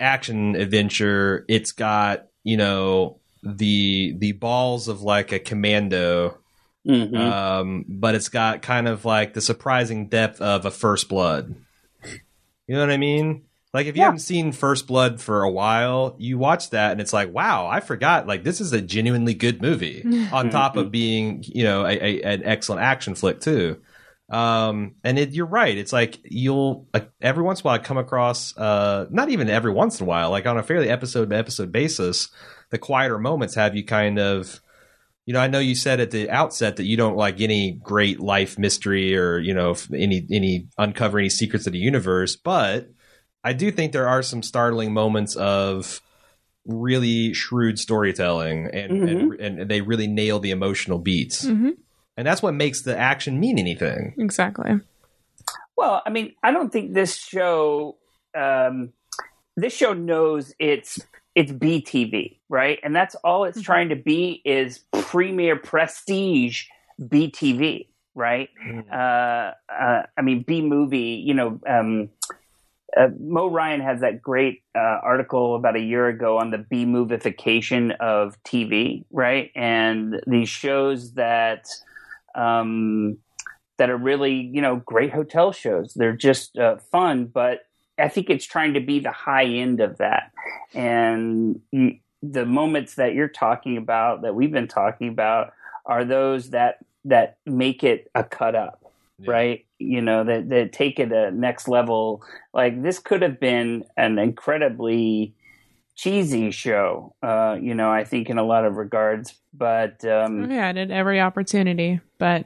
action 0.00 0.56
adventure, 0.56 1.44
it's 1.48 1.72
got 1.72 2.26
you 2.42 2.56
know 2.56 3.20
the 3.42 4.14
the 4.18 4.32
balls 4.32 4.88
of 4.88 5.02
like 5.02 5.30
a 5.32 5.38
commando, 5.38 6.38
Mhm. 6.86 7.14
um, 7.16 7.84
but 7.86 8.14
it's 8.14 8.30
got 8.30 8.62
kind 8.62 8.88
of 8.88 9.04
like 9.04 9.34
the 9.34 9.40
surprising 9.42 10.08
depth 10.08 10.40
of 10.40 10.64
a 10.64 10.70
First 10.70 11.08
Blood. 11.10 11.54
You 12.66 12.74
know 12.76 12.80
what 12.80 12.90
I 12.90 12.96
mean? 12.96 13.42
Like 13.74 13.86
if 13.86 13.96
you 13.96 14.00
Yeah. 14.00 14.06
haven't 14.06 14.20
seen 14.20 14.52
First 14.52 14.86
Blood 14.86 15.20
for 15.20 15.42
a 15.42 15.50
while, 15.50 16.14
you 16.18 16.38
watch 16.38 16.70
that 16.70 16.92
and 16.92 17.00
it's 17.00 17.12
like, 17.12 17.34
wow, 17.34 17.66
I 17.66 17.80
forgot. 17.80 18.26
Like 18.26 18.44
this 18.44 18.60
is 18.60 18.72
a 18.72 18.80
genuinely 18.80 19.34
good 19.34 19.60
movie. 19.60 20.04
on 20.32 20.48
top 20.48 20.76
of 20.76 20.90
being, 20.92 21.42
you 21.46 21.64
know, 21.64 21.84
a, 21.84 21.90
a, 21.92 22.22
an 22.22 22.42
excellent 22.44 22.82
action 22.82 23.14
flick 23.16 23.40
too. 23.40 23.78
Um, 24.30 24.94
and 25.04 25.18
it, 25.18 25.32
you're 25.32 25.44
right. 25.46 25.76
It's 25.76 25.92
like 25.92 26.18
you'll 26.24 26.88
like, 26.94 27.10
every 27.20 27.42
once 27.42 27.60
in 27.60 27.66
a 27.66 27.70
while 27.70 27.78
come 27.80 27.98
across, 27.98 28.56
uh, 28.56 29.06
not 29.10 29.28
even 29.28 29.50
every 29.50 29.72
once 29.72 30.00
in 30.00 30.06
a 30.06 30.08
while, 30.08 30.30
like 30.30 30.46
on 30.46 30.56
a 30.56 30.62
fairly 30.62 30.88
episode 30.88 31.28
by 31.28 31.36
episode 31.36 31.70
basis, 31.72 32.30
the 32.70 32.78
quieter 32.78 33.18
moments 33.18 33.54
have 33.56 33.76
you 33.76 33.84
kind 33.84 34.18
of, 34.18 34.60
you 35.26 35.34
know, 35.34 35.40
I 35.40 35.46
know 35.48 35.58
you 35.58 35.74
said 35.74 36.00
at 36.00 36.10
the 36.10 36.30
outset 36.30 36.76
that 36.76 36.84
you 36.84 36.96
don't 36.96 37.16
like 37.16 37.40
any 37.40 37.72
great 37.72 38.20
life 38.20 38.58
mystery 38.58 39.16
or 39.16 39.38
you 39.38 39.52
know 39.54 39.74
any 39.94 40.26
any 40.30 40.68
uncover 40.78 41.18
any 41.18 41.28
secrets 41.28 41.66
of 41.66 41.72
the 41.72 41.78
universe, 41.78 42.34
but 42.36 42.88
I 43.44 43.52
do 43.52 43.70
think 43.70 43.92
there 43.92 44.08
are 44.08 44.22
some 44.22 44.42
startling 44.42 44.92
moments 44.94 45.36
of 45.36 46.00
really 46.66 47.34
shrewd 47.34 47.78
storytelling 47.78 48.68
and 48.72 48.90
Mhm. 48.92 49.38
and, 49.40 49.60
and 49.60 49.70
they 49.70 49.82
really 49.82 50.06
nail 50.06 50.40
the 50.40 50.50
emotional 50.50 50.98
beats. 50.98 51.46
hmm 51.46 51.70
And 52.16 52.26
that's 52.26 52.42
what 52.42 52.54
makes 52.54 52.82
the 52.82 52.96
action 52.96 53.38
mean 53.38 53.58
anything. 53.58 54.14
Exactly. 54.18 54.80
Well, 55.76 56.00
I 56.06 56.10
mean, 56.10 56.34
I 56.42 56.52
don't 56.52 56.72
think 56.72 56.94
this 56.94 57.16
show 57.16 57.98
um, 58.36 58.92
this 59.56 59.74
show 59.76 59.92
knows 59.92 60.54
it's 60.58 60.98
it's 61.34 61.52
BTV, 61.52 62.40
right? 62.48 62.78
And 62.82 62.94
that's 62.96 63.14
all 63.16 63.44
it's 63.44 63.58
Mhm. 63.60 63.64
trying 63.64 63.88
to 63.90 63.96
be 63.96 64.40
is 64.44 64.78
premier 64.92 65.56
prestige 65.56 66.64
BTV, 67.00 67.88
right? 68.14 68.48
Uh, 68.90 69.52
uh, 69.68 70.02
I 70.16 70.22
mean, 70.22 70.44
B 70.46 70.62
movie. 70.62 71.22
You 71.26 71.34
know, 71.34 71.60
um, 71.66 72.08
uh, 72.96 73.08
Mo 73.18 73.48
Ryan 73.48 73.80
has 73.80 74.00
that 74.00 74.22
great 74.22 74.62
uh, 74.74 74.98
article 75.02 75.56
about 75.56 75.76
a 75.76 75.80
year 75.80 76.08
ago 76.08 76.38
on 76.38 76.50
the 76.50 76.58
B 76.58 76.84
movification 76.84 77.96
of 77.98 78.40
TV, 78.44 79.04
right? 79.10 79.50
And 79.54 80.20
these 80.26 80.48
shows 80.48 81.14
that 81.14 81.66
um, 82.34 83.18
that 83.78 83.90
are 83.90 83.96
really, 83.96 84.34
you 84.34 84.60
know, 84.60 84.76
great 84.76 85.12
hotel 85.12 85.52
shows. 85.52 85.94
They're 85.94 86.16
just 86.16 86.56
uh, 86.56 86.76
fun, 86.76 87.26
but 87.26 87.60
I 87.98 88.08
think 88.08 88.30
it's 88.30 88.44
trying 88.44 88.74
to 88.74 88.80
be 88.80 89.00
the 89.00 89.12
high 89.12 89.46
end 89.46 89.80
of 89.80 89.98
that. 89.98 90.30
And 90.72 91.60
you, 91.72 91.98
the 92.22 92.46
moments 92.46 92.94
that 92.94 93.14
you're 93.14 93.28
talking 93.28 93.76
about, 93.76 94.22
that 94.22 94.34
we've 94.34 94.52
been 94.52 94.68
talking 94.68 95.08
about, 95.08 95.52
are 95.86 96.04
those 96.04 96.50
that 96.50 96.78
that 97.04 97.36
make 97.44 97.84
it 97.84 98.10
a 98.14 98.24
cut 98.24 98.54
up 98.54 98.83
Yeah. 99.18 99.30
right? 99.30 99.66
You 99.78 100.02
know, 100.02 100.24
that 100.24 100.48
that 100.48 100.72
take 100.72 100.98
it 100.98 101.12
a 101.12 101.30
next 101.30 101.68
level. 101.68 102.22
Like 102.52 102.82
this 102.82 102.98
could 102.98 103.22
have 103.22 103.38
been 103.38 103.84
an 103.96 104.18
incredibly 104.18 105.34
cheesy 105.94 106.50
show. 106.50 107.14
Uh, 107.22 107.56
you 107.60 107.74
know, 107.74 107.90
I 107.90 108.04
think 108.04 108.28
in 108.28 108.38
a 108.38 108.42
lot 108.44 108.64
of 108.64 108.74
regards, 108.76 109.34
but 109.52 110.04
um, 110.04 110.50
yeah, 110.50 110.68
I 110.68 110.72
did 110.72 110.90
every 110.90 111.20
opportunity, 111.20 112.00
but 112.18 112.44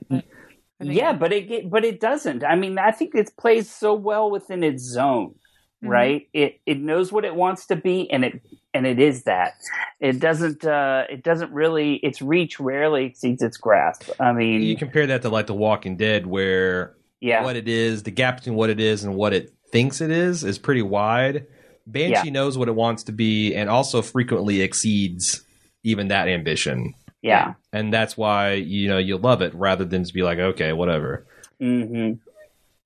yeah, 0.80 1.12
but 1.12 1.32
it 1.32 1.70
but 1.70 1.84
it 1.84 2.00
doesn't. 2.00 2.44
I 2.44 2.54
mean, 2.54 2.78
I 2.78 2.90
think 2.90 3.14
it 3.14 3.30
plays 3.38 3.70
so 3.72 3.94
well 3.94 4.30
within 4.30 4.62
its 4.62 4.82
zone, 4.82 5.34
Mhm. 5.82 5.88
right? 5.88 6.28
It 6.34 6.60
it 6.66 6.78
knows 6.78 7.10
what 7.10 7.24
it 7.24 7.34
wants 7.34 7.66
to 7.68 7.76
be, 7.76 8.10
and 8.10 8.24
it 8.24 8.42
and 8.74 8.86
it 8.86 8.98
is 8.98 9.24
that. 9.24 9.54
It 10.00 10.20
doesn't. 10.20 10.64
Uh, 10.64 11.04
it 11.08 11.22
doesn't 11.22 11.52
really. 11.52 11.94
Its 11.96 12.20
reach 12.22 12.60
rarely 12.60 13.06
exceeds 13.06 13.42
its 13.42 13.56
grasp. 13.56 14.10
I 14.20 14.32
mean, 14.32 14.62
You 14.62 14.76
compare 14.76 15.06
that 15.06 15.22
to 15.22 15.28
like 15.28 15.46
The 15.46 15.54
Walking 15.54 15.96
Dead, 15.96 16.26
where 16.26 16.94
yeah, 17.20 17.44
what 17.44 17.56
it 17.56 17.68
is, 17.68 18.02
the 18.02 18.10
gap 18.10 18.38
between 18.38 18.56
what 18.56 18.70
it 18.70 18.80
is 18.80 19.04
and 19.04 19.14
what 19.14 19.32
it 19.32 19.52
thinks 19.72 20.00
it 20.00 20.10
is, 20.10 20.44
is 20.44 20.58
pretty 20.58 20.82
wide. 20.82 21.46
Banshee 21.86 22.30
knows 22.30 22.58
what 22.58 22.68
it 22.68 22.74
wants 22.74 23.04
to 23.04 23.12
be, 23.12 23.54
and 23.54 23.70
also 23.70 24.02
frequently 24.02 24.60
exceeds 24.60 25.42
even 25.84 26.08
that 26.08 26.28
ambition, 26.28 26.92
yeah. 27.22 27.54
and 27.72 27.92
that's 27.92 28.16
why 28.16 28.52
you 28.52 28.88
know 28.88 28.98
you 28.98 29.16
love 29.16 29.40
it 29.40 29.54
rather 29.54 29.86
than 29.86 30.02
just 30.02 30.12
be 30.12 30.22
like, 30.22 30.38
okay, 30.38 30.72
whatever. 30.72 31.26
hmm 31.58 32.12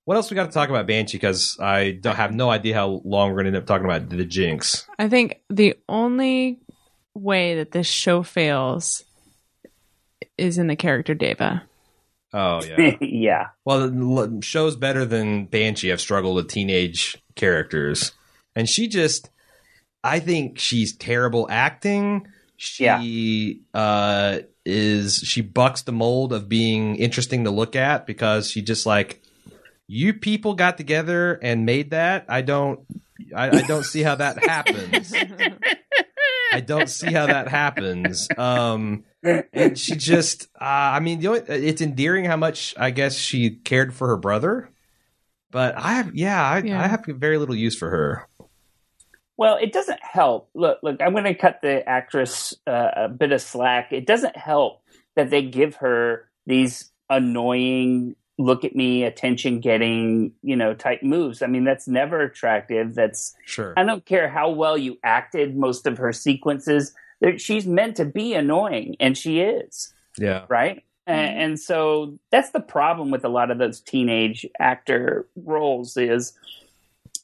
What 0.04 0.16
else 0.16 0.30
we 0.30 0.34
got 0.34 0.46
to 0.46 0.52
talk 0.52 0.68
about 0.68 0.86
Banshee? 0.86 1.16
Because 1.16 1.56
I 1.60 1.92
don't 1.92 2.16
have 2.16 2.34
no 2.34 2.50
idea 2.50 2.74
how 2.74 3.00
long 3.04 3.28
we're 3.28 3.42
going 3.42 3.52
to 3.52 3.56
end 3.56 3.56
up 3.58 3.66
talking 3.66 3.84
about 3.84 4.08
the 4.08 4.24
Jinx. 4.24 4.86
I 4.98 5.08
think 5.08 5.40
the 5.48 5.74
only 5.88 6.58
way 7.14 7.56
that 7.56 7.70
this 7.70 7.86
show 7.86 8.22
fails 8.22 9.04
is 10.36 10.58
in 10.58 10.66
the 10.66 10.76
character 10.76 11.14
Deva. 11.14 11.62
Oh 12.32 12.62
yeah. 12.64 12.96
yeah. 13.00 13.46
Well, 13.64 13.88
the 13.88 14.38
shows 14.42 14.74
better 14.76 15.04
than 15.04 15.46
Banshee 15.46 15.88
have 15.88 16.00
struggled 16.00 16.34
with 16.34 16.48
teenage 16.48 17.16
characters, 17.36 18.12
and 18.56 18.68
she 18.68 18.88
just, 18.88 19.30
I 20.02 20.18
think 20.18 20.58
she's 20.58 20.96
terrible 20.96 21.46
acting. 21.50 22.26
She 22.56 23.62
uh, 23.74 24.38
is 24.64 25.18
she 25.18 25.42
bucks 25.42 25.82
the 25.82 25.92
mold 25.92 26.32
of 26.32 26.48
being 26.48 26.96
interesting 26.96 27.44
to 27.44 27.50
look 27.50 27.76
at 27.76 28.06
because 28.06 28.50
she 28.50 28.62
just 28.62 28.86
like 28.86 29.21
you 29.92 30.14
people 30.14 30.54
got 30.54 30.78
together 30.78 31.34
and 31.42 31.66
made 31.66 31.90
that. 31.90 32.24
I 32.26 32.40
don't, 32.40 32.80
I, 33.36 33.58
I 33.58 33.62
don't 33.62 33.84
see 33.84 34.02
how 34.02 34.14
that 34.14 34.42
happens. 34.42 35.12
I 36.50 36.60
don't 36.60 36.88
see 36.88 37.12
how 37.12 37.26
that 37.26 37.48
happens. 37.48 38.26
Um, 38.38 39.04
and 39.22 39.78
she 39.78 39.96
just, 39.96 40.48
uh, 40.58 40.64
I 40.64 41.00
mean, 41.00 41.20
the 41.20 41.28
only, 41.28 41.40
it's 41.40 41.82
endearing 41.82 42.24
how 42.24 42.38
much 42.38 42.74
I 42.78 42.90
guess 42.90 43.16
she 43.16 43.50
cared 43.50 43.92
for 43.92 44.08
her 44.08 44.16
brother. 44.16 44.70
But 45.50 45.76
I 45.76 45.92
have, 45.92 46.14
yeah, 46.14 46.42
I, 46.42 46.58
Yeah. 46.60 46.82
I 46.82 46.86
have 46.86 47.04
very 47.06 47.36
little 47.36 47.54
use 47.54 47.76
for 47.76 47.90
her. 47.90 48.26
Well, 49.36 49.58
it 49.60 49.74
doesn't 49.74 50.00
help. 50.02 50.48
Look, 50.54 50.78
look. 50.82 51.02
I'm 51.02 51.12
going 51.12 51.24
to 51.24 51.34
cut 51.34 51.60
the 51.62 51.86
actress 51.86 52.54
uh, 52.66 52.90
a 52.96 53.08
bit 53.10 53.32
of 53.32 53.42
slack. 53.42 53.92
It 53.92 54.06
doesn't 54.06 54.36
help 54.36 54.82
that 55.16 55.28
they 55.28 55.42
give 55.42 55.76
her 55.76 56.30
these 56.46 56.90
annoying, 57.10 58.16
look 58.38 58.64
at 58.64 58.74
me, 58.74 59.04
attention 59.04 59.60
getting, 59.60 60.32
you 60.42 60.56
know, 60.56 60.74
type 60.74 61.02
moves. 61.02 61.42
I 61.42 61.46
mean, 61.46 61.64
that's 61.64 61.86
never 61.86 62.20
attractive. 62.22 62.94
That's 62.94 63.34
Sure. 63.44 63.74
I 63.76 63.84
don't 63.84 64.04
care 64.06 64.28
how 64.28 64.50
well 64.50 64.76
you 64.78 64.98
acted 65.04 65.56
most 65.56 65.86
of 65.86 65.98
her 65.98 66.12
sequences. 66.12 66.94
there- 67.20 67.38
She's 67.38 67.66
meant 67.66 67.96
to 67.96 68.04
be 68.04 68.34
annoying, 68.34 68.96
and 68.98 69.16
she 69.16 69.40
is 69.40 69.94
Yeah. 70.18 70.44
right? 70.48 70.82
A- 71.06 71.10
Mhm. 71.12 71.14
And 71.14 71.60
so 71.60 72.18
that's 72.30 72.50
the 72.50 72.60
problem 72.60 73.10
with 73.12 73.24
a 73.24 73.28
lot 73.28 73.50
of 73.52 73.58
those 73.58 73.80
teenage 73.80 74.44
actor 74.58 75.26
roles 75.36 75.96
is 75.96 76.36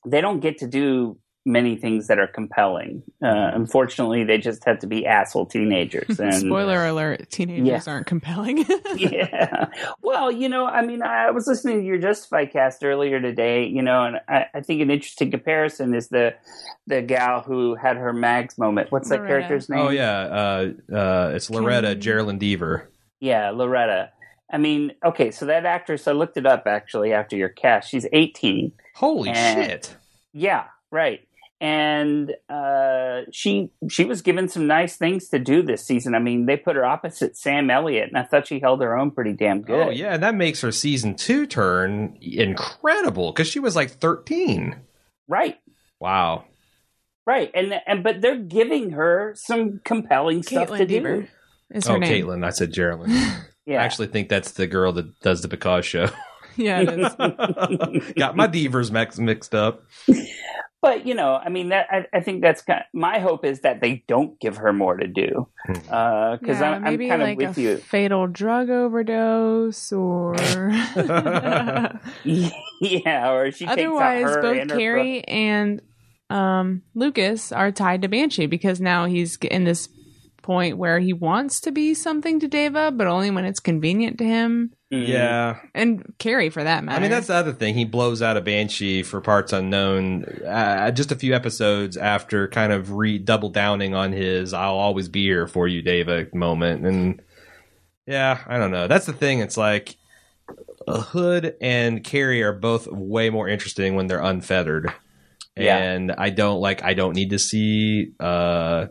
they 0.07 0.21
don't 0.21 0.39
get 0.41 0.59
to 0.59 0.67
do 0.69 1.17
many 1.49 1.75
things 1.77 2.07
that 2.07 2.19
are 2.19 2.27
compelling. 2.29 3.03
Uh, 3.23 3.51
unfortunately, 3.55 4.23
they 4.23 4.39
just 4.39 4.65
have 4.67 4.79
to 4.81 4.87
be 4.87 5.07
asshole 5.07 5.47
teenagers. 5.47 6.21
And 6.21 6.35
Spoiler 6.35 6.85
alert: 6.87 7.31
teenagers 7.31 7.67
Yeah. 7.87 7.93
aren't 7.93 8.07
compelling. 8.07 8.65
yeah. 8.97 9.67
Well, 10.03 10.31
you 10.31 10.49
know, 10.49 10.67
I 10.67 10.83
mean, 10.85 11.03
I 11.03 11.31
was 11.31 11.47
listening 11.47 11.81
to 11.81 11.85
your 11.87 11.99
Justify 11.99 12.45
cast 12.47 12.85
earlier 12.85 13.21
today, 13.21 13.67
you 13.67 13.83
know, 13.83 14.05
and 14.05 14.21
I, 14.29 14.47
I 14.55 14.61
think 14.61 14.81
an 14.83 14.91
interesting 14.91 15.31
comparison 15.31 15.95
is 15.95 16.09
the 16.09 16.35
the 16.87 17.03
gal 17.03 17.41
who 17.41 17.75
had 17.75 17.97
her 17.97 18.13
Mags 18.13 18.59
moment. 18.59 18.93
What's 18.93 19.09
that 19.09 19.27
character's 19.27 19.69
name? 19.69 19.79
Oh 19.81 19.89
yeah. 19.89 20.19
Uh, 20.21 20.95
uh, 20.95 21.33
it's 21.35 21.51
Loretta 21.51 21.89
Can- 21.93 22.01
Geraldine 22.01 22.39
Dever. 22.39 22.91
Yeah, 23.21 23.51
Loretta. 23.51 24.11
I 24.51 24.57
mean, 24.57 24.93
okay, 25.05 25.31
so 25.31 25.45
that 25.47 25.67
actress, 25.67 26.09
I 26.09 26.13
looked 26.13 26.37
it 26.39 26.47
up 26.47 26.63
actually 26.67 27.13
after 27.13 27.37
your 27.37 27.51
cast. 27.51 27.91
She's 27.91 28.07
18. 28.13 28.73
Holy 28.95 29.29
And- 29.31 29.65
shit. 29.71 29.97
Yeah, 30.33 30.65
right. 30.91 31.21
And 31.61 32.35
uh, 32.49 33.23
she 33.33 33.71
she 33.91 34.05
was 34.05 34.23
given 34.23 34.49
some 34.49 34.69
nice 34.69 34.97
things 34.97 35.29
to 35.31 35.41
do 35.41 35.63
this 35.63 35.85
season. 35.85 36.15
I 36.15 36.21
mean, 36.21 36.47
they 36.47 36.57
put 36.57 36.77
her 36.77 36.85
opposite 36.85 37.37
Sam 37.37 37.69
Elliott, 37.69 38.09
and 38.09 38.17
I 38.17 38.23
thought 38.23 38.47
she 38.47 38.61
held 38.61 38.81
her 38.81 38.97
own 38.97 39.11
pretty 39.11 39.33
damn 39.33 39.63
good. 39.63 39.89
Oh 39.89 39.91
yeah, 39.91 40.15
and 40.15 40.23
that 40.23 40.37
makes 40.37 40.61
her 40.61 40.71
season 40.71 41.17
two 41.17 41.47
turn 41.47 42.17
incredible 42.21 43.33
because 43.33 43.49
she 43.49 43.59
was 43.59 43.75
like 43.75 43.91
thirteen. 43.91 44.77
right, 45.27 45.57
Wow. 45.99 46.45
right. 47.27 47.51
And 47.55 47.75
and 47.89 48.05
but 48.05 48.21
they're 48.21 48.39
giving 48.39 48.91
her 48.91 49.35
some 49.37 49.81
compelling 49.85 50.45
stuff 50.45 50.69
to 50.69 50.75
Caitlin 50.87 50.89
do. 50.89 51.27
Is 51.71 51.87
her 51.89 51.95
oh, 51.95 51.99
name. 51.99 52.25
Caitlin. 52.25 52.45
I 52.45 52.51
said 52.51 52.73
Geraldine. 52.73 53.11
Yeah, 53.67 53.83
I 53.83 53.85
actually 53.85 54.07
think 54.07 54.31
that's 54.31 54.53
the 54.53 54.67
girl 54.67 54.93
that 54.95 55.21
does 55.21 55.43
the 55.43 55.49
Because 55.49 55.85
show. 55.85 56.09
Yeah, 56.57 56.81
it 56.81 56.99
is. 57.99 58.13
Got 58.17 58.35
my 58.35 58.47
Devers 58.47 58.91
mix, 58.91 59.19
mixed 59.19 59.55
up. 59.55 59.83
but 60.81 61.07
you 61.07 61.15
know, 61.15 61.35
I 61.35 61.49
mean, 61.49 61.69
that 61.71 61.87
I, 61.91 62.07
I 62.13 62.21
think 62.21 62.43
that's 62.43 62.63
kind. 62.63 62.85
my 62.93 63.19
hope 63.19 63.45
is 63.45 63.61
that 63.61 63.81
they 63.81 64.05
don't 64.09 64.39
give 64.41 64.59
her 64.59 64.73
more 64.73 64.97
to 64.97 65.07
do 65.07 65.49
Hmm. 65.67 65.73
because 65.75 66.61
yeah, 66.61 66.71
I'm, 66.71 66.75
I'm 66.75 66.83
maybe 66.85 67.09
kind 67.09 67.23
of 67.23 67.37
with 67.37 67.59
a 67.59 67.61
you. 67.61 67.77
fatal 67.79 68.27
drug 68.27 68.71
overdose, 68.71 69.93
or 69.93 70.35
yeah, 72.25 73.31
or 73.33 73.51
she 73.51 73.67
otherwise, 73.67 74.25
takes 74.25 74.31
out 74.31 74.35
her 74.37 74.43
both 74.43 74.59
and 74.61 74.71
her 74.71 74.77
Carrie 74.77 75.25
and 75.25 75.83
um, 76.31 76.83
Lucas 76.95 77.53
are 77.53 77.73
tied 77.73 78.03
to 78.03 78.09
Banshee 78.09 78.47
because 78.47 78.81
now 78.81 79.07
he's 79.07 79.37
in 79.37 79.65
this 79.65 79.89
point 80.49 80.79
where 80.79 80.99
he 80.99 81.13
wants 81.13 81.61
to 81.61 81.71
be 81.71 81.93
something 81.93 82.41
to 82.41 82.49
Deva, 82.49 82.91
but 82.91 83.07
only 83.07 83.31
when 83.31 83.45
it's 83.45 83.61
convenient 83.61 84.17
to 84.19 84.25
him, 84.25 84.73
Mm. 84.91 85.07
Yeah. 85.07 85.59
and 85.75 86.03
Carrie 86.19 86.49
for 86.49 86.65
that 86.65 86.83
matter. 86.83 86.97
I 86.97 87.01
mean, 87.03 87.11
that's 87.11 87.27
the 87.27 87.35
other 87.35 87.53
thing. 87.53 87.75
He 87.75 87.85
blows 87.85 88.23
out 88.23 88.39
a 88.39 88.41
Banshee 88.41 89.03
for 89.03 89.21
parts 89.21 89.53
unknown 89.53 90.25
uh, 90.47 90.91
just 90.93 91.13
a 91.13 91.17
few 91.17 91.35
episodes 91.35 91.99
after 91.99 92.49
kind 92.49 92.73
of 92.73 92.93
re 92.93 93.19
double 93.19 93.51
downing 93.51 93.95
on 93.95 94.13
his 94.13 94.55
I'll 94.55 94.79
always 94.79 95.11
be 95.11 95.25
here 95.25 95.47
for 95.47 95.69
you, 95.69 95.83
Deva" 95.83 96.29
moment. 96.33 96.87
And 96.87 97.21
yeah, 98.07 98.39
I 98.47 98.57
don't 98.57 98.71
know. 98.71 98.87
That's 98.89 99.05
the 99.05 99.13
thing. 99.13 99.41
It's 99.41 99.59
like 99.59 99.97
uh, 100.87 101.03
Hood 101.03 101.57
and 101.61 102.03
Carrie 102.03 102.43
are 102.43 102.55
both 102.55 102.87
way 102.87 103.29
more 103.29 103.47
interesting 103.47 103.95
when 103.95 104.07
they're 104.07 104.23
unfettered. 104.23 104.91
Yeah. 105.55 105.77
And 105.77 106.13
I 106.13 106.31
don't 106.31 106.61
like. 106.61 106.83
I 106.83 106.95
don't 106.95 107.15
need 107.15 107.29
to 107.31 107.39
see. 107.39 108.13
Uh, 108.19 108.87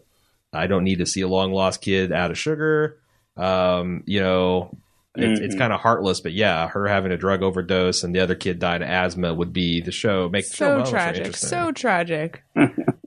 I 0.57 0.67
don't 0.67 0.83
need 0.83 0.99
to 0.99 1.05
see 1.05 1.21
a 1.21 1.27
long 1.27 1.51
lost 1.53 1.81
kid 1.81 2.11
out 2.11 2.31
of 2.31 2.37
sugar. 2.37 2.97
Um, 3.35 4.03
you 4.05 4.19
know, 4.19 4.75
it's, 5.15 5.39
it's 5.39 5.55
Mhm. 5.55 5.59
kind 5.59 5.73
of 5.73 5.79
heartless, 5.79 6.19
but 6.21 6.33
yeah, 6.33 6.67
her 6.69 6.87
having 6.87 7.11
a 7.11 7.17
drug 7.17 7.41
overdose 7.43 8.03
and 8.03 8.13
the 8.15 8.19
other 8.19 8.35
kid 8.35 8.59
dying 8.59 8.81
of 8.83 8.89
asthma 8.89 9.33
would 9.33 9.51
be 9.53 9.81
the 9.81 9.91
show. 9.91 10.29
Make 10.29 10.47
the 10.49 10.55
show 10.55 10.65
So 10.65 10.69
moments 10.71 10.89
tragic. 10.91 11.35
So 11.35 11.71
tragic. 11.71 12.43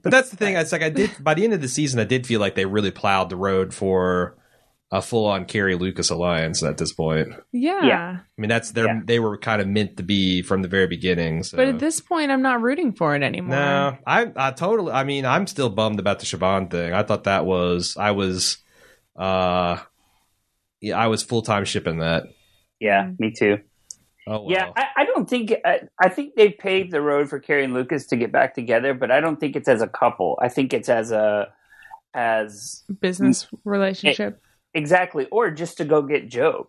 But 0.03 0.09
that's 0.09 0.31
the 0.31 0.35
thing. 0.35 0.55
It's 0.55 0.71
like 0.71 0.81
I 0.81 0.89
did 0.89 1.11
by 1.19 1.35
the 1.35 1.43
end 1.43 1.53
of 1.53 1.61
the 1.61 1.67
season, 1.67 1.99
I 1.99 2.05
did 2.05 2.25
feel 2.25 2.39
like 2.39 2.55
they 2.55 2.65
really 2.65 2.89
plowed 2.89 3.29
the 3.29 3.35
road 3.35 3.71
for 3.71 4.35
a 4.93 5.01
full 5.01 5.25
on 5.25 5.45
Carrie 5.45 5.75
Lucas 5.75 6.09
alliance 6.09 6.61
at 6.63 6.77
this 6.77 6.91
point. 6.91 7.29
Yeah. 7.53 7.85
Yeah. 7.85 8.17
I 8.19 8.41
mean, 8.41 8.49
that's 8.49 8.71
their 8.71 8.87
Yeah. 8.87 8.99
they 9.05 9.19
were 9.19 9.37
kind 9.37 9.61
of 9.61 9.67
meant 9.67 9.97
to 9.97 10.03
be 10.03 10.41
from 10.41 10.61
the 10.61 10.67
very 10.67 10.87
beginning. 10.87 11.43
So. 11.43 11.55
But 11.57 11.69
at 11.69 11.79
this 11.79 12.01
point, 12.01 12.29
I'm 12.29 12.41
not 12.41 12.61
rooting 12.61 12.91
for 12.93 13.15
it 13.15 13.23
anymore. 13.23 13.55
no, 13.55 13.97
I 14.05 14.31
I 14.35 14.51
totally. 14.51 14.91
I 14.91 15.03
mean, 15.05 15.25
I'm 15.25 15.47
still 15.47 15.69
bummed 15.69 15.99
about 15.99 16.19
the 16.19 16.25
Siobhan 16.25 16.69
thing. 16.69 16.93
I 16.93 17.03
thought 17.03 17.23
that 17.23 17.45
was 17.45 17.95
I 17.97 18.11
was, 18.11 18.57
uh, 19.17 19.77
yeah, 20.81 20.97
I 20.97 21.07
was 21.07 21.23
full 21.23 21.41
time 21.41 21.63
shipping 21.63 21.99
that. 21.99 22.23
Yeah, 22.79 23.11
me 23.17 23.31
too. 23.31 23.59
Oh 24.27 24.41
well. 24.41 24.51
Yeah, 24.51 24.71
I, 24.75 24.85
I 24.97 25.05
don't 25.05 25.29
think 25.29 25.53
I, 25.63 25.81
I 25.99 26.09
think 26.09 26.35
they 26.35 26.49
paved 26.49 26.91
the 26.91 27.01
road 27.01 27.29
for 27.29 27.39
Carrie 27.39 27.63
and 27.63 27.73
Lucas 27.73 28.07
to 28.07 28.17
get 28.17 28.31
back 28.31 28.55
together, 28.55 28.93
but 28.93 29.09
I 29.09 29.21
don't 29.21 29.39
think 29.39 29.55
it's 29.55 29.67
as 29.69 29.81
a 29.81 29.87
couple. 29.87 30.37
I 30.41 30.49
think 30.49 30.73
it's 30.73 30.89
as 30.89 31.11
a 31.11 31.47
as 32.13 32.83
Business 32.99 33.47
relationship. 33.63 34.41
Exactly, 34.73 35.27
or 35.31 35.51
just 35.51 35.77
to 35.77 35.85
go 35.85 36.01
get 36.01 36.29
Job. 36.29 36.67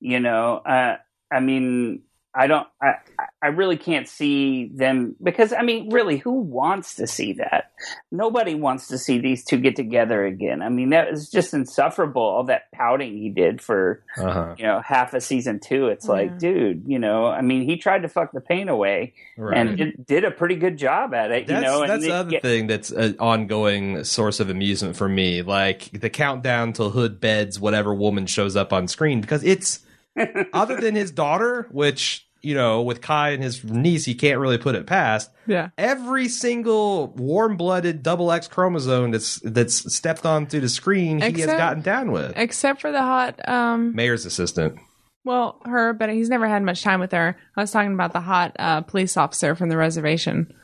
You 0.00 0.20
know, 0.20 0.58
uh, 0.58 0.96
I 1.30 1.40
mean, 1.40 2.02
I 2.34 2.46
don't. 2.46 2.66
I 2.80 2.94
I 3.42 3.48
really 3.48 3.76
can't 3.76 4.06
see 4.06 4.70
them 4.74 5.16
because 5.22 5.52
I 5.52 5.62
mean, 5.62 5.90
really, 5.90 6.18
who 6.18 6.32
wants 6.32 6.96
to 6.96 7.06
see 7.06 7.34
that? 7.34 7.72
Nobody 8.12 8.54
wants 8.54 8.88
to 8.88 8.98
see 8.98 9.18
these 9.18 9.44
two 9.44 9.58
get 9.58 9.76
together 9.76 10.24
again. 10.24 10.60
I 10.60 10.68
mean, 10.68 10.90
that 10.90 11.10
was 11.10 11.30
just 11.30 11.54
insufferable. 11.54 12.22
All 12.22 12.44
that 12.44 12.70
pouting 12.72 13.16
he 13.16 13.30
did 13.30 13.60
for 13.60 14.02
uh-huh. 14.16 14.54
you 14.58 14.64
know 14.64 14.80
half 14.80 15.14
a 15.14 15.20
season 15.20 15.58
two. 15.58 15.88
It's 15.88 16.06
Yeah. 16.06 16.12
like, 16.12 16.38
dude, 16.38 16.84
you 16.86 16.98
know, 16.98 17.26
I 17.26 17.40
mean, 17.40 17.62
he 17.62 17.76
tried 17.76 18.02
to 18.02 18.08
fuck 18.08 18.32
the 18.32 18.40
pain 18.40 18.68
away 18.68 19.14
right. 19.36 19.56
and 19.56 19.76
did, 19.76 20.06
did 20.06 20.24
a 20.24 20.30
pretty 20.30 20.56
good 20.56 20.76
job 20.76 21.14
at 21.14 21.30
it. 21.30 21.46
That's, 21.46 21.62
you 21.62 21.66
know, 21.66 21.82
and 21.82 21.90
that's 21.90 22.04
the 22.04 22.12
other 22.12 22.30
yeah, 22.32 22.40
thing 22.40 22.66
that's 22.66 22.90
an 22.90 23.16
ongoing 23.18 24.04
source 24.04 24.38
of 24.38 24.50
amusement 24.50 24.96
for 24.96 25.08
me. 25.08 25.42
Like 25.42 25.90
the 25.98 26.10
countdown 26.10 26.72
till 26.72 26.90
Hood 26.90 27.20
beds 27.20 27.58
whatever 27.58 27.94
woman 27.94 28.26
shows 28.26 28.54
up 28.54 28.72
on 28.72 28.86
screen 28.86 29.20
because 29.20 29.42
it's 29.44 29.80
other 30.52 30.80
than 30.80 30.94
his 30.94 31.10
daughter, 31.10 31.68
which 31.70 32.28
you 32.40 32.54
know, 32.54 32.82
with 32.82 33.00
Kai 33.00 33.30
and 33.30 33.42
his 33.42 33.64
niece, 33.64 34.04
he 34.04 34.14
can't 34.14 34.38
really 34.38 34.58
put 34.58 34.74
it 34.74 34.86
past. 34.86 35.30
Yeah. 35.46 35.70
Every 35.76 36.28
single 36.28 37.08
warm-blooded 37.08 38.02
double 38.02 38.30
X 38.30 38.46
chromosome 38.46 39.10
that's 39.10 39.40
that's 39.40 39.92
stepped 39.94 40.24
onto 40.24 40.60
the 40.60 40.68
screen, 40.68 41.20
he 41.20 41.40
has 41.40 41.46
gotten 41.46 41.82
down 41.82 42.12
with. 42.12 42.34
Except 42.36 42.80
for 42.80 42.92
the 42.92 43.02
hot, 43.02 43.46
um, 43.48 43.94
Mayor's 43.94 44.24
assistant. 44.24 44.78
well, 45.24 45.60
her, 45.64 45.92
but 45.92 46.10
he's 46.10 46.28
never 46.28 46.46
had 46.46 46.62
much 46.62 46.82
time 46.82 47.00
with 47.00 47.12
her. 47.12 47.36
I 47.56 47.60
was 47.60 47.70
talking 47.70 47.92
about 47.92 48.12
the 48.12 48.20
hot 48.20 48.54
uh, 48.58 48.82
police 48.82 49.16
officer 49.16 49.54
from 49.54 49.68
the 49.68 49.76
reservation. 49.76 50.54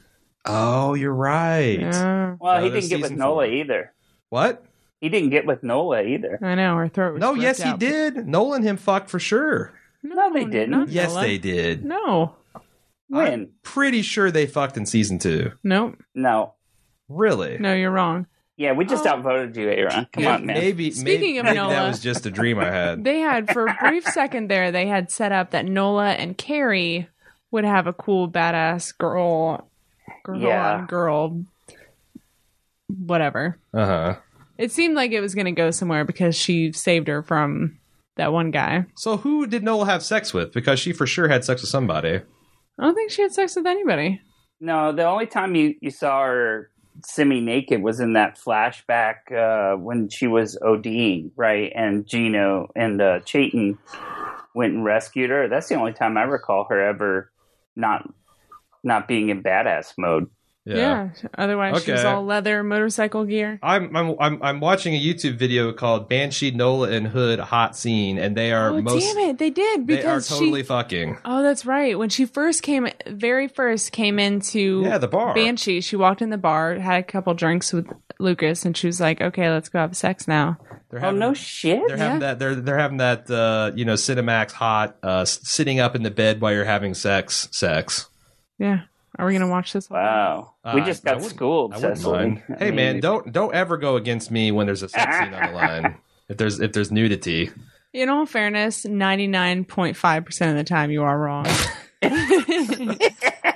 Oh, 0.46 0.94
you're 0.94 1.12
right. 1.14 1.80
Yeah, 1.80 2.36
well, 2.38 2.62
he 2.62 2.70
didn't 2.70 2.88
get 2.88 2.96
with 3.00 3.04
season 3.06 3.18
Nola 3.18 3.46
four. 3.46 3.52
either. 3.52 3.92
What? 4.28 4.64
He 5.04 5.10
didn't 5.10 5.28
get 5.28 5.44
with 5.44 5.62
Nola 5.62 6.02
either. 6.02 6.38
I 6.40 6.54
know. 6.54 6.76
Her 6.78 6.88
throat 6.88 7.12
was 7.12 7.20
No, 7.20 7.32
ripped 7.32 7.42
yes, 7.42 7.58
he 7.62 7.68
out. 7.68 7.78
did. 7.78 8.26
Nolan 8.26 8.62
him 8.62 8.78
fucked 8.78 9.10
for 9.10 9.18
sure. 9.18 9.78
No, 10.02 10.32
they 10.32 10.46
didn't. 10.46 10.70
not 10.70 10.88
Yes, 10.88 11.10
Nola. 11.10 11.20
they 11.26 11.36
did. 11.36 11.84
No. 11.84 12.36
When? 13.08 13.50
Pretty 13.62 14.00
sure 14.00 14.30
they 14.30 14.46
fucked 14.46 14.78
in 14.78 14.86
season 14.86 15.18
two. 15.18 15.52
Nope. 15.62 15.96
No. 16.14 16.54
Really? 17.10 17.58
No, 17.58 17.74
you're 17.74 17.90
wrong. 17.90 18.26
Yeah, 18.56 18.72
we 18.72 18.86
just 18.86 19.06
Oh. 19.06 19.10
outvoted 19.10 19.54
you, 19.56 19.68
Aaron. 19.68 20.06
Come 20.10 20.22
Yeah, 20.24 20.34
on, 20.36 20.46
man. 20.46 20.56
Maybe. 20.58 20.90
Speaking 20.90 21.04
maybe, 21.34 21.38
of 21.38 21.44
maybe 21.44 21.56
Nola- 21.58 21.74
that 21.74 21.88
was 21.88 22.00
just 22.00 22.24
a 22.24 22.30
dream 22.30 22.58
I 22.58 22.70
had. 22.70 23.04
They 23.04 23.18
had, 23.20 23.52
for 23.52 23.66
a 23.66 23.76
brief 23.78 24.04
second 24.06 24.48
there, 24.48 24.72
they 24.72 24.86
had 24.86 25.10
set 25.10 25.32
up 25.32 25.50
that 25.50 25.66
Nola 25.66 26.12
and 26.12 26.38
Carrie 26.38 27.08
would 27.50 27.64
have 27.66 27.86
a 27.86 27.92
cool, 27.92 28.26
badass 28.26 28.96
girl, 28.96 29.68
girl 30.22 30.40
Yeah. 30.40 30.76
on 30.76 30.86
girl, 30.86 31.44
whatever. 32.88 33.58
Uh 33.72 33.86
huh. 33.86 34.14
It 34.58 34.72
seemed 34.72 34.94
like 34.94 35.12
it 35.12 35.20
was 35.20 35.34
going 35.34 35.46
to 35.46 35.52
go 35.52 35.70
somewhere 35.70 36.04
because 36.04 36.36
she 36.36 36.72
saved 36.72 37.08
her 37.08 37.22
from 37.22 37.78
that 38.16 38.32
one 38.32 38.50
guy. 38.50 38.86
So 38.96 39.16
who 39.16 39.46
did 39.46 39.62
Noel 39.64 39.84
have 39.84 40.02
sex 40.02 40.32
with? 40.32 40.52
Because 40.52 40.78
she 40.78 40.92
for 40.92 41.06
sure 41.06 41.28
had 41.28 41.44
sex 41.44 41.62
with 41.62 41.70
somebody. 41.70 42.20
I 42.78 42.82
don't 42.82 42.94
think 42.94 43.10
she 43.10 43.22
had 43.22 43.32
sex 43.32 43.56
with 43.56 43.66
anybody. 43.66 44.20
No, 44.60 44.92
the 44.92 45.04
only 45.04 45.26
time 45.26 45.54
you, 45.54 45.74
you 45.80 45.90
saw 45.90 46.24
her 46.24 46.70
semi 47.04 47.40
naked 47.40 47.82
was 47.82 48.00
in 48.00 48.12
that 48.14 48.38
flashback 48.38 49.32
uh, 49.32 49.76
when 49.76 50.08
she 50.08 50.26
was 50.26 50.56
ODing, 50.62 51.32
right? 51.36 51.72
And 51.74 52.06
Gino 52.06 52.68
and 52.76 53.00
uh, 53.00 53.20
Chayton 53.20 53.78
went 54.54 54.74
and 54.74 54.84
rescued 54.84 55.30
her. 55.30 55.48
That's 55.48 55.68
the 55.68 55.74
only 55.74 55.92
time 55.92 56.16
I 56.16 56.22
recall 56.22 56.66
her 56.70 56.80
ever 56.80 57.30
not 57.76 58.08
not 58.84 59.08
being 59.08 59.30
in 59.30 59.42
badass 59.42 59.94
mode. 59.98 60.28
Yeah. 60.66 61.10
Otherwise, 61.36 61.84
she 61.84 61.92
was 61.92 62.04
all 62.06 62.24
leather 62.24 62.62
motorcycle 62.62 63.24
gear. 63.26 63.58
I'm, 63.62 63.94
I'm 63.94 64.16
I'm 64.18 64.42
I'm 64.42 64.60
watching 64.60 64.94
a 64.94 64.98
YouTube 65.00 65.36
video 65.36 65.72
called 65.74 66.08
Banshee 66.08 66.52
Nola 66.52 66.90
and 66.90 67.06
Hood 67.06 67.38
hot 67.38 67.76
scene, 67.76 68.16
and 68.16 68.34
they 68.34 68.50
are 68.50 68.70
Oh, 68.70 68.80
most 68.80 69.04
damn 69.14 69.18
it. 69.30 69.38
They 69.38 69.50
did 69.50 69.86
because 69.86 70.26
they 70.26 70.34
are 70.34 70.38
totally 70.40 70.62
she. 70.62 70.66
fucking. 70.66 71.18
Oh, 71.24 71.42
that's 71.42 71.66
right. 71.66 71.98
When 71.98 72.08
she 72.08 72.24
first 72.24 72.62
came, 72.62 72.88
very 73.06 73.46
first 73.46 73.92
came 73.92 74.18
into 74.18 74.82
Yeah, 74.84 74.96
the 74.96 75.06
bar. 75.08 75.34
Banshee, 75.34 75.82
she 75.82 75.96
walked 75.96 76.22
in 76.22 76.30
the 76.30 76.38
bar, 76.38 76.76
had 76.76 77.00
a 77.00 77.02
couple 77.02 77.34
drinks 77.34 77.70
with 77.72 77.86
Lucas, 78.18 78.64
and 78.64 78.74
she 78.74 78.86
was 78.86 79.00
like, 79.00 79.20
"Okay, 79.20 79.50
let's 79.50 79.68
go 79.68 79.80
have 79.80 79.94
sex 79.94 80.26
now." 80.26 80.56
They're 80.90 81.00
Oh 81.00 81.06
having, 81.06 81.18
no 81.20 81.34
shit! 81.34 81.82
They're 81.88 81.96
having 81.98 82.22
Yeah. 82.22 82.28
that. 82.28 82.38
They're 82.38 82.54
they're 82.54 82.78
having 82.78 82.96
that. 82.98 83.30
Uh, 83.30 83.72
you 83.74 83.84
know, 83.84 83.94
Cinemax 83.94 84.52
hot. 84.52 84.96
Uh, 85.02 85.26
sitting 85.26 85.78
up 85.78 85.94
in 85.94 86.02
the 86.04 86.10
bed 86.10 86.40
while 86.40 86.52
you're 86.54 86.64
having 86.64 86.94
sex. 86.94 87.48
Sex. 87.52 88.08
Yeah. 88.58 88.82
Are 89.18 89.26
we 89.26 89.32
gonna 89.32 89.48
watch 89.48 89.72
this? 89.72 89.88
one? 89.88 90.00
Wow, 90.00 90.54
we 90.74 90.80
Uh, 90.80 90.84
just 90.86 91.04
got 91.04 91.22
schooled, 91.22 91.76
Cecily. 91.76 92.18
mind. 92.18 92.42
I 92.50 92.54
Hey 92.58 92.66
mean, 92.66 92.76
man, 92.76 93.00
don't 93.00 93.32
don't 93.32 93.54
ever 93.54 93.76
go 93.76 93.96
against 93.96 94.30
me 94.30 94.50
when 94.52 94.66
there's 94.66 94.82
a 94.82 94.88
sex 94.88 95.18
scene 95.18 95.32
on 95.34 95.46
the 95.46 95.52
line. 95.52 95.96
If 96.26 96.38
there's 96.38 96.58
if 96.58 96.72
there's 96.72 96.90
nudity. 96.90 97.50
In 97.92 98.08
all 98.08 98.24
fairness, 98.24 98.86
ninety 98.86 99.26
nine 99.26 99.66
point 99.66 99.94
five 99.94 100.24
percent 100.24 100.52
of 100.52 100.56
the 100.56 100.64
time 100.64 100.90
you 100.90 101.02
are 101.02 101.18
wrong. 101.18 101.44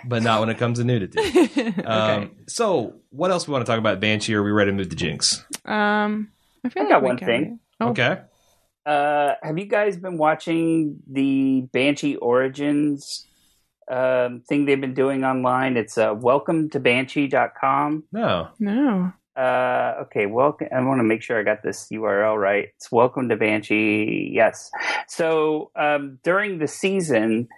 but 0.05 0.23
not 0.23 0.41
when 0.41 0.49
it 0.49 0.59
comes 0.59 0.79
to 0.79 0.85
nudity. 0.85 1.19
okay. 1.59 1.83
Um, 1.83 2.33
so, 2.47 2.97
what 3.11 3.31
else 3.31 3.47
we 3.49 3.53
want 3.53 3.65
to 3.65 3.71
talk 3.71 3.79
about 3.79 4.01
Banshee? 4.01 4.35
Or 4.35 4.41
are 4.43 4.45
we 4.45 4.51
ready 4.51 4.71
to 4.71 4.77
move 4.77 4.91
to 4.91 4.97
Jinx? 4.97 5.45
Um, 5.65 6.31
I 6.65 6.69
feel 6.69 6.83
I 6.83 6.85
like 6.85 6.91
got 6.91 7.03
one 7.03 7.19
thing. 7.19 7.61
Oh, 7.81 7.89
Okay. 7.91 8.21
Uh, 8.87 9.35
have 9.43 9.59
you 9.59 9.67
guys 9.67 9.97
been 9.99 10.17
watching 10.17 10.99
the 11.11 11.63
Banshee 11.73 12.17
Origins 12.17 13.27
um, 13.91 14.43
thing 14.49 14.65
they've 14.65 14.81
been 14.81 14.95
doing 14.95 15.25
online? 15.25 15.77
It's 15.77 15.97
uh, 15.99 16.15
welcome 16.17 16.71
to 16.71 16.81
banshee.com. 16.81 18.05
No. 18.13 18.49
No. 18.59 19.13
Uh, 19.37 19.95
okay, 20.03 20.27
welcome. 20.27 20.67
I 20.75 20.81
want 20.83 20.99
to 20.99 21.05
make 21.05 21.23
sure 21.23 21.39
I 21.39 21.43
got 21.45 21.63
this 21.63 21.87
URL 21.93 22.37
right. 22.37 22.69
It's 22.77 22.91
welcome 22.91 23.29
to 23.29 23.37
Banshee. 23.37 24.31
Yes. 24.35 24.71
So 25.07 25.71
um, 25.77 26.19
during 26.25 26.59
the 26.59 26.67
season, 26.67 27.49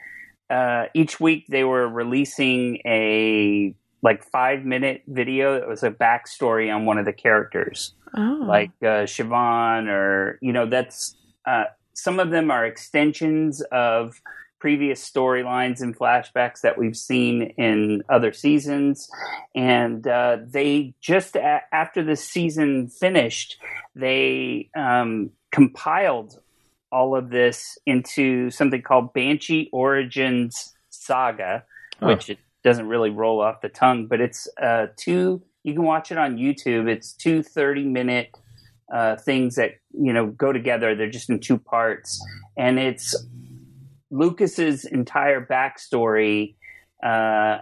uh, 0.51 0.87
each 0.95 1.21
week 1.21 1.47
they 1.49 1.65
were 1.65 1.89
releasing 1.89 2.77
a 2.85 3.75
like 4.03 4.23
five 4.31 4.65
minute 4.65 5.03
video 5.07 5.59
that 5.59 5.69
was 5.69 5.83
a 5.83 5.91
backstory 5.91 6.75
on 6.75 6.85
one 6.87 6.99
of 6.99 7.05
the 7.07 7.13
characters 7.13 7.95
Oh. 8.17 8.45
like 8.47 8.73
uh, 8.83 9.07
Siobhan, 9.07 9.89
or 9.89 10.39
you 10.43 10.53
know, 10.53 10.67
that's 10.67 11.15
uh, 11.47 11.65
some 11.95 12.19
of 12.19 12.31
them 12.31 12.51
are 12.51 12.67
extensions 12.67 13.63
of 13.73 14.21
previous 14.61 15.09
storylines 15.09 15.81
and 15.81 15.97
flashbacks 15.99 16.61
that 16.61 16.79
we've 16.79 16.97
seen 16.97 17.43
in 17.57 18.03
other 18.09 18.33
seasons. 18.33 19.09
And 19.55 20.07
uh, 20.07 20.39
they 20.47 20.95
just 21.01 21.35
a- 21.35 21.63
after 21.73 22.05
the 22.05 22.15
season 22.17 22.89
finished, 22.89 23.59
they 23.97 24.71
um, 24.77 25.31
compiled 25.51 26.39
all 26.93 27.17
of 27.17 27.31
this 27.31 27.79
into 27.87 28.51
something 28.51 28.83
called 28.83 29.13
Banshee 29.13 29.69
Origins 29.73 30.75
Saga, 30.91 31.65
Huh. 32.01 32.07
which 32.07 32.31
it 32.31 32.39
doesn't 32.65 32.89
really 32.89 33.11
roll 33.11 33.41
off 33.43 33.61
the 33.61 33.69
tongue, 33.69 34.07
but 34.07 34.21
it's 34.21 34.49
uh, 34.61 34.87
two. 34.97 35.43
You 35.65 35.75
can 35.75 35.83
watch 35.83 36.11
it 36.11 36.17
on 36.19 36.37
YouTube. 36.39 36.89
It's 36.89 37.13
two 37.13 37.43
30 37.43 37.85
minute 37.85 38.31
uh, 38.91 39.17
things 39.17 39.57
that 39.57 39.73
you 39.93 40.13
know 40.13 40.27
go 40.29 40.51
together. 40.53 40.95
They're 40.95 41.11
just 41.11 41.29
in 41.29 41.41
two 41.41 41.59
parts, 41.59 42.19
and 42.57 42.79
it's 42.79 43.15
Lucas's 44.11 44.85
entire 44.85 45.45
backstory 45.45 46.55
uh, 47.03 47.59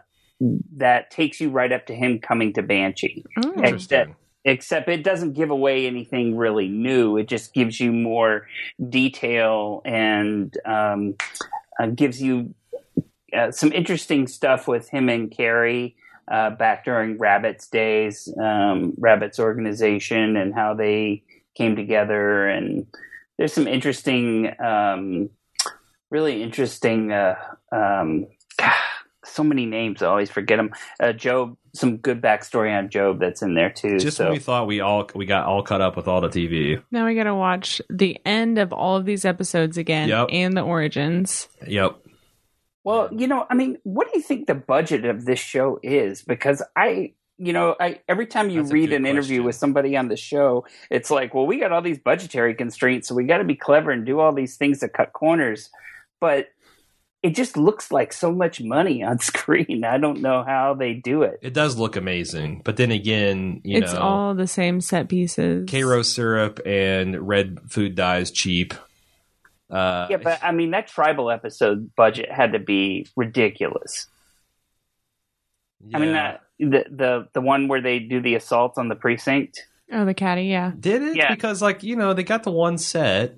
that 0.76 1.11
takes 1.11 1.40
you 1.40 1.51
right 1.51 1.72
up 1.72 1.86
to 1.86 1.94
him 1.94 2.18
coming 2.20 2.53
to 2.55 2.62
Banshee 2.62 3.24
Oh. 3.38 3.53
Interesting. 3.57 4.14
except 4.44 4.88
it 4.88 5.03
doesn't 5.03 5.32
give 5.34 5.51
away 5.51 5.86
anything 5.86 6.36
really 6.36 6.68
new. 6.68 7.16
It 7.16 7.28
just 7.28 7.53
gives 7.53 7.78
you 7.80 7.92
more 7.92 8.46
detail 8.88 9.82
and 9.84 10.57
um, 10.64 11.16
uh, 11.80 11.86
gives 11.86 12.22
you 12.22 12.55
uh, 13.36 13.51
some 13.51 13.72
interesting 13.72 14.26
stuff 14.26 14.66
with 14.68 14.88
him 14.88 15.09
and 15.09 15.30
Carrie 15.30 15.96
uh, 16.30 16.51
back 16.51 16.84
during 16.84 17.18
Rabbit's 17.18 17.68
days, 17.68 18.28
um, 18.40 18.94
Rabbit's 18.99 19.38
organization, 19.38 20.36
and 20.36 20.55
how 20.55 20.74
they 20.74 21.22
came 21.57 21.74
together. 21.76 22.46
And 22.49 22.86
there's 23.38 23.53
some 23.53 23.66
interesting, 23.68 24.53
um, 24.61 25.30
really 26.11 26.42
interesting. 26.42 27.12
Uh, 27.12 27.36
um, 27.72 28.26
so 29.24 29.44
many 29.44 29.66
names, 29.66 30.02
I 30.02 30.06
always 30.06 30.30
forget 30.30 30.59
them. 30.59 30.70
Uh, 31.00 31.12
Gob, 31.12 31.56
some 31.74 31.98
good 31.98 32.20
backstory 32.20 32.76
on 32.76 32.88
Job 32.88 33.20
that's 33.20 33.42
in 33.42 33.54
there 33.54 33.70
too. 33.70 33.98
Just 33.98 34.16
so. 34.16 34.24
when 34.24 34.32
we 34.34 34.38
thought 34.38 34.66
we 34.66 34.80
all 34.80 35.09
we 35.14 35.26
got 35.26 35.44
all 35.46 35.62
caught 35.62 35.80
up 35.80 35.96
with 35.96 36.09
all 36.09 36.20
the 36.20 36.28
TV. 36.28 36.82
Now 36.90 37.06
we 37.06 37.14
got 37.14 37.24
to 37.24 37.34
watch 37.34 37.80
the 37.90 38.18
end 38.24 38.59
of 38.59 38.72
all 38.72 38.96
of 38.96 39.04
these 39.04 39.24
episodes 39.24 39.76
again 39.76 40.09
Yep. 40.09 40.28
and 40.32 40.56
the 40.56 40.62
origins. 40.62 41.48
Yep. 41.66 41.98
Well, 42.84 43.11
you 43.12 43.26
know, 43.26 43.46
I 43.50 43.54
mean, 43.54 43.76
what 43.82 44.11
do 44.11 44.18
you 44.18 44.22
think 44.22 44.46
the 44.46 44.54
budget 44.54 45.04
of 45.04 45.24
this 45.26 45.38
show 45.38 45.78
is? 45.82 46.22
Because 46.22 46.62
I, 46.74 47.12
you 47.36 47.52
know, 47.52 47.76
I 47.78 48.00
every 48.09 48.26
time 48.26 48.48
you 48.48 48.62
That's 48.62 48.72
read 48.72 48.90
good 48.90 48.96
an 48.96 49.06
interview 49.06 49.42
with 49.42 49.56
somebody 49.56 49.96
on 49.96 50.09
the 50.09 50.16
show, 50.16 50.64
it's 50.90 51.11
like, 51.11 51.34
well, 51.34 51.46
we 51.46 51.61
got 51.61 51.70
all 51.70 51.82
these 51.82 51.98
budgetary 51.98 52.54
constraints, 52.54 53.09
so 53.09 53.14
we 53.14 53.24
got 53.24 53.38
to 53.38 53.44
be 53.44 53.56
clever 53.56 53.90
and 53.90 54.06
do 54.06 54.20
all 54.20 54.32
these 54.32 54.56
things 54.56 54.80
to 54.80 54.88
cut 54.88 55.12
corners. 55.12 55.68
But 56.21 56.49
it 57.23 57.35
just 57.35 57.57
looks 57.57 57.91
like 57.91 58.12
so 58.12 58.33
much 58.33 58.61
money 58.61 59.03
on 59.03 59.19
screen. 59.21 59.85
I 59.85 59.99
don't 59.99 60.21
know 60.21 60.43
how 60.45 60.75
they 60.75 60.95
do 60.95 61.23
it. 61.23 61.39
It 61.43 61.55
does 61.55 61.77
look 61.77 61.97
amazing, 61.97 62.62
but 62.64 62.77
then 62.77 62.91
again, 62.91 63.61
you 63.64 63.79
it's 63.79 63.93
know, 63.93 64.01
all 64.01 64.35
the 64.35 64.47
same 64.47 64.81
set 64.81 65.09
pieces. 65.09 65.69
Karo 65.69 66.03
syrup 66.03 66.61
and 66.64 67.27
red 67.27 67.59
food 67.69 67.95
dyes 67.95 68.31
cheap. 68.31 68.75
Uh, 69.71 70.07
Yeah, 70.11 70.19
but 70.19 70.43
I 70.43 70.53
mean, 70.53 70.71
that 70.71 70.89
tribal 70.89 71.31
episode 71.31 71.95
budget 71.95 72.31
had 72.31 72.53
to 72.53 72.59
be 72.59 73.07
ridiculous. 73.16 74.07
I 75.95 75.99
mean, 75.99 76.09
yeah. 76.11 76.14
that, 76.14 76.41
the 76.59 76.85
the 76.91 77.29
the 77.35 77.41
one 77.41 77.69
where 77.69 77.81
they 77.81 77.99
do 77.99 78.21
the 78.21 78.35
assault 78.35 78.79
on 78.79 78.89
the 78.89 78.97
precinct. 78.97 79.64
Oh, 79.93 80.05
the 80.05 80.14
caddy, 80.14 80.45
yeah. 80.45 80.73
Did 80.79 81.03
it? 81.03 81.16
Yeah. 81.16 81.33
Because 81.33 81.62
like 81.62 81.83
you 81.83 81.97
know 81.97 82.14
they 82.14 82.25
got 82.25 82.43
the 82.43 82.51
one 82.51 82.79
set, 82.79 83.37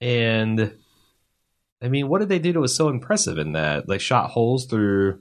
and 0.00 0.72
I 1.80 1.88
mean, 1.88 2.08
what 2.08 2.18
did 2.18 2.28
they 2.28 2.38
do 2.38 2.52
that 2.52 2.60
was 2.60 2.74
so 2.74 2.88
impressive 2.88 3.38
in 3.38 3.52
that? 3.52 3.86
They 3.86 3.98
shot 3.98 4.30
holes 4.30 4.66
through 4.66 5.20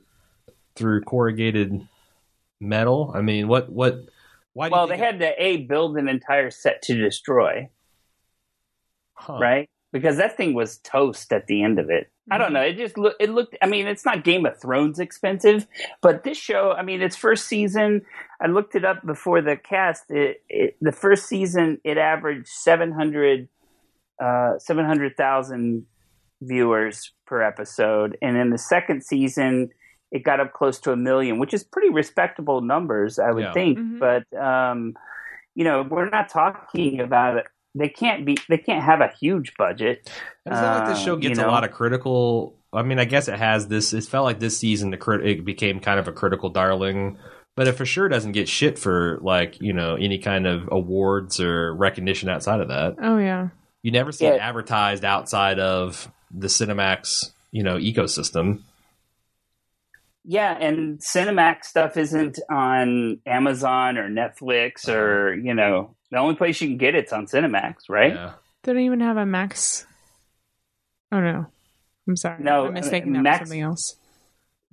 through 0.75 1.01
corrugated 1.01 1.87
metal. 2.59 3.11
I 3.13 3.21
mean, 3.21 3.47
what 3.47 3.69
what? 3.69 3.99
Why? 4.53 4.69
Well, 4.69 4.87
they 4.87 4.97
had 4.97 5.19
to 5.19 5.33
a 5.41 5.57
build 5.57 5.97
an 5.97 6.07
entire 6.07 6.49
set 6.49 6.81
to 6.83 6.95
destroy, 6.95 7.69
Huh. 9.13 9.37
right? 9.39 9.69
Because 9.93 10.17
that 10.17 10.35
thing 10.35 10.53
was 10.53 10.79
toast 10.79 11.31
at 11.31 11.47
the 11.47 11.63
end 11.63 11.79
of 11.79 11.89
it. 11.89 12.11
I 12.29 12.37
don't 12.37 12.51
know. 12.51 12.61
It 12.61 12.75
just 12.75 12.97
look. 12.97 13.15
It 13.19 13.29
looked. 13.29 13.55
I 13.61 13.67
mean, 13.67 13.87
it's 13.87 14.03
not 14.03 14.23
Game 14.23 14.45
of 14.45 14.59
Thrones 14.59 14.99
expensive, 14.99 15.65
but 16.01 16.23
this 16.23 16.37
show. 16.37 16.73
I 16.73 16.81
mean, 16.81 17.01
its 17.01 17.15
first 17.15 17.47
season. 17.47 18.01
I 18.41 18.47
looked 18.47 18.75
it 18.75 18.83
up 18.83 19.05
before 19.05 19.41
the 19.41 19.55
cast. 19.55 20.11
It, 20.11 20.43
it 20.49 20.75
the 20.81 20.91
first 20.91 21.27
season 21.27 21.79
it 21.83 21.97
averaged 21.97 22.47
seven 22.47 22.91
hundred, 22.91 23.47
uh, 24.21 24.57
seven 24.59 24.85
hundred 24.85 25.15
thousand 25.15 25.85
viewers 26.41 27.11
per 27.25 27.41
episode, 27.41 28.17
and 28.21 28.37
in 28.37 28.49
the 28.49 28.57
second 28.57 29.03
season 29.03 29.69
it 30.09 30.23
got 30.23 30.39
up 30.39 30.53
close 30.53 30.79
to 30.79 30.91
a 30.93 30.95
million, 30.95 31.37
which 31.37 31.53
is 31.53 31.65
pretty 31.65 31.89
respectable 31.89 32.61
numbers, 32.61 33.19
I 33.19 33.29
would 33.31 33.43
Yeah. 33.43 33.51
think. 33.51 33.77
Mhm. 33.77 33.99
But 33.99 34.37
um, 34.41 34.93
you 35.53 35.63
know, 35.65 35.81
we're 35.83 36.09
not 36.09 36.29
talking 36.29 37.01
about 37.01 37.37
it. 37.37 37.45
They 37.75 37.89
can't 37.89 38.25
be. 38.25 38.37
They 38.47 38.57
can't 38.57 38.83
have 38.83 39.01
a 39.01 39.11
huge 39.19 39.53
budget. 39.57 39.99
It's 40.45 40.61
not 40.61 40.79
like 40.79 40.87
this 40.87 40.99
Uh, 40.99 41.05
show 41.05 41.15
you 41.15 41.21
gets 41.29 41.39
a 41.39 41.47
lot 41.47 41.63
of 41.65 41.71
critical. 41.71 42.55
I 42.73 42.83
mean, 42.83 42.99
I 42.99 43.05
guess 43.05 43.27
it 43.27 43.37
has 43.37 43.67
this. 43.67 43.91
It 43.93 44.03
felt 44.05 44.23
like 44.23 44.39
this 44.39 44.57
season 44.57 44.91
the 44.91 44.97
crit, 44.97 45.25
it 45.25 45.43
became 45.45 45.79
kind 45.79 45.99
of 45.99 46.07
a 46.07 46.11
critical 46.13 46.49
darling, 46.49 47.17
but 47.55 47.67
it 47.67 47.73
for 47.73 47.85
sure 47.85 48.07
doesn't 48.07 48.31
get 48.31 48.47
shit 48.47 48.79
for 48.79 49.19
like 49.21 49.59
you 49.61 49.73
know 49.73 49.95
any 49.95 50.19
kind 50.19 50.47
of 50.47 50.69
awards 50.71 51.39
or 51.41 51.73
recognition 51.75 52.29
outside 52.29 52.61
of 52.61 52.69
that. 52.69 52.95
Oh, 53.01 53.17
yeah. 53.17 53.49
You 53.83 53.91
never 53.91 54.11
see 54.11 54.25
it 54.25 54.39
advertised 54.41 55.03
outside 55.05 55.59
of 55.59 56.11
the 56.31 56.47
Cinemax 56.47 57.31
you 57.51 57.63
know 57.63 57.77
ecosystem. 57.77 58.61
Yeah, 60.29 60.57
and 60.59 60.99
Cinemax 60.99 61.65
stuff 61.65 61.95
isn't 61.95 62.37
on 62.49 63.19
Amazon 63.25 63.97
or 63.97 64.09
Netflix 64.09 64.89
or 64.89 65.33
you 65.35 65.53
know 65.53 65.95
the 66.11 66.17
only 66.17 66.35
place 66.35 66.59
you 66.61 66.67
can 66.67 66.77
get 66.77 66.95
it's 66.95 67.13
on 67.13 67.27
Cinemax, 67.27 67.75
right? 67.89 68.13
Yeah. 68.13 68.33
They 68.63 68.73
don't 68.73 68.81
even 68.81 68.99
have 68.99 69.17
a 69.17 69.25
Max. 69.25 69.85
Oh, 71.11 71.19
no. 71.21 71.45
I'm 72.07 72.15
sorry. 72.17 72.43
No, 72.43 72.67
I'm 72.67 72.73
mistaking 72.73 73.15
uh, 73.15 73.21
Max- 73.21 73.39
something 73.39 73.61
else. 73.61 73.95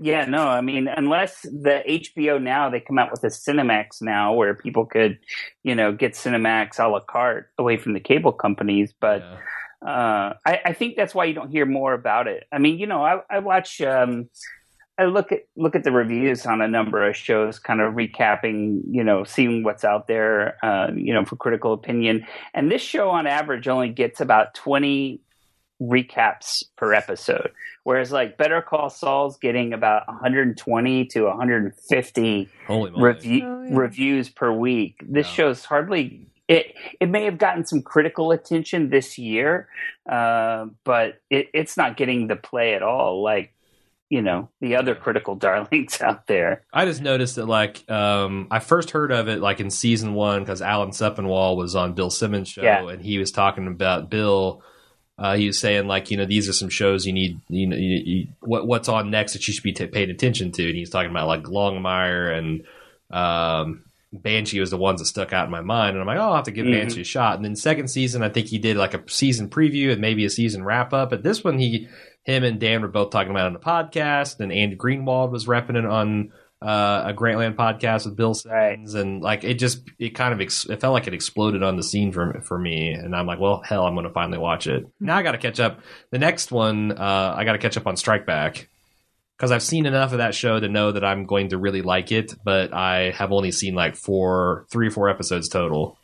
Yeah, 0.01 0.25
no, 0.25 0.49
I 0.49 0.61
mean, 0.61 0.89
unless 0.89 1.43
the 1.43 1.83
HBO 1.87 2.43
now 2.43 2.69
they 2.69 2.81
come 2.81 2.99
out 2.99 3.13
with 3.13 3.23
a 3.23 3.29
Cinemax 3.29 4.03
now 4.03 4.33
where 4.33 4.53
people 4.55 4.87
could, 4.87 5.19
you 5.63 5.77
know, 5.77 5.93
get 5.93 6.15
Cinemax 6.15 6.81
a 6.81 6.89
la 6.89 6.99
carte 6.99 7.51
away 7.59 7.77
from 7.77 7.93
the 7.93 8.01
cable 8.01 8.33
companies. 8.33 8.93
But 9.01 9.21
Yeah. 9.21 9.37
Uh, 9.83 10.35
I, 10.47 10.61
I 10.67 10.73
think 10.73 10.97
that's 10.97 11.15
why 11.15 11.25
you 11.27 11.35
don't 11.35 11.51
hear 11.51 11.67
more 11.67 11.93
about 11.95 12.27
it. 12.29 12.45
I 12.53 12.59
mean, 12.59 12.79
you 12.79 12.87
know, 12.87 13.03
I, 13.05 13.21
I 13.31 13.39
watch, 13.41 13.81
um, 13.81 14.29
I 14.97 15.07
look 15.07 15.33
at 15.33 15.41
look 15.57 15.75
at 15.75 15.83
the 15.83 15.91
reviews 15.91 16.47
on 16.47 16.61
a 16.61 16.69
number 16.69 17.05
of 17.07 17.17
shows, 17.17 17.59
kind 17.59 17.81
of 17.81 17.95
recapping, 17.95 18.83
you 18.91 19.03
know, 19.03 19.25
seeing 19.25 19.65
what's 19.65 19.85
out 19.85 20.07
there, 20.07 20.57
uh, 20.65 20.93
you 20.95 21.13
know, 21.13 21.25
for 21.25 21.35
critical 21.37 21.73
opinion. 21.73 22.25
And 22.55 22.71
this 22.71 22.81
show, 22.83 23.11
on 23.11 23.27
average, 23.27 23.67
only 23.67 23.89
gets 23.89 24.21
about 24.21 24.55
twenty 24.55 25.21
recaps 25.83 26.63
per 26.77 26.95
episode, 26.95 27.51
whereas 27.83 28.13
like 28.13 28.39
Better 28.39 28.63
Call 28.63 28.89
Saul's 28.89 29.37
getting 29.37 29.73
about 29.73 30.07
120 30.07 31.07
to 31.07 31.25
150 31.25 32.49
review, 32.69 33.45
Oh, 33.45 33.63
yeah. 33.65 33.77
reviews 33.77 34.29
per 34.29 34.53
week. 34.53 35.03
This 35.07 35.27
Yeah. 35.27 35.33
show's 35.35 35.65
hardly 35.65 36.27
it. 36.49 36.75
It 37.01 37.09
may 37.09 37.25
have 37.25 37.39
gotten 37.39 37.65
some 37.65 37.83
critical 37.83 38.31
attention 38.33 38.91
this 38.91 39.19
year, 39.19 39.69
uh, 40.09 40.67
but 40.85 41.21
it, 41.31 41.49
it's 41.55 41.77
not 41.77 41.97
getting 41.97 42.27
the 42.29 42.37
play 42.37 42.75
at 42.75 42.83
all. 42.83 43.23
Like 43.23 43.53
you 44.11 44.21
know 44.21 44.51
the 44.61 44.77
other 44.77 44.95
critical 44.95 45.35
darlings 45.47 46.01
out 46.01 46.27
there. 46.27 46.63
I 46.73 46.85
just 46.85 47.01
noticed 47.03 47.37
that 47.37 47.47
like 47.47 47.89
um, 47.91 48.47
I 48.51 48.59
first 48.59 48.91
heard 48.91 49.11
of 49.11 49.29
it 49.29 49.41
like 49.41 49.61
in 49.61 49.71
season 49.71 50.15
one 50.15 50.41
because 50.43 50.61
Alan 50.61 50.91
Sepinwall 50.91 51.57
was 51.57 51.75
on 51.75 51.95
Bill 51.95 52.11
Simmons' 52.11 52.49
show 52.51 52.63
Yeah. 52.63 52.87
and 52.89 53.01
he 53.03 53.19
was 53.19 53.33
talking 53.33 53.67
about 53.67 54.11
Bill. 54.11 54.63
Uh, 55.17 55.37
he 55.37 55.47
was 55.47 55.59
saying 55.61 55.87
like 55.87 56.11
you 56.11 56.17
know 56.17 56.27
these 56.27 56.49
are 56.49 56.53
some 56.53 56.69
shows 56.69 57.07
you 57.07 57.13
need 57.13 57.41
you 57.49 57.67
know 57.69 57.77
you, 57.77 58.03
you, 58.05 58.29
what 58.41 58.67
what's 58.67 58.89
on 58.89 59.11
next 59.11 59.33
that 59.33 59.47
you 59.47 59.55
should 59.55 59.63
be 59.63 59.73
t- 59.73 59.87
paying 59.87 60.11
attention 60.11 60.51
to 60.51 60.67
and 60.67 60.75
he's 60.77 60.91
talking 60.91 61.11
about 61.11 61.29
like 61.29 61.45
Longmire 61.45 62.37
and 62.37 62.65
um, 63.11 63.85
Banshee 64.23 64.61
was 64.61 64.71
the 64.71 64.77
ones 64.77 65.01
that 65.01 65.07
stuck 65.07 65.33
out 65.33 65.47
in 65.47 65.51
my 65.51 65.61
mind 65.61 65.91
and 65.97 66.01
I'm 66.01 66.07
like 66.07 66.19
oh 66.19 66.29
I'll 66.31 66.35
have 66.37 66.45
to 66.45 66.51
give 66.51 66.67
Mhm. 66.67 66.73
Banshee 66.73 67.01
a 67.01 67.05
shot 67.05 67.37
and 67.37 67.45
then 67.45 67.57
second 67.57 67.89
season 67.89 68.23
I 68.23 68.29
think 68.29 68.47
he 68.47 68.59
did 68.59 68.77
like 68.77 68.95
a 68.95 69.03
season 69.09 69.49
preview 69.49 69.91
and 69.93 70.01
maybe 70.01 70.25
a 70.25 70.31
season 70.31 70.65
wrap 70.65 70.93
up 70.93 71.11
but 71.11 71.23
this 71.23 71.43
one 71.45 71.59
he 71.59 71.89
him 72.23 72.45
and 72.45 72.59
Dan 72.61 72.83
were 72.83 72.89
both 72.89 73.11
talking 73.11 73.31
about 73.31 73.45
it 73.45 73.47
on 73.49 73.53
the 73.55 73.59
podcast 73.59 74.41
and 74.41 74.53
Andy 74.53 74.77
Greenwald 74.77 75.31
was 75.31 75.47
repping 75.47 75.77
it 75.77 75.85
on 75.85 76.33
uh, 76.63 77.11
a 77.11 77.13
Grantland 77.13 77.57
podcast 77.57 78.07
with 78.07 78.17
Bill 78.17 78.33
Simmons, 78.33 78.95
and 78.95 79.21
like 79.21 79.45
it 79.45 79.59
just 79.59 79.83
it 79.99 80.11
kind 80.15 80.33
of 80.33 80.41
ex- 80.41 80.65
it 80.65 80.81
felt 80.81 80.95
like 80.95 81.07
it 81.07 81.13
exploded 81.13 81.63
on 81.63 81.77
the 81.77 81.83
scene 81.83 82.11
for 82.11 82.41
for 82.41 82.59
me, 82.59 82.93
and 82.93 83.15
I'm 83.15 83.27
like, 83.27 83.39
well, 83.39 83.61
hell, 83.63 83.85
I'm 83.85 83.93
going 83.95 84.07
to 84.07 84.13
finally 84.15 84.39
watch 84.39 84.67
it. 84.67 84.87
Now 84.99 85.19
I 85.19 85.23
got 85.23 85.33
to 85.33 85.39
catch 85.39 85.61
up. 85.61 85.81
The 86.11 86.19
next 86.19 86.51
one, 86.51 86.93
uh, 86.93 87.35
I 87.37 87.45
got 87.45 87.53
to 87.53 87.59
catch 87.59 87.77
up 87.77 87.87
on 87.87 87.97
Strike 87.99 88.25
Back 88.25 88.71
because 89.37 89.51
I've 89.51 89.63
seen 89.63 89.87
enough 89.87 90.13
of 90.13 90.19
that 90.19 90.35
show 90.35 90.61
to 90.61 90.69
know 90.69 90.93
that 90.93 91.05
I'm 91.05 91.27
going 91.27 91.49
to 91.49 91.59
really 91.59 91.83
like 91.83 92.13
it, 92.13 92.35
but 92.45 92.73
I 92.73 93.11
have 93.11 93.33
only 93.33 93.51
seen 93.51 93.75
like 93.75 93.97
four, 93.97 94.67
three 94.71 94.89
or 94.89 94.91
four 94.91 95.09
episodes 95.09 95.49
total. 95.49 95.99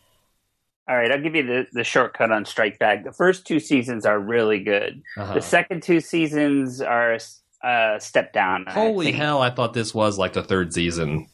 All 0.89 0.97
right, 0.97 1.13
I'll 1.13 1.23
give 1.23 1.37
you 1.37 1.47
the, 1.47 1.67
the 1.73 1.85
shortcut 1.85 2.33
on 2.33 2.45
Strike 2.45 2.81
Back. 2.81 3.05
The 3.05 3.13
first 3.13 3.47
two 3.47 3.61
seasons 3.61 4.05
are 4.05 4.19
really 4.19 4.65
good. 4.65 5.03
Uh-huh. 5.17 5.35
The 5.35 5.41
second 5.41 5.85
two 5.85 6.01
seasons 6.01 6.81
are 6.81 7.19
a 7.63 8.01
step 8.01 8.33
down. 8.33 8.65
Holy 8.67 9.07
think. 9.07 9.17
hell! 9.19 9.41
I 9.41 9.51
thought 9.51 9.73
this 9.73 9.95
was 9.95 10.19
like 10.19 10.33
the 10.33 10.43
third 10.43 10.75
season. 10.75 11.29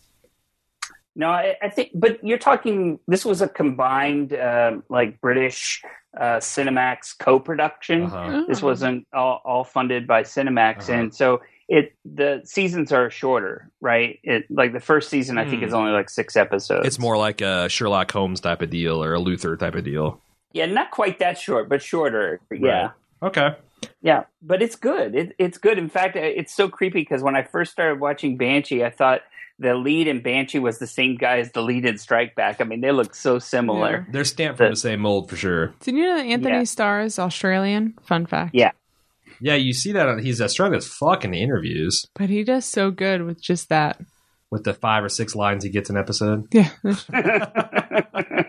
No, 1.15 1.29
I, 1.29 1.57
I 1.63 1.71
think, 1.71 1.93
but 1.95 2.23
you're 2.23 2.37
talking. 2.37 2.99
This 3.09 3.25
was 3.25 3.41
a 3.41 3.49
combined, 3.49 4.35
um 4.35 4.83
like 4.91 5.23
British 5.23 5.83
uh, 6.17 6.37
Cinemax 6.41 7.19
co-production. 7.19 8.05
Uh-huh. 8.05 8.45
This 8.49 8.63
Oh. 8.63 8.67
wasn't 8.67 9.07
all, 9.13 9.41
all 9.45 9.65
funded 9.65 10.07
by 10.07 10.23
Cinemax, 10.23 10.89
Uh-huh. 10.89 10.93
and 10.93 11.15
so 11.15 11.41
it 11.69 11.95
the 12.05 12.41
seasons 12.45 12.93
are 12.93 13.11
shorter, 13.11 13.71
right? 13.81 14.19
It 14.23 14.45
like 14.51 14.73
the 14.73 14.81
first 14.81 15.11
season, 15.11 15.37
I 15.37 15.45
think, 15.49 15.63
Hmm. 15.63 15.69
is 15.69 15.75
only 15.75 15.91
like 15.93 16.09
six 16.11 16.37
episodes. 16.37 16.87
It's 16.87 16.99
more 16.99 17.17
like 17.19 17.41
a 17.41 17.69
Sherlock 17.69 18.11
Holmes 18.13 18.41
type 18.41 18.63
of 18.63 18.71
deal 18.71 19.03
or 19.03 19.15
a 19.15 19.19
Luther 19.21 19.57
type 19.57 19.75
of 19.75 19.85
deal. 19.85 20.21
yeah, 20.53 20.65
not 20.67 20.91
quite 20.91 21.19
that 21.19 21.39
short, 21.39 21.69
but 21.69 21.83
shorter. 21.83 22.41
Yeah. 22.51 22.91
Okay. 23.23 23.55
Yeah, 24.01 24.25
but 24.41 24.63
it's 24.63 24.75
good. 24.77 25.15
It, 25.15 25.35
it's 25.39 25.59
good. 25.59 25.77
In 25.77 25.89
fact, 25.91 26.17
it's 26.17 26.55
so 26.55 26.69
creepy 26.69 27.01
because 27.01 27.23
when 27.23 27.37
I 27.37 27.43
first 27.43 27.73
started 27.73 28.01
watching 28.01 28.39
Banshee, 28.39 28.83
I 28.85 28.89
thought 28.91 29.21
the 29.59 29.75
lead 29.75 30.07
in 30.07 30.23
Banshee 30.23 30.59
was 30.59 30.79
the 30.79 30.87
same 30.87 31.17
guy 31.17 31.39
as 31.39 31.51
the 31.53 31.63
lead 31.63 31.85
in 31.87 31.97
Strike 31.99 32.35
Back. 32.35 32.61
I 32.61 32.65
mean, 32.65 32.81
they 32.83 32.93
look 32.93 33.15
so 33.15 33.39
similar. 33.39 34.07
They're 34.11 34.25
stamped 34.25 34.59
from 34.59 34.67
The- 34.67 34.71
the 34.71 34.77
same 34.77 35.01
mold 35.01 35.31
for 35.31 35.37
sure. 35.37 35.73
Did 35.81 35.95
you 35.97 36.03
know 36.07 36.17
that 36.17 36.27
Antony 36.27 36.57
Yeah. 36.59 36.65
Starr 36.65 37.01
is 37.03 37.19
Australian? 37.19 37.95
Fun 38.03 38.27
fact. 38.27 38.55
Yeah. 38.55 38.73
Yeah, 39.41 39.55
you 39.55 39.73
see 39.75 39.93
that 39.93 40.09
on, 40.09 40.19
he's 40.23 40.43
strong 40.51 40.75
as 40.75 40.87
fuck 40.87 41.25
in 41.25 41.31
the 41.33 41.43
interviews 41.43 42.07
But 42.15 42.31
he 42.31 42.43
does 42.45 42.65
so 42.65 42.91
good 42.91 43.23
with 43.23 43.41
just 43.43 43.69
that. 43.69 44.01
with 44.51 44.65
the 44.65 44.73
five 44.75 45.05
or 45.05 45.09
six 45.09 45.35
lines 45.35 45.65
he 45.65 45.71
gets 45.71 45.91
an 45.91 45.97
episode. 45.97 46.47
Yeah. 46.53 46.71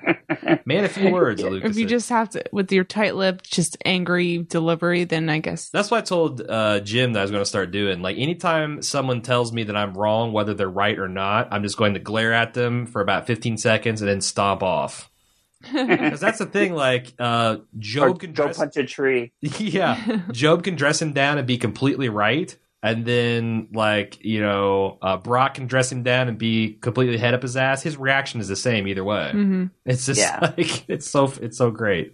Man, 0.66 0.84
a 0.84 0.90
few 0.90 1.12
words. 1.12 1.42
if 1.44 1.64
you 1.64 1.74
said. 1.74 1.88
just 1.88 2.10
have 2.10 2.30
to, 2.32 2.44
with 2.52 2.72
your 2.72 2.84
tight 2.84 3.16
lip, 3.16 3.42
just 3.44 3.78
angry 3.86 4.40
delivery, 4.40 5.04
then 5.04 5.30
I 5.30 5.40
guess. 5.40 5.70
That's 5.70 5.92
what 5.92 6.00
I 6.00 6.02
told 6.02 6.42
uh, 6.42 6.80
Jim 6.82 7.14
that 7.14 7.20
I 7.20 7.22
was 7.24 7.32
going 7.32 7.42
to 7.42 7.50
start 7.50 7.72
doing. 7.72 8.02
Like, 8.02 8.18
anytime 8.18 8.82
someone 8.82 9.22
tells 9.22 9.52
me 9.52 9.64
that 9.64 9.76
I'm 9.76 9.94
wrong, 9.94 10.32
whether 10.32 10.54
they're 10.54 10.70
right 10.70 10.98
or 10.98 11.08
not, 11.08 11.50
I'm 11.52 11.64
just 11.64 11.78
going 11.78 11.94
to 11.94 12.00
glare 12.00 12.34
at 12.34 12.54
them 12.54 12.86
for 12.86 13.02
about 13.02 13.28
15 13.28 13.58
seconds 13.58 14.02
and 14.02 14.10
then 14.10 14.22
stomp 14.22 14.64
off. 14.64 15.10
Because 15.72 16.20
that's 16.20 16.38
the 16.38 16.46
thing. 16.46 16.74
Like, 16.74 17.14
uh, 17.20 17.58
or 17.60 17.66
Job 17.80 18.20
can 18.20 18.34
go 18.34 18.44
dress, 18.44 18.58
punch 18.58 18.78
a 18.78 18.86
tree. 18.86 19.34
yeah, 19.42 20.22
Job 20.32 20.64
can 20.64 20.76
dress 20.76 21.02
him 21.02 21.14
down 21.14 21.40
and 21.40 21.48
be 21.48 21.58
completely 21.58 22.10
right, 22.10 22.56
and 22.84 23.06
then 23.06 23.70
like 23.74 24.24
you 24.24 24.42
know, 24.42 24.98
uh, 25.02 25.18
Brock 25.18 25.56
can 25.56 25.68
dress 25.68 25.92
him 25.92 26.04
down 26.04 26.28
and 26.28 26.38
be 26.38 26.74
completely 26.74 27.18
head 27.18 27.34
up 27.34 27.42
his 27.42 27.58
ass. 27.58 27.82
His 27.84 27.98
reaction 27.98 28.40
is 28.40 28.48
the 28.48 28.56
same 28.56 28.88
either 28.88 29.04
way. 29.04 29.32
hmm 29.32 29.66
It's 29.86 30.06
just 30.06 30.20
Yeah. 30.20 30.40
like 30.58 30.88
it's 30.90 31.10
so 31.10 31.32
it's 31.42 31.58
so 31.58 31.72
great. 31.72 32.14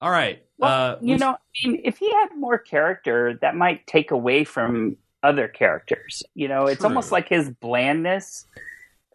All 0.00 0.10
right, 0.10 0.42
Well, 0.58 0.92
uh, 0.92 0.96
you 1.00 1.16
know, 1.16 1.30
I 1.30 1.66
mean, 1.68 1.80
if 1.84 1.96
he 1.96 2.10
had 2.12 2.28
more 2.36 2.58
character, 2.58 3.38
that 3.40 3.56
might 3.56 3.86
take 3.86 4.10
away 4.10 4.44
from 4.44 4.98
other 5.22 5.48
characters. 5.48 6.22
You 6.34 6.48
know, 6.48 6.66
it's 6.66 6.80
True. 6.80 6.88
almost 6.88 7.10
like 7.12 7.28
his 7.30 7.48
blandness. 7.50 8.44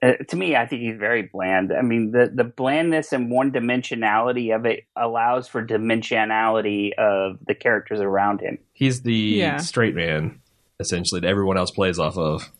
Uh, 0.01 0.13
to 0.29 0.35
me, 0.35 0.55
I 0.55 0.65
think 0.65 0.81
he's 0.81 0.97
very 0.97 1.21
bland. 1.21 1.71
I 1.71 1.83
mean, 1.83 2.09
the 2.11 2.31
the 2.33 2.43
blandness 2.43 3.13
and 3.13 3.29
one 3.29 3.51
dimensionality 3.51 4.55
of 4.55 4.65
it 4.65 4.85
allows 4.95 5.47
for 5.47 5.63
dimensionality 5.63 6.93
of 6.97 7.37
the 7.45 7.53
characters 7.53 7.99
around 7.99 8.41
him. 8.41 8.57
he's 8.73 9.03
the 9.03 9.13
Yeah. 9.13 9.57
straight 9.57 9.93
man 9.95 10.40
essentially 10.81 11.21
that 11.21 11.27
everyone 11.27 11.57
else 11.57 11.71
plays 11.71 11.99
off 11.99 12.17
of. 12.17 12.51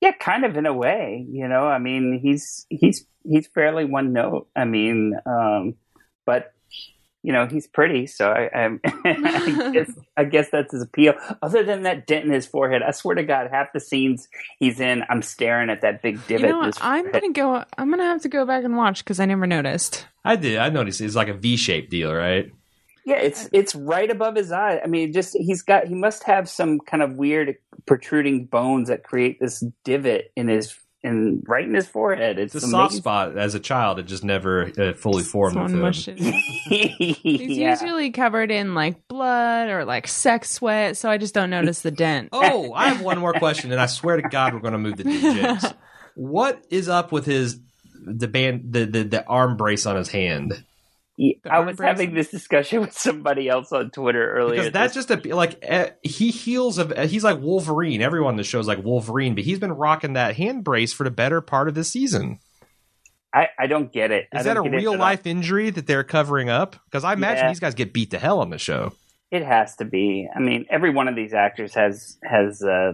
Yeah, 0.00 0.12
kind 0.12 0.44
of 0.44 0.56
in 0.56 0.66
a 0.66 0.72
way. 0.74 1.26
You 1.30 1.48
know, 1.48 1.66
I 1.66 1.78
mean, 1.78 2.20
he's 2.22 2.66
he's 2.68 3.06
he's 3.24 3.48
fairly 3.48 3.84
one 3.84 4.12
note. 4.12 4.48
I 4.54 4.64
mean, 4.64 5.14
um, 5.26 5.74
but 6.26 6.52
you 7.24 7.32
know, 7.32 7.46
he's 7.46 7.66
pretty, 7.66 8.06
so 8.06 8.30
I, 8.30 8.48
I, 8.54 8.78
I 9.04 9.70
guess 9.72 9.90
I 10.16 10.24
guess 10.24 10.50
that's 10.50 10.72
his 10.72 10.82
appeal. 10.82 11.14
Other 11.42 11.64
than 11.64 11.82
that 11.82 12.06
dent 12.06 12.24
in 12.24 12.30
his 12.30 12.46
forehead, 12.46 12.80
I 12.82 12.92
swear 12.92 13.16
to 13.16 13.24
God, 13.24 13.48
half 13.50 13.72
the 13.74 13.80
scenes 13.80 14.28
he's 14.60 14.78
in, 14.78 15.02
I'm 15.10 15.22
staring 15.22 15.68
at 15.68 15.80
that 15.80 16.00
big 16.00 16.20
You 16.28 16.38
divot. 16.38 16.50
know 16.50 16.60
in 16.60 16.66
his 16.66 16.76
what? 16.76 16.84
I'm 16.84 17.10
gonna 17.10 17.32
go. 17.32 17.64
I'm 17.76 17.90
gonna 17.90 18.04
have 18.04 18.22
to 18.22 18.28
go 18.28 18.46
back 18.46 18.62
and 18.64 18.76
watch 18.76 19.04
because 19.04 19.18
I 19.18 19.24
never 19.24 19.48
noticed. 19.48 20.06
I 20.24 20.36
did. 20.36 20.58
I 20.58 20.68
noticed 20.68 21.00
it's 21.00 21.16
like 21.16 21.28
a 21.28 21.34
V-shaped 21.34 21.90
deal, 21.90 22.14
right? 22.14 22.52
Yeah, 23.08 23.16
it's 23.16 23.48
it's 23.52 23.74
right 23.74 24.10
above 24.10 24.36
his 24.36 24.52
eye. 24.52 24.80
I 24.84 24.86
mean, 24.86 25.12
just 25.14 25.34
he's 25.34 25.62
got 25.62 25.86
he 25.86 25.94
must 25.94 26.24
have 26.24 26.48
some 26.48 26.78
kind 26.80 27.02
of 27.02 27.14
weird 27.14 27.56
protruding 27.86 28.44
bones 28.44 28.88
that 28.88 29.02
create 29.02 29.40
this 29.40 29.64
divot 29.84 30.30
in 30.36 30.48
his 30.48 30.78
in 31.02 31.42
right 31.46 31.64
in 31.64 31.74
his 31.74 31.86
forehead. 31.86 32.38
It's 32.38 32.54
It's 32.54 32.64
a 32.64 32.68
soft 32.68 32.94
spot. 32.94 33.38
As 33.38 33.54
a 33.54 33.60
child, 33.60 33.98
it 33.98 34.02
just 34.02 34.24
never 34.24 34.70
uh, 34.78 34.92
fully 34.92 35.22
formed 35.22 35.56
with 35.56 35.72
him. 35.72 35.80
mushed 35.80 36.08
it 36.08 36.18
in. 36.18 36.32
He's 36.32 37.56
yeah. 37.56 37.70
usually 37.70 38.10
covered 38.10 38.50
in 38.50 38.74
like 38.74 39.08
blood 39.08 39.70
or 39.70 39.86
like 39.86 40.06
sex 40.06 40.50
sweat, 40.50 40.96
so 40.96 41.08
I 41.08 41.16
just 41.16 41.34
don't 41.34 41.50
notice 41.50 41.80
the 41.80 41.90
dent. 41.90 42.30
Oh, 42.40 42.72
I 42.72 42.88
have 42.88 43.00
one 43.00 43.18
more 43.18 43.32
question, 43.32 43.72
and 43.72 43.80
I 43.80 43.86
swear 43.86 44.20
to 44.20 44.28
God, 44.28 44.54
we're 44.54 44.60
going 44.60 44.72
to 44.72 44.78
move 44.78 44.96
the 44.96 45.04
DJs. 45.04 45.74
What 46.14 46.64
is 46.68 46.88
up 46.88 47.12
with 47.12 47.26
his 47.26 47.60
the 48.04 48.26
band 48.26 48.72
the, 48.72 48.86
the 48.86 49.04
the 49.04 49.26
arm 49.26 49.56
brace 49.56 49.86
on 49.86 49.94
his 49.94 50.08
hand? 50.08 50.64
Yeah, 51.20 51.34
The 51.42 51.52
I 51.52 51.58
was 51.58 51.78
having 51.80 52.14
this 52.14 52.30
discussion 52.30 52.80
with 52.82 52.92
somebody 52.92 53.48
else 53.48 53.72
on 53.72 53.90
Twitter 53.90 54.32
earlier. 54.34 54.60
Because 54.60 54.72
that's 54.72 54.94
just 54.94 55.10
a 55.10 55.16
like 55.34 55.62
he 56.02 56.30
heals 56.30 56.78
of 56.78 56.92
he's 57.10 57.24
like 57.24 57.40
Wolverine. 57.40 58.00
Everyone 58.00 58.34
in 58.34 58.36
the 58.36 58.44
show 58.44 58.60
is 58.60 58.68
like 58.68 58.84
Wolverine, 58.84 59.34
but 59.34 59.42
he's 59.42 59.58
been 59.58 59.72
rocking 59.72 60.12
that 60.12 60.36
hand 60.36 60.62
brace 60.62 60.92
for 60.92 61.02
the 61.02 61.10
better 61.10 61.40
part 61.40 61.66
of 61.68 61.74
the 61.74 61.82
season. 61.82 62.38
I, 63.34 63.48
I 63.58 63.66
don't 63.66 63.92
get 63.92 64.10
it. 64.10 64.26
Is 64.32 64.40
I 64.40 64.42
that 64.44 64.50
a 64.52 64.54
don't 64.54 64.64
get 64.64 64.74
it 64.74 64.76
real 64.78 64.92
at 64.92 65.00
all. 65.00 65.00
life 65.00 65.26
injury 65.26 65.68
that 65.70 65.86
they're 65.86 66.04
covering 66.04 66.48
up? 66.48 66.76
Because 66.86 67.04
I 67.04 67.12
imagine 67.12 67.44
Yeah. 67.44 67.48
these 67.50 67.60
guys 67.60 67.74
get 67.74 67.92
beat 67.92 68.12
to 68.12 68.18
hell 68.18 68.40
on 68.40 68.48
the 68.50 68.56
show. 68.58 68.92
It 69.30 69.44
has 69.44 69.76
to 69.76 69.84
be. 69.84 70.26
I 70.34 70.38
mean, 70.38 70.64
every 70.70 70.88
one 70.90 71.08
of 71.08 71.14
these 71.16 71.34
actors 71.34 71.74
has 71.74 72.16
has 72.22 72.62
uh, 72.62 72.92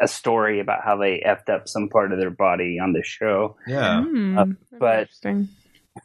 a 0.00 0.06
story 0.06 0.60
about 0.60 0.84
how 0.84 0.96
they 0.98 1.20
effed 1.26 1.48
up 1.52 1.66
some 1.68 1.88
part 1.88 2.12
of 2.12 2.18
their 2.20 2.30
body 2.30 2.78
on 2.80 2.92
the 2.92 3.02
show. 3.02 3.56
Yeah, 3.66 4.02
Hmm, 4.04 4.38
Uh, 4.38 4.44
but- 4.78 4.98
interesting. 5.00 5.48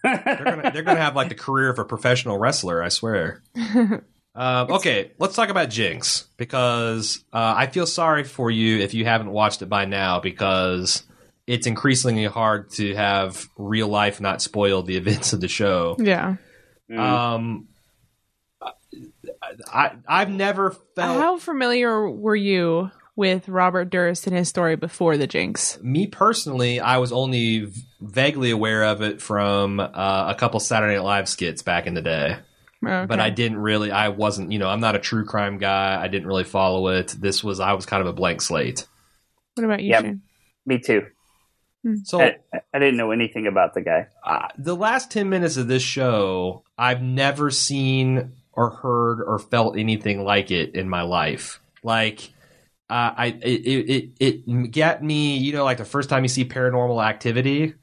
They're 0.04 0.44
gonna 0.44 0.72
they're 0.72 0.84
gonna 0.84 1.00
have 1.00 1.16
like 1.16 1.30
the 1.30 1.36
career 1.36 1.70
of 1.70 1.80
a 1.80 1.86
professional 1.86 2.38
wrestler. 2.38 2.84
I 2.84 2.90
swear. 2.90 3.44
Um, 4.38 4.70
okay, 4.74 5.14
let's 5.18 5.36
talk 5.36 5.50
about 5.50 5.72
Jinx 5.72 6.28
because 6.38 7.26
uh, 7.34 7.56
I 7.58 7.66
feel 7.66 7.88
sorry 7.88 8.24
for 8.24 8.52
you 8.52 8.78
if 8.78 8.94
you 8.94 9.04
haven't 9.04 9.32
watched 9.32 9.64
it 9.64 9.66
by 9.66 9.86
now 9.86 10.20
because 10.20 11.02
it's 11.48 11.66
increasingly 11.66 12.26
hard 12.26 12.70
to 12.74 12.94
have 12.94 13.48
real 13.58 13.88
life 13.88 14.22
not 14.22 14.44
spoil 14.44 14.84
the 14.84 14.96
events 14.96 15.34
of 15.34 15.42
the 15.42 15.48
show. 15.48 15.96
yeah. 15.98 16.36
Mm. 16.88 17.00
Um, 17.00 17.68
I 19.74 19.94
I've 20.08 20.30
never 20.30 20.70
felt 20.96 21.20
How 21.20 21.40
familiar 21.40 22.08
were 22.08 22.36
you 22.36 22.92
with 23.18 23.50
Robert 23.50 23.90
Durst 23.90 24.28
and 24.28 24.36
his 24.38 24.48
story 24.48 24.78
before 24.78 25.18
the 25.18 25.28
Jinx? 25.28 25.78
me 25.82 26.08
personally. 26.08 26.80
I 26.80 26.98
was 27.00 27.12
only 27.12 27.66
v- 27.66 27.82
vaguely 28.00 28.52
aware 28.52 28.86
of 28.86 29.02
it 29.02 29.22
from 29.22 29.82
uh, 29.82 29.86
a 30.30 30.36
couple 30.38 30.62
Saturday 30.62 30.96
Night 30.96 31.04
Live 31.04 31.28
skits 31.28 31.62
back 31.62 31.86
in 31.88 31.94
the 31.96 32.02
day. 32.02 32.38
Okay. 32.86 33.06
but 33.08 33.20
I 33.20 33.32
didn't 33.32 33.58
really. 33.58 33.92
I 33.92 34.10
wasn't. 34.10 34.52
You 34.52 34.60
know, 34.60 34.70
I'm 34.70 34.80
not 34.80 34.96
a 34.96 35.00
true 35.00 35.26
crime 35.26 35.58
guy. 35.58 36.00
I 36.02 36.08
didn't 36.08 36.28
really 36.28 36.44
follow 36.44 36.88
it. 36.90 37.08
This 37.20 37.44
was. 37.44 37.60
I 37.60 37.74
was 37.74 37.86
kind 37.88 38.02
of 38.02 38.08
a 38.08 38.14
blank 38.14 38.40
slate. 38.40 38.86
What 39.56 39.64
about 39.64 39.82
you, 39.82 39.90
Yep. 39.90 40.02
Shane? 40.04 40.22
Me 40.66 40.78
too. 40.80 41.08
So 42.04 42.22
I, 42.22 42.36
I 42.74 42.80
didn't 42.80 42.98
know 42.98 43.12
anything 43.12 43.48
about 43.48 43.74
the 43.74 43.82
guy. 43.82 44.08
uh, 44.24 44.50
the 44.60 44.76
last 44.76 45.10
ten 45.10 45.28
minutes 45.30 45.58
of 45.58 45.68
this 45.68 45.82
show, 45.82 46.64
I've 46.78 47.02
never 47.02 47.50
seen 47.50 48.34
or 48.54 48.70
heard 48.70 49.22
or 49.26 49.40
felt 49.40 49.76
anything 49.78 50.24
like 50.24 50.52
it 50.52 50.76
in 50.76 50.88
my 50.88 51.02
life. 51.02 51.60
Like. 51.82 52.30
Uh, 52.90 53.12
I 53.18 53.26
it, 53.42 53.90
it 53.90 54.12
it 54.20 54.72
got 54.72 55.04
me, 55.04 55.38
you 55.38 55.54
know, 55.54 55.66
like 55.66 55.78
the 55.78 55.86
first 55.86 56.10
time 56.10 56.24
you 56.24 56.30
see 56.30 56.46
Paranormal 56.46 57.04
Activity, 57.06 57.74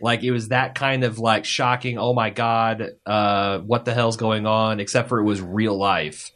like 0.00 0.22
it 0.22 0.30
was 0.30 0.48
that 0.48 0.74
kind 0.74 1.04
of 1.04 1.18
like 1.18 1.44
shocking. 1.44 1.98
Oh 1.98 2.14
my 2.14 2.30
god, 2.30 2.92
uh, 3.04 3.58
what 3.58 3.84
the 3.84 3.92
hell's 3.92 4.16
going 4.16 4.46
on? 4.46 4.80
Except 4.80 5.08
for 5.08 5.20
it 5.20 5.24
was 5.24 5.42
real 5.42 5.76
life, 5.76 6.30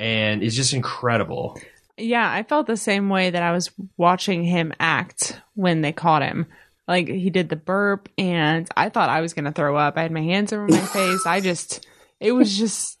and 0.00 0.42
it's 0.42 0.56
just 0.56 0.72
incredible. 0.72 1.60
Yeah, 1.98 2.30
I 2.30 2.42
felt 2.42 2.66
the 2.66 2.76
same 2.76 3.08
way 3.08 3.30
that 3.30 3.42
I 3.42 3.52
was 3.52 3.70
watching 3.96 4.44
him 4.44 4.72
act 4.78 5.40
when 5.54 5.80
they 5.80 5.92
caught 5.92 6.22
him. 6.22 6.46
Like 6.88 7.08
he 7.08 7.30
did 7.30 7.48
the 7.48 7.56
burp, 7.56 8.08
and 8.16 8.68
I 8.76 8.90
thought 8.90 9.08
I 9.08 9.20
was 9.20 9.32
to 9.34 9.52
throw 9.52 9.76
up. 9.76 9.96
I 9.96 10.02
had 10.02 10.12
my 10.12 10.22
hands 10.22 10.52
over 10.52 10.68
my 10.68 10.78
face. 10.78 11.26
I 11.26 11.40
just, 11.40 11.86
it 12.20 12.32
was 12.32 12.56
just, 12.56 12.98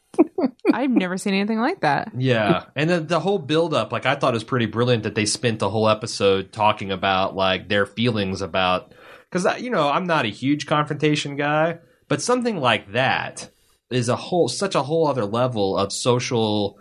I've 0.72 0.90
never 0.90 1.16
seen 1.18 1.34
anything 1.34 1.58
like 1.60 1.80
that. 1.80 2.12
Yeah, 2.16 2.64
and 2.74 2.90
the, 2.90 3.00
the 3.00 3.20
whole 3.20 3.38
build 3.38 3.74
up, 3.74 3.92
like 3.92 4.06
I 4.06 4.14
thought 4.16 4.34
it 4.34 4.36
was 4.36 4.44
pretty 4.44 4.66
brilliant 4.66 5.04
that 5.04 5.14
they 5.14 5.26
spent 5.26 5.58
the 5.58 5.70
whole 5.70 5.88
episode 5.88 6.52
talking 6.52 6.90
about 6.92 7.34
like 7.36 7.68
their 7.68 7.86
feelings 7.86 8.42
about 8.42 8.92
because 9.30 9.60
you 9.60 9.70
know 9.70 9.88
I'm 9.88 10.06
not 10.06 10.24
a 10.24 10.28
huge 10.28 10.66
confrontation 10.66 11.36
guy, 11.36 11.78
but 12.08 12.22
something 12.22 12.58
like 12.58 12.92
that 12.92 13.50
is 13.90 14.08
a 14.08 14.16
whole 14.16 14.48
such 14.48 14.74
a 14.74 14.82
whole 14.82 15.06
other 15.06 15.24
level 15.24 15.78
of 15.78 15.92
social, 15.92 16.78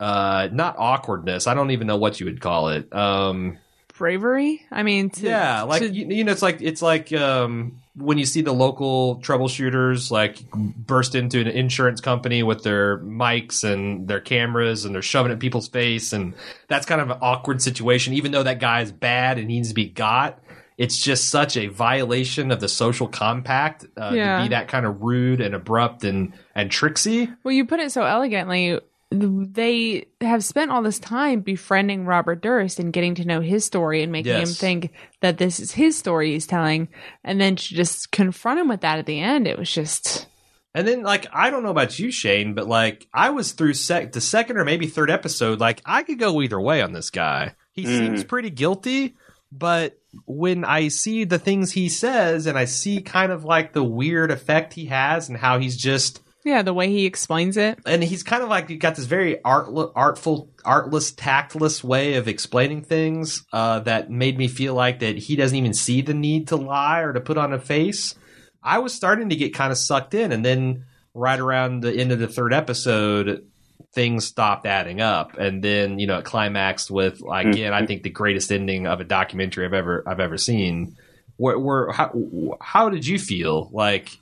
uh, 0.00 0.48
not 0.52 0.76
awkwardness. 0.78 1.46
I 1.46 1.54
don't 1.54 1.70
even 1.70 1.86
know 1.86 1.96
what 1.96 2.20
you 2.20 2.26
would 2.26 2.40
call 2.40 2.68
it. 2.68 2.94
Um, 2.94 3.58
Bravery. 3.96 4.64
I 4.70 4.84
mean, 4.84 5.10
to, 5.10 5.26
yeah, 5.26 5.62
like 5.62 5.82
to- 5.82 5.88
you, 5.88 6.06
you 6.08 6.24
know, 6.24 6.32
it's 6.32 6.42
like 6.42 6.60
it's 6.60 6.82
like 6.82 7.12
um, 7.12 7.80
when 7.98 8.16
you 8.18 8.24
see 8.24 8.40
the 8.42 8.52
local 8.52 9.20
troubleshooters 9.20 10.10
like 10.10 10.48
burst 10.52 11.14
into 11.14 11.40
an 11.40 11.48
insurance 11.48 12.00
company 12.00 12.42
with 12.42 12.62
their 12.62 12.98
mics 12.98 13.64
and 13.64 14.06
their 14.08 14.20
cameras 14.20 14.84
and 14.84 14.94
they're 14.94 15.02
shoving 15.02 15.30
it 15.30 15.34
in 15.34 15.38
people's 15.40 15.68
face, 15.68 16.12
and 16.12 16.34
that's 16.68 16.86
kind 16.86 17.00
of 17.00 17.10
an 17.10 17.18
awkward 17.20 17.60
situation. 17.60 18.14
Even 18.14 18.32
though 18.32 18.42
that 18.44 18.60
guy 18.60 18.80
is 18.82 18.92
bad 18.92 19.38
and 19.38 19.48
needs 19.48 19.68
to 19.68 19.74
be 19.74 19.86
got, 19.88 20.38
it's 20.76 20.96
just 20.96 21.28
such 21.30 21.56
a 21.56 21.66
violation 21.66 22.50
of 22.52 22.60
the 22.60 22.68
social 22.68 23.08
compact 23.08 23.84
uh, 24.00 24.12
Yeah. 24.14 24.38
to 24.38 24.44
be 24.44 24.48
that 24.50 24.68
kind 24.68 24.86
of 24.86 25.02
rude 25.02 25.40
and 25.40 25.54
abrupt 25.54 26.04
and 26.04 26.32
and 26.54 26.70
tricksy. 26.70 27.28
Well, 27.42 27.52
you 27.52 27.66
put 27.66 27.80
it 27.80 27.90
so 27.90 28.04
elegantly. 28.04 28.78
They 29.10 30.06
have 30.20 30.44
spent 30.44 30.70
all 30.70 30.82
this 30.82 30.98
time 30.98 31.40
befriending 31.40 32.04
Robert 32.04 32.42
Durst 32.42 32.78
and 32.78 32.92
getting 32.92 33.14
to 33.16 33.24
know 33.24 33.40
his 33.40 33.64
story 33.64 34.02
and 34.02 34.12
making 34.12 34.34
him 34.34 34.46
think 34.48 34.90
that 35.20 35.38
this 35.38 35.60
is 35.60 35.72
his 35.72 35.96
story 35.96 36.32
he's 36.32 36.46
telling. 36.46 36.88
And 37.24 37.40
then 37.40 37.56
to 37.56 37.74
just 37.74 38.10
confront 38.12 38.60
him 38.60 38.68
with 38.68 38.82
that 38.82 38.98
at 38.98 39.06
the 39.06 39.18
end, 39.20 39.46
it 39.48 39.58
was 39.58 39.70
just. 39.72 40.26
And 40.74 40.86
then, 40.86 41.02
like, 41.02 41.26
I 41.32 41.48
don't 41.48 41.62
know 41.62 41.70
about 41.70 41.98
you, 41.98 42.10
Shane, 42.10 42.52
but 42.54 42.68
like, 42.68 43.06
I 43.14 43.30
was 43.30 43.52
through 43.52 43.74
sec- 43.74 44.12
the 44.12 44.20
second 44.20 44.58
or 44.58 44.64
maybe 44.64 44.86
third 44.86 45.10
episode. 45.10 45.58
Like, 45.58 45.80
I 45.86 46.02
could 46.02 46.18
go 46.18 46.42
either 46.42 46.60
way 46.60 46.82
on 46.82 46.92
this 46.92 47.08
guy. 47.10 47.54
He 47.72 47.84
Mm. 47.84 47.98
seems 47.98 48.24
pretty 48.24 48.50
guilty, 48.50 49.16
but 49.50 49.98
when 50.26 50.64
I 50.66 50.88
see 50.88 51.24
the 51.24 51.38
things 51.38 51.72
he 51.72 51.88
says 51.88 52.46
and 52.46 52.58
I 52.58 52.66
see 52.66 53.00
kind 53.00 53.32
of 53.32 53.44
like 53.44 53.72
the 53.72 53.84
weird 53.84 54.30
effect 54.30 54.74
he 54.74 54.86
has 54.86 55.28
and 55.30 55.38
how 55.38 55.58
he's 55.58 55.76
just 55.76 56.20
Yeah, 56.44 56.62
the 56.62 56.72
way 56.72 56.88
he 56.88 57.04
explains 57.04 57.56
it. 57.56 57.78
and 57.84 58.02
he's 58.02 58.22
kind 58.22 58.42
of 58.42 58.48
like 58.48 58.70
you 58.70 58.78
got 58.78 58.96
this 58.96 59.04
very 59.04 59.42
art, 59.42 59.68
artful, 59.94 60.50
artless, 60.64 61.12
tactless 61.12 61.82
way 61.82 62.14
of 62.14 62.28
explaining 62.28 62.82
things 62.82 63.44
uh, 63.52 63.80
that 63.80 64.10
made 64.10 64.38
me 64.38 64.48
feel 64.48 64.74
like 64.74 65.00
that 65.00 65.18
he 65.18 65.36
doesn't 65.36 65.56
even 65.56 65.74
see 65.74 66.00
the 66.00 66.14
need 66.14 66.48
to 66.48 66.56
lie 66.56 67.00
or 67.00 67.12
to 67.12 67.20
put 67.20 67.38
on 67.38 67.52
a 67.52 67.58
face. 67.58 68.14
I 68.62 68.78
was 68.78 68.94
starting 68.94 69.30
to 69.30 69.36
get 69.36 69.54
kind 69.54 69.72
of 69.72 69.78
sucked 69.78 70.14
in, 70.14 70.32
and 70.32 70.44
then 70.44 70.84
right 71.12 71.38
around 71.38 71.82
the 71.82 71.92
end 71.92 72.12
of 72.12 72.18
the 72.18 72.28
third 72.28 72.52
episode, 72.52 73.46
things 73.94 74.24
stopped 74.24 74.66
adding 74.66 75.00
up, 75.00 75.36
and 75.38 75.62
then 75.62 75.98
you 75.98 76.06
know 76.06 76.18
it 76.18 76.24
climaxed 76.24 76.90
with 76.90 77.20
again, 77.30 77.72
I 77.72 77.84
think 77.86 78.02
the 78.02 78.10
greatest 78.10 78.52
ending 78.52 78.86
of 78.86 79.00
a 79.00 79.04
documentary 79.04 79.66
I've 79.66 79.74
ever 79.74 80.02
I've 80.06 80.20
ever 80.20 80.38
seen. 80.38 80.96
Where, 81.36 81.58
where 81.58 81.92
how, 81.92 82.12
how 82.60 82.88
did 82.90 83.06
you 83.06 83.18
feel 83.18 83.70
like? 83.72 84.16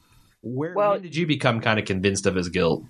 Where 0.54 0.74
Well- 0.74 0.92
when 0.92 1.02
did 1.02 1.16
you 1.16 1.26
become 1.26 1.60
kind 1.60 1.78
of 1.78 1.84
convinced 1.84 2.26
of 2.26 2.34
his 2.34 2.48
guilt? 2.48 2.84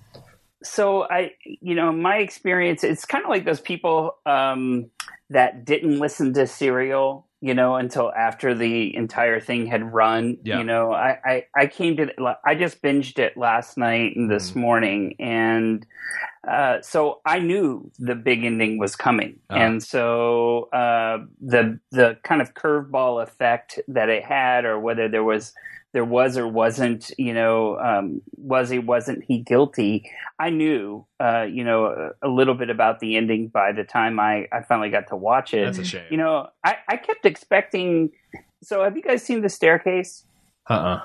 so 0.63 1.03
I, 1.03 1.31
you 1.45 1.75
know, 1.75 1.91
my 1.91 2.17
experience, 2.17 2.83
it's 2.83 3.05
kind 3.05 3.23
of 3.23 3.29
like 3.29 3.45
those 3.45 3.61
people 3.61 4.17
um, 4.25 4.89
that 5.29 5.65
didn't 5.65 5.99
listen 5.99 6.33
to 6.33 6.47
Serial, 6.47 7.27
you 7.41 7.53
know, 7.53 7.75
until 7.75 8.11
after 8.11 8.55
the 8.55 8.93
entire 8.95 9.39
thing 9.39 9.67
had 9.67 9.93
run. 9.93 10.37
Yeah. 10.43 10.57
You 10.57 10.63
know, 10.63 10.91
I, 10.91 11.19
I, 11.23 11.45
I 11.55 11.67
came 11.67 11.95
to, 11.97 12.11
I 12.43 12.55
just 12.55 12.81
binged 12.81 13.19
it 13.19 13.37
last 13.37 13.77
night 13.77 14.15
and 14.15 14.29
this 14.31 14.51
Mm. 14.51 14.55
morning, 14.55 15.15
and 15.19 15.85
uh, 16.47 16.81
so 16.81 17.21
I 17.25 17.37
knew 17.39 17.91
the 17.99 18.15
big 18.15 18.43
ending 18.43 18.79
was 18.79 18.95
coming, 18.95 19.39
Ah. 19.51 19.57
and 19.57 19.81
so 19.83 20.69
uh, 20.73 21.19
the 21.39 21.79
the 21.91 22.17
kind 22.23 22.41
of 22.41 22.55
curveball 22.55 23.21
effect 23.21 23.79
that 23.89 24.09
it 24.09 24.23
had, 24.25 24.65
or 24.65 24.79
whether 24.79 25.07
there 25.07 25.23
was 25.23 25.53
there 25.97 26.05
was 26.05 26.37
or 26.37 26.47
wasn't, 26.47 27.11
you 27.17 27.33
know, 27.33 27.75
um, 27.79 28.21
was 28.33 28.69
he 28.69 28.77
wasn't 28.77 29.23
he 29.23 29.39
guilty? 29.39 30.07
I 30.39 30.51
knew, 30.51 31.07
uh, 31.19 31.47
you 31.49 31.63
know, 31.63 31.87
a, 32.21 32.27
a 32.27 32.29
little 32.29 32.53
bit 32.53 32.69
about 32.69 32.99
the 32.99 33.17
ending 33.17 33.47
by 33.47 33.71
the 33.71 33.83
time 33.83 34.19
I, 34.19 34.47
I 34.51 34.61
finally 34.61 34.91
got 34.91 35.07
to 35.07 35.15
watch 35.15 35.55
it. 35.55 35.65
That's 35.65 35.79
a 35.79 35.83
shame. 35.83 36.05
You 36.11 36.17
know, 36.17 36.49
I, 36.63 36.75
I 36.87 36.97
kept 36.97 37.25
expecting. 37.25 38.11
So, 38.61 38.83
have 38.83 38.95
you 38.95 39.01
guys 39.01 39.23
seen 39.23 39.41
The 39.41 39.49
Staircase? 39.49 40.23
uh-uh. 40.69 41.01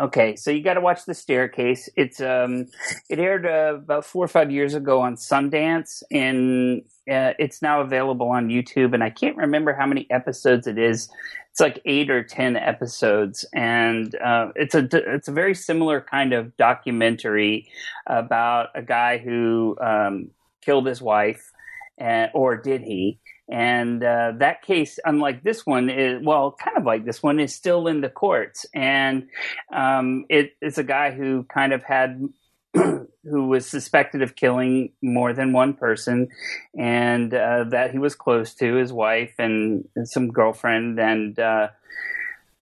Okay, 0.00 0.36
so 0.36 0.50
you 0.50 0.62
got 0.62 0.74
to 0.74 0.80
watch 0.80 1.06
The 1.06 1.14
Staircase. 1.14 1.88
It's 1.96 2.20
um, 2.20 2.66
it 3.08 3.18
aired 3.18 3.46
uh, 3.46 3.74
about 3.76 4.04
four 4.04 4.24
or 4.24 4.28
five 4.28 4.50
years 4.50 4.74
ago 4.74 5.00
on 5.00 5.16
Sundance, 5.16 6.02
and 6.12 6.82
uh, 7.10 7.32
it's 7.38 7.62
now 7.62 7.80
available 7.80 8.28
on 8.28 8.48
YouTube. 8.48 8.94
And 8.94 9.02
I 9.02 9.10
can't 9.10 9.36
remember 9.36 9.72
how 9.72 9.86
many 9.86 10.06
episodes 10.10 10.66
it 10.66 10.78
is. 10.78 11.08
It's 11.50 11.60
like 11.60 11.80
eight 11.84 12.10
or 12.10 12.22
ten 12.22 12.54
episodes, 12.54 13.44
and 13.52 14.14
uh, 14.16 14.52
it's 14.54 14.74
a 14.76 14.88
it's 14.92 15.26
a 15.26 15.32
very 15.32 15.54
similar 15.54 16.00
kind 16.00 16.32
of 16.32 16.56
documentary 16.56 17.68
about 18.06 18.68
a 18.76 18.82
guy 18.82 19.18
who 19.18 19.76
um, 19.80 20.30
killed 20.60 20.86
his 20.86 21.02
wife, 21.02 21.50
and, 21.96 22.30
or 22.34 22.56
did 22.56 22.82
he? 22.82 23.18
And 23.50 24.04
uh, 24.04 24.32
that 24.38 24.62
case, 24.62 24.98
unlike 25.04 25.42
this 25.42 25.64
one, 25.64 25.88
is 25.88 26.22
well, 26.22 26.52
kind 26.52 26.76
of 26.76 26.84
like 26.84 27.04
this 27.04 27.22
one, 27.22 27.40
is 27.40 27.54
still 27.54 27.86
in 27.86 28.02
the 28.02 28.10
courts, 28.10 28.66
and 28.74 29.28
um, 29.72 30.26
it, 30.28 30.52
it's 30.60 30.76
a 30.76 30.84
guy 30.84 31.12
who 31.12 31.44
kind 31.44 31.72
of 31.72 31.82
had 31.82 32.28
who 32.74 33.48
was 33.48 33.66
suspected 33.66 34.22
of 34.22 34.36
killing 34.36 34.92
more 35.02 35.32
than 35.32 35.52
one 35.52 35.74
person. 35.74 36.28
And 36.76 37.32
uh, 37.32 37.64
that 37.70 37.92
he 37.92 37.98
was 37.98 38.14
close 38.14 38.54
to 38.56 38.74
his 38.74 38.92
wife 38.92 39.34
and, 39.38 39.88
and 39.96 40.08
some 40.08 40.30
girlfriend. 40.30 40.98
And 40.98 41.38
uh, 41.38 41.68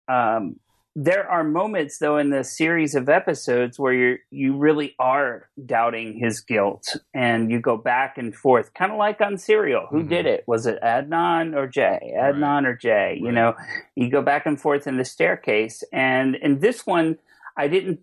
um, 0.09 0.61
there 0.99 1.29
are 1.31 1.45
moments 1.45 1.99
though 1.99 2.17
in 2.17 2.31
the 2.31 2.43
series 2.43 2.95
of 2.95 3.11
episodes 3.11 3.79
where 3.79 3.93
you 3.93 4.17
you 4.31 4.57
really 4.57 4.95
are 4.99 5.47
doubting 5.67 6.15
his 6.19 6.41
guilt 6.41 6.97
and 7.13 7.51
you 7.51 7.61
go 7.61 7.77
back 7.77 8.17
and 8.17 8.35
forth 8.35 8.73
kind 8.73 8.91
of 8.91 8.97
like 8.97 9.21
on 9.21 9.37
serial. 9.37 9.87
Who 9.91 10.03
Mhm. 10.05 10.09
did 10.09 10.27
it? 10.27 10.45
Was 10.47 10.67
it 10.67 10.79
adnan 10.83 11.55
or 11.55 11.67
jay? 11.67 12.15
Adnan 12.17 12.67
or 12.67 12.75
jay? 12.75 13.19
You 13.21 13.27
Right. 13.27 13.35
know 13.35 13.55
you 13.95 14.09
go 14.11 14.23
back 14.23 14.47
and 14.47 14.59
forth 14.59 14.87
in 14.87 14.97
the 14.97 15.05
staircase 15.05 15.85
and 15.93 16.35
in 16.37 16.61
this 16.61 16.87
one 16.87 17.19
i 17.59 17.69
didn't 17.69 18.01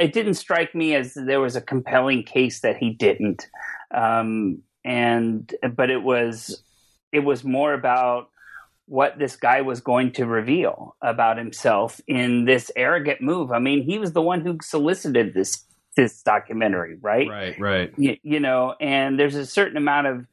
it 0.00 0.12
didn't 0.12 0.34
strike 0.34 0.74
me 0.74 0.96
as 0.96 1.14
there 1.14 1.40
was 1.40 1.54
a 1.54 1.60
compelling 1.60 2.24
case 2.24 2.60
that 2.62 2.76
he 2.76 2.90
didn't. 2.90 3.46
Um, 3.94 4.62
and 4.84 5.54
but 5.76 5.90
it 5.90 6.02
was 6.02 6.64
it 7.12 7.20
was 7.20 7.44
more 7.44 7.72
about 7.72 8.30
what 8.86 9.18
this 9.18 9.36
guy 9.36 9.60
was 9.60 9.80
going 9.80 10.12
to 10.12 10.26
reveal 10.26 10.96
about 11.00 11.38
himself 11.38 12.00
in 12.06 12.44
this 12.44 12.70
arrogant 12.76 13.20
move 13.20 13.52
i 13.52 13.58
mean 13.58 13.82
he 13.82 13.98
was 13.98 14.12
the 14.12 14.22
one 14.22 14.40
who 14.40 14.58
solicited 14.62 15.34
this 15.34 15.64
this 15.96 16.22
documentary 16.22 16.96
right 17.00 17.28
Right, 17.28 17.60
right. 17.60 17.92
you, 17.96 18.16
you 18.22 18.40
know, 18.40 18.74
and 18.80 19.18
there's 19.18 19.34
a 19.34 19.46
certain 19.46 19.76
amount 19.76 20.06
of 20.06 20.26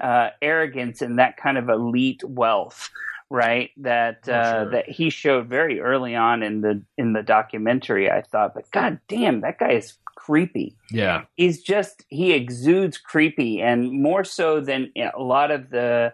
uh, 0.00 0.30
arrogance 0.42 1.02
and 1.02 1.18
that 1.18 1.36
kind 1.36 1.56
of 1.58 1.68
elite 1.68 2.22
wealth, 2.24 2.90
right? 3.30 3.70
That 3.78 4.28
uh, 4.28 4.62
sure. 4.62 4.70
that 4.70 4.88
he 4.88 5.10
showed 5.10 5.46
very 5.46 5.80
early 5.80 6.14
on 6.14 6.42
in 6.42 6.60
the 6.60 6.82
in 6.98 7.12
the 7.12 7.22
documentary. 7.22 8.10
I 8.10 8.22
thought, 8.22 8.54
but 8.54 8.70
god 8.70 9.00
damn, 9.08 9.40
that 9.40 9.58
guy 9.58 9.72
is 9.72 9.94
creepy. 10.04 10.76
Yeah. 10.90 11.24
He's 11.36 11.62
just 11.62 12.04
he 12.08 12.32
exudes 12.32 12.98
creepy, 12.98 13.62
and 13.62 13.90
more 13.90 14.24
so 14.24 14.60
than 14.60 14.92
a 14.96 15.22
lot 15.22 15.50
of 15.50 15.70
the. 15.70 16.12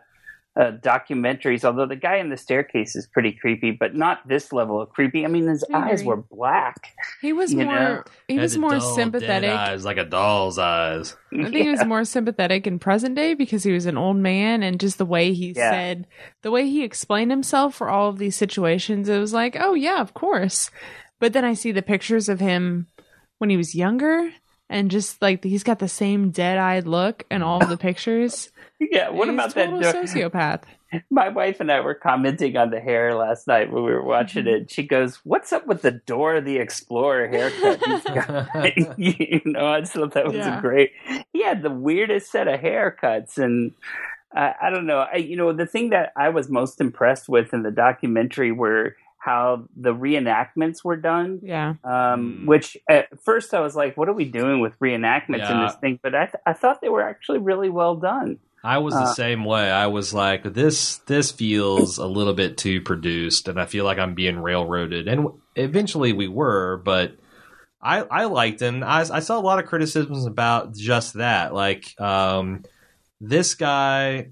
Uh, 0.55 0.71
documentaries, 0.83 1.65
although 1.65 1.87
the 1.87 1.97
guy 1.97 2.17
in 2.17 2.29
the 2.29 2.37
staircase 2.37 2.95
is 2.95 3.07
pretty 3.07 3.33
creepy, 3.33 3.71
but 3.71 3.95
not 3.95 4.29
this 4.29 4.53
level 4.53 4.83
of 4.83 4.91
creepy. 4.91 5.25
I 5.25 5.29
mean, 5.29 5.47
his 5.47 5.65
I 5.73 5.89
eyes 5.89 6.01
agree. 6.03 6.09
were 6.09 6.17
black. 6.31 6.93
He 7.23 7.33
was 7.33 7.55
more 7.55 7.65
know? 7.65 8.05
he 8.29 8.39
was 8.39 8.59
more 8.59 8.73
dull, 8.73 8.81
dead 8.81 9.03
sympathetic. 9.03 9.49
eyes, 9.51 9.87
like 9.87 9.97
a 9.97 10.05
doll's 10.05 10.59
eyes. 10.59 11.17
I 11.33 11.45
think 11.45 11.57
he 11.57 11.71
was 11.71 11.83
more 11.87 12.05
sympathetic 12.05 12.67
in 12.67 12.79
present 12.79 13.15
day 13.15 13.33
because 13.33 13.65
he 13.65 13.73
was 13.73 13.87
an 13.87 13.97
old 13.97 14.19
man 14.19 14.63
and 14.63 14.79
just 14.79 14.99
the 14.99 15.07
way 15.07 15.33
he 15.33 15.55
Yeah. 15.57 15.71
said, 15.71 16.07
the 16.43 16.51
way 16.51 16.69
he 16.69 16.85
explained 16.85 17.31
himself 17.31 17.75
for 17.75 17.89
all 17.89 18.11
of 18.11 18.19
these 18.19 18.37
situations, 18.37 19.09
it 19.09 19.19
was 19.19 19.33
like, 19.33 19.57
oh, 19.59 19.73
yeah, 19.73 20.03
of 20.03 20.13
course. 20.13 20.71
But 21.19 21.33
then 21.33 21.47
I 21.47 21.55
see 21.55 21.73
the 21.73 21.81
pictures 21.81 22.29
of 22.29 22.41
him 22.41 22.89
when 23.39 23.49
he 23.49 23.57
was 23.57 23.75
younger 23.75 24.31
and 24.69 24.91
just 24.91 25.21
like 25.23 25.43
he's 25.45 25.63
got 25.65 25.79
the 25.79 25.89
same 25.89 26.31
dead 26.31 26.59
eyed 26.59 26.87
look 26.87 27.25
in 27.31 27.43
all 27.43 27.63
of 27.63 27.69
the 27.69 27.77
pictures. 27.77 28.51
yeah. 28.81 29.11
What 29.11 29.29
He's 29.29 29.35
about 29.35 29.55
that? 29.55 29.69
sociopath? 29.71 30.63
My 31.11 31.31
wife 31.31 31.61
and 31.61 31.73
I 31.73 31.81
were 31.81 31.95
commenting 31.95 32.57
on 32.59 32.69
the 32.71 32.79
hair 32.81 33.15
last 33.15 33.47
night 33.47 33.73
when 33.73 33.83
we 33.83 33.93
were 33.93 34.05
watching 34.05 34.45
Mm-hmm. 34.45 34.65
it. 34.65 34.71
She 34.71 34.83
goes, 34.83 35.17
"What's 35.25 35.51
up 35.53 35.67
with 35.67 35.81
the 35.83 35.93
Dora 35.93 36.41
the 36.43 36.59
Explorer 36.59 37.29
haircut?" 37.29 37.81
You 38.99 39.41
know, 39.47 39.67
I 39.67 39.81
just 39.81 39.93
thought 39.95 40.13
that 40.15 40.27
was 40.27 40.35
Yeah. 40.35 40.59
a 40.59 40.61
great. 40.61 40.93
He 41.33 41.43
had 41.43 41.63
the 41.63 41.71
weirdest 41.71 42.31
set 42.31 42.47
of 42.49 42.61
haircuts, 42.61 43.39
and 43.39 43.73
I, 44.35 44.55
I 44.65 44.71
don't 44.71 44.87
know. 44.87 45.07
I, 45.11 45.17
you 45.17 45.37
know, 45.37 45.53
the 45.53 45.67
thing 45.67 45.91
that 45.91 46.13
I 46.17 46.29
was 46.29 46.51
most 46.51 46.81
impressed 46.81 47.29
with 47.29 47.53
in 47.55 47.63
the 47.63 47.71
documentary 47.71 48.53
were 48.53 48.97
how 49.25 49.65
the 49.77 49.95
reenactments 49.95 50.83
were 50.83 50.97
done. 50.97 51.39
Yeah. 51.45 51.75
Um, 51.85 52.41
Mm. 52.43 52.47
Which 52.47 52.77
at 52.89 53.07
first 53.25 53.55
I 53.55 53.61
was 53.61 53.77
like, 53.77 53.97
"What 53.97 54.09
are 54.09 54.13
we 54.13 54.25
doing 54.25 54.61
with 54.61 54.77
reenactments 54.81 55.49
in 55.49 55.61
this 55.65 55.77
thing?" 55.77 56.01
But 56.03 56.15
I, 56.17 56.25
th- 56.27 56.43
I 56.45 56.53
thought 56.55 56.81
they 56.81 56.89
were 56.89 57.03
actually 57.09 57.39
really 57.39 57.71
well 57.71 57.95
done. 57.95 58.39
I 58.65 58.79
was 58.79 58.95
the 58.95 59.01
Uh, 59.01 59.15
same 59.15 59.45
way. 59.45 59.71
I 59.71 59.87
was 59.87 60.13
like, 60.13 60.43
this 60.55 60.99
this 61.07 61.31
feels 61.31 61.99
a 61.99 62.07
little 62.07 62.35
bit 62.35 62.57
too 62.57 62.81
produced, 62.81 63.47
and 63.49 63.61
I 63.61 63.67
feel 63.67 63.85
like 63.85 63.99
I'm 63.99 64.15
being 64.15 64.39
railroaded. 64.41 65.07
And 65.09 65.29
eventually 65.57 66.13
we 66.13 66.27
were, 66.29 66.83
but 66.85 67.13
I 67.81 68.01
I 68.03 68.25
liked 68.25 68.61
him. 68.61 68.83
I, 68.83 69.01
I 69.01 69.21
saw 69.21 69.39
a 69.39 69.43
lot 69.43 69.59
of 69.61 69.67
criticisms 69.67 70.27
about 70.27 70.75
just 70.75 71.15
that. 71.15 71.55
Like, 71.55 71.95
um, 72.01 72.63
this 73.21 73.55
guy 73.55 74.31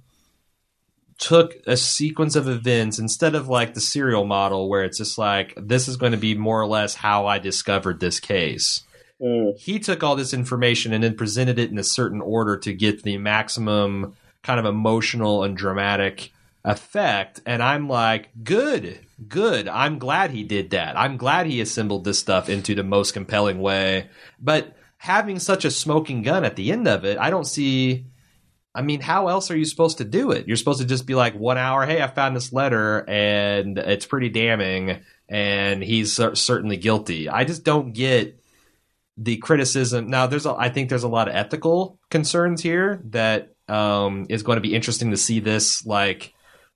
took 1.20 1.54
a 1.66 1.76
sequence 1.76 2.34
of 2.34 2.48
events 2.48 2.98
instead 2.98 3.34
of 3.34 3.46
like 3.46 3.74
the 3.74 3.80
serial 3.80 4.24
model 4.24 4.68
where 4.68 4.82
it's 4.82 4.98
just 4.98 5.18
like 5.18 5.54
this 5.56 5.86
is 5.86 5.96
going 5.96 6.12
to 6.12 6.18
be 6.18 6.34
more 6.34 6.60
or 6.60 6.66
less 6.66 6.94
how 6.96 7.26
I 7.26 7.38
discovered 7.38 8.00
this 8.00 8.18
case 8.18 8.82
mm. 9.20 9.56
he 9.58 9.78
took 9.78 10.02
all 10.02 10.16
this 10.16 10.34
information 10.34 10.92
and 10.92 11.04
then 11.04 11.14
presented 11.14 11.58
it 11.58 11.70
in 11.70 11.78
a 11.78 11.84
certain 11.84 12.20
order 12.20 12.56
to 12.56 12.72
get 12.72 13.02
the 13.02 13.18
maximum 13.18 14.16
kind 14.42 14.58
of 14.58 14.66
emotional 14.66 15.44
and 15.44 15.56
dramatic 15.56 16.32
effect. 16.64 17.40
And 17.46 17.62
I'm 17.62 17.88
like, 17.88 18.30
good, 18.42 18.98
good. 19.28 19.68
I'm 19.68 19.98
glad 19.98 20.30
he 20.30 20.44
did 20.44 20.70
that. 20.70 20.98
I'm 20.98 21.16
glad 21.16 21.46
he 21.46 21.60
assembled 21.60 22.04
this 22.04 22.18
stuff 22.18 22.48
into 22.48 22.74
the 22.74 22.84
most 22.84 23.12
compelling 23.12 23.60
way. 23.60 24.08
But 24.40 24.76
having 24.98 25.38
such 25.38 25.64
a 25.64 25.70
smoking 25.70 26.22
gun 26.22 26.44
at 26.44 26.56
the 26.56 26.72
end 26.72 26.88
of 26.88 27.04
it, 27.04 27.18
I 27.18 27.30
don't 27.30 27.46
see. 27.46 28.06
I 28.74 28.82
mean, 28.82 29.00
how 29.00 29.28
else 29.28 29.50
are 29.50 29.56
you 29.56 29.64
supposed 29.64 29.98
to 29.98 30.04
do 30.04 30.30
it? 30.30 30.46
You're 30.46 30.56
supposed 30.56 30.80
to 30.80 30.86
just 30.86 31.06
be 31.06 31.14
like, 31.14 31.34
one 31.34 31.58
hour, 31.58 31.84
hey, 31.86 32.02
I 32.02 32.06
found 32.06 32.36
this 32.36 32.52
letter 32.52 33.04
and 33.08 33.76
it's 33.78 34.06
pretty 34.06 34.28
damning 34.28 35.00
and 35.28 35.82
he's 35.82 36.12
cer- 36.12 36.36
certainly 36.36 36.76
guilty. 36.76 37.28
I 37.28 37.44
just 37.44 37.64
don't 37.64 37.92
get 37.92 38.40
the 39.16 39.36
criticism. 39.38 40.08
Now, 40.08 40.26
there's 40.26 40.46
a, 40.46 40.54
I 40.54 40.68
think 40.68 40.88
there's 40.88 41.02
a 41.02 41.08
lot 41.08 41.28
of 41.28 41.34
ethical 41.34 41.98
concerns 42.10 42.62
here 42.62 43.02
that 43.06 43.54
um, 43.68 44.26
is 44.28 44.42
going 44.42 44.56
to 44.56 44.60
be 44.62 44.74
interesting 44.74 45.10
to 45.10 45.16
see 45.16 45.40
this 45.40 45.84
like 45.84 46.32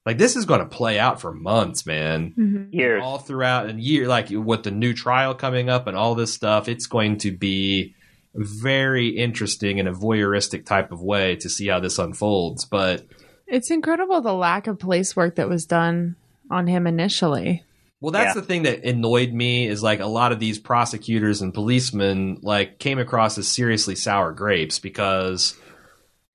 like 0.07 0.19
this 0.19 0.37
is 0.37 0.45
going 0.45 0.61
to 0.61 0.67
play 0.67 0.99
out 0.99 1.21
for 1.21 1.33
months, 1.33 1.87
man. 1.87 2.35
Mhm. 2.39 2.75
Years. 2.75 3.03
All 3.03 3.19
throughout 3.19 3.71
a 3.71 3.73
year, 3.73 4.07
like 4.07 4.27
with 4.31 4.63
the 4.65 4.71
new 4.71 4.93
trial 4.93 5.35
coming 5.35 5.71
up 5.71 5.87
and 5.87 5.97
all 5.97 6.15
this 6.15 6.35
stuff, 6.35 6.69
it's 6.69 6.87
going 6.87 7.19
to 7.19 7.33
be 7.33 7.95
very 8.35 9.09
interesting 9.09 9.79
in 9.79 9.87
a 9.87 9.93
voyeuristic 9.93 10.67
type 10.67 10.93
of 10.93 11.01
way 11.03 11.37
to 11.37 11.49
see 11.49 11.69
how 11.69 11.81
this 11.81 11.99
unfolds. 11.99 12.65
But 12.65 13.07
It's 13.47 13.71
incredible 13.71 14.21
the 14.21 14.33
lack 14.33 14.67
of 14.67 14.79
police 14.79 15.15
work 15.15 15.37
that 15.37 15.49
was 15.49 15.67
done 15.67 16.17
on 16.51 16.67
him 16.67 16.87
initially. 16.87 17.63
Well, 18.01 18.11
that's 18.13 18.35
Yeah. 18.35 18.41
the 18.41 18.47
thing 18.47 18.63
that 18.65 18.85
annoyed 18.85 19.33
me 19.33 19.67
is 19.67 19.83
like 19.83 20.01
a 20.01 20.07
lot 20.07 20.33
of 20.33 20.41
these 20.41 20.59
prosecutors 20.59 21.41
and 21.41 21.55
policemen 21.55 22.39
like 22.43 22.79
came 22.79 22.99
across 22.99 23.39
as 23.39 23.49
seriously 23.49 23.95
sour 23.95 24.33
grapes 24.33 24.79
because 24.79 25.55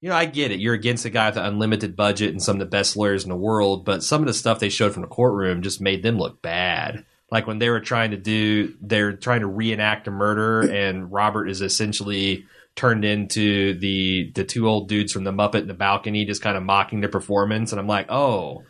you 0.02 0.08
know, 0.08 0.16
I 0.16 0.26
get 0.28 0.52
it. 0.52 0.62
You're 0.62 0.76
against 0.76 1.04
a 1.04 1.10
guy 1.10 1.28
with 1.28 1.36
an 1.38 1.44
unlimited 1.46 1.98
budget 1.98 2.30
and 2.30 2.42
some 2.42 2.56
of 2.56 2.60
the 2.62 2.66
best 2.66 2.96
lawyers 2.96 3.24
in 3.26 3.30
the 3.30 3.36
world, 3.36 3.84
but 3.84 4.02
some 4.02 4.22
of 4.22 4.28
the 4.28 4.34
stuff 4.34 4.60
they 4.60 4.70
showed 4.70 4.94
from 4.94 5.02
the 5.02 5.10
courtroom 5.10 5.62
just 5.62 5.82
made 5.82 6.04
them 6.04 6.18
look 6.18 6.42
bad. 6.42 7.04
Like 7.32 7.46
when 7.48 7.60
they 7.60 7.70
were 7.70 7.80
trying 7.80 8.12
to 8.12 8.18
do 8.18 8.74
they're 8.82 9.14
trying 9.14 9.42
to 9.42 9.48
reenact 9.48 10.08
a 10.08 10.12
murder 10.12 10.62
and 10.62 11.12
Robert 11.12 11.48
is 11.48 11.62
essentially 11.62 12.46
turned 12.76 13.04
into 13.06 13.78
the 13.80 14.32
the 14.36 14.44
two 14.44 14.68
old 14.68 14.88
dudes 14.88 15.12
from 15.14 15.24
the 15.26 15.32
Muppet 15.32 15.62
in 15.62 15.68
the 15.68 15.74
balcony 15.74 16.26
just 16.26 16.42
kind 16.42 16.58
of 16.58 16.64
mocking 16.64 17.02
the 17.02 17.10
performance 17.10 17.72
and 17.72 17.80
I'm 17.80 17.88
like, 17.88 18.10
"Oh, 18.10 18.64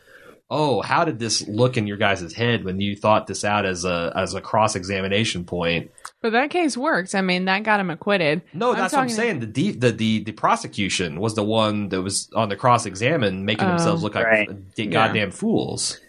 oh, 0.51 0.81
how 0.81 1.05
did 1.05 1.19
this 1.19 1.47
look 1.47 1.77
in 1.77 1.85
your 1.85 1.97
guys' 1.97 2.33
head 2.33 2.63
when 2.65 2.81
you 2.81 2.95
thought 2.95 3.27
this 3.27 3.43
out 3.45 3.65
as 3.65 3.85
a 3.85 4.11
as 4.15 4.33
a 4.33 4.41
cross 4.41 4.75
examination 4.75 5.43
point? 5.45 5.91
But 6.21 6.31
that 6.31 6.49
case 6.49 6.75
worked. 6.75 7.13
I 7.15 7.21
mean, 7.21 7.45
that 7.45 7.63
got 7.63 7.79
him 7.79 7.89
acquitted. 7.89 8.41
No, 8.53 8.71
I'm 8.71 8.77
that's 8.77 8.93
what 8.93 8.99
I'm 9.01 9.05
talking- 9.09 9.15
saying. 9.15 9.39
The, 9.41 9.45
de- 9.45 9.71
the 9.71 9.91
the 9.91 10.23
the 10.23 10.31
prosecution 10.33 11.19
was 11.19 11.35
the 11.35 11.43
one 11.43 11.89
that 11.89 12.01
was 12.01 12.29
on 12.35 12.49
the 12.49 12.55
cross 12.57 12.85
examine, 12.85 13.45
making 13.45 13.65
Oh. 13.67 13.69
themselves 13.69 14.01
look 14.03 14.15
like 14.15 14.25
Right. 14.25 14.75
d- 14.75 14.83
Yeah. 14.85 14.89
goddamn 14.89 15.31
fools. 15.31 15.99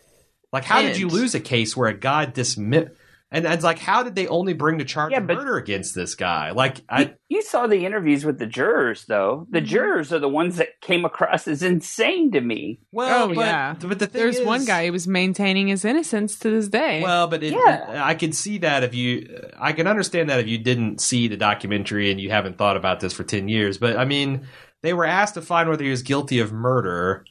Like, 0.52 0.64
how 0.64 0.82
did 0.82 0.98
you 0.98 1.08
lose 1.08 1.34
a 1.34 1.40
case 1.40 1.76
where 1.76 1.88
a 1.88 1.94
guy 1.94 2.26
dismiss? 2.26 2.88
And 3.32 3.44
and 3.44 3.54
it's 3.54 3.62
like, 3.62 3.78
how 3.78 4.02
did 4.02 4.16
they 4.16 4.26
only 4.26 4.54
bring 4.54 4.78
the 4.78 4.84
charge 4.84 5.12
Yeah, 5.12 5.18
of 5.18 5.26
murder 5.28 5.56
against 5.56 5.94
this 5.94 6.16
guy? 6.16 6.50
Like, 6.50 6.78
I 6.88 7.14
you 7.28 7.42
saw 7.42 7.68
the 7.68 7.86
interviews 7.86 8.24
with 8.24 8.40
the 8.40 8.46
jurors, 8.46 9.04
though. 9.06 9.46
The 9.50 9.60
Mhm. 9.60 9.66
jurors 9.66 10.12
are 10.12 10.18
the 10.18 10.28
ones 10.28 10.56
that 10.56 10.80
came 10.80 11.04
across 11.04 11.46
as 11.46 11.62
insane 11.62 12.32
to 12.32 12.40
me. 12.40 12.80
well, 12.90 13.30
oh 13.30 13.34
but, 13.36 13.40
yeah. 13.46 13.74
but 13.80 14.00
the 14.00 14.08
thing 14.08 14.20
There's 14.20 14.38
is, 14.40 14.44
one 14.44 14.64
guy 14.64 14.86
who 14.86 14.92
was 14.92 15.06
maintaining 15.06 15.68
his 15.68 15.84
innocence 15.84 16.40
to 16.40 16.50
this 16.50 16.66
day. 16.66 17.02
Well, 17.04 17.28
but 17.28 17.44
it, 17.44 17.52
Yeah. 17.52 18.02
I 18.04 18.16
can 18.16 18.32
see 18.32 18.58
that 18.58 18.82
if 18.82 18.96
you, 18.96 19.28
I 19.56 19.74
can 19.74 19.86
understand 19.86 20.28
that 20.28 20.40
if 20.40 20.48
you 20.48 20.58
didn't 20.58 21.00
see 21.00 21.28
the 21.28 21.36
documentary 21.36 22.10
and 22.10 22.20
you 22.20 22.30
haven't 22.30 22.58
thought 22.58 22.76
about 22.76 22.98
this 22.98 23.12
for 23.12 23.22
10 23.22 23.48
years. 23.48 23.78
But 23.78 23.96
I 23.96 24.06
mean, 24.06 24.48
they 24.82 24.92
were 24.92 25.04
asked 25.04 25.34
to 25.34 25.42
find 25.42 25.68
whether 25.68 25.84
he 25.84 25.90
was 25.90 26.02
guilty 26.02 26.40
of 26.40 26.50
murder. 26.52 27.24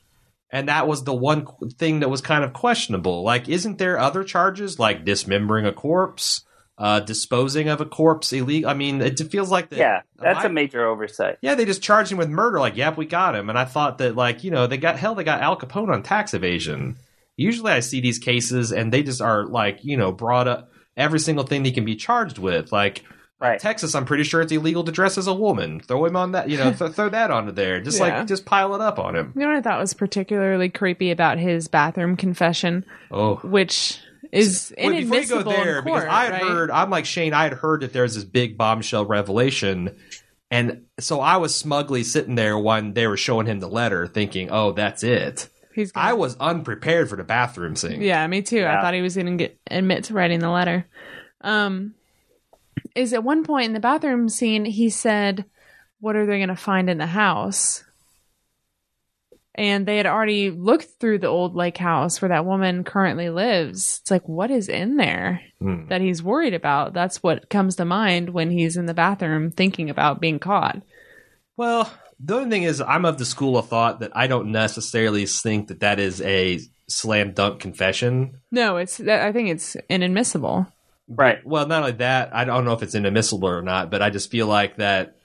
And 0.52 0.68
that 0.68 0.88
was 0.88 1.04
the 1.04 1.14
one 1.14 1.46
thing 1.78 2.00
that 2.00 2.10
was 2.10 2.22
kind 2.22 2.44
of 2.44 2.54
questionable. 2.54 3.24
Like, 3.24 3.48
isn't 3.48 3.78
there 3.78 4.00
other 4.00 4.24
charges 4.24 4.80
like 4.80 5.06
dismembering 5.06 5.66
a 5.68 5.72
corpse, 5.72 6.44
uh, 6.78 7.02
disposing 7.02 7.68
of 7.70 7.82
a 7.82 7.86
corpse 7.86 8.34
illegal? 8.34 8.70
I 8.70 8.74
mean, 8.74 9.00
it 9.02 9.20
feels 9.30 9.52
like 9.52 9.70
that. 9.70 9.78
Yeah, 9.78 10.02
that's 10.18 10.40
my- 10.44 10.50
a 10.50 10.54
major 10.54 10.88
oversight. 10.88 11.38
yeah, 11.42 11.54
they 11.56 11.66
just 11.66 11.84
charged 11.84 12.12
him 12.12 12.18
with 12.18 12.30
murder. 12.30 12.60
Like, 12.60 12.76
yep, 12.78 12.98
we 12.98 13.06
got 13.06 13.36
him. 13.36 13.50
And 13.50 13.60
I 13.60 13.66
thought 13.66 14.00
that, 14.00 14.16
like, 14.16 14.44
you 14.44 14.50
know, 14.50 14.66
they 14.66 14.78
got 14.78 14.98
hell. 14.98 15.14
They 15.14 15.24
got 15.24 15.42
Al 15.42 15.56
Capone 15.58 15.94
on 15.94 16.02
tax 16.02 16.34
evasion. 16.34 16.98
Usually, 17.38 17.72
I 17.72 17.80
see 17.82 18.02
these 18.02 18.18
cases, 18.20 18.72
and 18.74 18.92
they 18.92 19.04
just 19.04 19.22
are 19.22 19.46
like, 19.46 19.84
you 19.84 19.98
know, 19.98 20.12
brought 20.12 20.48
up 20.48 20.72
every 20.98 21.20
single 21.20 21.46
thing 21.46 21.64
they 21.64 21.72
can 21.72 21.86
be 21.86 21.96
charged 21.96 22.38
with. 22.40 22.72
Like 22.72 23.04
Right. 23.40 23.60
Texas, 23.60 23.96
I'm 23.96 24.06
pretty 24.06 24.24
sure 24.24 24.42
it's 24.42 24.52
illegal 24.52 24.84
to 24.84 24.92
dress 24.92 25.18
as 25.18 25.28
a 25.28 25.34
woman. 25.34 25.80
Throw 25.80 26.04
him 26.06 26.16
on 26.18 26.34
that, 26.34 26.50
you 26.50 26.58
know, 26.58 26.74
th- 26.78 26.92
throw 26.92 27.08
that 27.10 27.32
onto 27.32 27.52
there. 27.54 27.80
Just 27.80 28.00
Yeah. 28.00 28.20
like, 28.20 28.28
just 28.28 28.46
pile 28.46 28.76
it 28.76 28.82
up 28.82 29.00
on 29.00 29.16
him. 29.16 29.32
you 29.36 29.42
know 29.42 29.48
what 29.48 29.56
I 29.58 29.62
thought 29.62 29.80
was 29.80 29.94
particularly 29.94 30.70
creepy 30.70 31.10
about 31.12 31.38
his 31.40 31.68
bathroom 31.70 32.18
confession, 32.18 32.84
Oh. 33.12 33.36
which 33.38 33.98
is 34.34 34.74
Wait, 34.78 35.02
before 35.10 35.18
you 35.20 35.28
go 35.28 35.44
there, 35.44 35.78
in 35.80 35.84
court, 35.84 36.02
because 36.04 36.04
I 36.10 36.24
had 36.26 36.32
right? 36.34 36.42
heard, 36.44 36.70
I'm 36.72 36.90
like 36.90 37.06
Shane, 37.06 37.34
I 37.34 37.44
had 37.44 37.54
heard 37.54 37.82
that 37.82 37.94
there's 37.94 38.16
this 38.16 38.26
big 38.26 38.58
bombshell 38.58 39.06
revelation. 39.06 39.96
And 40.52 40.84
so 41.00 41.22
I 41.22 41.38
was 41.38 41.56
smugly 41.56 42.04
sitting 42.04 42.36
there 42.36 42.58
when 42.60 42.94
they 42.94 43.08
were 43.08 43.18
showing 43.18 43.46
him 43.48 43.60
the 43.60 43.70
letter, 43.70 44.06
thinking, 44.06 44.50
oh, 44.52 44.72
that's 44.74 45.02
it. 45.04 45.48
He's 45.74 45.92
gonna- 45.94 46.08
I 46.10 46.14
was 46.14 46.36
unprepared 46.42 47.10
for 47.10 47.16
the 47.16 47.24
bathroom 47.24 47.76
scene. 47.78 48.02
Yeah, 48.02 48.28
me 48.28 48.42
too. 48.42 48.66
I 48.66 48.82
thought 48.82 48.94
he 48.94 49.02
was 49.02 49.16
going 49.16 49.28
to 49.28 49.36
get 49.44 49.58
admit 49.72 50.06
to 50.06 50.14
writing 50.14 50.40
the 50.40 50.50
letter. 50.50 50.86
Um, 51.42 51.94
is 52.96 53.14
at 53.14 53.24
one 53.24 53.44
point 53.44 53.66
in 53.68 53.74
the 53.74 53.80
bathroom 53.80 54.30
scene, 54.30 54.66
he 54.66 54.90
said, 54.90 55.46
"What 56.00 56.16
are 56.16 56.26
they 56.26 56.38
going 56.38 56.50
to 56.50 56.56
find 56.56 56.90
in 56.90 56.98
the 56.98 57.06
house?" 57.08 57.84
And 59.56 59.86
they 59.86 59.98
had 59.98 60.06
already 60.06 60.52
looked 60.52 60.88
through 61.00 61.20
the 61.20 61.28
old 61.28 61.54
lake 61.56 61.78
house 61.78 62.22
where 62.22 62.30
that 62.30 62.46
woman 62.46 62.84
currently 62.86 63.30
lives. 63.30 64.00
It's 64.02 64.12
like, 64.12 64.28
what 64.28 64.52
is 64.52 64.70
in 64.70 64.96
there 64.96 65.42
Hmm. 65.60 65.88
that 65.90 66.00
he's 66.00 66.24
worried 66.24 66.54
about? 66.54 66.94
That's 66.94 67.22
what 67.22 67.50
comes 67.50 67.76
to 67.76 67.84
mind 67.86 68.30
when 68.30 68.52
he's 68.52 68.78
in 68.78 68.86
the 68.86 68.94
bathroom 68.94 69.52
thinking 69.52 69.90
about 69.90 70.22
being 70.22 70.40
caught. 70.40 70.82
Well, 71.58 71.92
the 72.22 72.36
only 72.38 72.50
thing 72.50 72.64
is, 72.64 72.80
I'm 72.80 73.04
of 73.04 73.18
the 73.18 73.26
school 73.26 73.58
of 73.58 73.68
thought 73.68 74.00
that 74.00 74.16
I 74.16 74.28
don't 74.28 74.52
necessarily 74.54 75.26
think 75.26 75.68
that 75.68 75.82
that 75.82 76.00
is 76.00 76.22
a 76.22 76.60
slam 76.88 77.34
dunk 77.34 77.60
confession. 77.60 78.40
No, 78.52 78.78
it's. 78.78 79.02
I 79.02 79.34
think 79.34 79.50
it's 79.50 79.76
inadmissible. 79.90 80.68
Right. 81.10 81.44
Well, 81.46 81.66
not 81.68 81.82
only 81.82 81.92
that, 81.94 82.36
I 82.36 82.46
don't 82.46 82.66
know 82.66 82.74
if 82.74 82.84
it's 82.84 82.94
inadmissible 82.94 83.50
or 83.50 83.64
not, 83.64 83.90
but 83.90 84.02
I 84.04 84.12
just 84.12 84.30
feel 84.30 84.46
like 84.46 84.78
that 84.78 85.16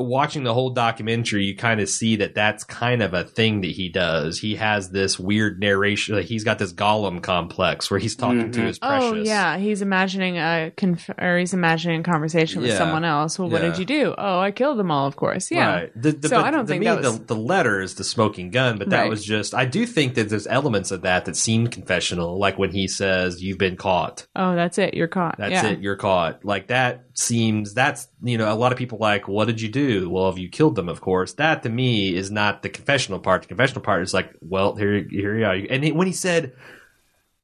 watching 0.00 0.44
the 0.44 0.54
whole 0.54 0.70
documentary, 0.70 1.44
you 1.44 1.56
kind 1.56 1.80
of 1.80 1.88
see 1.88 2.16
that 2.16 2.34
that's 2.34 2.64
kind 2.64 3.02
of 3.02 3.14
a 3.14 3.24
thing 3.24 3.60
that 3.62 3.70
he 3.70 3.88
does. 3.88 4.38
He 4.38 4.56
has 4.56 4.90
this 4.90 5.18
weird 5.18 5.60
narration. 5.60 6.14
Like 6.16 6.26
he's 6.26 6.44
got 6.44 6.58
this 6.58 6.72
Gollum 6.72 7.22
complex 7.22 7.90
where 7.90 8.00
he's 8.00 8.16
talking 8.16 8.50
to 8.52 8.60
Mhm. 8.60 8.66
his 8.66 8.78
precious. 8.78 9.10
Oh 9.10 9.14
yeah, 9.14 9.58
he's 9.58 9.82
imagining 9.82 10.38
a 10.38 10.72
conf- 10.76 11.10
or 11.18 11.38
he's 11.38 11.54
imagining 11.54 12.00
a 12.00 12.02
conversation 12.02 12.60
with 12.62 12.70
Yeah. 12.70 12.78
someone 12.78 13.04
else. 13.04 13.38
Well, 13.38 13.48
what 13.48 13.62
Yeah. 13.62 13.68
did 13.70 13.78
you 13.78 13.84
do? 13.84 14.14
Oh, 14.16 14.40
I 14.40 14.50
killed 14.50 14.78
them 14.78 14.90
all, 14.90 15.06
of 15.06 15.16
course. 15.16 15.50
Yeah. 15.50 15.72
Right. 15.74 15.92
The, 16.02 16.12
the, 16.12 16.28
So 16.28 16.36
but 16.38 16.46
I 16.46 16.50
don't 16.50 16.66
think 16.66 16.80
me, 16.80 16.86
that 16.86 17.00
was- 17.02 17.18
the, 17.18 17.24
the 17.34 17.36
letter 17.36 17.80
is 17.80 17.94
the 17.94 18.04
smoking 18.04 18.50
gun, 18.50 18.78
but 18.78 18.90
that 18.90 19.02
Right. 19.02 19.10
was 19.10 19.24
just. 19.24 19.54
I 19.54 19.64
do 19.64 19.86
think 19.86 20.14
that 20.14 20.28
there's 20.28 20.46
elements 20.46 20.90
of 20.90 21.02
that 21.02 21.24
that 21.24 21.36
seem 21.36 21.66
confessional, 21.68 22.38
like 22.38 22.58
when 22.58 22.70
he 22.70 22.88
says, 22.88 23.42
"You've 23.42 23.58
been 23.58 23.76
caught." 23.76 24.26
Oh, 24.36 24.54
that's 24.54 24.78
it. 24.78 24.94
You're 24.94 25.08
caught. 25.08 25.36
That's 25.38 25.52
yeah. 25.52 25.66
it. 25.68 25.80
You're 25.80 25.96
caught. 25.96 26.44
Like 26.44 26.68
that 26.68 27.04
seems. 27.14 27.74
That's 27.74 28.08
you 28.22 28.38
know 28.38 28.52
a 28.52 28.54
lot 28.54 28.72
of 28.72 28.78
people 28.78 28.98
like. 28.98 29.28
What 29.28 29.46
did 29.46 29.60
you 29.60 29.68
Well, 29.98 30.28
if 30.28 30.38
you 30.38 30.48
killed 30.48 30.76
them, 30.76 30.88
of 30.88 31.00
course. 31.00 31.34
That 31.34 31.62
to 31.62 31.68
me 31.68 32.14
is 32.14 32.30
not 32.30 32.62
the 32.62 32.68
confessional 32.68 33.20
part. 33.20 33.42
The 33.42 33.48
confessional 33.48 33.82
part 33.82 34.02
is 34.02 34.14
like, 34.14 34.34
well, 34.40 34.74
here, 34.74 35.06
here 35.08 35.38
you 35.38 35.44
are. 35.44 35.54
And 35.54 35.84
he, 35.84 35.92
when 35.92 36.06
he 36.06 36.12
said, 36.12 36.54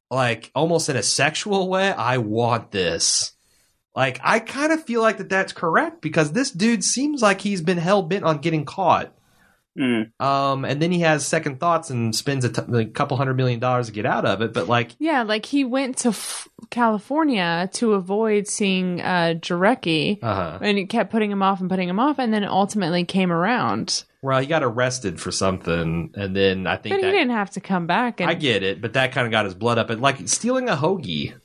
like, 0.09 0.51
almost 0.55 0.89
in 0.89 0.95
a 0.95 1.03
sexual 1.03 1.69
way, 1.69 1.91
I 1.91 2.17
want 2.17 2.71
this. 2.71 3.33
Like, 3.95 4.19
I 4.23 4.39
kind 4.39 4.71
of 4.71 4.83
feel 4.83 5.01
like 5.01 5.17
that 5.17 5.29
that's 5.29 5.53
correct 5.53 6.01
because 6.01 6.31
this 6.31 6.51
dude 6.51 6.83
seems 6.83 7.21
like 7.21 7.41
he's 7.41 7.61
been 7.61 7.79
hell 7.79 8.03
bent 8.03 8.23
on 8.23 8.37
getting 8.37 8.63
caught. 8.63 9.16
Mm. 9.77 10.19
Um, 10.19 10.65
and 10.65 10.81
then 10.81 10.91
he 10.91 11.01
has 11.01 11.25
second 11.25 11.59
thoughts 11.59 11.91
and 11.91 12.15
spends 12.15 12.43
a, 12.45 12.49
t- 12.49 12.61
a 12.73 12.85
couple 12.85 13.15
hundred 13.15 13.35
million 13.35 13.59
dollars 13.59 13.85
to 13.87 13.91
get 13.93 14.07
out 14.07 14.25
of 14.25 14.41
it. 14.41 14.51
But 14.51 14.67
like, 14.67 14.95
Yeah, 14.97 15.21
like 15.23 15.45
he 15.45 15.63
went 15.65 15.97
to 15.99 16.09
f- 16.09 16.47
California 16.71 17.69
to 17.73 17.93
avoid 17.93 18.47
seeing 18.47 19.01
uh, 19.01 19.35
Jarecki, 19.39 20.17
uh 20.23 20.33
huh. 20.33 20.59
and 20.61 20.77
it 20.79 20.85
kept 20.89 21.11
putting 21.11 21.29
him 21.29 21.43
off 21.43 21.59
and 21.61 21.69
putting 21.69 21.87
him 21.87 21.99
off, 21.99 22.17
and 22.17 22.33
then 22.33 22.43
ultimately 22.43 23.03
came 23.05 23.31
around. 23.31 24.03
Well, 24.23 24.39
he 24.41 24.47
got 24.47 24.63
arrested 24.63 25.21
for 25.21 25.31
something, 25.31 26.11
and 26.15 26.35
then 26.35 26.65
I 26.65 26.77
think 26.77 26.95
But 26.95 27.01
that 27.01 27.07
he 27.07 27.13
didn't 27.13 27.31
have 27.35 27.51
to 27.51 27.59
come 27.61 27.85
back. 27.85 28.19
And 28.19 28.29
I 28.29 28.33
get 28.33 28.63
it, 28.63 28.81
but 28.81 28.93
that 28.93 29.11
kind 29.11 29.27
of 29.27 29.31
got 29.31 29.45
his 29.45 29.53
blood 29.53 29.77
up. 29.77 29.91
And 29.91 30.01
like 30.01 30.27
stealing 30.27 30.69
a 30.69 30.75
hoagie, 30.75 31.35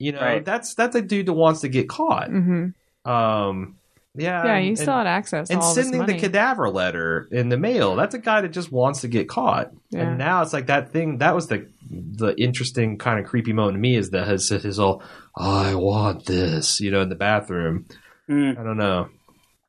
you 0.00 0.10
know, 0.12 0.20
Right. 0.20 0.44
that's 0.44 0.74
that's 0.74 0.96
a 0.96 1.02
dude 1.02 1.26
that 1.26 1.32
wants 1.34 1.60
to 1.60 1.68
get 1.68 1.88
caught. 1.88 2.28
hmm 2.30 2.68
Um, 3.04 3.76
yeah, 4.16 4.44
Yeah, 4.44 4.54
and, 4.54 4.64
he 4.64 4.76
still 4.76 4.94
had 4.96 5.06
access 5.06 5.48
to 5.48 5.54
and 5.54 5.62
all 5.62 5.74
this 5.74 5.84
sending 5.88 6.06
the 6.06 6.18
cadaver 6.18 6.70
letter 6.70 7.28
in 7.32 7.48
the 7.48 7.56
mail. 7.56 7.96
That's 7.96 8.14
a 8.14 8.18
guy 8.18 8.40
that 8.42 8.50
just 8.50 8.70
wants 8.70 9.00
to 9.00 9.08
get 9.08 9.28
caught. 9.28 9.72
Yeah. 9.90 10.02
And 10.08 10.18
now 10.18 10.42
it's 10.42 10.52
like 10.52 10.66
that 10.68 10.90
thing. 10.92 11.18
That 11.18 11.34
was 11.34 11.48
the 11.48 11.68
the 11.90 12.34
interesting 12.40 12.96
kind 12.98 13.18
of 13.18 13.26
creepy 13.26 13.52
moment 13.52 13.74
to 13.74 13.80
me 13.80 13.96
is 13.96 14.10
that 14.10 14.28
his 14.28 14.48
his 14.48 14.78
all 14.78 15.02
I 15.36 15.74
want 15.74 16.26
this, 16.26 16.80
you 16.80 16.90
know, 16.90 17.00
in 17.02 17.08
the 17.08 17.14
bathroom. 17.16 17.86
Mm. 18.30 18.58
I 18.58 18.62
don't 18.62 18.76
know. 18.78 19.08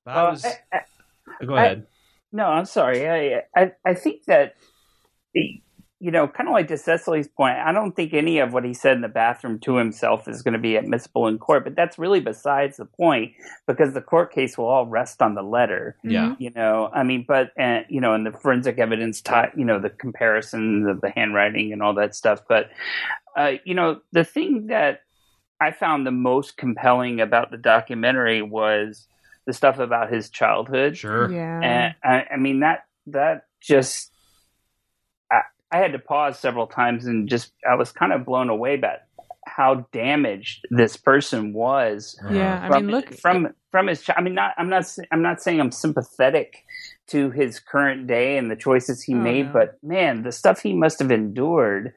I 0.05 0.15
Well, 0.15 0.31
was, 0.31 0.45
I- 0.45 0.59
I- 1.41 1.45
go 1.45 1.55
I- 1.55 1.65
ahead. 1.65 1.87
No, 2.31 2.45
I'm 2.45 2.65
sorry. 2.65 3.09
I 3.09 3.41
I, 3.55 3.71
I 3.85 3.93
think 3.95 4.25
that 4.25 4.55
you 6.05 6.11
know, 6.11 6.27
kind 6.27 6.47
of 6.47 6.53
like 6.53 6.67
to 6.67 6.77
Cecily's 6.77 7.27
point, 7.27 7.57
I 7.57 7.71
don't 7.71 7.95
think 7.95 8.13
any 8.13 8.37
of 8.37 8.53
what 8.53 8.63
he 8.63 8.75
said 8.75 8.95
in 8.95 9.01
the 9.01 9.07
bathroom 9.07 9.57
to 9.61 9.77
himself 9.77 10.27
is 10.27 10.43
going 10.43 10.53
to 10.53 10.59
be 10.59 10.75
admissible 10.75 11.25
in 11.25 11.39
court. 11.39 11.63
But 11.63 11.75
that's 11.75 11.97
really 11.97 12.19
besides 12.19 12.77
the 12.77 12.85
point 12.85 13.31
because 13.65 13.95
the 13.95 14.01
court 14.01 14.31
case 14.31 14.55
will 14.55 14.67
all 14.67 14.85
rest 14.85 15.23
on 15.23 15.33
the 15.33 15.41
letter. 15.41 15.97
yeah. 16.03 16.35
You 16.37 16.51
know, 16.51 16.91
I 16.93 17.01
mean, 17.01 17.25
but 17.27 17.59
uh, 17.59 17.79
you 17.89 18.01
know, 18.01 18.13
and 18.13 18.23
the 18.23 18.31
forensic 18.31 18.77
evidence, 18.77 19.19
ti 19.19 19.45
you 19.57 19.65
know, 19.65 19.79
the 19.79 19.89
comparisons 19.89 20.87
of 20.87 21.01
the 21.01 21.09
handwriting 21.09 21.73
and 21.73 21.81
all 21.81 21.95
that 21.95 22.13
stuff. 22.13 22.41
But 22.47 22.69
uh, 23.35 23.53
you 23.63 23.73
know, 23.73 24.01
the 24.11 24.23
thing 24.23 24.67
that 24.67 25.01
I 25.59 25.71
found 25.71 26.05
the 26.05 26.11
most 26.11 26.55
compelling 26.55 27.19
about 27.19 27.49
the 27.49 27.57
documentary 27.57 28.43
was 28.43 29.07
the 29.47 29.53
stuff 29.53 29.79
about 29.79 30.13
his 30.13 30.29
childhood. 30.29 30.97
Sure. 30.97 31.31
Yeah. 31.31 31.61
And 31.61 31.95
I, 32.03 32.33
I 32.35 32.37
mean 32.37 32.59
that 32.59 32.85
that 33.07 33.47
just 33.59 34.11
I, 35.75 35.79
I 35.79 35.81
had 35.81 35.91
to 35.93 35.99
pause 35.99 36.39
several 36.39 36.67
times 36.67 37.05
and 37.05 37.27
just 37.27 37.51
I 37.69 37.75
was 37.75 37.91
kind 37.91 38.13
of 38.13 38.25
blown 38.25 38.49
away 38.49 38.77
by 38.77 38.97
how 39.45 39.85
damaged 39.91 40.65
this 40.71 40.97
person 40.97 41.53
was. 41.53 42.19
Yeah, 42.31 42.61
I 42.63 42.67
from, 42.67 42.85
mean, 42.87 42.95
look 42.95 43.13
from 43.19 43.53
from 43.71 43.87
his. 43.87 44.03
I 44.15 44.21
mean, 44.21 44.33
not. 44.35 44.53
I'm 44.57 44.69
not. 44.69 44.85
I'm 45.11 45.21
not 45.21 45.41
saying 45.41 45.59
I'm 45.59 45.71
sympathetic 45.71 46.63
to 47.07 47.29
his 47.29 47.59
current 47.59 48.07
day 48.07 48.37
and 48.37 48.49
the 48.49 48.55
choices 48.55 49.03
he 49.03 49.13
Oh, 49.13 49.17
made, 49.17 49.47
no. 49.47 49.53
but 49.53 49.83
man, 49.83 50.23
the 50.23 50.31
stuff 50.31 50.61
he 50.61 50.73
must 50.73 50.99
have 50.99 51.11
endured, 51.11 51.93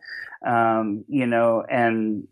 um, 0.46 1.04
you 1.08 1.26
know, 1.26 1.64
and 1.70 2.28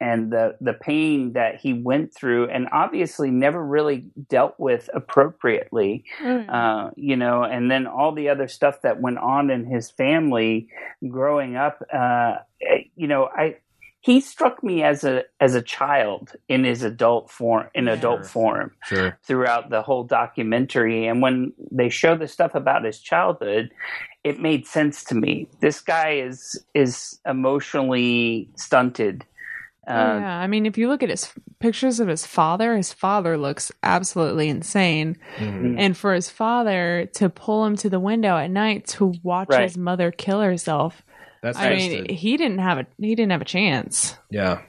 and 0.00 0.30
the 0.30 0.56
the 0.60 0.74
pain 0.74 1.32
that 1.32 1.56
he 1.56 1.72
went 1.72 2.14
through, 2.14 2.48
and 2.50 2.68
obviously 2.72 3.30
never 3.30 3.64
really 3.64 4.06
dealt 4.28 4.54
with 4.58 4.90
appropriately 4.94 6.04
yeah. 6.22 6.44
uh, 6.48 6.90
you 6.96 7.16
know, 7.16 7.42
and 7.44 7.70
then 7.70 7.86
all 7.86 8.12
the 8.12 8.28
other 8.28 8.48
stuff 8.48 8.82
that 8.82 9.00
went 9.00 9.18
on 9.18 9.50
in 9.50 9.64
his 9.64 9.90
family 9.90 10.68
growing 11.08 11.56
up. 11.56 11.82
Uh, 11.92 12.36
eh, 12.62 12.84
you 12.96 13.06
know, 13.06 13.28
I 13.34 13.56
he 14.00 14.20
struck 14.20 14.62
me 14.62 14.84
as 14.84 15.02
a 15.02 15.24
as 15.40 15.54
a 15.56 15.62
child 15.62 16.32
in 16.48 16.62
his 16.62 16.82
adult 16.84 17.28
form 17.30 17.66
in 17.74 17.86
Yeah. 17.86 17.94
adult 17.94 18.24
form 18.26 18.70
Sure. 18.84 19.18
throughout 19.24 19.70
the 19.70 19.82
whole 19.82 20.04
documentary. 20.04 21.06
And 21.08 21.20
when 21.22 21.52
they 21.72 21.88
show 21.88 22.14
the 22.16 22.28
stuff 22.28 22.54
about 22.54 22.84
his 22.84 23.00
childhood, 23.00 23.70
it 24.22 24.38
made 24.40 24.66
sense 24.66 25.02
to 25.04 25.14
me. 25.16 25.48
This 25.60 25.80
guy 25.80 26.10
is 26.12 26.64
is 26.74 27.18
emotionally 27.26 28.48
stunted. 28.56 29.24
Oh, 29.88 29.92
Uh, 29.94 30.18
yeah, 30.20 30.38
I 30.40 30.46
mean, 30.48 30.66
if 30.66 30.76
you 30.76 30.88
look 30.88 31.02
at 31.02 31.10
his 31.10 31.32
pictures 31.60 32.00
of 32.00 32.08
his 32.08 32.26
father, 32.26 32.76
his 32.76 32.92
father 32.92 33.36
looks 33.38 33.70
absolutely 33.82 34.48
insane. 34.48 35.16
Mhm. 35.38 35.76
And 35.78 35.96
for 35.96 36.12
his 36.14 36.28
father 36.28 37.08
to 37.14 37.28
pull 37.28 37.64
him 37.64 37.76
to 37.76 37.88
the 37.88 38.00
window 38.00 38.36
at 38.36 38.50
night 38.50 38.86
to 38.88 39.14
watch 39.22 39.48
Right. 39.50 39.62
his 39.62 39.78
mother 39.78 40.10
kill 40.10 40.40
herself, 40.40 41.02
That's 41.42 41.58
I 41.58 41.70
mean, 41.74 42.08
he 42.08 42.36
didn't 42.36 42.58
have 42.58 42.78
a 42.78 42.86
he 42.98 43.14
didn't 43.14 43.30
have 43.32 43.42
a 43.42 43.46
chance. 43.46 44.16
yeah. 44.30 44.60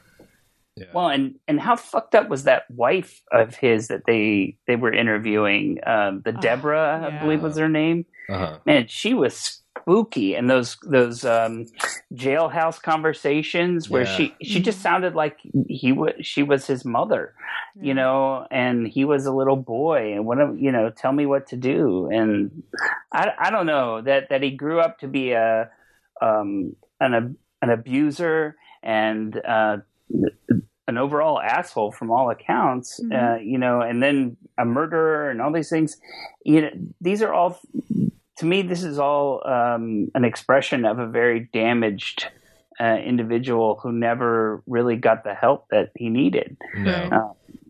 Yeah. 0.76 0.86
Well, 0.94 1.10
and 1.10 1.40
and 1.48 1.60
how 1.60 1.76
fucked 1.76 2.14
up 2.14 2.30
was 2.30 2.44
that 2.44 2.70
wife 2.70 3.24
of 3.32 3.56
his 3.56 3.88
that 3.88 4.04
they 4.06 4.58
they 4.68 4.76
were 4.76 4.94
interviewing? 4.94 5.80
Um, 5.88 6.22
the 6.24 6.36
Oh, 6.38 6.40
Deborah, 6.40 7.02
I 7.04 7.08
yeah. 7.16 7.22
believe 7.24 7.42
was 7.42 7.58
her 7.58 7.68
name. 7.70 8.06
uh-huh. 8.30 8.60
Man, 8.64 8.86
she 8.88 9.16
was 9.16 9.64
spooky, 9.88 10.36
and 10.36 10.50
those 10.50 10.78
those 10.84 11.24
um, 11.24 11.66
jailhouse 12.14 12.82
conversations 12.82 13.90
where 13.90 14.04
Yeah. 14.04 14.16
she 14.18 14.36
she 14.42 14.62
just 14.62 14.82
sounded 14.82 15.16
like 15.16 15.38
he 15.68 15.92
was 15.92 16.14
she 16.22 16.44
was 16.44 16.68
his 16.68 16.84
mother, 16.84 17.34
you 17.82 17.94
know, 17.94 18.46
and 18.52 18.88
he 18.88 19.06
was 19.06 19.26
a 19.26 19.32
little 19.34 19.56
boy, 19.56 20.14
and 20.14 20.26
what 20.26 20.38
you 20.60 20.72
know, 20.72 20.90
tell 20.90 21.14
me 21.14 21.26
what 21.26 21.48
to 21.48 21.56
do, 21.58 22.10
and 22.12 22.64
I 23.14 23.32
I 23.40 23.50
don't 23.50 23.66
know 23.66 24.02
that 24.02 24.30
that 24.30 24.44
he 24.44 24.52
grew 24.52 24.80
up 24.82 25.00
to 25.00 25.08
be 25.08 25.32
a 25.32 25.70
um, 26.22 26.76
an 27.00 27.14
ab- 27.14 27.36
an 27.62 27.70
abuser 27.70 28.56
and 28.84 29.36
uh, 29.46 29.78
an 30.88 30.98
overall 30.98 31.40
asshole 31.40 31.92
from 31.92 32.12
all 32.12 32.30
accounts, 32.30 33.00
Mhm. 33.04 33.14
uh, 33.16 33.40
you 33.40 33.58
know, 33.58 33.82
and 33.82 34.02
then 34.04 34.38
a 34.58 34.66
murderer 34.66 35.30
and 35.30 35.42
all 35.42 35.52
these 35.52 35.70
things. 35.70 35.98
You 36.46 36.62
know, 36.62 36.70
these 37.02 37.22
are 37.22 37.34
all 37.34 37.60
to 38.40 38.46
me. 38.46 38.62
This 38.62 38.84
is 38.84 39.00
all 39.00 39.42
um, 39.48 40.10
an 40.16 40.24
expression 40.26 40.86
of 40.86 41.00
a 41.00 41.08
very 41.08 41.50
damaged 41.54 42.28
uh, 42.80 42.98
individual 43.04 43.80
who 43.82 43.92
never 43.92 44.62
really 44.68 44.96
got 44.96 45.24
the 45.24 45.34
help 45.34 45.68
that 45.72 45.92
he 45.96 46.10
needed. 46.10 46.58
No. 46.76 46.92
Right. 47.10 47.22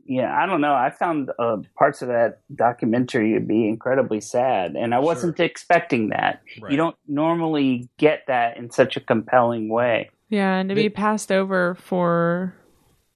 Yeah, 0.09 0.33
I 0.33 0.45
don't 0.45 0.61
know. 0.61 0.73
I 0.73 0.89
found 0.89 1.31
uh, 1.37 1.57
parts 1.77 2.01
of 2.01 2.07
that 2.07 2.39
documentary 2.55 3.33
to 3.33 3.41
be 3.41 3.67
incredibly 3.67 4.21
sad, 4.21 4.75
and 4.77 4.95
I 4.95 4.99
wasn't 4.99 5.37
expecting 5.41 6.09
that. 6.09 6.41
Right. 6.61 6.71
You 6.71 6.77
don't 6.77 6.95
normally 7.09 7.89
get 7.97 8.23
that 8.27 8.55
in 8.55 8.71
such 8.71 8.95
a 8.95 9.01
compelling 9.01 9.67
way. 9.67 10.09
Yeah, 10.29 10.55
and 10.55 10.69
to 10.69 10.75
be 10.75 10.87
passed 10.89 11.29
over 11.29 11.75
for 11.75 12.55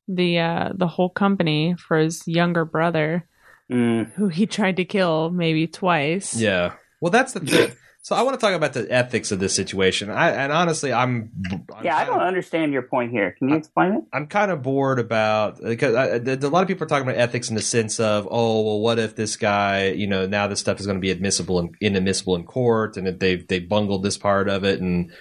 the 0.10 0.40
uh 0.40 0.69
the 0.76 0.88
whole 0.88 1.10
company 1.10 1.76
for 1.78 1.98
his 1.98 2.28
younger 2.28 2.65
brother 2.65 3.26
Mm. 3.72 4.11
who 4.15 4.28
he 4.28 4.45
tried 4.48 4.76
to 4.78 4.84
kill 4.86 5.30
maybe 5.30 5.65
twice. 5.65 6.36
Yeah. 6.36 6.73
Well, 7.02 7.11
that's 7.11 7.34
the 7.34 7.40
thing. 7.45 7.73
So 8.03 8.15
I 8.15 8.23
want 8.23 8.40
to 8.40 8.44
talk 8.44 8.56
about 8.56 8.73
the 8.73 8.91
ethics 8.91 9.32
of 9.32 9.40
this 9.40 9.53
situation. 9.53 10.10
I, 10.10 10.32
and 10.32 10.52
honestly, 10.52 10.91
I'm, 10.91 11.32
I'm 11.52 11.86
Yeah, 11.86 11.95
I 11.95 12.06
don't 12.06 12.19
understand 12.19 12.73
your 12.73 12.82
point 12.82 13.11
here. 13.11 13.36
Can 13.38 13.49
you 13.49 13.56
explain 13.56 13.94
it? 13.94 14.03
I'm 14.11 14.26
kind 14.26 14.49
of 14.49 14.64
bored 14.64 14.98
about 14.98 15.61
because 15.61 15.94
I, 15.94 16.15
a 16.15 16.49
lot 16.49 16.64
of 16.64 16.68
people 16.68 16.86
are 16.86 16.88
talking 16.88 17.07
about 17.07 17.19
ethics 17.19 17.49
in 17.49 17.56
the 17.56 17.61
sense 17.61 17.99
of, 17.99 18.28
oh, 18.32 18.61
well, 18.64 18.80
what 18.80 18.98
if 18.98 19.15
this 19.15 19.36
guy, 19.36 19.90
you 19.90 20.07
know, 20.07 20.26
now 20.26 20.48
this 20.48 20.60
stuff 20.60 20.80
is 20.80 20.88
going 20.88 20.98
to 20.98 21.02
be 21.02 21.11
admissible 21.11 21.60
and 21.60 21.76
inadmissible 21.80 22.36
in 22.36 22.44
court, 22.44 22.98
and 22.98 23.07
if 23.07 23.19
they've 23.19 23.48
they 23.48 23.60
bungled 23.60 24.02
this 24.02 24.18
part 24.18 24.49
of 24.49 24.64
it, 24.64 24.82
and 24.82 25.11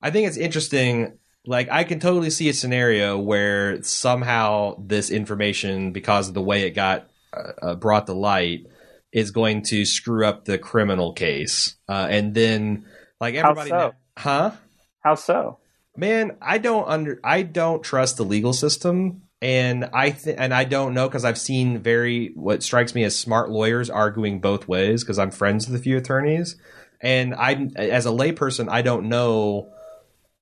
I 0.00 0.10
think 0.10 0.26
it's 0.26 0.38
interesting. 0.38 1.18
Like 1.44 1.68
I 1.70 1.84
can 1.84 2.00
totally 2.00 2.30
see 2.30 2.48
a 2.48 2.54
scenario 2.54 3.18
where 3.18 3.82
somehow 3.82 4.76
this 4.78 5.10
information, 5.10 5.92
because 5.92 6.28
of 6.28 6.34
the 6.34 6.42
way 6.42 6.62
it 6.62 6.70
got 6.70 7.10
uh, 7.34 7.52
uh, 7.60 7.74
brought 7.74 8.06
to 8.06 8.14
light, 8.14 8.66
is 9.12 9.30
going 9.30 9.62
to 9.62 9.84
screw 9.84 10.26
up 10.26 10.44
the 10.44 10.58
criminal 10.58 11.12
case, 11.12 11.76
uh, 11.88 12.06
and 12.10 12.34
then 12.34 12.86
like 13.20 13.34
How 13.34 13.50
everybody, 13.50 13.70
so? 13.70 13.94
huh? 14.16 14.52
How 15.02 15.14
so? 15.14 15.58
Man, 15.96 16.36
I 16.40 16.58
don't 16.58 16.88
under 16.88 17.20
I 17.24 17.42
don't 17.42 17.82
trust 17.82 18.16
the 18.16 18.24
legal 18.24 18.52
system 18.52 19.22
and 19.42 19.86
I 19.92 20.10
th- 20.10 20.36
and 20.38 20.54
I 20.54 20.64
don't 20.64 20.94
know 20.94 21.08
cuz 21.08 21.24
I've 21.24 21.38
seen 21.38 21.78
very 21.78 22.32
what 22.34 22.62
strikes 22.62 22.94
me 22.94 23.04
as 23.04 23.16
smart 23.18 23.50
lawyers 23.50 23.90
arguing 23.90 24.40
both 24.40 24.68
ways 24.68 25.02
cuz 25.02 25.18
I'm 25.18 25.30
friends 25.30 25.68
with 25.68 25.80
a 25.80 25.82
few 25.82 25.96
attorneys 25.96 26.56
and 27.00 27.34
I 27.34 27.68
as 27.76 28.06
a 28.06 28.10
layperson 28.10 28.68
I 28.70 28.82
don't 28.82 29.08
know 29.08 29.72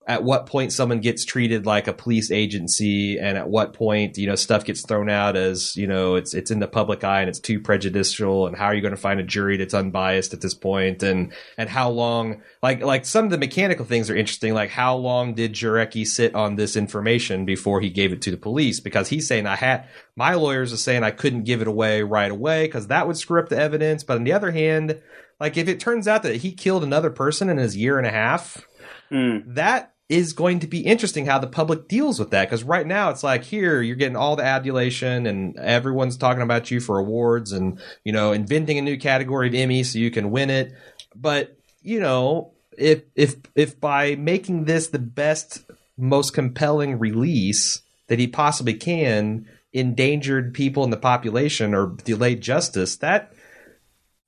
at 0.08 0.24
what 0.24 0.46
point 0.46 0.72
someone 0.72 1.00
gets 1.00 1.26
treated 1.26 1.66
like 1.66 1.86
a 1.86 1.92
police 1.92 2.30
agency 2.30 3.18
and 3.18 3.36
at 3.36 3.48
what 3.48 3.74
point 3.74 4.16
you 4.16 4.26
know 4.26 4.34
stuff 4.34 4.64
gets 4.64 4.84
thrown 4.84 5.10
out 5.10 5.36
as 5.36 5.76
you 5.76 5.86
know 5.86 6.14
it's 6.14 6.32
it's 6.32 6.50
in 6.50 6.58
the 6.60 6.66
public 6.66 7.04
eye 7.04 7.20
and 7.20 7.28
it's 7.28 7.38
too 7.38 7.60
prejudicial 7.60 8.46
and 8.46 8.56
how 8.56 8.64
are 8.64 8.74
you 8.74 8.80
going 8.80 8.94
to 8.94 9.00
find 9.00 9.20
a 9.20 9.22
jury 9.22 9.58
that's 9.58 9.74
unbiased 9.74 10.32
at 10.32 10.40
this 10.40 10.54
point 10.54 11.02
and 11.02 11.32
and 11.58 11.68
how 11.68 11.90
long 11.90 12.40
like 12.62 12.82
like 12.82 13.04
some 13.04 13.26
of 13.26 13.30
the 13.30 13.38
mechanical 13.38 13.84
things 13.84 14.08
are 14.08 14.16
interesting 14.16 14.54
like 14.54 14.70
how 14.70 14.96
long 14.96 15.34
did 15.34 15.52
Jarecki 15.52 16.06
sit 16.06 16.34
on 16.34 16.56
this 16.56 16.74
information 16.74 17.44
before 17.44 17.80
he 17.80 17.90
gave 17.90 18.12
it 18.12 18.22
to 18.22 18.30
the 18.30 18.38
police 18.38 18.80
because 18.80 19.08
he's 19.08 19.28
saying 19.28 19.46
I 19.46 19.56
had 19.56 19.86
my 20.16 20.34
lawyers 20.34 20.72
are 20.72 20.78
saying 20.78 21.04
I 21.04 21.10
couldn't 21.10 21.44
give 21.44 21.60
it 21.60 21.68
away 21.68 22.02
right 22.02 22.30
away 22.30 22.66
because 22.66 22.86
that 22.86 23.06
would 23.06 23.18
screw 23.18 23.40
up 23.40 23.50
the 23.50 23.58
evidence 23.58 24.04
but 24.04 24.16
on 24.16 24.24
the 24.24 24.32
other 24.32 24.52
hand 24.52 25.00
like 25.38 25.58
if 25.58 25.68
it 25.68 25.80
turns 25.80 26.08
out 26.08 26.22
that 26.22 26.36
he 26.36 26.52
killed 26.52 26.82
another 26.82 27.10
person 27.10 27.50
in 27.50 27.58
his 27.58 27.76
year 27.76 27.98
and 27.98 28.06
a 28.06 28.10
half 28.10 28.64
Mm. 29.10 29.54
that 29.54 29.94
is 30.08 30.32
going 30.32 30.58
to 30.60 30.66
be 30.66 30.80
interesting 30.80 31.26
how 31.26 31.38
the 31.38 31.46
public 31.46 31.86
deals 31.86 32.18
with 32.18 32.30
that 32.30 32.46
because 32.46 32.64
right 32.64 32.86
now 32.86 33.10
it's 33.10 33.22
like 33.22 33.44
here 33.44 33.82
you're 33.82 33.96
getting 33.96 34.16
all 34.16 34.36
the 34.36 34.44
adulation 34.44 35.26
and 35.26 35.56
everyone's 35.58 36.16
talking 36.16 36.42
about 36.42 36.70
you 36.70 36.80
for 36.80 36.98
awards 36.98 37.52
and 37.52 37.78
you 38.04 38.12
know 38.12 38.32
inventing 38.32 38.78
a 38.78 38.82
new 38.82 38.96
category 38.96 39.48
of 39.48 39.54
Emmy 39.54 39.82
so 39.82 39.98
you 39.98 40.10
can 40.10 40.30
win 40.30 40.48
it. 40.50 40.72
But 41.14 41.58
you 41.82 42.00
know 42.00 42.52
if 42.76 43.02
if 43.14 43.36
if 43.54 43.80
by 43.80 44.14
making 44.14 44.64
this 44.64 44.88
the 44.88 44.98
best 44.98 45.64
most 45.98 46.32
compelling 46.32 46.98
release 46.98 47.82
that 48.06 48.18
he 48.18 48.26
possibly 48.26 48.74
can 48.74 49.46
endangered 49.72 50.54
people 50.54 50.84
in 50.84 50.90
the 50.90 50.96
population 50.96 51.74
or 51.74 51.94
delayed 52.04 52.40
justice 52.40 52.96
that 52.96 53.32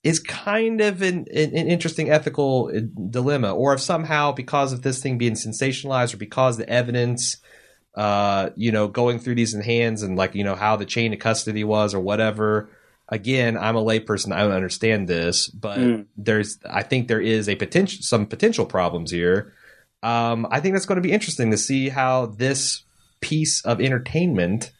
is 0.02 0.18
kind 0.18 0.80
of 0.80 1.02
an, 1.02 1.26
an, 1.32 1.52
interesting 1.52 2.10
ethical 2.10 2.70
uh, 2.74 2.80
dilemma. 3.10 3.54
Or 3.54 3.74
if 3.74 3.80
somehow, 3.80 4.32
because 4.32 4.72
of 4.72 4.82
this 4.82 5.02
thing 5.02 5.18
being 5.18 5.34
sensationalized, 5.34 6.14
or 6.14 6.16
because 6.16 6.56
the 6.56 6.68
evidence, 6.68 7.36
uh, 7.94 8.50
you 8.56 8.72
know, 8.72 8.88
going 8.88 9.18
through 9.18 9.34
these 9.34 9.52
in 9.54 9.60
hands 9.60 10.02
and 10.02 10.16
like 10.16 10.34
you 10.34 10.44
know 10.44 10.54
how 10.54 10.76
the 10.76 10.86
chain 10.86 11.12
of 11.12 11.18
custody 11.18 11.64
was 11.64 11.94
or 11.94 12.00
whatever. 12.00 12.70
Again, 13.12 13.58
I'm 13.58 13.76
a 13.76 13.82
layperson. 13.82 14.32
I 14.32 14.42
don't 14.42 14.52
understand 14.52 15.08
this, 15.08 15.48
but 15.48 15.78
Mm. 15.78 16.06
there's, 16.16 16.58
I 16.68 16.84
think 16.84 17.08
there 17.08 17.20
is 17.20 17.48
a 17.48 17.56
potential, 17.56 17.98
some 18.02 18.26
potential 18.26 18.64
problems 18.64 19.10
here. 19.10 19.52
Um, 20.02 20.46
I 20.48 20.60
think 20.60 20.74
that's 20.74 20.86
going 20.86 21.02
to 21.02 21.02
be 21.02 21.10
interesting 21.10 21.50
to 21.50 21.58
see 21.58 21.88
how 21.88 22.26
this 22.26 22.84
piece 23.20 23.64
of 23.64 23.80
entertainment 23.80 24.70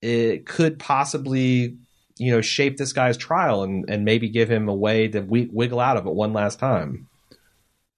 it 0.00 0.46
could 0.46 0.78
possibly 0.78 1.76
you 2.18 2.32
know 2.32 2.40
shape 2.40 2.76
this 2.76 2.92
guy's 2.92 3.16
trial 3.16 3.62
and 3.62 3.88
and 3.88 4.04
maybe 4.04 4.28
give 4.28 4.50
him 4.50 4.68
a 4.68 4.74
way 4.74 5.08
to 5.08 5.20
wi- 5.20 5.48
wiggle 5.52 5.80
out 5.80 5.96
of 5.96 6.06
it 6.06 6.14
one 6.14 6.32
last 6.32 6.58
time. 6.58 7.08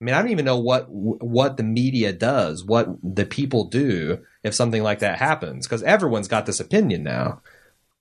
I 0.00 0.04
mean, 0.04 0.14
I 0.14 0.22
don't 0.22 0.30
even 0.30 0.44
know 0.44 0.58
what 0.58 0.86
what 0.88 1.56
the 1.56 1.62
media 1.62 2.12
does, 2.12 2.64
what 2.64 2.88
the 3.02 3.26
people 3.26 3.64
do 3.64 4.18
if 4.44 4.54
something 4.54 4.82
like 4.82 5.00
that 5.00 5.18
happens, 5.18 5.66
because 5.66 5.82
everyone's 5.82 6.28
got 6.28 6.46
this 6.46 6.60
opinion 6.60 7.02
now. 7.02 7.40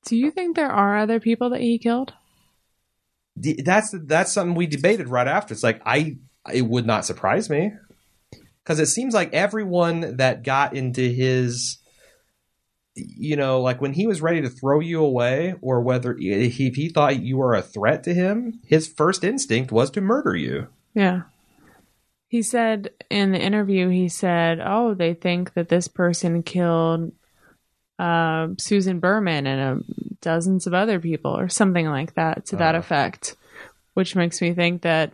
Do 0.05 0.15
you 0.15 0.31
think 0.31 0.55
there 0.55 0.71
are 0.71 0.97
other 0.97 1.19
people 1.19 1.49
that 1.49 1.61
he 1.61 1.79
killed? 1.79 2.13
That's 3.35 3.93
that's 4.05 4.31
something 4.31 4.55
we 4.55 4.67
debated 4.67 5.09
right 5.09 5.27
after. 5.27 5.53
It's 5.53 5.63
like 5.63 5.81
I 5.85 6.17
it 6.51 6.63
would 6.63 6.85
not 6.85 7.05
surprise 7.05 7.49
me 7.49 7.73
because 8.63 8.79
it 8.79 8.87
seems 8.87 9.13
like 9.13 9.33
everyone 9.33 10.17
that 10.17 10.43
got 10.43 10.75
into 10.75 11.01
his 11.01 11.77
you 12.97 13.35
know 13.35 13.61
like 13.61 13.79
when 13.81 13.93
he 13.93 14.07
was 14.07 14.21
ready 14.21 14.41
to 14.41 14.49
throw 14.49 14.79
you 14.79 15.03
away 15.03 15.53
or 15.61 15.81
whether 15.81 16.15
he, 16.17 16.49
he 16.49 16.89
thought 16.89 17.21
you 17.21 17.37
were 17.37 17.53
a 17.53 17.61
threat 17.61 18.03
to 18.03 18.13
him 18.13 18.59
his 18.65 18.87
first 18.87 19.23
instinct 19.23 19.71
was 19.71 19.89
to 19.91 20.01
murder 20.01 20.35
you 20.35 20.67
Yeah. 20.93 21.21
He 22.29 22.41
said 22.41 22.89
in 23.09 23.31
the 23.31 23.39
interview, 23.39 23.87
he 23.87 24.09
said, 24.09 24.59
"Oh, 24.59 24.93
they 24.93 25.13
think 25.13 25.53
that 25.53 25.69
this 25.69 25.87
person 25.87 26.43
killed 26.43 27.13
uh, 27.99 28.49
Susan 28.59 28.99
Berman 28.99 29.47
and 29.47 29.61
uh, 29.79 29.83
dozens 30.19 30.67
of 30.67 30.73
other 30.73 30.99
people, 30.99 31.31
or 31.37 31.47
something 31.47 31.87
like 31.87 32.15
that, 32.15 32.45
to 32.47 32.57
that 32.57 32.75
Uh. 32.75 32.79
effect." 32.79 33.37
Which 33.93 34.13
makes 34.13 34.41
me 34.41 34.53
think 34.53 34.81
that 34.81 35.13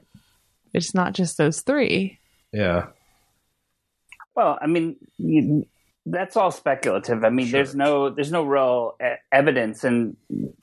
it's 0.74 0.96
not 0.96 1.14
just 1.14 1.38
those 1.38 1.62
three. 1.62 2.18
Yeah. 2.52 2.88
Well, 4.36 4.58
I 4.60 4.66
mean, 4.66 4.96
you, 5.20 5.68
that's 6.06 6.36
all 6.36 6.52
speculative. 6.52 7.24
I 7.24 7.30
mean, 7.30 7.48
Sure. 7.48 7.60
there's 7.60 7.76
no 7.76 8.10
there's 8.10 8.32
no 8.32 8.44
real 8.44 8.96
e- 9.02 9.16
evidence, 9.32 9.84
and 9.84 10.18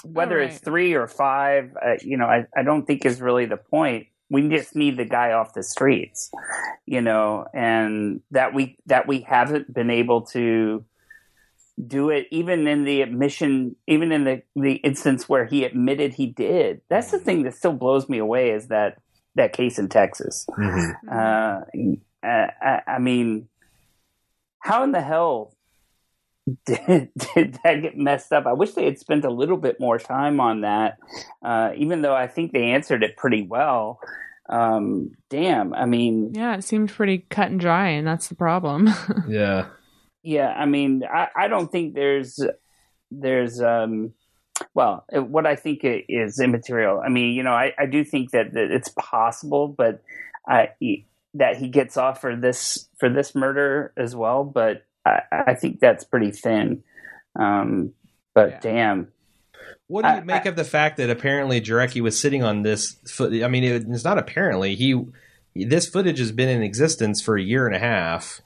whether 0.05 0.41
Oh, 0.41 0.45
it's 0.45 0.59
three 0.59 0.93
or 0.95 1.07
five, 1.07 1.73
uh, 1.85 1.95
you 2.03 2.17
know, 2.17 2.27
I, 2.27 2.45
I 2.57 2.63
don't 2.63 2.85
think 2.87 3.05
is 3.07 3.21
really 3.21 3.47
the 3.47 3.57
point. 3.57 4.07
We 4.29 4.49
just 4.49 4.77
need 4.77 4.97
the 4.97 5.05
guy 5.05 5.33
off 5.33 5.55
the 5.55 5.63
streets, 5.63 6.31
you 6.87 7.01
know, 7.01 7.47
and 7.55 8.21
that 8.31 8.55
we 8.55 8.77
that 8.87 9.09
we 9.09 9.21
haven't 9.23 9.73
been 9.73 9.91
able 9.91 10.23
to 10.27 10.85
do 11.87 12.11
it 12.11 12.27
even 12.31 12.67
in 12.69 12.85
the 12.85 13.01
admission 13.01 13.75
even 13.87 14.13
in 14.13 14.25
the 14.25 14.43
the 14.55 14.75
instance 14.75 15.27
where 15.31 15.47
he 15.47 15.65
admitted 15.65 16.13
he 16.13 16.27
did 16.27 16.83
that's 16.91 17.11
the 17.11 17.19
thing 17.19 17.43
that 17.45 17.55
still 17.55 17.73
blows 17.73 18.07
me 18.07 18.19
away 18.19 18.51
is 18.51 18.69
that 18.69 18.99
that 19.35 19.55
case 19.55 19.79
in 19.79 19.89
texas 19.89 20.47
Mhm. 20.59 20.93
uh, 21.11 21.61
I, 22.23 22.83
I 22.87 22.99
mean, 22.99 23.49
how 24.61 24.85
in 24.85 24.93
the 24.93 25.01
hell 25.03 25.55
did, 26.67 27.11
did 27.35 27.59
that 27.65 27.83
get 27.83 27.97
messed 27.97 28.33
up? 28.33 28.47
I 28.47 28.53
wish 28.53 28.73
they 28.73 28.85
had 28.85 28.99
spent 28.99 29.25
a 29.25 29.31
little 29.31 29.57
bit 29.57 29.79
more 29.79 29.99
time 29.99 30.41
on 30.41 30.63
that, 30.63 30.99
uh, 31.45 31.73
even 31.77 32.03
though 32.03 32.15
I 32.15 32.27
think 32.27 32.53
they 32.53 32.71
answered 32.71 33.03
it 33.03 33.17
pretty 33.17 33.43
well. 33.43 34.01
Um, 34.49 35.13
damn, 35.29 35.73
I 35.75 35.87
mean, 35.87 36.33
Yeah, 36.35 36.57
it 36.57 36.65
seemed 36.65 36.91
pretty 36.91 37.19
cut 37.31 37.51
and 37.51 37.61
dry, 37.61 37.89
and 37.89 38.07
that's 38.07 38.29
the 38.29 38.35
problem. 38.35 38.89
Yeah. 39.29 39.67
yeah, 40.23 40.49
I 40.49 40.67
mean, 40.67 41.05
I, 41.05 41.29
I 41.37 41.49
don't 41.49 41.71
think 41.71 41.95
there's 41.95 42.41
there's 43.13 43.61
um, 43.61 44.13
well, 44.75 45.05
what 45.13 45.47
I 45.47 45.57
think 45.57 45.81
is 45.83 46.41
immaterial. 46.41 47.01
I 47.05 47.09
mean, 47.09 47.35
you 47.35 47.43
know, 47.43 47.53
I, 47.53 47.73
I 47.79 47.87
do 47.87 48.05
think 48.05 48.33
that, 48.33 48.53
that 48.55 48.71
it's 48.71 48.93
possible, 48.99 49.69
but 49.69 50.03
I 50.47 50.71
that 51.35 51.57
he 51.57 51.69
gets 51.69 51.97
off 51.97 52.21
for 52.21 52.37
this 52.37 52.89
for 52.99 53.09
this 53.09 53.35
murder 53.35 53.93
as 53.97 54.15
well. 54.17 54.45
But 54.45 54.85
I, 55.07 55.21
I 55.31 55.55
think 55.55 55.81
that's 55.81 56.05
pretty 56.05 56.31
thin. 56.33 56.83
Um, 57.39 57.93
but 58.35 58.51
Yeah. 58.51 58.59
damn, 58.61 59.09
What 59.87 60.03
do 60.03 60.09
you 60.09 60.15
I- 60.17 60.21
make 60.21 60.47
of 60.47 60.57
the 60.57 60.65
fact 60.65 60.97
that 60.99 61.11
apparently 61.11 61.61
Jarecki 61.61 62.01
was 62.01 62.21
sitting 62.21 62.43
on 62.43 62.63
this 62.63 62.97
foot? 63.09 63.33
I 63.43 63.49
mean, 63.49 63.65
it, 63.65 63.85
it's 63.89 64.05
not 64.05 64.19
apparently. 64.19 64.75
He 64.75 65.05
this 65.55 65.89
footage 65.89 66.19
has 66.19 66.33
been 66.33 66.49
in 66.49 66.63
existence 66.63 67.21
for 67.21 67.37
a 67.37 67.43
year 67.43 67.67
and 67.67 67.75
a 67.75 67.81
half. 67.81 68.41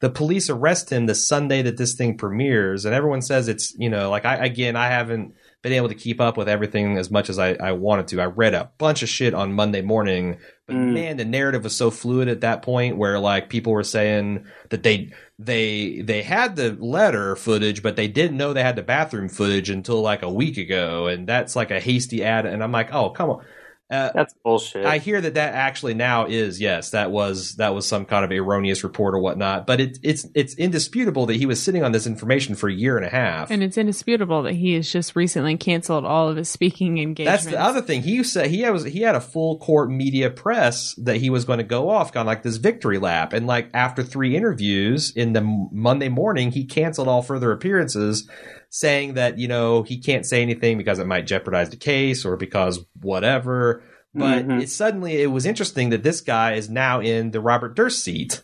The 0.00 0.10
police 0.10 0.48
arrest 0.48 0.90
him 0.90 1.06
the 1.06 1.14
Sunday 1.14 1.62
that 1.62 1.76
this 1.76 1.94
thing 1.94 2.16
premieres, 2.16 2.84
and 2.84 2.94
everyone 2.94 3.22
says 3.22 3.48
it's 3.48 3.74
you 3.78 3.88
know 3.90 4.10
like 4.10 4.24
I 4.24 4.36
again 4.46 4.76
I 4.76 4.88
haven't 4.88 5.34
been 5.68 5.76
able 5.76 5.88
to 5.88 5.94
keep 5.94 6.20
up 6.20 6.36
with 6.36 6.48
everything 6.48 6.96
as 6.96 7.10
much 7.10 7.28
as 7.28 7.38
I, 7.38 7.54
I 7.54 7.72
wanted 7.72 8.08
to. 8.08 8.20
I 8.20 8.26
read 8.26 8.54
a 8.54 8.70
bunch 8.78 9.02
of 9.02 9.08
shit 9.08 9.34
on 9.34 9.52
Monday 9.52 9.82
morning, 9.82 10.38
but 10.66 10.76
Mm. 10.76 10.92
man, 10.92 11.16
the 11.16 11.24
narrative 11.24 11.64
was 11.64 11.74
so 11.76 11.90
fluid 11.90 12.28
at 12.28 12.40
that 12.42 12.62
point 12.62 12.96
where 12.96 13.18
like 13.18 13.48
people 13.48 13.72
were 13.72 13.82
saying 13.84 14.44
that 14.70 14.82
they 14.82 15.10
they 15.38 16.00
they 16.02 16.22
had 16.22 16.56
the 16.56 16.76
letter 16.80 17.36
footage, 17.36 17.82
but 17.82 17.96
they 17.96 18.08
didn't 18.08 18.36
know 18.36 18.52
they 18.52 18.62
had 18.62 18.76
the 18.76 18.82
bathroom 18.82 19.28
footage 19.28 19.70
until 19.70 20.00
like 20.02 20.22
a 20.22 20.30
week 20.30 20.56
ago, 20.58 21.06
and 21.06 21.26
that's 21.26 21.54
like 21.56 21.70
a 21.70 21.80
hasty 21.80 22.24
ad. 22.24 22.44
And 22.46 22.62
I'm 22.62 22.72
like, 22.72 22.92
oh 22.92 23.10
come 23.10 23.30
on. 23.30 23.44
Uh, 23.90 24.10
that's 24.14 24.34
bullshit. 24.44 24.84
I 24.84 24.98
hear 24.98 25.18
that 25.18 25.34
that 25.34 25.54
actually 25.54 25.94
now 25.94 26.26
is 26.26 26.60
yes, 26.60 26.90
that 26.90 27.10
was 27.10 27.54
that 27.56 27.74
was 27.74 27.88
some 27.88 28.04
kind 28.04 28.22
of 28.22 28.30
erroneous 28.30 28.84
report 28.84 29.14
or 29.14 29.18
whatnot. 29.18 29.66
But 29.66 29.80
it, 29.80 29.98
it's 30.02 30.26
it's 30.34 30.54
indisputable 30.56 31.24
that 31.26 31.36
he 31.36 31.46
was 31.46 31.62
sitting 31.62 31.82
on 31.82 31.92
this 31.92 32.06
information 32.06 32.54
for 32.54 32.68
a 32.68 32.72
year 32.72 32.98
and 32.98 33.06
a 33.06 33.08
half. 33.08 33.50
and 33.50 33.62
it's 33.62 33.78
indisputable 33.78 34.42
that 34.42 34.52
he 34.52 34.74
has 34.74 34.92
just 34.92 35.16
recently 35.16 35.56
canceled 35.56 36.04
all 36.04 36.28
of 36.28 36.36
his 36.36 36.50
speaking 36.50 36.98
engagements. 36.98 37.44
That's 37.44 37.56
the 37.56 37.62
other 37.62 37.80
thing. 37.80 38.02
He 38.02 38.22
said 38.24 38.50
he 38.50 38.68
was 38.68 38.84
he 38.84 39.00
had 39.00 39.14
a 39.14 39.20
full 39.22 39.58
court 39.58 39.90
media 39.90 40.28
press 40.28 40.94
that 40.96 41.16
he 41.16 41.30
was 41.30 41.46
going 41.46 41.58
to 41.58 41.64
go 41.64 41.88
off 41.88 42.14
on 42.14 42.26
like 42.26 42.42
this 42.42 42.58
victory 42.58 42.98
lap, 42.98 43.32
and 43.32 43.46
like 43.46 43.70
after 43.72 44.02
three 44.02 44.36
interviews 44.36 45.12
in 45.16 45.32
the 45.32 45.40
Monday 45.72 46.10
morning, 46.10 46.50
he 46.50 46.66
canceled 46.66 47.08
all 47.08 47.22
further 47.22 47.52
appearances, 47.52 48.28
saying 48.70 49.14
that 49.14 49.38
you 49.38 49.48
know 49.48 49.82
he 49.82 49.98
can't 49.98 50.26
say 50.26 50.42
anything 50.42 50.78
because 50.78 50.98
it 50.98 51.06
might 51.06 51.26
jeopardize 51.26 51.70
the 51.70 51.76
case 51.76 52.24
or 52.24 52.36
because 52.36 52.84
whatever. 53.00 53.82
But 54.14 54.46
Mhm. 54.46 54.62
it 54.62 54.70
suddenly 54.70 55.22
it 55.22 55.30
was 55.30 55.46
interesting 55.46 55.90
that 55.90 56.02
this 56.02 56.20
guy 56.20 56.54
is 56.54 56.68
now 56.68 57.00
in 57.00 57.30
the 57.30 57.40
Robert 57.40 57.74
Durst 57.76 58.02
seat. 58.02 58.42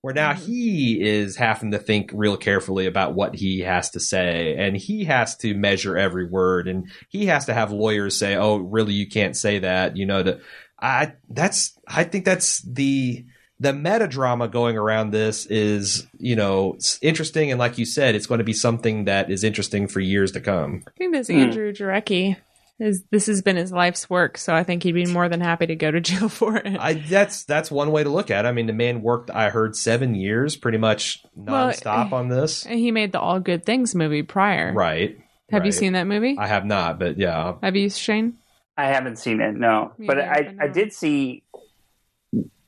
Where 0.00 0.14
now 0.14 0.32
Mhm. 0.32 0.46
he 0.46 1.00
is 1.00 1.34
having 1.36 1.72
to 1.72 1.78
think 1.78 2.10
real 2.14 2.36
carefully 2.36 2.86
about 2.86 3.16
what 3.16 3.34
he 3.34 3.60
has 3.60 3.90
to 3.90 4.00
say, 4.00 4.54
and 4.56 4.76
he 4.76 5.04
has 5.04 5.36
to 5.38 5.54
measure 5.54 5.98
every 5.98 6.24
word, 6.24 6.68
and 6.68 6.84
he 7.08 7.26
has 7.26 7.46
to 7.46 7.54
have 7.54 7.72
lawyers 7.72 8.16
say, 8.16 8.36
"Oh, 8.36 8.58
really? 8.58 8.92
You 8.94 9.08
can't 9.08 9.36
say 9.36 9.58
that." 9.58 9.96
You 9.96 10.06
know, 10.06 10.22
to, 10.22 10.38
I 10.80 11.14
that's 11.28 11.76
I 11.88 12.04
think 12.04 12.24
that's 12.24 12.62
the 12.62 13.24
the 13.60 13.72
meta 13.72 14.06
drama 14.06 14.48
going 14.48 14.76
around 14.76 15.10
this 15.10 15.46
is 15.46 16.06
you 16.18 16.36
know 16.36 16.78
interesting, 17.02 17.50
and 17.50 17.58
like 17.58 17.78
you 17.78 17.84
said, 17.84 18.14
it's 18.14 18.26
going 18.26 18.38
to 18.38 18.44
be 18.44 18.52
something 18.52 19.04
that 19.06 19.30
is 19.30 19.44
interesting 19.44 19.88
for 19.88 20.00
years 20.00 20.32
to 20.32 20.40
come. 20.40 20.82
I 20.86 20.90
think 20.98 21.12
this 21.14 21.28
Hmm. 21.28 21.38
Andrew 21.38 21.72
Jarecki 21.72 22.36
is 22.80 23.02
this 23.10 23.26
has 23.26 23.42
been 23.42 23.56
his 23.56 23.72
life's 23.72 24.08
work, 24.08 24.38
so 24.38 24.54
I 24.54 24.62
think 24.62 24.84
he'd 24.84 24.92
be 24.92 25.06
more 25.06 25.28
than 25.28 25.40
happy 25.40 25.66
to 25.66 25.74
go 25.74 25.90
to 25.90 26.00
jail 26.08 26.28
for 26.28 26.56
it. 26.56 26.76
I 26.78 26.94
that's 26.94 27.42
that's 27.44 27.70
one 27.70 27.90
way 27.90 28.04
to 28.04 28.10
look 28.10 28.30
at. 28.30 28.44
it. 28.44 28.48
I 28.48 28.52
mean, 28.52 28.66
the 28.66 28.72
man 28.72 29.02
worked. 29.02 29.30
I 29.30 29.50
heard 29.50 29.74
seven 29.74 30.14
years, 30.14 30.54
pretty 30.56 30.78
much 30.78 31.24
Well, 31.34 31.68
nonstop 31.70 32.12
on 32.12 32.28
this. 32.28 32.64
and 32.64 32.78
he 32.78 32.92
made 32.92 33.10
the 33.12 33.20
All 33.20 33.40
Good 33.40 33.64
Things 33.64 33.94
movie 33.96 34.22
prior. 34.22 34.72
Right. 34.72 35.18
Have 35.50 35.64
you 35.66 35.72
seen 35.72 35.94
that 35.94 36.04
movie? 36.06 36.36
I 36.38 36.46
have 36.46 36.66
not, 36.66 36.98
but 36.98 37.18
yeah, 37.18 37.54
Have 37.62 37.74
you, 37.74 37.88
Shane? 37.88 38.36
I 38.76 38.84
haven't 38.88 39.16
seen 39.18 39.40
it, 39.40 39.54
no. 39.56 39.92
Me 39.98 40.06
but 40.06 40.18
neither, 40.18 40.30
I, 40.60 40.66
I 40.66 40.68
did 40.68 40.92
see 40.92 41.42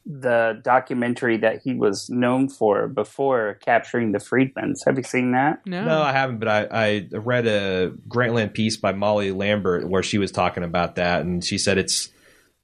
the 0.07 0.61
documentary 0.65 1.37
that 1.37 1.61
he 1.63 1.75
was 1.75 2.09
known 2.09 2.49
for 2.49 2.89
before 2.89 3.59
capturing 3.65 4.13
the 4.13 4.19
Friedmans. 4.19 4.79
Have 4.87 4.97
you 4.97 5.03
seen 5.03 5.33
that? 5.33 5.65
No. 5.67 5.85
No, 5.85 6.03
I 6.03 6.13
haven't, 6.13 6.39
but 6.39 6.49
I, 6.49 6.69
I 6.71 7.09
read 7.13 7.47
a 7.47 7.93
Grantland 8.09 8.55
piece 8.55 8.77
by 8.77 8.93
Molly 8.93 9.31
Lambert 9.31 9.89
where 9.89 10.03
she 10.03 10.19
was 10.19 10.33
talking 10.33 10.65
about 10.65 10.97
that, 10.97 11.21
and 11.23 11.45
she 11.45 11.59
said 11.59 11.79
it's 11.79 12.09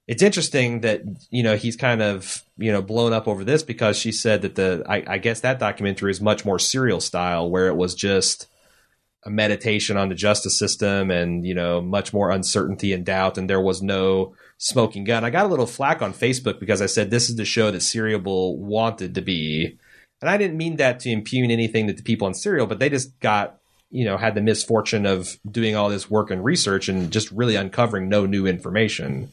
it's 0.07 0.23
interesting 0.23 0.81
that 0.81 1.03
you 1.31 1.43
know 1.43 1.57
he's 1.57 1.77
kind 1.77 2.01
of 2.01 2.43
you 2.57 2.73
know 2.73 2.83
blown 2.83 3.13
up 3.13 3.29
over 3.29 3.45
this 3.45 3.63
because 3.63 3.97
she 3.97 4.13
said 4.13 4.43
that 4.43 4.55
the 4.55 4.85
I, 4.89 5.05
I 5.07 5.19
guess 5.19 5.41
that 5.41 5.59
documentary 5.59 6.11
is 6.11 6.21
much 6.21 6.45
more 6.45 6.59
serial 6.59 7.01
style 7.01 7.51
where 7.51 7.69
it 7.69 7.77
was 7.77 7.95
just 7.95 8.47
a 9.25 9.31
meditation 9.31 9.97
on 9.97 10.09
the 10.09 10.15
justice 10.15 10.59
system 10.59 11.11
and 11.11 11.45
you 11.45 11.55
know 11.55 11.81
much 11.81 12.13
more 12.13 12.31
uncertainty 12.31 12.93
and 12.93 13.05
doubt 13.05 13.37
and 13.37 13.51
there 13.51 13.61
was 13.61 13.83
no 13.83 14.35
smoking 14.59 15.05
gun. 15.05 15.25
I 15.25 15.31
got 15.31 15.47
a 15.47 15.49
little 15.49 15.67
flack 15.67 16.03
on 16.03 16.13
Facebook 16.13 16.61
because 16.61 16.81
I 16.81 16.87
said 16.87 17.11
this 17.11 17.29
is 17.29 17.37
the 17.37 17.45
show 17.45 17.71
that 17.71 17.83
Serial 17.83 18.57
wanted 18.57 19.15
to 19.15 19.23
be. 19.23 19.79
And 20.21 20.31
I 20.31 20.37
didn't 20.39 20.57
mean 20.57 20.77
that 20.77 21.01
to 21.01 21.11
impugn 21.11 21.51
anything 21.51 21.87
that 21.87 21.97
the 21.99 22.03
people 22.03 22.27
on 22.27 22.35
Serial, 22.35 22.67
but 22.67 22.79
they 22.79 22.89
just 22.89 23.19
got, 23.21 23.59
you 23.91 24.05
know, 24.05 24.17
had 24.17 24.35
the 24.35 24.41
misfortune 24.41 25.05
of 25.05 25.39
doing 25.49 25.77
all 25.77 25.91
this 25.91 26.11
work 26.11 26.31
and 26.31 26.43
research 26.43 26.89
and 26.89 27.11
just 27.11 27.31
really 27.31 27.57
uncovering 27.57 28.09
no 28.09 28.25
new 28.27 28.47
information. 28.47 29.33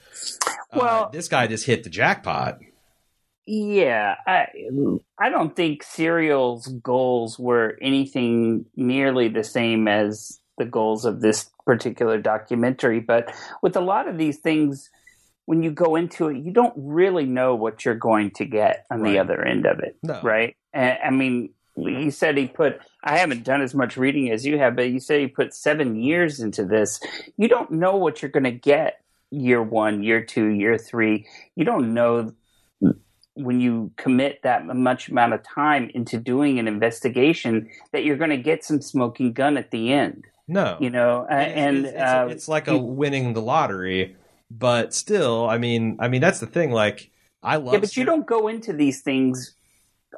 Well- 0.73 1.05
uh, 1.05 1.09
this 1.09 1.27
guy 1.29 1.47
just 1.47 1.65
hit 1.65 1.83
the 1.83 1.89
jackpot. 1.89 2.59
Yeah, 3.45 4.15
I 4.25 4.47
I 5.19 5.29
don't 5.29 5.53
think 5.53 5.83
Serial's 5.83 6.67
goals 6.67 7.37
were 7.37 7.77
anything 7.81 8.65
nearly 8.77 9.27
the 9.27 9.43
same 9.43 9.89
as 9.89 10.39
the 10.57 10.65
goals 10.65 11.03
of 11.03 11.19
this 11.19 11.49
particular 11.65 12.19
documentary. 12.19 13.01
But 13.01 13.33
with 13.61 13.75
a 13.75 13.81
lot 13.81 14.07
of 14.07 14.17
these 14.17 14.39
things, 14.39 14.89
when 15.45 15.61
you 15.63 15.71
go 15.71 15.95
into 15.95 16.27
it, 16.29 16.37
you 16.37 16.51
don't 16.51 16.73
really 16.77 17.25
know 17.25 17.55
what 17.55 17.83
you're 17.85 17.95
going 17.95 18.31
to 18.31 18.45
get 18.45 18.85
on 18.89 19.01
Right. 19.01 19.11
the 19.13 19.19
other 19.19 19.43
end 19.43 19.65
of 19.65 19.79
it, 19.79 19.97
No. 20.03 20.19
right? 20.23 20.55
And, 20.73 20.97
I 21.03 21.09
mean, 21.09 21.49
he 21.75 22.11
said 22.11 22.37
he 22.37 22.47
put. 22.47 22.79
I 23.03 23.17
haven't 23.17 23.43
done 23.43 23.61
as 23.61 23.73
much 23.73 23.97
reading 23.97 24.29
as 24.31 24.45
you 24.45 24.57
have, 24.59 24.75
but 24.75 24.89
you 24.89 24.99
said 24.99 25.19
he 25.19 25.27
put 25.27 25.53
seven 25.53 25.95
years 25.95 26.39
into 26.39 26.63
this. 26.63 26.99
You 27.35 27.47
don't 27.47 27.71
know 27.71 27.95
what 27.97 28.21
you're 28.21 28.31
going 28.31 28.43
to 28.43 28.51
get 28.51 29.01
year 29.31 29.61
one, 29.61 30.03
year 30.03 30.23
two, 30.23 30.47
year 30.49 30.77
three. 30.77 31.25
You 31.55 31.65
don't 31.65 31.93
know 31.93 32.31
when 33.35 33.59
you 33.59 33.91
commit 33.97 34.39
that 34.43 34.65
much 34.67 35.09
amount 35.09 35.33
of 35.33 35.41
time 35.43 35.89
into 35.95 36.19
doing 36.19 36.59
an 36.59 36.67
investigation 36.67 37.67
that 37.91 38.03
you're 38.05 38.17
going 38.17 38.29
to 38.29 38.37
get 38.37 38.63
some 38.63 38.79
smoking 38.79 39.33
gun 39.33 39.57
at 39.57 39.71
the 39.71 39.91
end 39.91 40.25
No. 40.47 40.77
you 40.79 40.91
know 40.91 41.25
and 41.27 41.79
it's, 41.87 41.93
it's, 41.95 41.99
uh, 42.03 42.27
it's 42.29 42.47
like 42.47 42.67
a 42.67 42.77
winning 42.77 43.33
the 43.33 43.41
lottery, 43.41 44.15
but 44.57 44.93
still, 44.93 45.49
I 45.49 45.57
mean, 45.57 45.97
I 45.99 46.07
mean 46.07 46.21
that's 46.21 46.39
the 46.39 46.47
thing. 46.47 46.71
Like, 46.71 47.09
I 47.41 47.57
love. 47.57 47.73
yeah 47.73 47.79
but 47.79 47.97
you 47.97 48.05
don't 48.05 48.25
go 48.25 48.47
into 48.47 48.73
these 48.73 49.01
things 49.01 49.55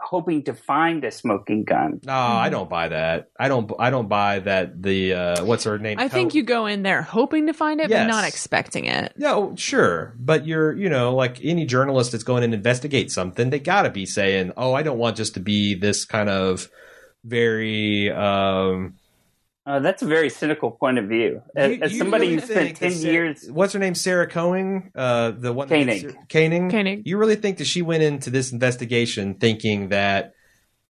hoping 0.03 0.43
to 0.43 0.53
find 0.53 1.05
a 1.05 1.09
smoking 1.11 1.63
gun. 1.63 2.01
No, 2.03 2.13
I 2.13 2.49
don't 2.49 2.69
buy 2.69 2.89
that. 2.89 3.29
I 3.39 3.47
don't. 3.47 3.71
I 3.79 3.89
don't 3.89 4.09
buy 4.09 4.39
that. 4.39 4.81
The 4.83 5.13
uh, 5.13 5.45
what's 5.45 5.63
her 5.63 5.79
name? 5.79 5.97
I 5.99 6.09
think 6.09 6.33
Hel- 6.33 6.37
you 6.37 6.43
go 6.43 6.65
in 6.65 6.83
there 6.83 7.01
hoping 7.01 7.47
to 7.47 7.53
find 7.53 7.79
it, 7.79 7.89
Yes. 7.89 8.05
but 8.05 8.11
not 8.11 8.27
expecting 8.27 8.85
it. 8.85 9.13
No, 9.17 9.53
sure, 9.55 10.13
but 10.19 10.45
you're, 10.45 10.73
you 10.73 10.89
know, 10.89 11.15
like 11.15 11.39
any 11.43 11.65
journalist 11.65 12.11
that's 12.11 12.25
going 12.25 12.43
in 12.43 12.49
and 12.49 12.53
investigate 12.55 13.09
something, 13.09 13.49
they 13.49 13.59
got 13.59 13.83
to 13.83 13.89
be 13.89 14.05
saying, 14.05 14.51
"Oh, 14.57 14.73
I 14.73 14.83
don't 14.83 14.97
want 14.97 15.15
just 15.15 15.35
to 15.35 15.39
be 15.39 15.75
this 15.75 16.03
kind 16.03 16.29
of 16.29 16.67
very." 17.23 18.11
um 18.11 18.95
Uh, 19.65 19.79
that's 19.79 20.03
a 20.03 20.05
very 20.05 20.29
cynical 20.29 20.69
point 20.71 20.99
of 20.99 21.05
view. 21.09 21.41
As, 21.55 21.71
you- 21.71 21.79
as 21.81 21.97
somebody 21.97 22.27
really 22.27 22.41
who 22.41 22.45
spent 22.47 22.77
ten 22.77 22.91
Sa- 22.91 23.07
years, 23.07 23.47
What's 23.49 23.73
her 23.73 23.79
name? 23.79 23.95
Sarah 23.95 24.27
Cohen, 24.27 24.91
uh, 24.95 25.31
the 25.31 25.51
one 25.51 25.67
that- 25.67 25.75
Koenig. 25.75 26.15
Koenig. 26.29 26.71
Koenig. 26.71 27.07
You 27.07 27.17
really 27.17 27.35
think 27.35 27.57
that 27.57 27.65
she 27.65 27.81
went 27.81 28.03
into 28.03 28.29
this 28.29 28.51
investigation 28.51 29.35
thinking 29.35 29.89
that 29.89 30.33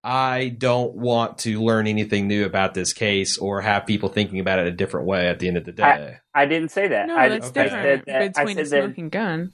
I 0.04 0.56
don't 0.58 0.96
want 0.96 1.40
to 1.40 1.62
learn 1.62 1.86
anything 1.86 2.28
new 2.28 2.46
about 2.46 2.74
this 2.74 2.94
case 2.94 3.38
or 3.38 3.62
have 3.62 3.86
people 3.86 4.10
thinking 4.10 4.40
about 4.40 4.60
it 4.60 4.68
a 4.68 4.72
different 4.72 5.06
way 5.06 5.28
at 5.28 5.40
the 5.40 5.48
end 5.48 5.58
of 5.58 5.66
the 5.66 5.74
day? 5.74 6.18
I 6.34 6.46
didn't 6.46 6.70
say 6.70 6.88
that. 6.88 7.08
No, 7.08 7.18
I, 7.18 7.28
that's 7.30 7.50
okay. 7.50 7.60
I 7.60 7.64
different 7.66 7.84
said 7.84 8.04
that- 8.08 8.22
I 8.24 8.28
between 8.46 8.58
a 8.60 8.66
said 8.66 8.78
that- 8.80 8.86
smoking 8.86 9.10
gun. 9.10 9.54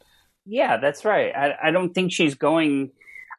Yeah, 0.50 0.78
that's 0.78 1.04
right. 1.04 1.34
I, 1.36 1.56
I 1.64 1.72
don't 1.72 1.92
think 1.94 2.14
she's 2.14 2.36
going. 2.36 2.92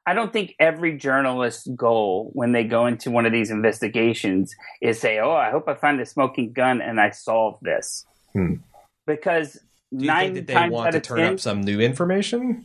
I 0.08 0.14
don't 0.14 0.32
think 0.32 0.54
every 0.58 0.96
journalist's 0.96 1.66
goal 1.76 2.30
when 2.32 2.52
they 2.52 2.64
go 2.64 2.86
into 2.86 3.10
one 3.10 3.26
of 3.26 3.32
these 3.32 3.50
investigations 3.50 4.54
is 4.80 4.98
say, 4.98 5.18
"Oh, 5.18 5.32
I 5.32 5.50
hope 5.50 5.68
I 5.68 5.74
find 5.74 6.00
a 6.00 6.06
smoking 6.06 6.52
gun 6.54 6.80
and 6.80 6.98
I 6.98 7.10
solve 7.10 7.58
this," 7.60 8.06
Hmm. 8.32 8.54
because 9.06 9.52
Do 9.94 10.04
you 10.04 10.06
nine 10.06 10.32
think 10.32 10.34
that 10.36 10.46
they 10.46 10.54
times 10.54 10.72
want 10.72 10.86
out 10.86 10.90
to 10.92 10.96
of 10.96 11.02
turn 11.02 11.18
ten, 11.18 11.32
up 11.34 11.40
some 11.40 11.60
new 11.60 11.78
information? 11.80 12.64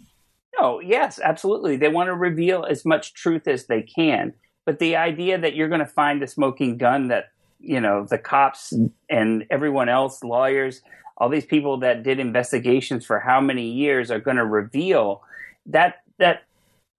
no, 0.57 0.79
yes, 0.79 1.19
absolutely, 1.21 1.75
they 1.75 1.89
want 1.89 2.07
to 2.07 2.15
reveal 2.15 2.63
as 2.63 2.85
much 2.85 3.13
truth 3.13 3.45
as 3.45 3.67
they 3.67 3.81
can. 3.81 4.31
But 4.65 4.79
the 4.79 4.95
idea 4.95 5.37
that 5.37 5.53
you're 5.53 5.67
going 5.67 5.79
to 5.79 5.85
find 5.85 6.23
a 6.23 6.27
smoking 6.27 6.77
gun 6.77 7.09
that 7.09 7.25
you 7.59 7.81
know 7.81 8.05
the 8.09 8.17
cops 8.17 8.71
and 9.09 9.45
everyone 9.49 9.89
else, 9.89 10.23
lawyers, 10.23 10.81
all 11.17 11.27
these 11.27 11.45
people 11.45 11.77
that 11.79 12.03
did 12.03 12.19
investigations 12.19 13.05
for 13.05 13.19
how 13.19 13.41
many 13.41 13.69
years 13.69 14.09
are 14.11 14.21
going 14.21 14.37
to 14.37 14.45
reveal 14.45 15.23
that 15.65 15.95
that 16.19 16.43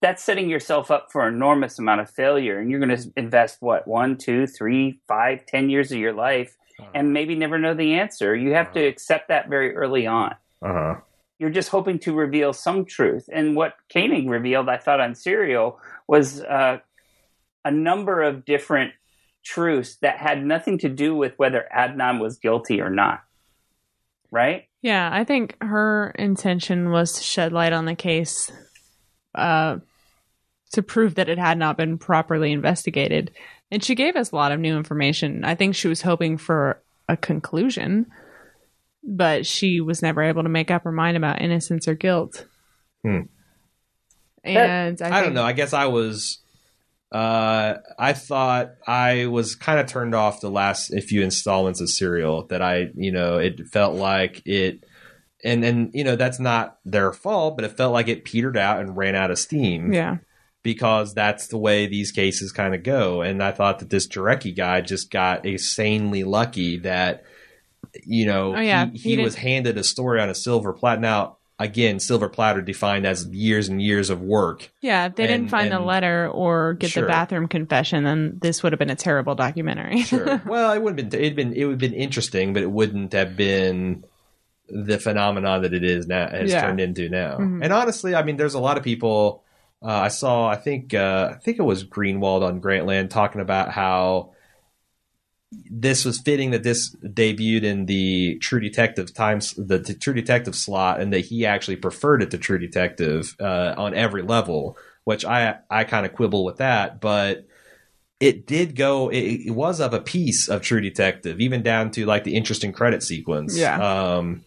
that's 0.05 0.23
setting 0.23 0.49
yourself 0.51 0.91
up 0.91 1.05
for 1.13 1.27
an 1.27 1.35
enormous 1.35 1.79
amount 1.79 2.01
of 2.03 2.11
failure 2.11 2.59
and 2.59 2.71
you're 2.71 2.81
going 2.85 2.97
to 2.97 3.13
invest 3.17 3.57
what 3.61 3.89
one 3.89 4.17
two 4.19 4.47
three 4.47 5.01
five 5.09 5.47
ten 5.47 5.71
years 5.71 5.91
of 5.93 5.99
your 5.99 6.13
life 6.13 6.53
and 6.95 7.13
maybe 7.13 7.35
never 7.35 7.59
know 7.59 7.73
the 7.73 7.95
answer. 7.95 8.35
You 8.37 8.53
have 8.55 8.73
to 8.73 8.81
Uh-huh. 8.81 8.89
accept 8.93 9.29
that 9.29 9.49
very 9.49 9.71
early 9.83 10.07
on. 10.07 10.33
Uh 10.63 10.73
huh. 10.79 10.95
you're 11.39 11.51
just 11.61 11.71
hoping 11.71 11.99
to 12.01 12.13
reveal 12.15 12.53
some 12.53 12.85
truth 12.97 13.27
and 13.33 13.57
what 13.57 13.73
Koenig 13.93 14.29
revealed 14.31 14.69
i 14.69 14.79
thought 14.85 15.01
on 15.01 15.15
serial 15.15 15.79
was 16.07 16.41
uh, 16.59 16.79
a 17.65 17.71
number 17.71 18.23
of 18.23 18.45
different 18.45 18.93
truths 19.53 19.97
that 20.05 20.17
had 20.27 20.39
nothing 20.55 20.77
to 20.85 20.89
do 21.05 21.15
with 21.23 21.33
whether 21.43 21.63
adnan 21.83 22.17
was 22.21 22.39
guilty 22.39 22.81
or 22.81 22.91
not. 23.03 23.19
Right? 24.31 24.61
Yeah, 24.83 25.09
I 25.13 25.25
think 25.25 25.57
her 25.61 26.13
intention 26.19 26.91
was 26.91 27.13
to 27.15 27.23
shed 27.23 27.53
light 27.53 27.73
on 27.73 27.85
the 27.85 27.95
case 27.95 28.51
uh, 29.35 29.79
to 30.75 30.83
prove 30.83 31.15
that 31.15 31.29
it 31.29 31.39
had 31.39 31.57
not 31.57 31.77
been 31.77 31.99
properly 31.99 32.53
investigated. 32.53 33.31
And 33.71 33.83
she 33.83 33.95
gave 33.95 34.17
us 34.17 34.33
a 34.33 34.37
lot 34.37 34.53
of 34.53 34.61
new 34.61 34.77
information. 34.77 35.45
I 35.45 35.55
think 35.55 35.75
she 35.75 35.89
was 35.89 36.03
hoping 36.03 36.37
for 36.37 36.83
a 37.09 37.17
conclusion, 37.17 38.07
but 39.03 39.47
she 39.47 39.81
was 39.81 40.03
never 40.03 40.23
able 40.23 40.43
to 40.43 40.49
make 40.49 40.71
up 40.71 40.85
her 40.85 40.93
mind 40.93 41.17
about 41.17 41.41
innocence 41.41 41.87
or 41.89 41.95
guilt. 41.95 42.47
Hmm. 43.03 43.23
And 44.43 45.01
I, 45.01 45.07
I, 45.07 45.11
think, 45.11 45.25
don't 45.25 45.35
know. 45.35 45.45
I 45.45 45.53
guess 45.53 45.73
I 45.73 45.87
was. 45.87 46.41
Uh, 47.11 47.79
I 47.97 48.13
thought 48.13 48.73
I 48.87 49.27
was 49.27 49.55
kind 49.55 49.79
of 49.79 49.87
turned 49.87 50.17
off 50.17 50.41
the 50.41 50.51
last 50.51 50.93
few 51.05 51.23
installments 51.23 51.81
of 51.81 51.89
Serial. 51.89 52.47
That 52.49 52.61
I, 52.61 52.91
you 52.95 53.13
know, 53.13 53.39
it 53.39 53.69
felt 53.69 53.95
like 53.95 54.43
it, 54.45 54.85
and 55.43 55.65
and 55.65 55.91
you 55.95 56.05
know 56.05 56.17
that's 56.17 56.41
not 56.41 56.79
their 56.85 57.13
fault, 57.13 57.57
but 57.57 57.65
it 57.65 57.77
felt 57.77 57.93
like 57.93 58.09
it 58.09 58.25
petered 58.25 58.59
out 58.59 58.81
and 58.81 58.97
ran 58.97 59.15
out 59.15 59.31
of 59.31 59.39
steam. 59.39 59.93
Yeah. 59.93 60.19
Because 60.65 61.15
that's 61.15 61.47
the 61.47 61.59
way 61.59 61.87
these 61.87 62.11
cases 62.11 62.51
kind 62.51 62.75
of 62.75 62.83
go. 62.83 63.21
And 63.23 63.41
I 63.41 63.53
thought 63.53 63.79
that 63.79 63.91
this 63.91 64.09
Jarecki 64.09 64.57
guy 64.57 64.81
just 64.81 65.11
got 65.13 65.45
insanely 65.47 66.25
lucky 66.25 66.79
that, 66.79 67.23
you 68.05 68.27
know, 68.27 68.57
Oh, 68.57 68.61
yeah. 68.61 68.87
he, 68.91 68.99
He 68.99 69.17
he 69.17 69.23
was 69.23 69.37
handed 69.37 69.79
a 69.79 69.85
story 69.85 70.21
on 70.21 70.29
a 70.31 70.35
silver 70.35 70.73
platter. 70.73 71.01
Now, 71.03 71.37
again, 71.59 72.01
silver 72.01 72.29
platter 72.31 72.63
defined 72.63 73.07
as 73.07 73.27
years 73.27 73.69
and 73.69 73.81
years 73.81 74.09
of 74.11 74.21
work. 74.23 74.71
Yeah, 74.81 75.07
if 75.07 75.15
they 75.17 75.27
didn't 75.27 75.43
And- 75.43 75.51
find 75.51 75.71
the 75.71 75.79
letter 75.81 76.29
or 76.29 76.73
get 76.75 76.91
Sure. 76.91 77.03
the 77.03 77.09
bathroom 77.09 77.47
confession, 77.47 78.03
then 78.03 78.39
this 78.41 78.63
would 78.63 78.73
have 78.73 78.79
been 78.81 78.91
a 78.91 78.97
terrible 78.97 79.35
documentary. 79.37 80.01
Sure. 80.03 80.41
well, 80.47 80.73
it 80.73 80.83
would 80.83 80.99
have 80.99 81.11
been 81.11 81.21
it'd 81.21 81.37
been 81.37 81.53
it 81.53 81.65
would 81.67 81.73
have 81.75 81.79
been 81.93 81.93
interesting, 81.95 82.55
but 82.55 82.63
it 82.63 82.71
wouldn't 82.71 83.13
have 83.13 83.37
been 83.37 84.03
the 84.71 84.99
phenomenon 84.99 85.61
that 85.63 85.75
it 85.75 85.85
is 85.85 86.07
now 86.07 86.27
has 86.27 86.51
Yeah. 86.51 86.63
turned 86.63 86.81
into 86.81 87.11
now. 87.11 87.37
Mhm. 87.37 87.63
And 87.63 87.71
honestly, 87.71 88.15
I 88.15 88.23
mean, 88.25 88.39
there's 88.39 88.55
a 88.55 88.59
lot 88.61 88.79
of 88.79 88.83
people. 88.83 89.44
Uh, 89.85 89.89
I 89.89 90.09
saw, 90.09 90.49
I 90.49 90.57
think, 90.57 90.95
uh, 90.95 91.33
I 91.33 91.39
think 91.39 91.59
it 91.59 91.63
was 91.63 91.85
Greenwald 91.85 92.43
on 92.43 92.61
Grantland 92.61 93.11
talking 93.11 93.43
about 93.43 93.71
how 93.71 94.33
this 95.71 96.05
was 96.05 96.19
fitting 96.21 96.53
that 96.53 96.63
this 96.63 96.97
debuted 97.05 97.65
in 97.65 97.87
the 97.87 98.39
True 98.39 98.61
Detective 98.61 99.13
times, 99.13 99.53
the, 99.59 99.81
t- 99.81 99.95
True 99.95 100.15
Detective 100.15 100.55
slot, 100.55 101.01
and 101.01 101.13
that 101.13 101.27
he 101.27 101.45
actually 101.45 101.77
preferred 101.77 102.23
it 102.23 102.31
to 102.31 102.39
True 102.39 102.59
Detective 102.59 103.37
uh, 103.39 103.75
on 103.77 103.95
every 103.95 104.23
level. 104.23 104.77
Which 105.05 105.27
I 105.27 105.57
I 105.69 105.85
kind 105.85 106.07
of 106.07 106.15
quibble 106.15 106.47
with 106.47 106.57
that, 106.57 106.99
but 106.99 107.47
it 108.21 108.47
did 108.47 108.75
go. 108.75 109.11
It, 109.11 109.49
it 109.49 109.51
was 109.51 109.79
of 109.81 109.93
a 109.93 110.01
piece 110.01 110.49
of 110.49 110.63
True 110.63 110.81
Detective, 110.81 111.43
even 111.43 111.63
down 111.63 111.91
to 111.91 112.07
like 112.07 112.25
the 112.25 112.37
interesting 112.37 112.73
credit 112.73 113.03
sequence. 113.03 113.55
Yeah. 113.55 113.77
Um, 114.17 114.47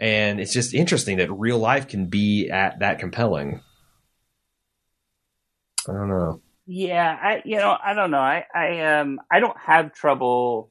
and 0.00 0.40
it's 0.40 0.54
just 0.54 0.72
interesting 0.72 1.18
that 1.18 1.30
real 1.30 1.58
life 1.58 1.86
can 1.86 2.06
be 2.06 2.48
at 2.48 2.78
that 2.78 2.98
compelling. 2.98 3.60
I 5.88 5.92
don't 5.92 6.08
know. 6.08 6.40
Yeah, 6.66 7.18
I 7.20 7.42
you 7.44 7.56
know 7.56 7.76
I 7.84 7.94
don't 7.94 8.10
know. 8.10 8.18
I 8.20 8.44
I 8.54 8.80
um 8.98 9.20
I 9.30 9.40
don't 9.40 9.58
have 9.58 9.92
trouble 9.92 10.70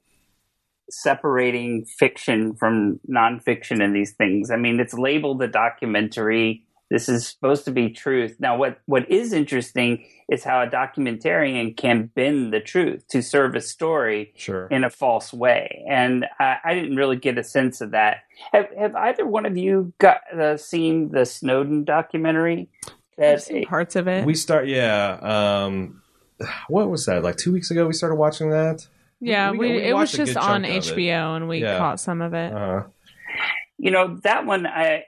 separating 0.90 1.86
fiction 1.86 2.56
from 2.56 3.00
nonfiction 3.10 3.82
in 3.84 3.94
these 3.94 4.14
things. 4.14 4.52
I 4.52 4.58
mean, 4.58 4.80
it's 4.80 4.94
labeled 4.94 5.42
a 5.42 5.48
documentary. 5.48 6.64
This 6.90 7.08
is 7.08 7.26
supposed 7.26 7.64
to 7.66 7.72
be 7.72 7.90
truth. 7.90 8.36
Now, 8.40 8.58
what 8.58 8.80
what 8.86 9.10
is 9.10 9.32
interesting 9.32 10.06
is 10.30 10.44
how 10.44 10.62
a 10.62 10.68
documentarian 10.68 11.76
can 11.76 12.10
bend 12.14 12.54
the 12.54 12.60
truth 12.60 13.08
to 13.10 13.22
serve 13.22 13.56
a 13.56 13.62
story 13.62 14.34
Sure. 14.36 14.68
in 14.68 14.84
a 14.84 14.90
false 14.90 15.32
way, 15.34 15.86
and 15.90 16.26
I, 16.40 16.58
I 16.66 16.74
didn't 16.74 16.98
really 16.98 17.16
get 17.16 17.38
a 17.38 17.44
sense 17.44 17.80
of 17.80 17.92
that. 17.92 18.18
Have 18.52 18.68
Have 18.78 18.96
either 18.96 19.26
one 19.26 19.46
of 19.46 19.58
you 19.58 19.94
got 20.00 20.22
uh, 20.38 20.58
seen 20.58 21.12
the 21.12 21.26
Snowden 21.26 21.86
documentary? 21.86 22.70
I've 23.22 23.38
That 23.38 23.44
seen 23.44 23.66
parts 23.66 23.96
of 23.96 24.08
it. 24.08 24.26
we 24.26 24.34
start. 24.36 24.68
Yeah. 24.68 25.18
Um, 25.22 26.02
what 26.68 26.90
was 26.90 27.06
that? 27.06 27.24
Like 27.24 27.38
two 27.38 27.52
weeks 27.54 27.70
ago, 27.72 27.86
we 27.88 27.94
started 27.94 28.16
watching 28.16 28.50
that. 28.50 28.88
yeah, 29.20 29.52
we- 29.52 29.58
we, 29.58 29.72
we 29.74 29.78
it 29.84 29.94
was 29.94 30.12
just 30.12 30.36
on 30.38 30.64
chunk 30.64 30.76
it. 30.76 30.84
HBO, 30.84 31.36
and 31.36 31.48
we 31.48 31.60
Yeah. 31.62 31.78
caught 31.78 32.00
some 32.00 32.22
of 32.22 32.34
it. 32.34 32.52
Uh, 32.54 32.84
you 33.78 33.90
know 33.90 34.16
that 34.24 34.46
one 34.46 34.68
i 34.68 35.06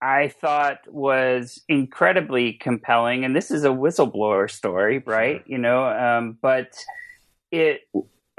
i 0.00 0.28
thought 0.28 0.78
was 0.86 1.62
incredibly 1.68 2.52
compelling 2.52 3.24
and 3.24 3.34
this 3.34 3.50
is 3.50 3.64
a 3.64 3.68
whistleblower 3.70 4.48
story 4.48 5.02
right 5.04 5.42
you 5.46 5.58
know 5.58 5.84
um, 5.88 6.38
but 6.40 6.76
it 7.50 7.80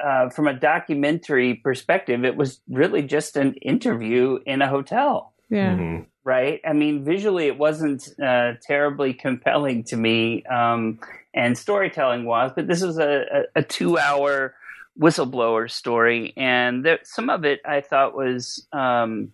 uh, 0.01 0.29
from 0.29 0.47
a 0.47 0.53
documentary 0.53 1.55
perspective 1.55 2.23
it 2.23 2.37
was 2.37 2.61
really 2.69 3.01
just 3.01 3.35
an 3.35 3.53
interview 3.55 4.39
in 4.45 4.61
a 4.61 4.67
hotel 4.69 5.33
yeah. 5.49 5.75
mhm. 5.75 6.05
Right 6.27 6.59
i 6.65 6.73
mean 6.73 7.05
visually 7.05 7.47
it 7.47 7.57
wasn't 7.57 8.09
uh, 8.21 8.53
terribly 8.61 9.13
compelling 9.13 9.83
to 9.85 9.95
me 9.95 10.43
um, 10.43 10.99
and 11.33 11.57
storytelling 11.57 12.25
was 12.25 12.51
but 12.53 12.67
this 12.67 12.81
was 12.81 12.99
a, 12.99 13.25
a, 13.55 13.59
a 13.59 13.63
two 13.63 13.97
hour 13.97 14.53
whistleblower 14.99 15.71
story 15.71 16.33
and 16.35 16.83
there, 16.83 16.99
some 17.03 17.29
of 17.29 17.45
it 17.45 17.61
i 17.65 17.79
thought 17.79 18.13
was 18.13 18.67
um, 18.73 19.31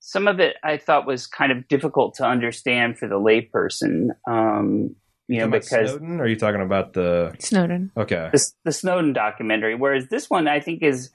some 0.00 0.26
of 0.26 0.40
it 0.40 0.56
I 0.64 0.76
thought 0.76 1.06
was 1.06 1.28
kind 1.28 1.52
of 1.52 1.68
difficult 1.68 2.14
to 2.14 2.24
understand 2.24 2.98
for 2.98 3.06
the 3.06 3.20
layperson. 3.20 4.08
Um, 4.26 4.96
you 5.30 5.40
know, 5.40 5.48
because 5.48 5.90
Snowden, 5.90 6.20
or 6.20 6.24
are 6.24 6.26
you 6.28 6.36
talking 6.36 6.60
about 6.60 6.92
the? 6.92 7.34
Snowden. 7.38 7.90
Okay. 7.96 8.28
the, 8.32 8.52
the 8.64 8.72
Snowden 8.72 9.12
documentary, 9.12 9.74
whereas 9.74 10.08
this 10.08 10.28
one 10.28 10.48
I 10.48 10.60
think 10.60 10.82
is 10.82 11.10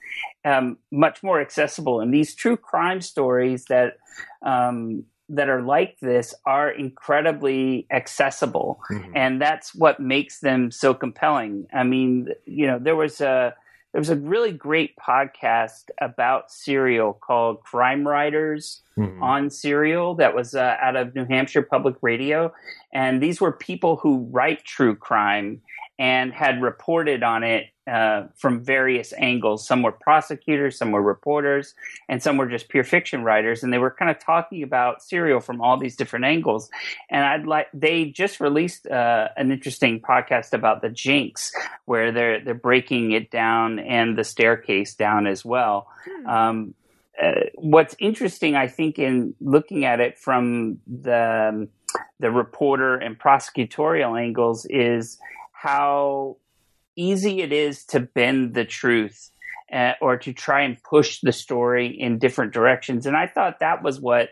um, 0.46 0.78
much 0.92 1.22
more 1.22 1.42
accessible. 1.42 2.00
And 2.00 2.14
these 2.14 2.34
true 2.34 2.56
crime 2.58 3.02
stories 3.02 3.66
that 3.66 3.98
um, 4.42 5.04
that 5.30 5.50
are 5.50 5.62
like 5.62 5.98
this 6.02 6.34
are 6.46 6.70
incredibly 6.70 7.88
accessible, 7.92 8.80
Mhm. 8.92 9.12
and 9.16 9.42
that's 9.42 9.74
what 9.76 10.00
makes 10.00 10.40
them 10.40 10.72
so 10.72 10.94
compelling. 10.94 11.68
I 11.74 11.84
mean, 11.84 12.30
you 12.46 12.68
know, 12.68 12.80
there 12.80 12.96
was 12.96 13.22
a 13.22 13.54
there 13.96 14.02
was 14.02 14.10
a 14.10 14.18
really 14.18 14.52
great 14.52 14.94
podcast 14.98 15.90
about 16.02 16.52
Serial 16.52 17.14
called 17.14 17.64
Crime 17.64 18.06
Writers 18.06 18.82
Mhm. 18.98 19.22
on 19.22 19.50
Serial 19.50 20.16
that 20.16 20.36
was 20.36 20.54
uh, 20.54 20.76
out 20.82 20.98
of 20.98 21.16
New 21.16 21.24
Hampshire 21.24 21.62
Public 21.62 21.96
Radio, 22.02 22.52
and 22.94 23.24
these 23.24 23.40
were 23.40 23.54
people 23.54 23.96
who 23.96 24.28
write 24.34 24.66
true 24.66 24.98
crime 24.98 25.62
and 25.98 26.34
had 26.34 26.62
reported 26.62 27.24
on 27.24 27.46
it 27.46 27.68
uh, 27.88 28.24
from 28.36 28.64
various 28.64 29.14
angles. 29.14 29.68
Some 29.68 29.84
were 29.84 29.92
prosecutors, 29.92 30.78
some 30.78 30.92
were 30.92 31.02
reporters, 31.02 31.76
and 32.10 32.22
some 32.22 32.38
were 32.38 32.48
just 32.48 32.70
pure 32.70 32.84
fiction 32.84 33.24
writers. 33.24 33.64
And 33.64 33.72
they 33.72 33.78
were 33.78 33.92
kind 33.92 34.10
of 34.10 34.20
talking 34.20 34.64
about 34.64 35.04
Serial 35.04 35.40
from 35.40 35.62
all 35.62 35.78
these 35.78 35.96
different 35.96 36.26
angles. 36.26 36.70
And 37.10 37.24
I'd 37.24 37.46
like 37.46 37.68
they 37.74 38.06
just 38.06 38.40
released 38.40 38.88
uh, 38.88 39.30
an 39.38 39.52
interesting 39.52 40.02
podcast 40.02 40.54
about 40.54 40.82
the 40.82 40.90
Jinx, 40.90 41.52
where 41.86 42.12
they're 42.12 42.44
they're 42.44 42.54
breaking 42.54 43.12
it 43.12 43.30
down 43.30 43.80
and 43.80 44.18
the 44.18 44.24
staircase 44.24 44.96
down 44.96 45.28
as 45.28 45.46
well. 45.46 45.88
Um, 46.26 46.74
uh, 47.22 47.32
what's 47.56 47.96
interesting, 48.00 48.56
I 48.56 48.68
think, 48.68 49.00
in 49.00 49.36
looking 49.40 49.86
at 49.86 50.00
it 50.00 50.18
from 50.18 50.80
the 50.88 51.68
the 52.20 52.32
reporter 52.32 52.96
and 52.96 53.18
prosecutorial 53.18 54.20
angles 54.20 54.66
is 54.66 55.18
how 55.52 56.38
easy 56.96 57.42
it 57.42 57.52
is 57.52 57.86
to 57.86 58.00
bend 58.00 58.54
the 58.54 58.66
truth 58.66 59.32
uh, 59.72 59.94
or 60.02 60.18
to 60.18 60.34
try 60.34 60.62
and 60.62 60.82
push 60.84 61.20
the 61.22 61.32
story 61.32 61.88
in 61.88 62.20
different 62.20 62.54
directions. 62.54 63.06
And 63.06 63.18
I 63.18 63.28
thought 63.28 63.60
that 63.60 63.84
was 63.84 64.00
what 64.00 64.30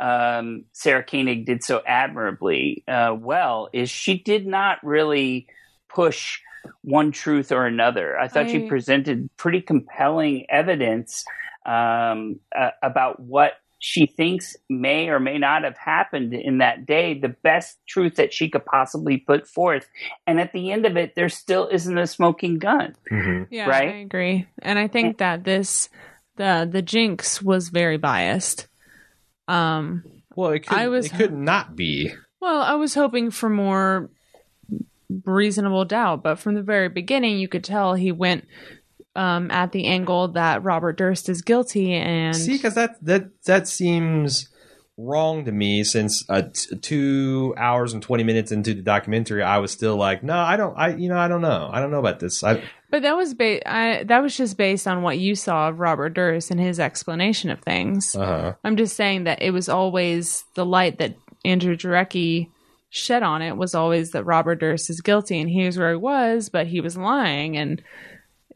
um, 0.00 0.64
Sarah 0.72 1.04
Koenig 1.04 1.46
did 1.46 1.64
so 1.64 1.82
admirably 1.86 2.84
uh, 2.86 3.16
well. 3.18 3.68
Is 3.72 3.90
she 3.90 4.18
did 4.18 4.46
not 4.46 4.78
really 4.82 5.48
push 5.88 6.40
one 6.82 7.12
truth 7.12 7.52
or 7.52 7.66
another. 7.66 8.18
I 8.18 8.28
thought 8.28 8.50
she 8.50 8.68
presented 8.68 9.28
pretty 9.36 9.60
compelling 9.60 10.46
evidence 10.48 11.24
um, 11.66 12.40
uh, 12.56 12.70
about 12.82 13.20
what 13.20 13.54
she 13.80 14.06
thinks 14.06 14.56
may 14.68 15.08
or 15.08 15.20
may 15.20 15.38
not 15.38 15.62
have 15.64 15.76
happened 15.78 16.34
in 16.34 16.58
that 16.58 16.84
day, 16.86 17.14
the 17.18 17.28
best 17.28 17.78
truth 17.86 18.16
that 18.16 18.32
she 18.32 18.48
could 18.50 18.64
possibly 18.64 19.18
put 19.18 19.46
forth. 19.46 19.88
And 20.26 20.40
at 20.40 20.52
the 20.52 20.72
end 20.72 20.84
of 20.84 20.96
it, 20.96 21.14
there 21.14 21.28
still 21.28 21.68
isn't 21.68 21.96
a 21.96 22.06
smoking 22.06 22.58
gun. 22.58 22.96
Mhm. 23.10 23.46
Yeah, 23.50 23.68
Right? 23.68 23.88
I 23.94 23.98
agree. 23.98 24.46
And 24.62 24.78
I 24.78 24.88
think 24.88 25.18
that 25.18 25.44
this 25.44 25.88
the 26.36 26.68
the 26.70 26.82
Jinx 26.82 27.40
was 27.42 27.68
very 27.68 27.98
biased. 27.98 28.66
Um 29.46 30.02
Well, 30.36 30.50
it 30.50 30.66
could, 30.66 30.76
I 30.78 30.88
was- 30.88 31.06
it 31.06 31.14
could 31.16 31.32
not 31.32 31.74
be. 31.76 32.12
well, 32.40 32.60
I 32.62 32.74
was 32.74 32.94
hoping 32.94 33.30
for 33.30 33.48
more 33.48 34.10
reasonable 35.24 35.84
doubt, 35.84 36.22
but 36.22 36.36
from 36.38 36.54
the 36.54 36.62
very 36.62 36.88
beginning 36.88 37.38
you 37.38 37.48
could 37.48 37.64
tell 37.64 37.94
he 37.94 38.12
went 38.12 38.46
um 39.16 39.50
at 39.50 39.72
the 39.72 39.86
angle 39.86 40.28
that 40.28 40.62
Robert 40.62 40.96
Durst 40.98 41.28
is 41.28 41.42
guilty 41.42 41.94
and 41.94 42.36
See, 42.36 42.52
because 42.52 42.74
that 42.74 43.02
that 43.04 43.30
that 43.44 43.66
seems 43.68 44.48
wrong 45.00 45.44
to 45.44 45.52
me. 45.52 45.84
Since 45.84 46.28
uh, 46.28 46.42
t- 46.52 46.76
two 46.76 47.54
hours 47.56 47.92
and 47.92 48.02
twenty 48.02 48.24
minutes 48.24 48.52
into 48.52 48.74
the 48.74 48.82
documentary, 48.82 49.42
I 49.42 49.58
was 49.58 49.70
still 49.70 49.96
like, 49.96 50.22
no, 50.22 50.36
I 50.36 50.56
don't. 50.56 50.76
I 50.76 50.94
you 50.96 51.08
know, 51.08 51.18
I 51.18 51.28
don't 51.28 51.40
know. 51.40 51.70
I 51.72 51.80
don't 51.80 51.90
know 51.90 52.00
about 52.00 52.20
this. 52.20 52.42
I 52.42 52.62
But 52.90 53.02
that 53.02 53.16
was 53.16 53.34
ba- 53.34 53.66
I, 53.70 54.04
that 54.04 54.22
was 54.22 54.36
just 54.36 54.56
based 54.56 54.86
on 54.86 55.02
what 55.02 55.18
you 55.18 55.34
saw 55.34 55.68
of 55.68 55.78
Robert 55.80 56.10
Durst 56.10 56.50
and 56.50 56.60
his 56.60 56.80
explanation 56.80 57.50
of 57.50 57.60
things. 57.60 58.14
uh 58.16 58.26
huh. 58.26 58.52
I'm 58.64 58.76
just 58.76 58.96
saying 58.96 59.24
that 59.24 59.40
it 59.40 59.52
was 59.52 59.68
always 59.68 60.44
the 60.54 60.66
light 60.66 60.98
that 60.98 61.16
Andrew 61.44 61.76
Jarecki 61.76 62.50
shed 62.90 63.22
on 63.22 63.42
it 63.42 63.56
was 63.56 63.74
always 63.74 64.12
that 64.12 64.24
Robert 64.24 64.56
Durst 64.56 64.88
is 64.90 65.00
guilty 65.02 65.38
and 65.38 65.50
here's 65.50 65.78
where 65.78 65.90
he 65.90 65.96
was, 65.96 66.48
but 66.48 66.66
he 66.66 66.80
was 66.80 66.96
lying, 66.96 67.56
and 67.56 67.82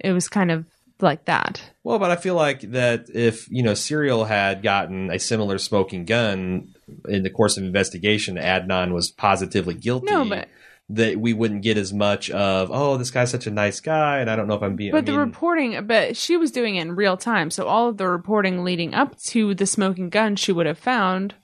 it 0.00 0.12
was 0.12 0.28
kind 0.28 0.50
of 0.50 0.66
like 1.00 1.24
that. 1.24 1.62
Well, 1.82 1.98
but 1.98 2.10
I 2.10 2.16
feel 2.16 2.34
like 2.34 2.60
that 2.72 3.06
if 3.12 3.50
you 3.50 3.62
know 3.62 3.74
Serial 3.74 4.24
had 4.24 4.62
gotten 4.62 5.10
a 5.10 5.18
similar 5.18 5.58
smoking 5.58 6.04
gun 6.04 6.74
in 7.08 7.22
the 7.22 7.30
course 7.30 7.56
of 7.56 7.64
investigation, 7.64 8.36
Adnan 8.36 8.92
was 8.92 9.10
positively 9.10 9.74
guilty. 9.74 10.06
No, 10.10 10.24
but 10.24 10.48
that 10.88 11.16
we 11.18 11.32
wouldn't 11.32 11.62
get 11.62 11.78
as 11.78 11.92
much 11.92 12.28
of 12.30 12.70
oh 12.72 12.96
this 12.98 13.10
guy's 13.10 13.30
such 13.30 13.46
a 13.46 13.50
nice 13.50 13.80
guy 13.80 14.18
and 14.18 14.28
I 14.28 14.36
don't 14.36 14.46
know 14.46 14.54
if 14.56 14.62
I'm 14.62 14.76
being. 14.76 14.90
but 14.92 14.98
I 14.98 15.00
the 15.02 15.12
mean, 15.12 15.20
reporting, 15.20 15.86
but 15.86 16.16
she 16.16 16.36
was 16.36 16.50
doing 16.50 16.76
it 16.76 16.82
in 16.82 16.94
real 16.96 17.16
time, 17.16 17.50
so 17.50 17.66
all 17.66 17.88
of 17.88 17.96
the 17.96 18.06
reporting 18.08 18.62
leading 18.64 18.92
up 18.92 19.16
to 19.26 19.54
the 19.54 19.64
smoking 19.66 20.10
gun 20.10 20.36
she 20.36 20.52
would 20.52 20.66
have 20.66 20.78
found 20.78 21.34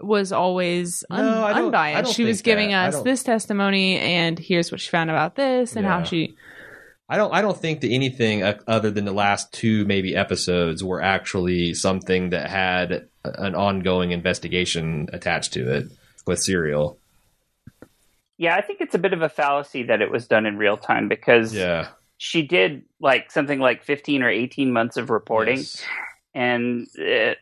was 0.00 0.32
always 0.32 1.04
un- 1.10 1.24
No, 1.24 1.42
I 1.44 1.50
I 1.52 1.62
unbiased. 1.62 2.04
don't 2.04 2.14
She 2.14 2.24
was 2.24 2.42
giving 2.42 2.70
that. 2.70 2.94
Us 2.94 3.02
this 3.02 3.22
testimony, 3.22 3.98
and 3.98 4.38
here's 4.38 4.72
what 4.72 4.80
she 4.80 4.90
found 4.90 5.10
about 5.10 5.34
this, 5.36 5.76
and 5.76 5.86
how 5.86 6.02
she. 6.02 6.34
I 7.12 7.16
don't. 7.18 7.32
I 7.34 7.42
don't 7.42 7.58
think 7.58 7.82
that 7.82 7.90
anything 7.90 8.42
uh, 8.42 8.58
other 8.66 8.90
than 8.90 9.04
the 9.04 9.12
last 9.12 9.52
two 9.52 9.84
maybe 9.84 10.16
episodes 10.16 10.82
were 10.82 11.02
actually 11.02 11.74
something 11.74 12.30
that 12.30 12.48
had 12.48 13.06
an 13.24 13.54
ongoing 13.54 14.12
investigation 14.12 15.08
attached 15.12 15.52
to 15.52 15.70
it 15.76 15.88
with 16.26 16.38
Serial. 16.38 16.98
Yeah, 18.38 18.56
I 18.56 18.62
think 18.62 18.80
it's 18.80 18.94
a 18.94 18.98
bit 18.98 19.12
of 19.12 19.20
a 19.20 19.28
fallacy 19.28 19.82
that 19.84 20.00
it 20.00 20.10
was 20.10 20.26
done 20.26 20.46
in 20.46 20.56
real 20.56 20.76
time 20.78 21.08
because 21.08 21.54
Yeah. 21.54 21.88
she 22.16 22.42
did 22.42 22.82
like 22.98 23.30
something 23.30 23.60
like 23.60 23.84
15 23.84 24.22
or 24.22 24.30
18 24.30 24.72
months 24.72 24.96
of 24.96 25.10
reporting. 25.10 25.58
Yes. 25.58 25.84
and 26.34 26.86
uh, 26.98 27.34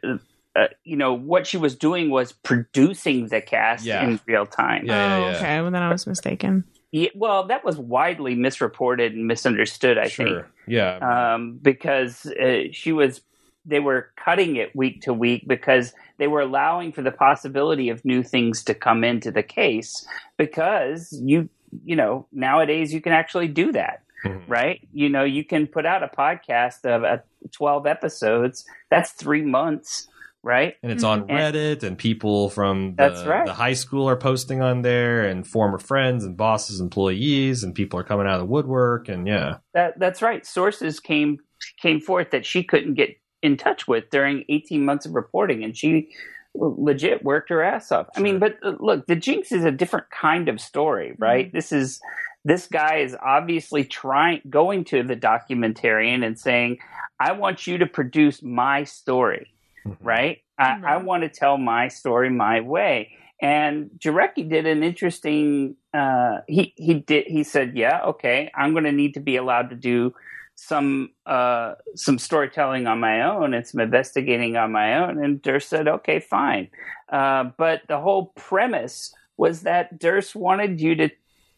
uh, 0.58 0.66
you 0.82 0.96
know 0.96 1.14
what 1.14 1.46
she 1.46 1.56
was 1.56 1.76
doing 1.76 2.10
was 2.10 2.32
producing 2.32 3.28
the 3.28 3.40
cast 3.40 3.84
Yeah. 3.84 4.02
in 4.04 4.20
real 4.26 4.46
time. 4.46 4.84
Yeah, 4.86 4.94
yeah, 4.94 5.14
oh, 5.16 5.30
yeah. 5.30 5.36
okay. 5.36 5.60
Well, 5.62 5.70
then 5.70 5.82
I 5.82 5.92
was 5.92 6.08
mistaken. 6.08 6.64
Yeah, 6.92 7.10
well, 7.14 7.46
that 7.46 7.64
was 7.64 7.78
widely 7.78 8.34
misreported 8.34 9.14
and 9.14 9.26
misunderstood. 9.26 9.96
I 9.98 10.08
think. 10.08 10.28
Sure. 10.28 10.50
Yeah. 10.66 11.34
um, 11.34 11.58
because 11.62 12.26
uh, 12.26 12.64
she 12.72 12.92
was 12.92 13.20
they 13.66 13.80
were 13.80 14.10
cutting 14.16 14.56
it 14.56 14.74
week 14.74 15.02
to 15.02 15.12
week 15.12 15.44
because 15.46 15.92
they 16.18 16.26
were 16.26 16.40
allowing 16.40 16.92
for 16.92 17.02
the 17.02 17.10
possibility 17.10 17.90
of 17.90 18.04
new 18.04 18.22
things 18.22 18.64
to 18.64 18.74
come 18.74 19.04
into 19.04 19.30
the 19.30 19.42
case 19.42 20.06
because 20.38 21.12
you 21.22 21.48
you 21.84 21.94
know 21.94 22.26
nowadays 22.32 22.92
you 22.94 23.00
can 23.00 23.12
actually 23.12 23.48
do 23.48 23.70
that 23.72 24.02
Mhm. 24.24 24.42
right 24.48 24.86
you 24.92 25.08
know 25.08 25.24
you 25.24 25.44
can 25.44 25.66
put 25.66 25.86
out 25.86 26.02
a 26.02 26.08
podcast 26.08 26.84
of 26.84 27.04
uh, 27.04 27.18
12 27.52 27.86
episodes 27.86 28.64
that's 28.90 29.12
three 29.12 29.42
months 29.42 30.08
right 30.42 30.74
and 30.82 30.90
it's 30.92 31.04
on 31.04 31.20
And- 31.20 31.30
Reddit, 31.30 31.82
and 31.82 31.96
people 31.98 32.48
from 32.50 32.94
the, 32.96 33.08
That's 33.08 33.24
right. 33.26 33.46
the 33.46 33.54
high 33.54 33.74
school 33.74 34.08
are 34.08 34.16
posting 34.16 34.62
on 34.62 34.82
there, 34.82 35.24
and 35.24 35.46
former 35.46 35.78
friends 35.78 36.24
and 36.24 36.36
bosses, 36.36 36.80
employees, 36.80 37.62
and 37.62 37.74
people 37.74 37.98
are 38.00 38.04
coming 38.04 38.26
out 38.26 38.34
of 38.34 38.40
the 38.40 38.46
woodwork, 38.46 39.08
and 39.08 39.26
yeah, 39.26 39.58
That 39.74 39.98
that's 39.98 40.22
right. 40.22 40.44
Sources 40.46 41.00
came 41.00 41.38
came 41.82 42.00
forth 42.00 42.30
that 42.30 42.46
she 42.46 42.64
couldn't 42.64 42.94
get 42.94 43.10
in 43.42 43.56
touch 43.56 43.86
with 43.88 44.10
during 44.10 44.44
18 44.48 44.84
months 44.84 45.06
of 45.06 45.14
reporting, 45.14 45.62
and 45.64 45.76
she 45.76 46.08
legit 46.54 47.22
worked 47.22 47.48
her 47.50 47.62
ass 47.62 47.92
off. 47.92 48.06
I 48.16 48.20
mean, 48.20 48.38
but 48.38 48.56
uh, 48.62 48.74
look, 48.80 49.06
the 49.06 49.16
Jinx 49.16 49.52
is 49.52 49.64
a 49.64 49.70
different 49.70 50.06
kind 50.10 50.48
of 50.48 50.60
story, 50.60 51.14
right? 51.18 51.52
This 51.52 51.70
is 51.72 52.00
this 52.44 52.66
guy 52.66 52.96
is 52.98 53.14
obviously 53.22 53.84
trying 53.84 54.40
going 54.48 54.84
to 54.84 55.02
the 55.02 55.14
documentarian 55.16 56.24
and 56.24 56.38
saying, 56.38 56.78
"I 57.18 57.32
want 57.32 57.66
you 57.66 57.78
to 57.78 57.86
produce 57.86 58.42
my 58.42 58.84
story." 58.84 59.52
Right? 60.00 60.38
I, 60.58 60.80
I 60.84 60.96
want 60.98 61.22
to 61.22 61.28
tell 61.28 61.58
my 61.58 61.88
story 61.88 62.30
my 62.30 62.60
way. 62.60 63.16
And 63.42 63.90
Jarecki 63.98 64.48
did 64.48 64.66
an 64.66 64.82
interesting. 64.82 65.76
Uh, 65.94 66.40
he 66.46 66.74
he 66.76 66.94
did. 66.94 67.26
He 67.26 67.42
said, 67.42 67.76
"Yeah, 67.76 68.02
okay, 68.02 68.50
I'm 68.54 68.72
going 68.72 68.84
to 68.84 68.92
need 68.92 69.14
to 69.14 69.20
be 69.20 69.36
allowed 69.36 69.70
to 69.70 69.76
do 69.76 70.14
some 70.56 71.10
uh, 71.24 71.74
some 71.94 72.18
storytelling 72.18 72.86
on 72.86 73.00
my 73.00 73.22
own 73.22 73.54
and 73.54 73.66
some 73.66 73.80
investigating 73.80 74.56
on 74.56 74.72
my 74.72 74.98
own." 74.98 75.24
And 75.24 75.40
Durst 75.40 75.70
said, 75.70 75.88
"Okay, 75.88 76.20
fine." 76.20 76.68
Uh, 77.08 77.44
but 77.56 77.80
the 77.88 77.98
whole 77.98 78.26
premise 78.36 79.14
was 79.38 79.62
that 79.62 79.98
Durst 79.98 80.36
wanted 80.36 80.78
you 80.78 80.94
to 80.96 81.08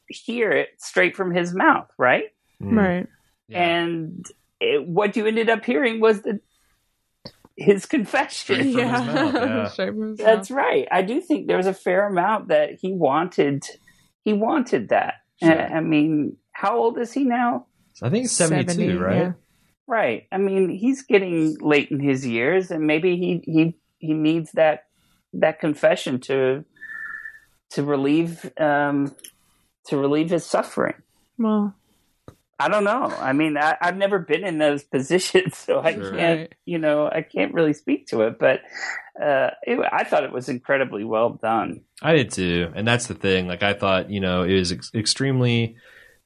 hear 0.06 0.52
it 0.52 0.68
straight 0.78 1.16
from 1.16 1.34
his 1.34 1.52
mouth, 1.52 1.90
right? 1.98 2.26
Mm. 2.62 2.76
Right. 2.76 3.06
Yeah. 3.48 3.62
And 3.62 4.26
it, 4.60 4.86
what 4.86 5.16
you 5.16 5.26
ended 5.26 5.50
up 5.50 5.64
hearing 5.64 5.98
was 5.98 6.22
the 6.22 6.40
his 7.56 7.86
confession. 7.86 8.72
Straight 8.72 8.72
from 8.72 8.82
his 8.82 9.06
mouth, 9.06 9.34
yeah. 9.34 9.68
Straight 9.72 9.88
from 9.90 10.08
his 10.10 10.18
That's 10.18 10.50
right. 10.50 10.86
I 10.90 11.02
do 11.02 11.20
think 11.20 11.46
there 11.46 11.56
was 11.56 11.66
a 11.66 11.74
fair 11.74 12.06
amount 12.06 12.48
that 12.48 12.78
he 12.80 12.92
wanted. 12.92 13.64
He 14.24 14.32
wanted 14.32 14.90
that. 14.90 15.14
Sure. 15.42 15.60
Uh, 15.60 15.76
I 15.76 15.80
mean, 15.80 16.36
how 16.52 16.78
old 16.78 16.98
is 16.98 17.12
he 17.12 17.24
now? 17.24 17.66
I 18.02 18.10
think 18.10 18.24
it's 18.24 18.34
seventy-two, 18.34 18.72
70, 18.72 18.96
right? 18.96 19.16
yeah. 19.16 19.32
Right. 19.86 20.26
I 20.32 20.38
mean, 20.38 20.70
he's 20.70 21.02
getting 21.02 21.56
late 21.60 21.90
in 21.90 22.00
his 22.00 22.26
years, 22.26 22.70
and 22.70 22.86
maybe 22.86 23.16
he 23.16 23.42
he 23.44 23.76
he 23.98 24.14
needs 24.14 24.52
that 24.52 24.84
that 25.34 25.60
confession 25.60 26.20
to 26.20 26.64
to 27.70 27.82
relieve 27.82 28.50
um, 28.58 29.14
to 29.86 29.96
relieve 29.96 30.30
his 30.30 30.44
suffering. 30.44 30.94
Well, 31.38 31.74
I 32.64 32.68
don't 32.68 32.84
know. 32.84 33.04
I 33.18 33.32
mean, 33.32 33.56
I, 33.56 33.76
I've 33.80 33.96
never 33.96 34.18
been 34.18 34.44
in 34.44 34.58
those 34.58 34.82
positions, 34.96 35.56
so 35.56 35.80
I 35.80 35.94
Sure. 35.94 36.10
can't, 36.12 36.40
Right. 36.40 36.52
you 36.64 36.78
know, 36.78 37.06
I 37.08 37.22
can't 37.22 37.52
really 37.54 37.72
speak 37.74 38.06
to 38.08 38.22
it. 38.22 38.38
But 38.38 38.60
uh, 39.20 39.50
it, 39.64 39.78
I 39.92 40.04
thought 40.04 40.24
it 40.24 40.32
was 40.32 40.48
incredibly 40.48 41.04
well 41.04 41.30
done. 41.30 41.82
I 42.00 42.14
did 42.14 42.30
too, 42.30 42.72
and 42.74 42.86
that's 42.86 43.06
the 43.06 43.14
thing. 43.14 43.46
Like 43.48 43.62
I 43.62 43.74
thought, 43.74 44.10
you 44.10 44.20
know, 44.20 44.42
it 44.44 44.54
was 44.54 44.72
ex- 44.72 44.90
extremely 44.94 45.76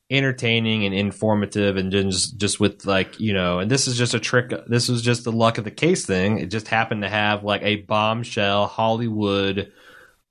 entertaining 0.08 0.84
and 0.84 0.94
informative 0.94 1.76
and 1.76 1.90
just 1.90 2.36
just 2.38 2.60
with 2.60 2.86
like 2.86 3.18
you 3.18 3.32
know 3.32 3.58
and 3.58 3.68
this 3.68 3.88
is 3.88 3.98
just 3.98 4.14
a 4.14 4.20
trick 4.20 4.52
this 4.68 4.88
was 4.88 5.02
just 5.02 5.24
the 5.24 5.32
luck 5.32 5.58
of 5.58 5.64
the 5.64 5.70
case 5.72 6.06
thing 6.06 6.38
it 6.38 6.46
just 6.46 6.68
happened 6.68 7.02
to 7.02 7.08
have 7.08 7.42
like 7.42 7.60
a 7.64 7.74
bombshell 7.82 8.68
hollywood 8.68 9.72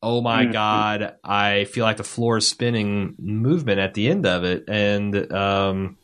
oh 0.06 0.22
my 0.22 0.45
Mhm. 0.45 0.53
god 0.53 1.15
i 1.23 1.65
feel 1.65 1.84
like 1.84 1.98
the 1.98 2.03
floor 2.03 2.38
is 2.38 2.48
spinning 2.48 3.15
movement 3.18 3.80
at 3.80 3.94
the 3.95 4.07
end 4.07 4.26
of 4.26 4.44
it 4.44 4.64
and 4.69 5.32
um 5.34 5.98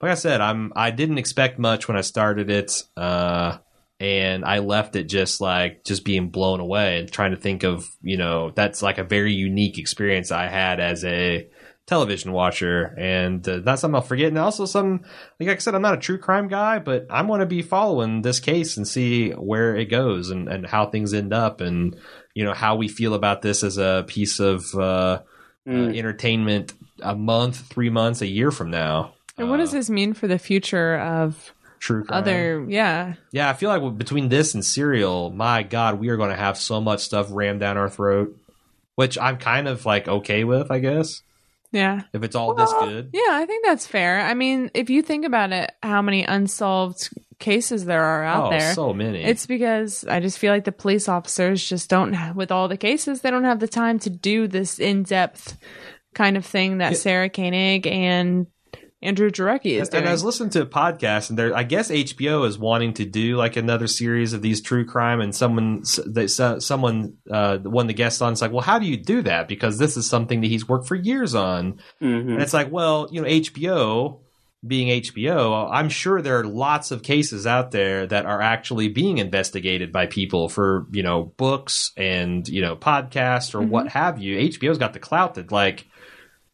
like 0.00 0.12
i 0.12 0.14
said 0.14 0.40
i'm 0.40 0.72
i 0.76 0.90
didn't 0.90 1.18
expect 1.18 1.58
much 1.58 1.88
when 1.88 1.96
i 1.96 2.00
started 2.02 2.48
it 2.50 2.82
uh 2.96 3.58
and 4.00 4.44
i 4.44 4.58
left 4.60 4.94
it 4.96 5.04
just 5.04 5.40
like 5.40 5.84
just 5.84 6.04
being 6.04 6.28
blown 6.30 6.60
away 6.60 6.98
and 6.98 7.10
trying 7.10 7.32
to 7.32 7.36
think 7.36 7.64
of 7.64 7.84
you 8.02 8.16
know 8.16 8.50
that's 8.54 8.82
like 8.82 8.98
a 8.98 9.04
very 9.04 9.32
unique 9.32 9.78
experience 9.78 10.30
i 10.30 10.46
had 10.46 10.78
as 10.78 11.04
a 11.04 11.48
television 11.86 12.32
watcher, 12.32 12.94
and 12.96 13.46
uh, 13.46 13.58
that's 13.62 13.82
something 13.82 13.96
I'll 13.96 14.00
forget. 14.00 14.28
And 14.28 14.38
also, 14.38 14.64
some 14.64 15.02
like 15.38 15.50
I 15.50 15.56
said, 15.58 15.74
I'm 15.74 15.82
not 15.82 15.92
a 15.92 15.98
true 16.00 16.16
crime 16.16 16.48
guy, 16.48 16.78
but 16.78 17.06
I'm 17.10 17.26
going 17.26 17.40
to 17.40 17.46
be 17.46 17.60
following 17.60 18.22
this 18.22 18.40
case 18.40 18.78
and 18.78 18.88
see 18.88 19.32
where 19.32 19.76
it 19.76 19.90
goes 19.90 20.30
and 20.30 20.48
and 20.48 20.66
how 20.66 20.86
things 20.86 21.12
end 21.12 21.34
up, 21.34 21.60
and 21.60 21.94
you 22.34 22.44
know 22.44 22.52
how 22.54 22.76
we 22.76 22.88
feel 22.88 23.14
about 23.14 23.42
this 23.42 23.62
as 23.62 23.78
a 23.78 24.04
piece 24.06 24.40
of 24.40 24.64
uh, 24.74 24.80
uh, 24.80 25.20
Mm. 25.66 25.96
entertainment 25.96 26.74
a 27.02 27.14
month, 27.16 27.56
three 27.70 27.88
months, 27.88 28.20
a 28.20 28.26
year 28.26 28.50
from 28.50 28.70
now. 28.70 29.14
And 29.38 29.48
what 29.48 29.56
does 29.56 29.70
Uh, 29.72 29.78
this 29.78 29.88
mean 29.90 30.12
for 30.12 30.26
the 30.28 30.38
future 30.38 30.98
of 30.98 31.52
true 31.80 32.04
crime? 32.04 32.18
other? 32.18 32.66
Yeah, 32.68 33.14
Yeah, 33.32 33.48
I 33.48 33.54
feel 33.54 33.70
like 33.70 33.96
between 33.98 34.28
this 34.28 34.52
and 34.54 34.62
Serial, 34.64 35.30
my 35.30 35.62
God, 35.62 35.98
we 35.98 36.08
are 36.10 36.16
going 36.18 36.30
to 36.30 36.36
have 36.36 36.58
so 36.58 36.80
much 36.82 37.00
stuff 37.00 37.28
rammed 37.30 37.60
down 37.60 37.78
our 37.78 37.88
throat, 37.88 38.36
which 38.96 39.16
I'm 39.18 39.38
kind 39.38 39.66
of 39.66 39.86
like 39.86 40.06
okay 40.06 40.44
with, 40.44 40.70
I 40.70 40.78
guess, 40.80 41.22
yeah, 41.72 42.02
if 42.12 42.22
it's 42.22 42.36
all 42.36 42.54
this 42.54 42.72
good. 42.80 43.08
yeah. 43.14 43.30
I 43.32 43.46
think 43.46 43.64
that's 43.64 43.86
fair. 43.86 44.20
I 44.20 44.34
mean, 44.34 44.70
if 44.74 44.90
you 44.90 45.00
think 45.02 45.24
about 45.24 45.50
it, 45.52 45.72
how 45.82 46.02
many 46.02 46.24
unsolved 46.24 47.08
cases 47.38 47.84
there 47.84 48.02
are 48.02 48.24
out 48.24 48.46
oh, 48.46 48.50
there? 48.50 48.74
so 48.74 48.92
many. 48.94 49.22
It's 49.22 49.46
because 49.46 50.04
I 50.04 50.20
just 50.20 50.38
feel 50.38 50.52
like 50.52 50.64
the 50.64 50.72
police 50.72 51.08
officers 51.08 51.66
just 51.66 51.88
don't, 51.90 52.12
have, 52.12 52.36
with 52.36 52.50
all 52.52 52.68
the 52.68 52.76
cases, 52.76 53.20
they 53.20 53.30
don't 53.30 53.44
have 53.44 53.60
the 53.60 53.68
time 53.68 53.98
to 54.00 54.10
do 54.10 54.46
this 54.48 54.78
in 54.78 55.02
depth 55.02 55.56
kind 56.14 56.36
of 56.36 56.46
thing 56.46 56.78
that 56.78 56.92
Yeah. 56.92 56.98
Sarah 56.98 57.28
Koenig 57.30 57.86
and 57.86 58.46
Andrew 59.02 59.28
Jarecki 59.30 59.78
is 59.78 59.90
doing. 59.90 60.04
and 60.04 60.08
I 60.08 60.12
was 60.12 60.24
listening 60.24 60.48
to 60.50 60.62
a 60.62 60.66
podcast, 60.66 61.28
and 61.28 61.38
there, 61.38 61.54
I 61.54 61.62
guess 61.64 61.90
HBO 61.90 62.46
is 62.46 62.56
wanting 62.58 62.94
to 62.94 63.04
do 63.04 63.36
like 63.36 63.56
another 63.56 63.86
series 63.86 64.32
of 64.32 64.40
these 64.40 64.62
true 64.62 64.86
crime, 64.86 65.20
and 65.20 65.34
someone, 65.34 65.82
they, 66.06 66.26
someone, 66.26 67.18
uh, 67.30 67.58
one 67.58 67.84
of 67.84 67.88
the 67.88 67.92
guests 67.94 68.22
on, 68.22 68.32
is 68.32 68.40
like, 68.40 68.50
well, 68.52 68.62
how 68.62 68.78
do 68.78 68.86
you 68.86 68.96
do 68.96 69.20
that? 69.22 69.46
Because 69.46 69.76
this 69.78 69.98
is 69.98 70.08
something 70.08 70.40
that 70.40 70.46
he's 70.46 70.66
worked 70.66 70.88
for 70.88 70.94
years 70.94 71.34
on, 71.34 71.74
Mhm. 72.00 72.32
and 72.32 72.40
it's 72.40 72.54
like, 72.54 72.72
well, 72.72 73.08
you 73.12 73.20
know, 73.20 73.28
HBO 73.28 74.20
being 74.66 74.88
HBO, 74.88 75.68
I'm 75.70 75.88
sure 75.88 76.22
there 76.22 76.38
are 76.40 76.44
lots 76.44 76.90
of 76.90 77.02
cases 77.02 77.46
out 77.46 77.70
there 77.70 78.06
that 78.06 78.24
are 78.26 78.40
actually 78.40 78.88
being 78.88 79.18
investigated 79.18 79.92
by 79.92 80.06
people 80.06 80.48
for, 80.48 80.86
you 80.90 81.02
know, 81.02 81.24
books 81.36 81.92
and, 81.96 82.48
you 82.48 82.62
know, 82.62 82.74
podcasts 82.74 83.54
or 83.54 83.60
Mhm. 83.60 83.68
what 83.68 83.88
have 83.88 84.18
you. 84.18 84.38
HBO's 84.38 84.78
got 84.78 84.92
the 84.94 84.98
clout 84.98 85.34
that, 85.34 85.52
like, 85.52 85.86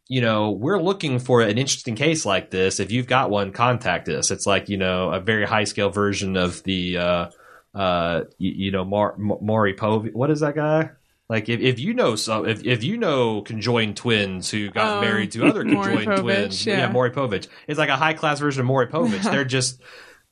you 0.09 0.21
know, 0.21 0.51
we're 0.51 0.81
looking 0.83 1.21
for 1.21 1.41
an 1.41 1.57
interesting 1.57 1.95
case 1.95 2.27
like 2.27 2.51
this. 2.51 2.81
If 2.81 2.91
you've 2.91 3.07
got 3.07 3.31
one, 3.31 3.53
contact 3.53 4.09
us. 4.09 4.33
It's 4.33 4.47
like, 4.47 4.69
you 4.69 4.77
know, 4.77 5.11
a 5.13 5.21
very 5.21 5.47
high 5.47 5.65
scale 5.65 5.91
version 5.91 6.37
of 6.37 6.63
the, 6.65 6.97
uh, 6.99 7.27
uh, 7.75 8.23
you, 8.39 8.53
you 8.67 8.73
know, 8.73 8.85
Mar- 8.85 9.15
Ma- 9.19 9.39
Maury 9.41 9.75
Povey. 9.75 10.11
What 10.13 10.31
is 10.31 10.41
that 10.41 10.57
guy? 10.57 10.91
Like 11.31 11.49
if, 11.49 11.61
if 11.61 11.79
you 11.79 11.95
know 11.95 12.17
some 12.17 12.47
if, 12.49 12.67
if 12.67 12.83
you 12.83 12.97
know 12.99 13.41
conjoined 13.43 13.97
twins 13.97 14.51
who 14.51 14.69
got 14.69 14.99
Oh, 14.99 15.01
married 15.01 15.31
to 15.33 15.47
other 15.47 15.63
conjoined 15.65 16.09
Povich, 16.09 16.21
twins, 16.21 16.67
yeah. 16.67 16.79
yeah. 16.81 16.89
Maury 16.93 17.13
Povich. 17.13 17.47
It's 17.69 17.79
like 17.79 17.89
a 17.89 17.97
high 17.97 18.15
class 18.15 18.41
version 18.41 18.61
of 18.61 18.67
Maury 18.67 18.89
Povich. 18.89 19.23
They're 19.31 19.45
just 19.45 19.81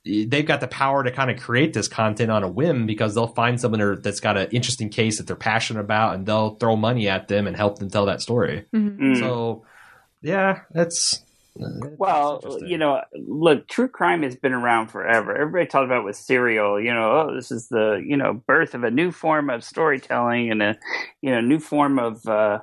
they've 0.05 0.45
got 0.47 0.61
the 0.61 0.67
power 0.69 1.05
to 1.05 1.11
kind 1.13 1.31
of 1.31 1.39
create 1.41 1.73
this 1.73 1.87
content 1.87 2.31
on 2.33 2.43
a 2.43 2.49
whim 2.49 2.87
because 2.87 3.15
they'll 3.15 3.27
find 3.29 3.61
someone 3.61 3.81
that- 3.81 4.03
that's 4.03 4.21
got 4.21 4.37
an 4.37 4.49
interesting 4.51 4.89
case 4.89 5.19
that 5.19 5.27
they're 5.27 5.37
passionate 5.37 5.81
about 5.81 6.15
and 6.17 6.27
they'll 6.27 6.55
throw 6.57 6.75
money 6.77 7.09
at 7.09 7.29
them 7.29 7.47
and 7.47 7.57
help 7.57 7.79
them 7.79 7.91
tell 7.91 8.07
that 8.07 8.21
story. 8.21 8.65
Mhm. 8.75 8.99
Mm. 8.99 9.19
So 9.21 9.65
yeah, 10.21 10.61
that's 10.73 11.23
Well, 11.99 12.61
you 12.65 12.79
know, 12.79 13.03
look, 13.15 13.69
true 13.69 13.89
crime 13.89 14.23
has 14.23 14.37
been 14.37 14.53
around 14.53 14.89
forever. 14.89 15.37
Everybody 15.37 15.67
talks 15.67 15.87
about 15.87 16.05
with 16.05 16.17
serial, 16.17 16.81
you 16.81 16.93
know, 16.93 17.29
oh, 17.29 17.35
this 17.35 17.51
is 17.51 17.69
the, 17.69 18.03
you 18.05 18.17
know, 18.17 18.33
birth 18.33 18.75
of 18.75 18.85
a 18.85 18.91
new 18.91 19.11
form 19.11 19.51
of 19.51 19.65
storytelling 19.65 20.51
and 20.51 20.63
a, 20.63 20.79
you 21.21 21.31
know, 21.31 21.41
new 21.41 21.59
form 21.59 21.99
of, 21.99 22.27
uh, 22.27 22.61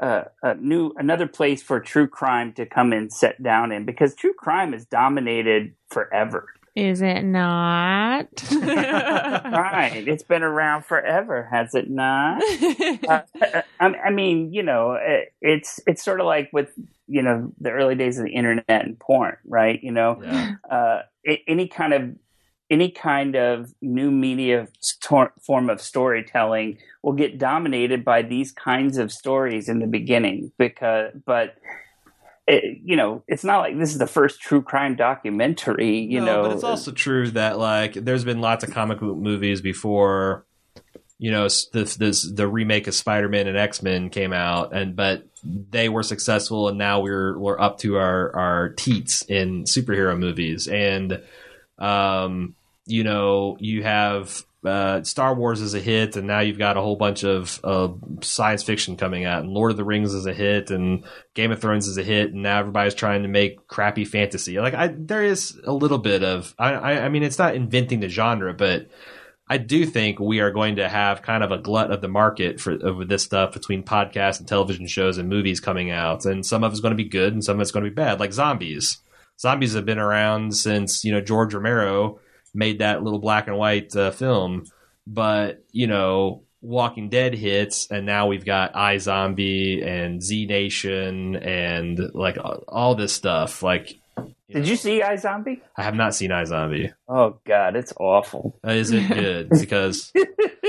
uh, 0.00 0.24
a 0.42 0.54
new 0.56 0.92
another 0.98 1.26
place 1.26 1.62
for 1.62 1.80
true 1.80 2.06
crime 2.06 2.52
to 2.52 2.66
come 2.66 2.92
and 2.92 3.10
set 3.10 3.42
down 3.42 3.72
in 3.72 3.86
because 3.86 4.14
true 4.14 4.34
crime 4.34 4.72
has 4.74 4.84
dominated 4.84 5.74
forever. 5.88 6.48
Is 6.74 7.00
it 7.00 7.22
not? 7.22 8.28
Right, 8.52 10.06
it's 10.06 10.22
been 10.22 10.42
around 10.42 10.84
forever, 10.84 11.48
has 11.50 11.74
it 11.74 11.88
not? 11.88 12.42
uh, 13.08 13.22
I, 13.80 13.86
I 13.86 14.10
mean, 14.10 14.52
you 14.52 14.62
know, 14.62 14.92
it, 15.00 15.32
it's 15.40 15.80
it's 15.86 16.04
sort 16.04 16.20
of 16.20 16.26
like 16.26 16.50
with 16.52 16.70
you 17.08 17.22
know 17.22 17.52
the 17.60 17.70
early 17.70 17.94
days 17.94 18.18
of 18.18 18.24
the 18.24 18.32
internet 18.32 18.64
and 18.68 18.98
porn, 18.98 19.36
right? 19.46 19.82
You 19.82 19.92
know, 19.92 20.20
yeah. 20.22 20.54
uh, 20.70 21.02
any 21.46 21.68
kind 21.68 21.92
of 21.92 22.16
any 22.70 22.90
kind 22.90 23.36
of 23.36 23.72
new 23.80 24.10
media 24.10 24.66
stor- 24.80 25.32
form 25.44 25.70
of 25.70 25.80
storytelling 25.80 26.78
will 27.02 27.12
get 27.12 27.38
dominated 27.38 28.04
by 28.04 28.22
these 28.22 28.50
kinds 28.52 28.98
of 28.98 29.12
stories 29.12 29.68
in 29.68 29.78
the 29.78 29.86
beginning 29.86 30.50
because 30.58 31.12
but 31.24 31.54
it, 32.48 32.78
you 32.84 32.96
know 32.96 33.22
it's 33.28 33.44
not 33.44 33.58
like 33.58 33.78
this 33.78 33.92
is 33.92 33.98
the 33.98 34.06
first 34.06 34.40
true 34.40 34.62
crime 34.62 34.96
documentary 34.96 35.98
you 35.98 36.20
No, 36.20 36.26
know 36.26 36.42
but 36.42 36.52
it's 36.52 36.64
also 36.64 36.90
true 36.92 37.30
that 37.32 37.58
like 37.58 37.94
there's 37.94 38.24
been 38.24 38.40
lots 38.40 38.64
of 38.64 38.70
comic 38.72 39.00
book 39.00 39.16
movies 39.16 39.60
before. 39.60 40.44
You 41.18 41.30
know, 41.30 41.44
this, 41.44 41.96
this 41.96 42.30
the 42.30 42.46
remake 42.46 42.86
of 42.88 42.94
Spider 42.94 43.28
Man 43.28 43.46
and 43.46 43.56
X 43.56 43.82
Men 43.82 44.10
came 44.10 44.34
out, 44.34 44.74
and 44.74 44.94
but 44.94 45.26
they 45.42 45.88
were 45.88 46.02
successful, 46.02 46.68
and 46.68 46.76
now 46.76 47.00
we're 47.00 47.38
we're 47.38 47.58
up 47.58 47.78
to 47.78 47.96
our 47.96 48.36
our 48.36 48.68
teats 48.70 49.22
in 49.22 49.64
superhero 49.64 50.18
movies, 50.18 50.68
and 50.68 51.22
um, 51.78 52.54
you 52.86 53.02
know, 53.02 53.56
you 53.60 53.82
have 53.82 54.42
uh, 54.64 55.02
Star 55.04 55.34
Wars 55.34 55.60
is 55.60 55.74
a 55.74 55.80
hit, 55.80 56.16
and 56.16 56.26
now 56.26 56.40
you've 56.40 56.58
got 56.58 56.76
a 56.76 56.80
whole 56.80 56.96
bunch 56.96 57.24
of 57.24 57.60
uh, 57.62 57.88
science 58.20 58.62
fiction 58.62 58.96
coming 58.96 59.24
out, 59.24 59.42
and 59.42 59.52
Lord 59.52 59.70
of 59.70 59.76
the 59.76 59.84
Rings 59.84 60.12
is 60.12 60.26
a 60.26 60.34
hit, 60.34 60.70
and 60.70 61.04
Game 61.34 61.52
of 61.52 61.60
Thrones 61.60 61.86
is 61.86 61.98
a 61.98 62.02
hit, 62.02 62.32
and 62.32 62.42
now 62.42 62.58
everybody's 62.58 62.94
trying 62.94 63.22
to 63.22 63.28
make 63.28 63.68
crappy 63.68 64.04
fantasy. 64.04 64.58
Like, 64.58 64.74
I 64.74 64.88
there 64.88 65.24
is 65.24 65.58
a 65.64 65.72
little 65.72 65.98
bit 65.98 66.22
of, 66.24 66.54
I, 66.58 66.98
I 67.00 67.08
mean, 67.08 67.22
it's 67.22 67.38
not 67.38 67.54
inventing 67.54 68.00
the 68.00 68.08
genre, 68.08 68.54
but 68.54 68.88
I 69.48 69.58
do 69.58 69.86
think 69.86 70.18
we 70.18 70.40
are 70.40 70.50
going 70.50 70.76
to 70.76 70.88
have 70.88 71.22
kind 71.22 71.44
of 71.44 71.52
a 71.52 71.58
glut 71.58 71.92
of 71.92 72.00
the 72.00 72.08
market 72.08 72.60
for 72.60 72.76
this 73.04 73.22
stuff 73.22 73.52
between 73.52 73.84
podcasts 73.84 74.40
and 74.40 74.48
television 74.48 74.88
shows 74.88 75.18
and 75.18 75.28
movies 75.28 75.60
coming 75.60 75.90
out, 75.90 76.24
and 76.24 76.44
some 76.44 76.64
of 76.64 76.72
it's 76.72 76.80
going 76.80 76.96
to 76.96 77.02
be 77.02 77.08
good, 77.08 77.32
and 77.32 77.44
some 77.44 77.56
of 77.56 77.60
it's 77.60 77.70
going 77.70 77.84
to 77.84 77.90
be 77.90 77.94
bad, 77.94 78.18
like 78.18 78.32
zombies. 78.32 78.98
Zombies 79.38 79.74
have 79.74 79.84
been 79.84 79.98
around 79.98 80.56
since 80.56 81.04
you 81.04 81.12
know 81.12 81.20
George 81.20 81.54
Romero 81.54 82.18
made 82.54 82.80
that 82.80 83.02
little 83.02 83.20
black 83.20 83.46
and 83.46 83.56
white 83.56 83.94
uh, 83.94 84.10
film, 84.10 84.64
but 85.06 85.64
you 85.70 85.86
know 85.86 86.42
Walking 86.60 87.08
Dead 87.08 87.34
hits, 87.34 87.86
and 87.90 88.04
now 88.06 88.26
we've 88.26 88.44
got 88.44 88.74
iZombie 88.74 89.86
and 89.86 90.20
Z 90.20 90.46
Nation 90.46 91.36
and 91.36 92.10
like 92.14 92.38
all 92.66 92.96
this 92.96 93.12
stuff. 93.12 93.62
Like, 93.62 93.96
did 94.50 94.68
you 94.68 94.76
see 94.76 95.00
iZombie? 95.00 95.60
I 95.76 95.82
have 95.82 95.94
not 95.94 96.14
seen 96.14 96.30
iZombie. 96.30 96.94
Oh 97.08 97.38
God, 97.44 97.76
it's 97.76 97.92
awful. 97.98 98.58
Uh, 98.66 98.72
Is 98.72 98.90
it 98.92 99.08
good? 99.08 99.50
Because 99.60 100.12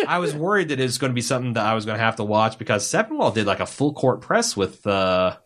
I 0.07 0.19
was 0.19 0.35
worried 0.35 0.69
that 0.69 0.79
it 0.79 0.83
was 0.83 0.97
going 0.97 1.11
to 1.11 1.15
be 1.15 1.21
something 1.21 1.53
that 1.53 1.65
I 1.65 1.73
was 1.73 1.85
going 1.85 1.97
to 1.97 2.03
have 2.03 2.15
to 2.17 2.23
watch 2.23 2.57
because 2.57 2.87
Sepinwall 2.87 3.33
did 3.33 3.45
like 3.45 3.59
a 3.59 3.65
full 3.65 3.93
court 3.93 4.21
press 4.21 4.57
with, 4.57 4.85
uh, 4.87 5.37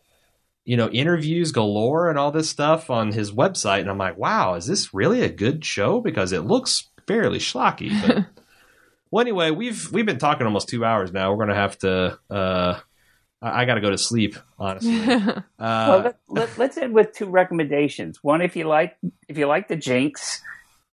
you 0.63 0.77
know, 0.77 0.89
interviews 0.89 1.51
galore 1.51 2.09
and 2.09 2.17
all 2.17 2.31
this 2.31 2.49
stuff 2.49 2.89
on 2.89 3.11
his 3.11 3.31
website, 3.31 3.81
and 3.81 3.89
I'm 3.89 3.97
like, 3.97 4.17
wow, 4.17 4.55
is 4.55 4.65
this 4.65 4.93
really 4.93 5.21
a 5.21 5.29
good 5.29 5.65
show? 5.65 5.99
Because 5.99 6.31
it 6.31 6.41
looks 6.41 6.89
fairly 7.07 7.39
schlocky. 7.39 7.91
But 8.05 8.25
well, 9.11 9.21
anyway, 9.21 9.51
we've 9.51 9.91
we've 9.91 10.05
been 10.05 10.19
talking 10.19 10.45
almost 10.45 10.69
two 10.69 10.85
hours 10.85 11.11
now. 11.11 11.31
We're 11.31 11.45
going 11.45 11.49
to 11.49 11.55
have 11.55 11.77
to. 11.79 12.19
Uh, 12.29 12.79
I, 13.41 13.61
I 13.61 13.65
got 13.65 13.75
to 13.75 13.81
go 13.81 13.89
to 13.89 13.97
sleep, 13.97 14.35
honestly. 14.59 14.99
Uh, 15.61 15.85
well, 15.87 15.99
let, 16.01 16.17
let, 16.27 16.57
let's 16.57 16.77
end 16.77 16.93
with 16.93 17.13
two 17.13 17.27
recommendations. 17.27 18.23
One, 18.23 18.41
if 18.41 18.55
you 18.55 18.63
like, 18.67 18.97
if 19.27 19.37
you 19.37 19.45
like 19.47 19.67
the 19.67 19.75
Jinx, 19.75 20.41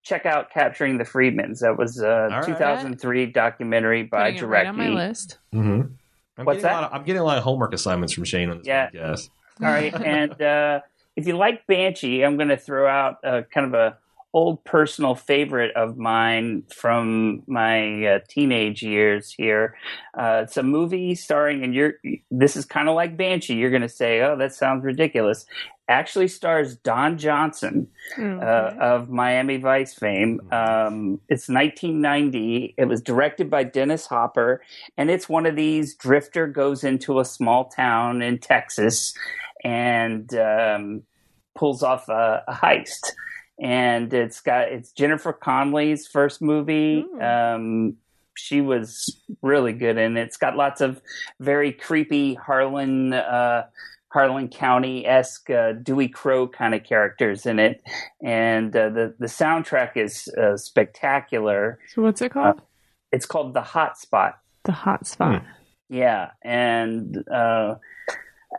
check 0.03 0.25
out 0.25 0.49
"Capturing 0.51 0.97
the 0.97 1.05
Friedmans." 1.05 1.59
That 1.59 1.77
was 1.77 1.99
a 2.01 2.27
right. 2.29 2.45
2003 2.45 3.27
documentary 3.27 4.03
by 4.03 4.31
Putting 4.31 4.43
it 4.43 4.47
right 4.47 4.67
on 4.67 4.75
my 4.77 4.87
Jarecki. 4.87 4.95
list. 4.95 5.37
mhm. 5.53 5.91
I'm 6.37 6.45
What's 6.45 6.61
getting 6.61 6.69
a 6.69 6.73
lot 6.73 6.81
that? 6.81 6.87
of- 6.87 6.99
I'm 6.99 7.05
getting 7.05 7.21
a 7.21 7.25
lot 7.25 7.37
of 7.37 7.43
homework 7.45 7.73
assignments 7.73 8.13
from 8.13 8.25
Shane 8.25 8.49
on 8.49 8.57
this 8.59 8.67
Yeah. 8.67 8.89
podcast. 8.89 9.29
All 9.61 9.67
right, 9.69 9.93
and 9.93 10.41
uh, 10.41 10.81
if 11.15 11.25
you 11.27 11.35
like 11.37 11.65
Banshee, 11.65 12.23
I'm 12.23 12.35
going 12.35 12.49
to 12.49 12.57
throw 12.57 12.87
out 12.87 13.17
uh, 13.23 13.41
kind 13.53 13.65
of 13.67 13.73
a 13.73 13.97
old 14.37 14.63
personal 14.65 15.15
favorite 15.15 15.75
of 15.75 15.97
mine 15.97 16.61
from 16.75 17.41
my 17.47 18.05
uh, 18.05 18.19
teenage 18.29 18.83
years 18.83 19.31
here. 19.31 19.75
Uh, 20.17 20.41
it's 20.43 20.57
a 20.57 20.63
movie 20.63 21.15
starring, 21.15 21.63
and 21.63 21.73
you're. 21.73 21.95
This 22.29 22.55
is 22.55 22.63
kind 22.63 22.87
of 22.87 22.93
like 22.95 23.17
Banshee. 23.17 23.55
You're 23.55 23.71
going 23.71 23.81
to 23.81 23.89
say, 23.89 24.21
"Oh, 24.21 24.35
that 24.37 24.53
sounds 24.53 24.83
ridiculous." 24.83 25.45
Actually, 25.89 26.27
stars 26.27 26.75
Don 26.75 27.17
Johnson 27.17 27.87
Okay. 28.19 28.45
uh, 28.45 28.73
of 28.79 29.09
Miami 29.09 29.57
Vice 29.57 29.93
fame. 29.95 30.39
Um, 30.51 31.19
it's 31.29 31.47
1990. 31.49 32.75
It 32.77 32.85
was 32.85 33.01
directed 33.01 33.49
by 33.49 33.63
Dennis 33.63 34.05
Hopper, 34.05 34.61
and 34.97 35.09
it's 35.09 35.27
one 35.27 35.45
of 35.47 35.55
these 35.55 35.95
drifter 35.95 36.45
goes 36.45 36.83
into 36.83 37.19
a 37.19 37.25
small 37.25 37.69
town 37.69 38.21
in 38.21 38.37
Texas 38.37 39.13
and 39.63 40.31
um, 40.35 41.01
pulls 41.55 41.81
off 41.81 42.07
a, 42.09 42.43
a 42.47 42.53
heist. 42.53 43.13
And 43.59 44.13
it's 44.13 44.39
got 44.41 44.69
it's 44.69 44.91
Jennifer 44.91 45.33
Connelly's 45.33 46.07
first 46.07 46.41
movie. 46.41 47.05
Ooh. 47.07 47.21
Um, 47.21 47.97
she 48.35 48.61
was 48.61 49.19
really 49.41 49.73
good, 49.73 49.97
and 49.97 50.17
it's 50.17 50.37
got 50.37 50.55
lots 50.55 50.79
of 50.81 51.01
very 51.39 51.71
creepy 51.71 52.35
Harlan. 52.35 53.13
Uh, 53.13 53.65
Harlan 54.09 54.47
County 54.47 55.05
esque 55.05 55.49
uh, 55.49 55.73
Dewey 55.73 56.07
Crowe 56.07 56.47
kind 56.47 56.73
of 56.73 56.83
characters 56.83 57.45
in 57.45 57.59
it, 57.59 57.81
and 58.23 58.75
uh, 58.75 58.89
the 58.89 59.15
the 59.19 59.25
soundtrack 59.25 59.97
is 59.97 60.27
uh, 60.29 60.55
spectacular. 60.55 61.79
so 61.93 62.01
what's 62.03 62.21
it 62.21 62.31
called? 62.31 62.61
It's 63.11 63.25
called 63.25 63.53
The 63.53 63.61
Hot 63.61 63.97
Spot. 63.97 64.37
the 64.63 64.71
hot 64.71 65.05
spot. 65.07 65.43
Yeah, 65.89 66.31
and 66.41 67.23
uh, 67.29 67.75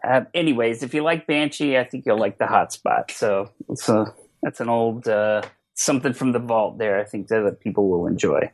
uh, 0.05 0.21
anyways, 0.35 0.83
if 0.83 0.95
you 0.95 1.03
like 1.03 1.27
Banshee, 1.27 1.77
I 1.79 1.85
think 1.85 2.05
you'll 2.07 2.19
like 2.19 2.39
The 2.39 2.47
Hot 2.47 2.73
Spot. 2.73 3.11
So 3.11 3.51
so 3.75 4.07
that's 4.43 4.61
an 4.61 4.69
old 4.69 5.07
uh, 5.09 5.43
something 5.75 6.13
from 6.13 6.33
the 6.33 6.39
vault 6.39 6.79
there. 6.79 6.99
I 7.01 7.05
think 7.05 7.29
that, 7.29 7.41
that 7.43 7.61
people 7.61 7.89
will 7.89 8.07
enjoy. 8.07 8.51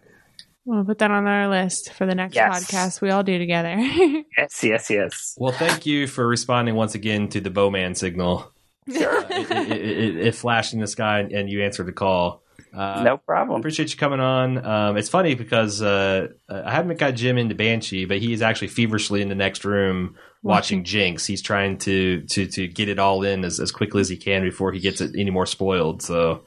We'll 0.66 0.84
put 0.84 0.98
that 0.98 1.10
on 1.10 1.26
our 1.26 1.46
list 1.48 1.92
for 1.92 2.06
the 2.06 2.14
next 2.14 2.34
Yes. 2.34 2.64
podcast 2.70 3.00
we 3.02 3.10
all 3.10 3.22
do 3.22 3.38
together. 3.38 3.76
Yes, 4.38 4.64
yes, 4.64 4.90
yes. 4.90 5.34
Well, 5.38 5.52
thank 5.52 5.86
you 5.86 6.06
for 6.06 6.26
responding 6.26 6.74
once 6.74 6.94
again 6.94 7.28
to 7.28 7.40
the 7.40 7.50
Bowman 7.50 7.94
signal. 7.94 8.50
Sure, 8.90 9.18
Uh, 9.18 9.26
it, 9.30 9.50
it, 9.50 9.70
it, 9.70 10.16
it 10.28 10.34
flashed 10.34 10.72
in 10.74 10.80
the 10.80 10.86
sky 10.86 11.20
and 11.20 11.48
you 11.48 11.62
answered 11.62 11.86
the 11.86 11.92
call. 11.92 12.42
Uh, 12.74 13.02
no 13.04 13.16
problem. 13.18 13.60
Appreciate 13.60 13.92
you 13.92 13.96
coming 13.98 14.20
on. 14.20 14.64
Um, 14.64 14.96
it's 14.96 15.08
funny 15.08 15.34
because 15.34 15.80
uh, 15.82 16.28
I 16.48 16.70
haven't 16.72 16.98
got 16.98 17.14
Jim 17.14 17.38
into 17.38 17.54
Banshee, 17.54 18.04
but 18.06 18.18
he 18.18 18.32
is 18.32 18.42
actually 18.42 18.68
feverishly 18.68 19.22
in 19.22 19.28
the 19.28 19.34
next 19.36 19.64
room 19.64 20.16
watching, 20.44 20.78
Watching. 20.80 20.84
Jinx. 20.84 21.26
He's 21.26 21.42
trying 21.42 21.78
to 21.78 22.20
to 22.22 22.46
to 22.46 22.68
get 22.68 22.88
it 22.88 22.98
all 23.00 23.24
in 23.24 23.44
as, 23.44 23.58
as 23.58 23.72
quickly 23.72 24.00
as 24.02 24.08
he 24.08 24.16
can 24.16 24.42
before 24.42 24.70
he 24.72 24.78
gets 24.78 25.00
it 25.00 25.16
any 25.18 25.30
more 25.30 25.46
spoiled. 25.46 26.02
So 26.02 26.46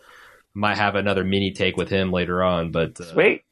might 0.54 0.78
have 0.78 0.96
another 0.96 1.24
mini 1.24 1.52
take 1.52 1.76
with 1.78 1.90
him 1.90 2.12
later 2.12 2.42
on. 2.44 2.72
But 2.72 3.00
uh, 3.02 3.12
Sweet. 3.12 3.44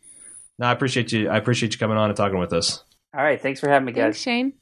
no, 0.60 0.68
I 0.68 0.72
appreciate 0.72 1.12
you. 1.12 1.30
I 1.30 1.38
appreciate 1.38 1.74
you 1.74 1.80
coming 1.80 1.98
on 1.98 2.10
and 2.10 2.16
talking 2.18 2.40
with 2.40 2.54
us. 2.54 2.84
All 3.14 3.24
right, 3.24 3.42
thanks 3.42 3.60
for 3.60 3.70
having 3.70 3.86
me, 3.86 3.94
Thanks, 3.94 4.18
guys. 4.18 4.22
Shane. 4.24 4.54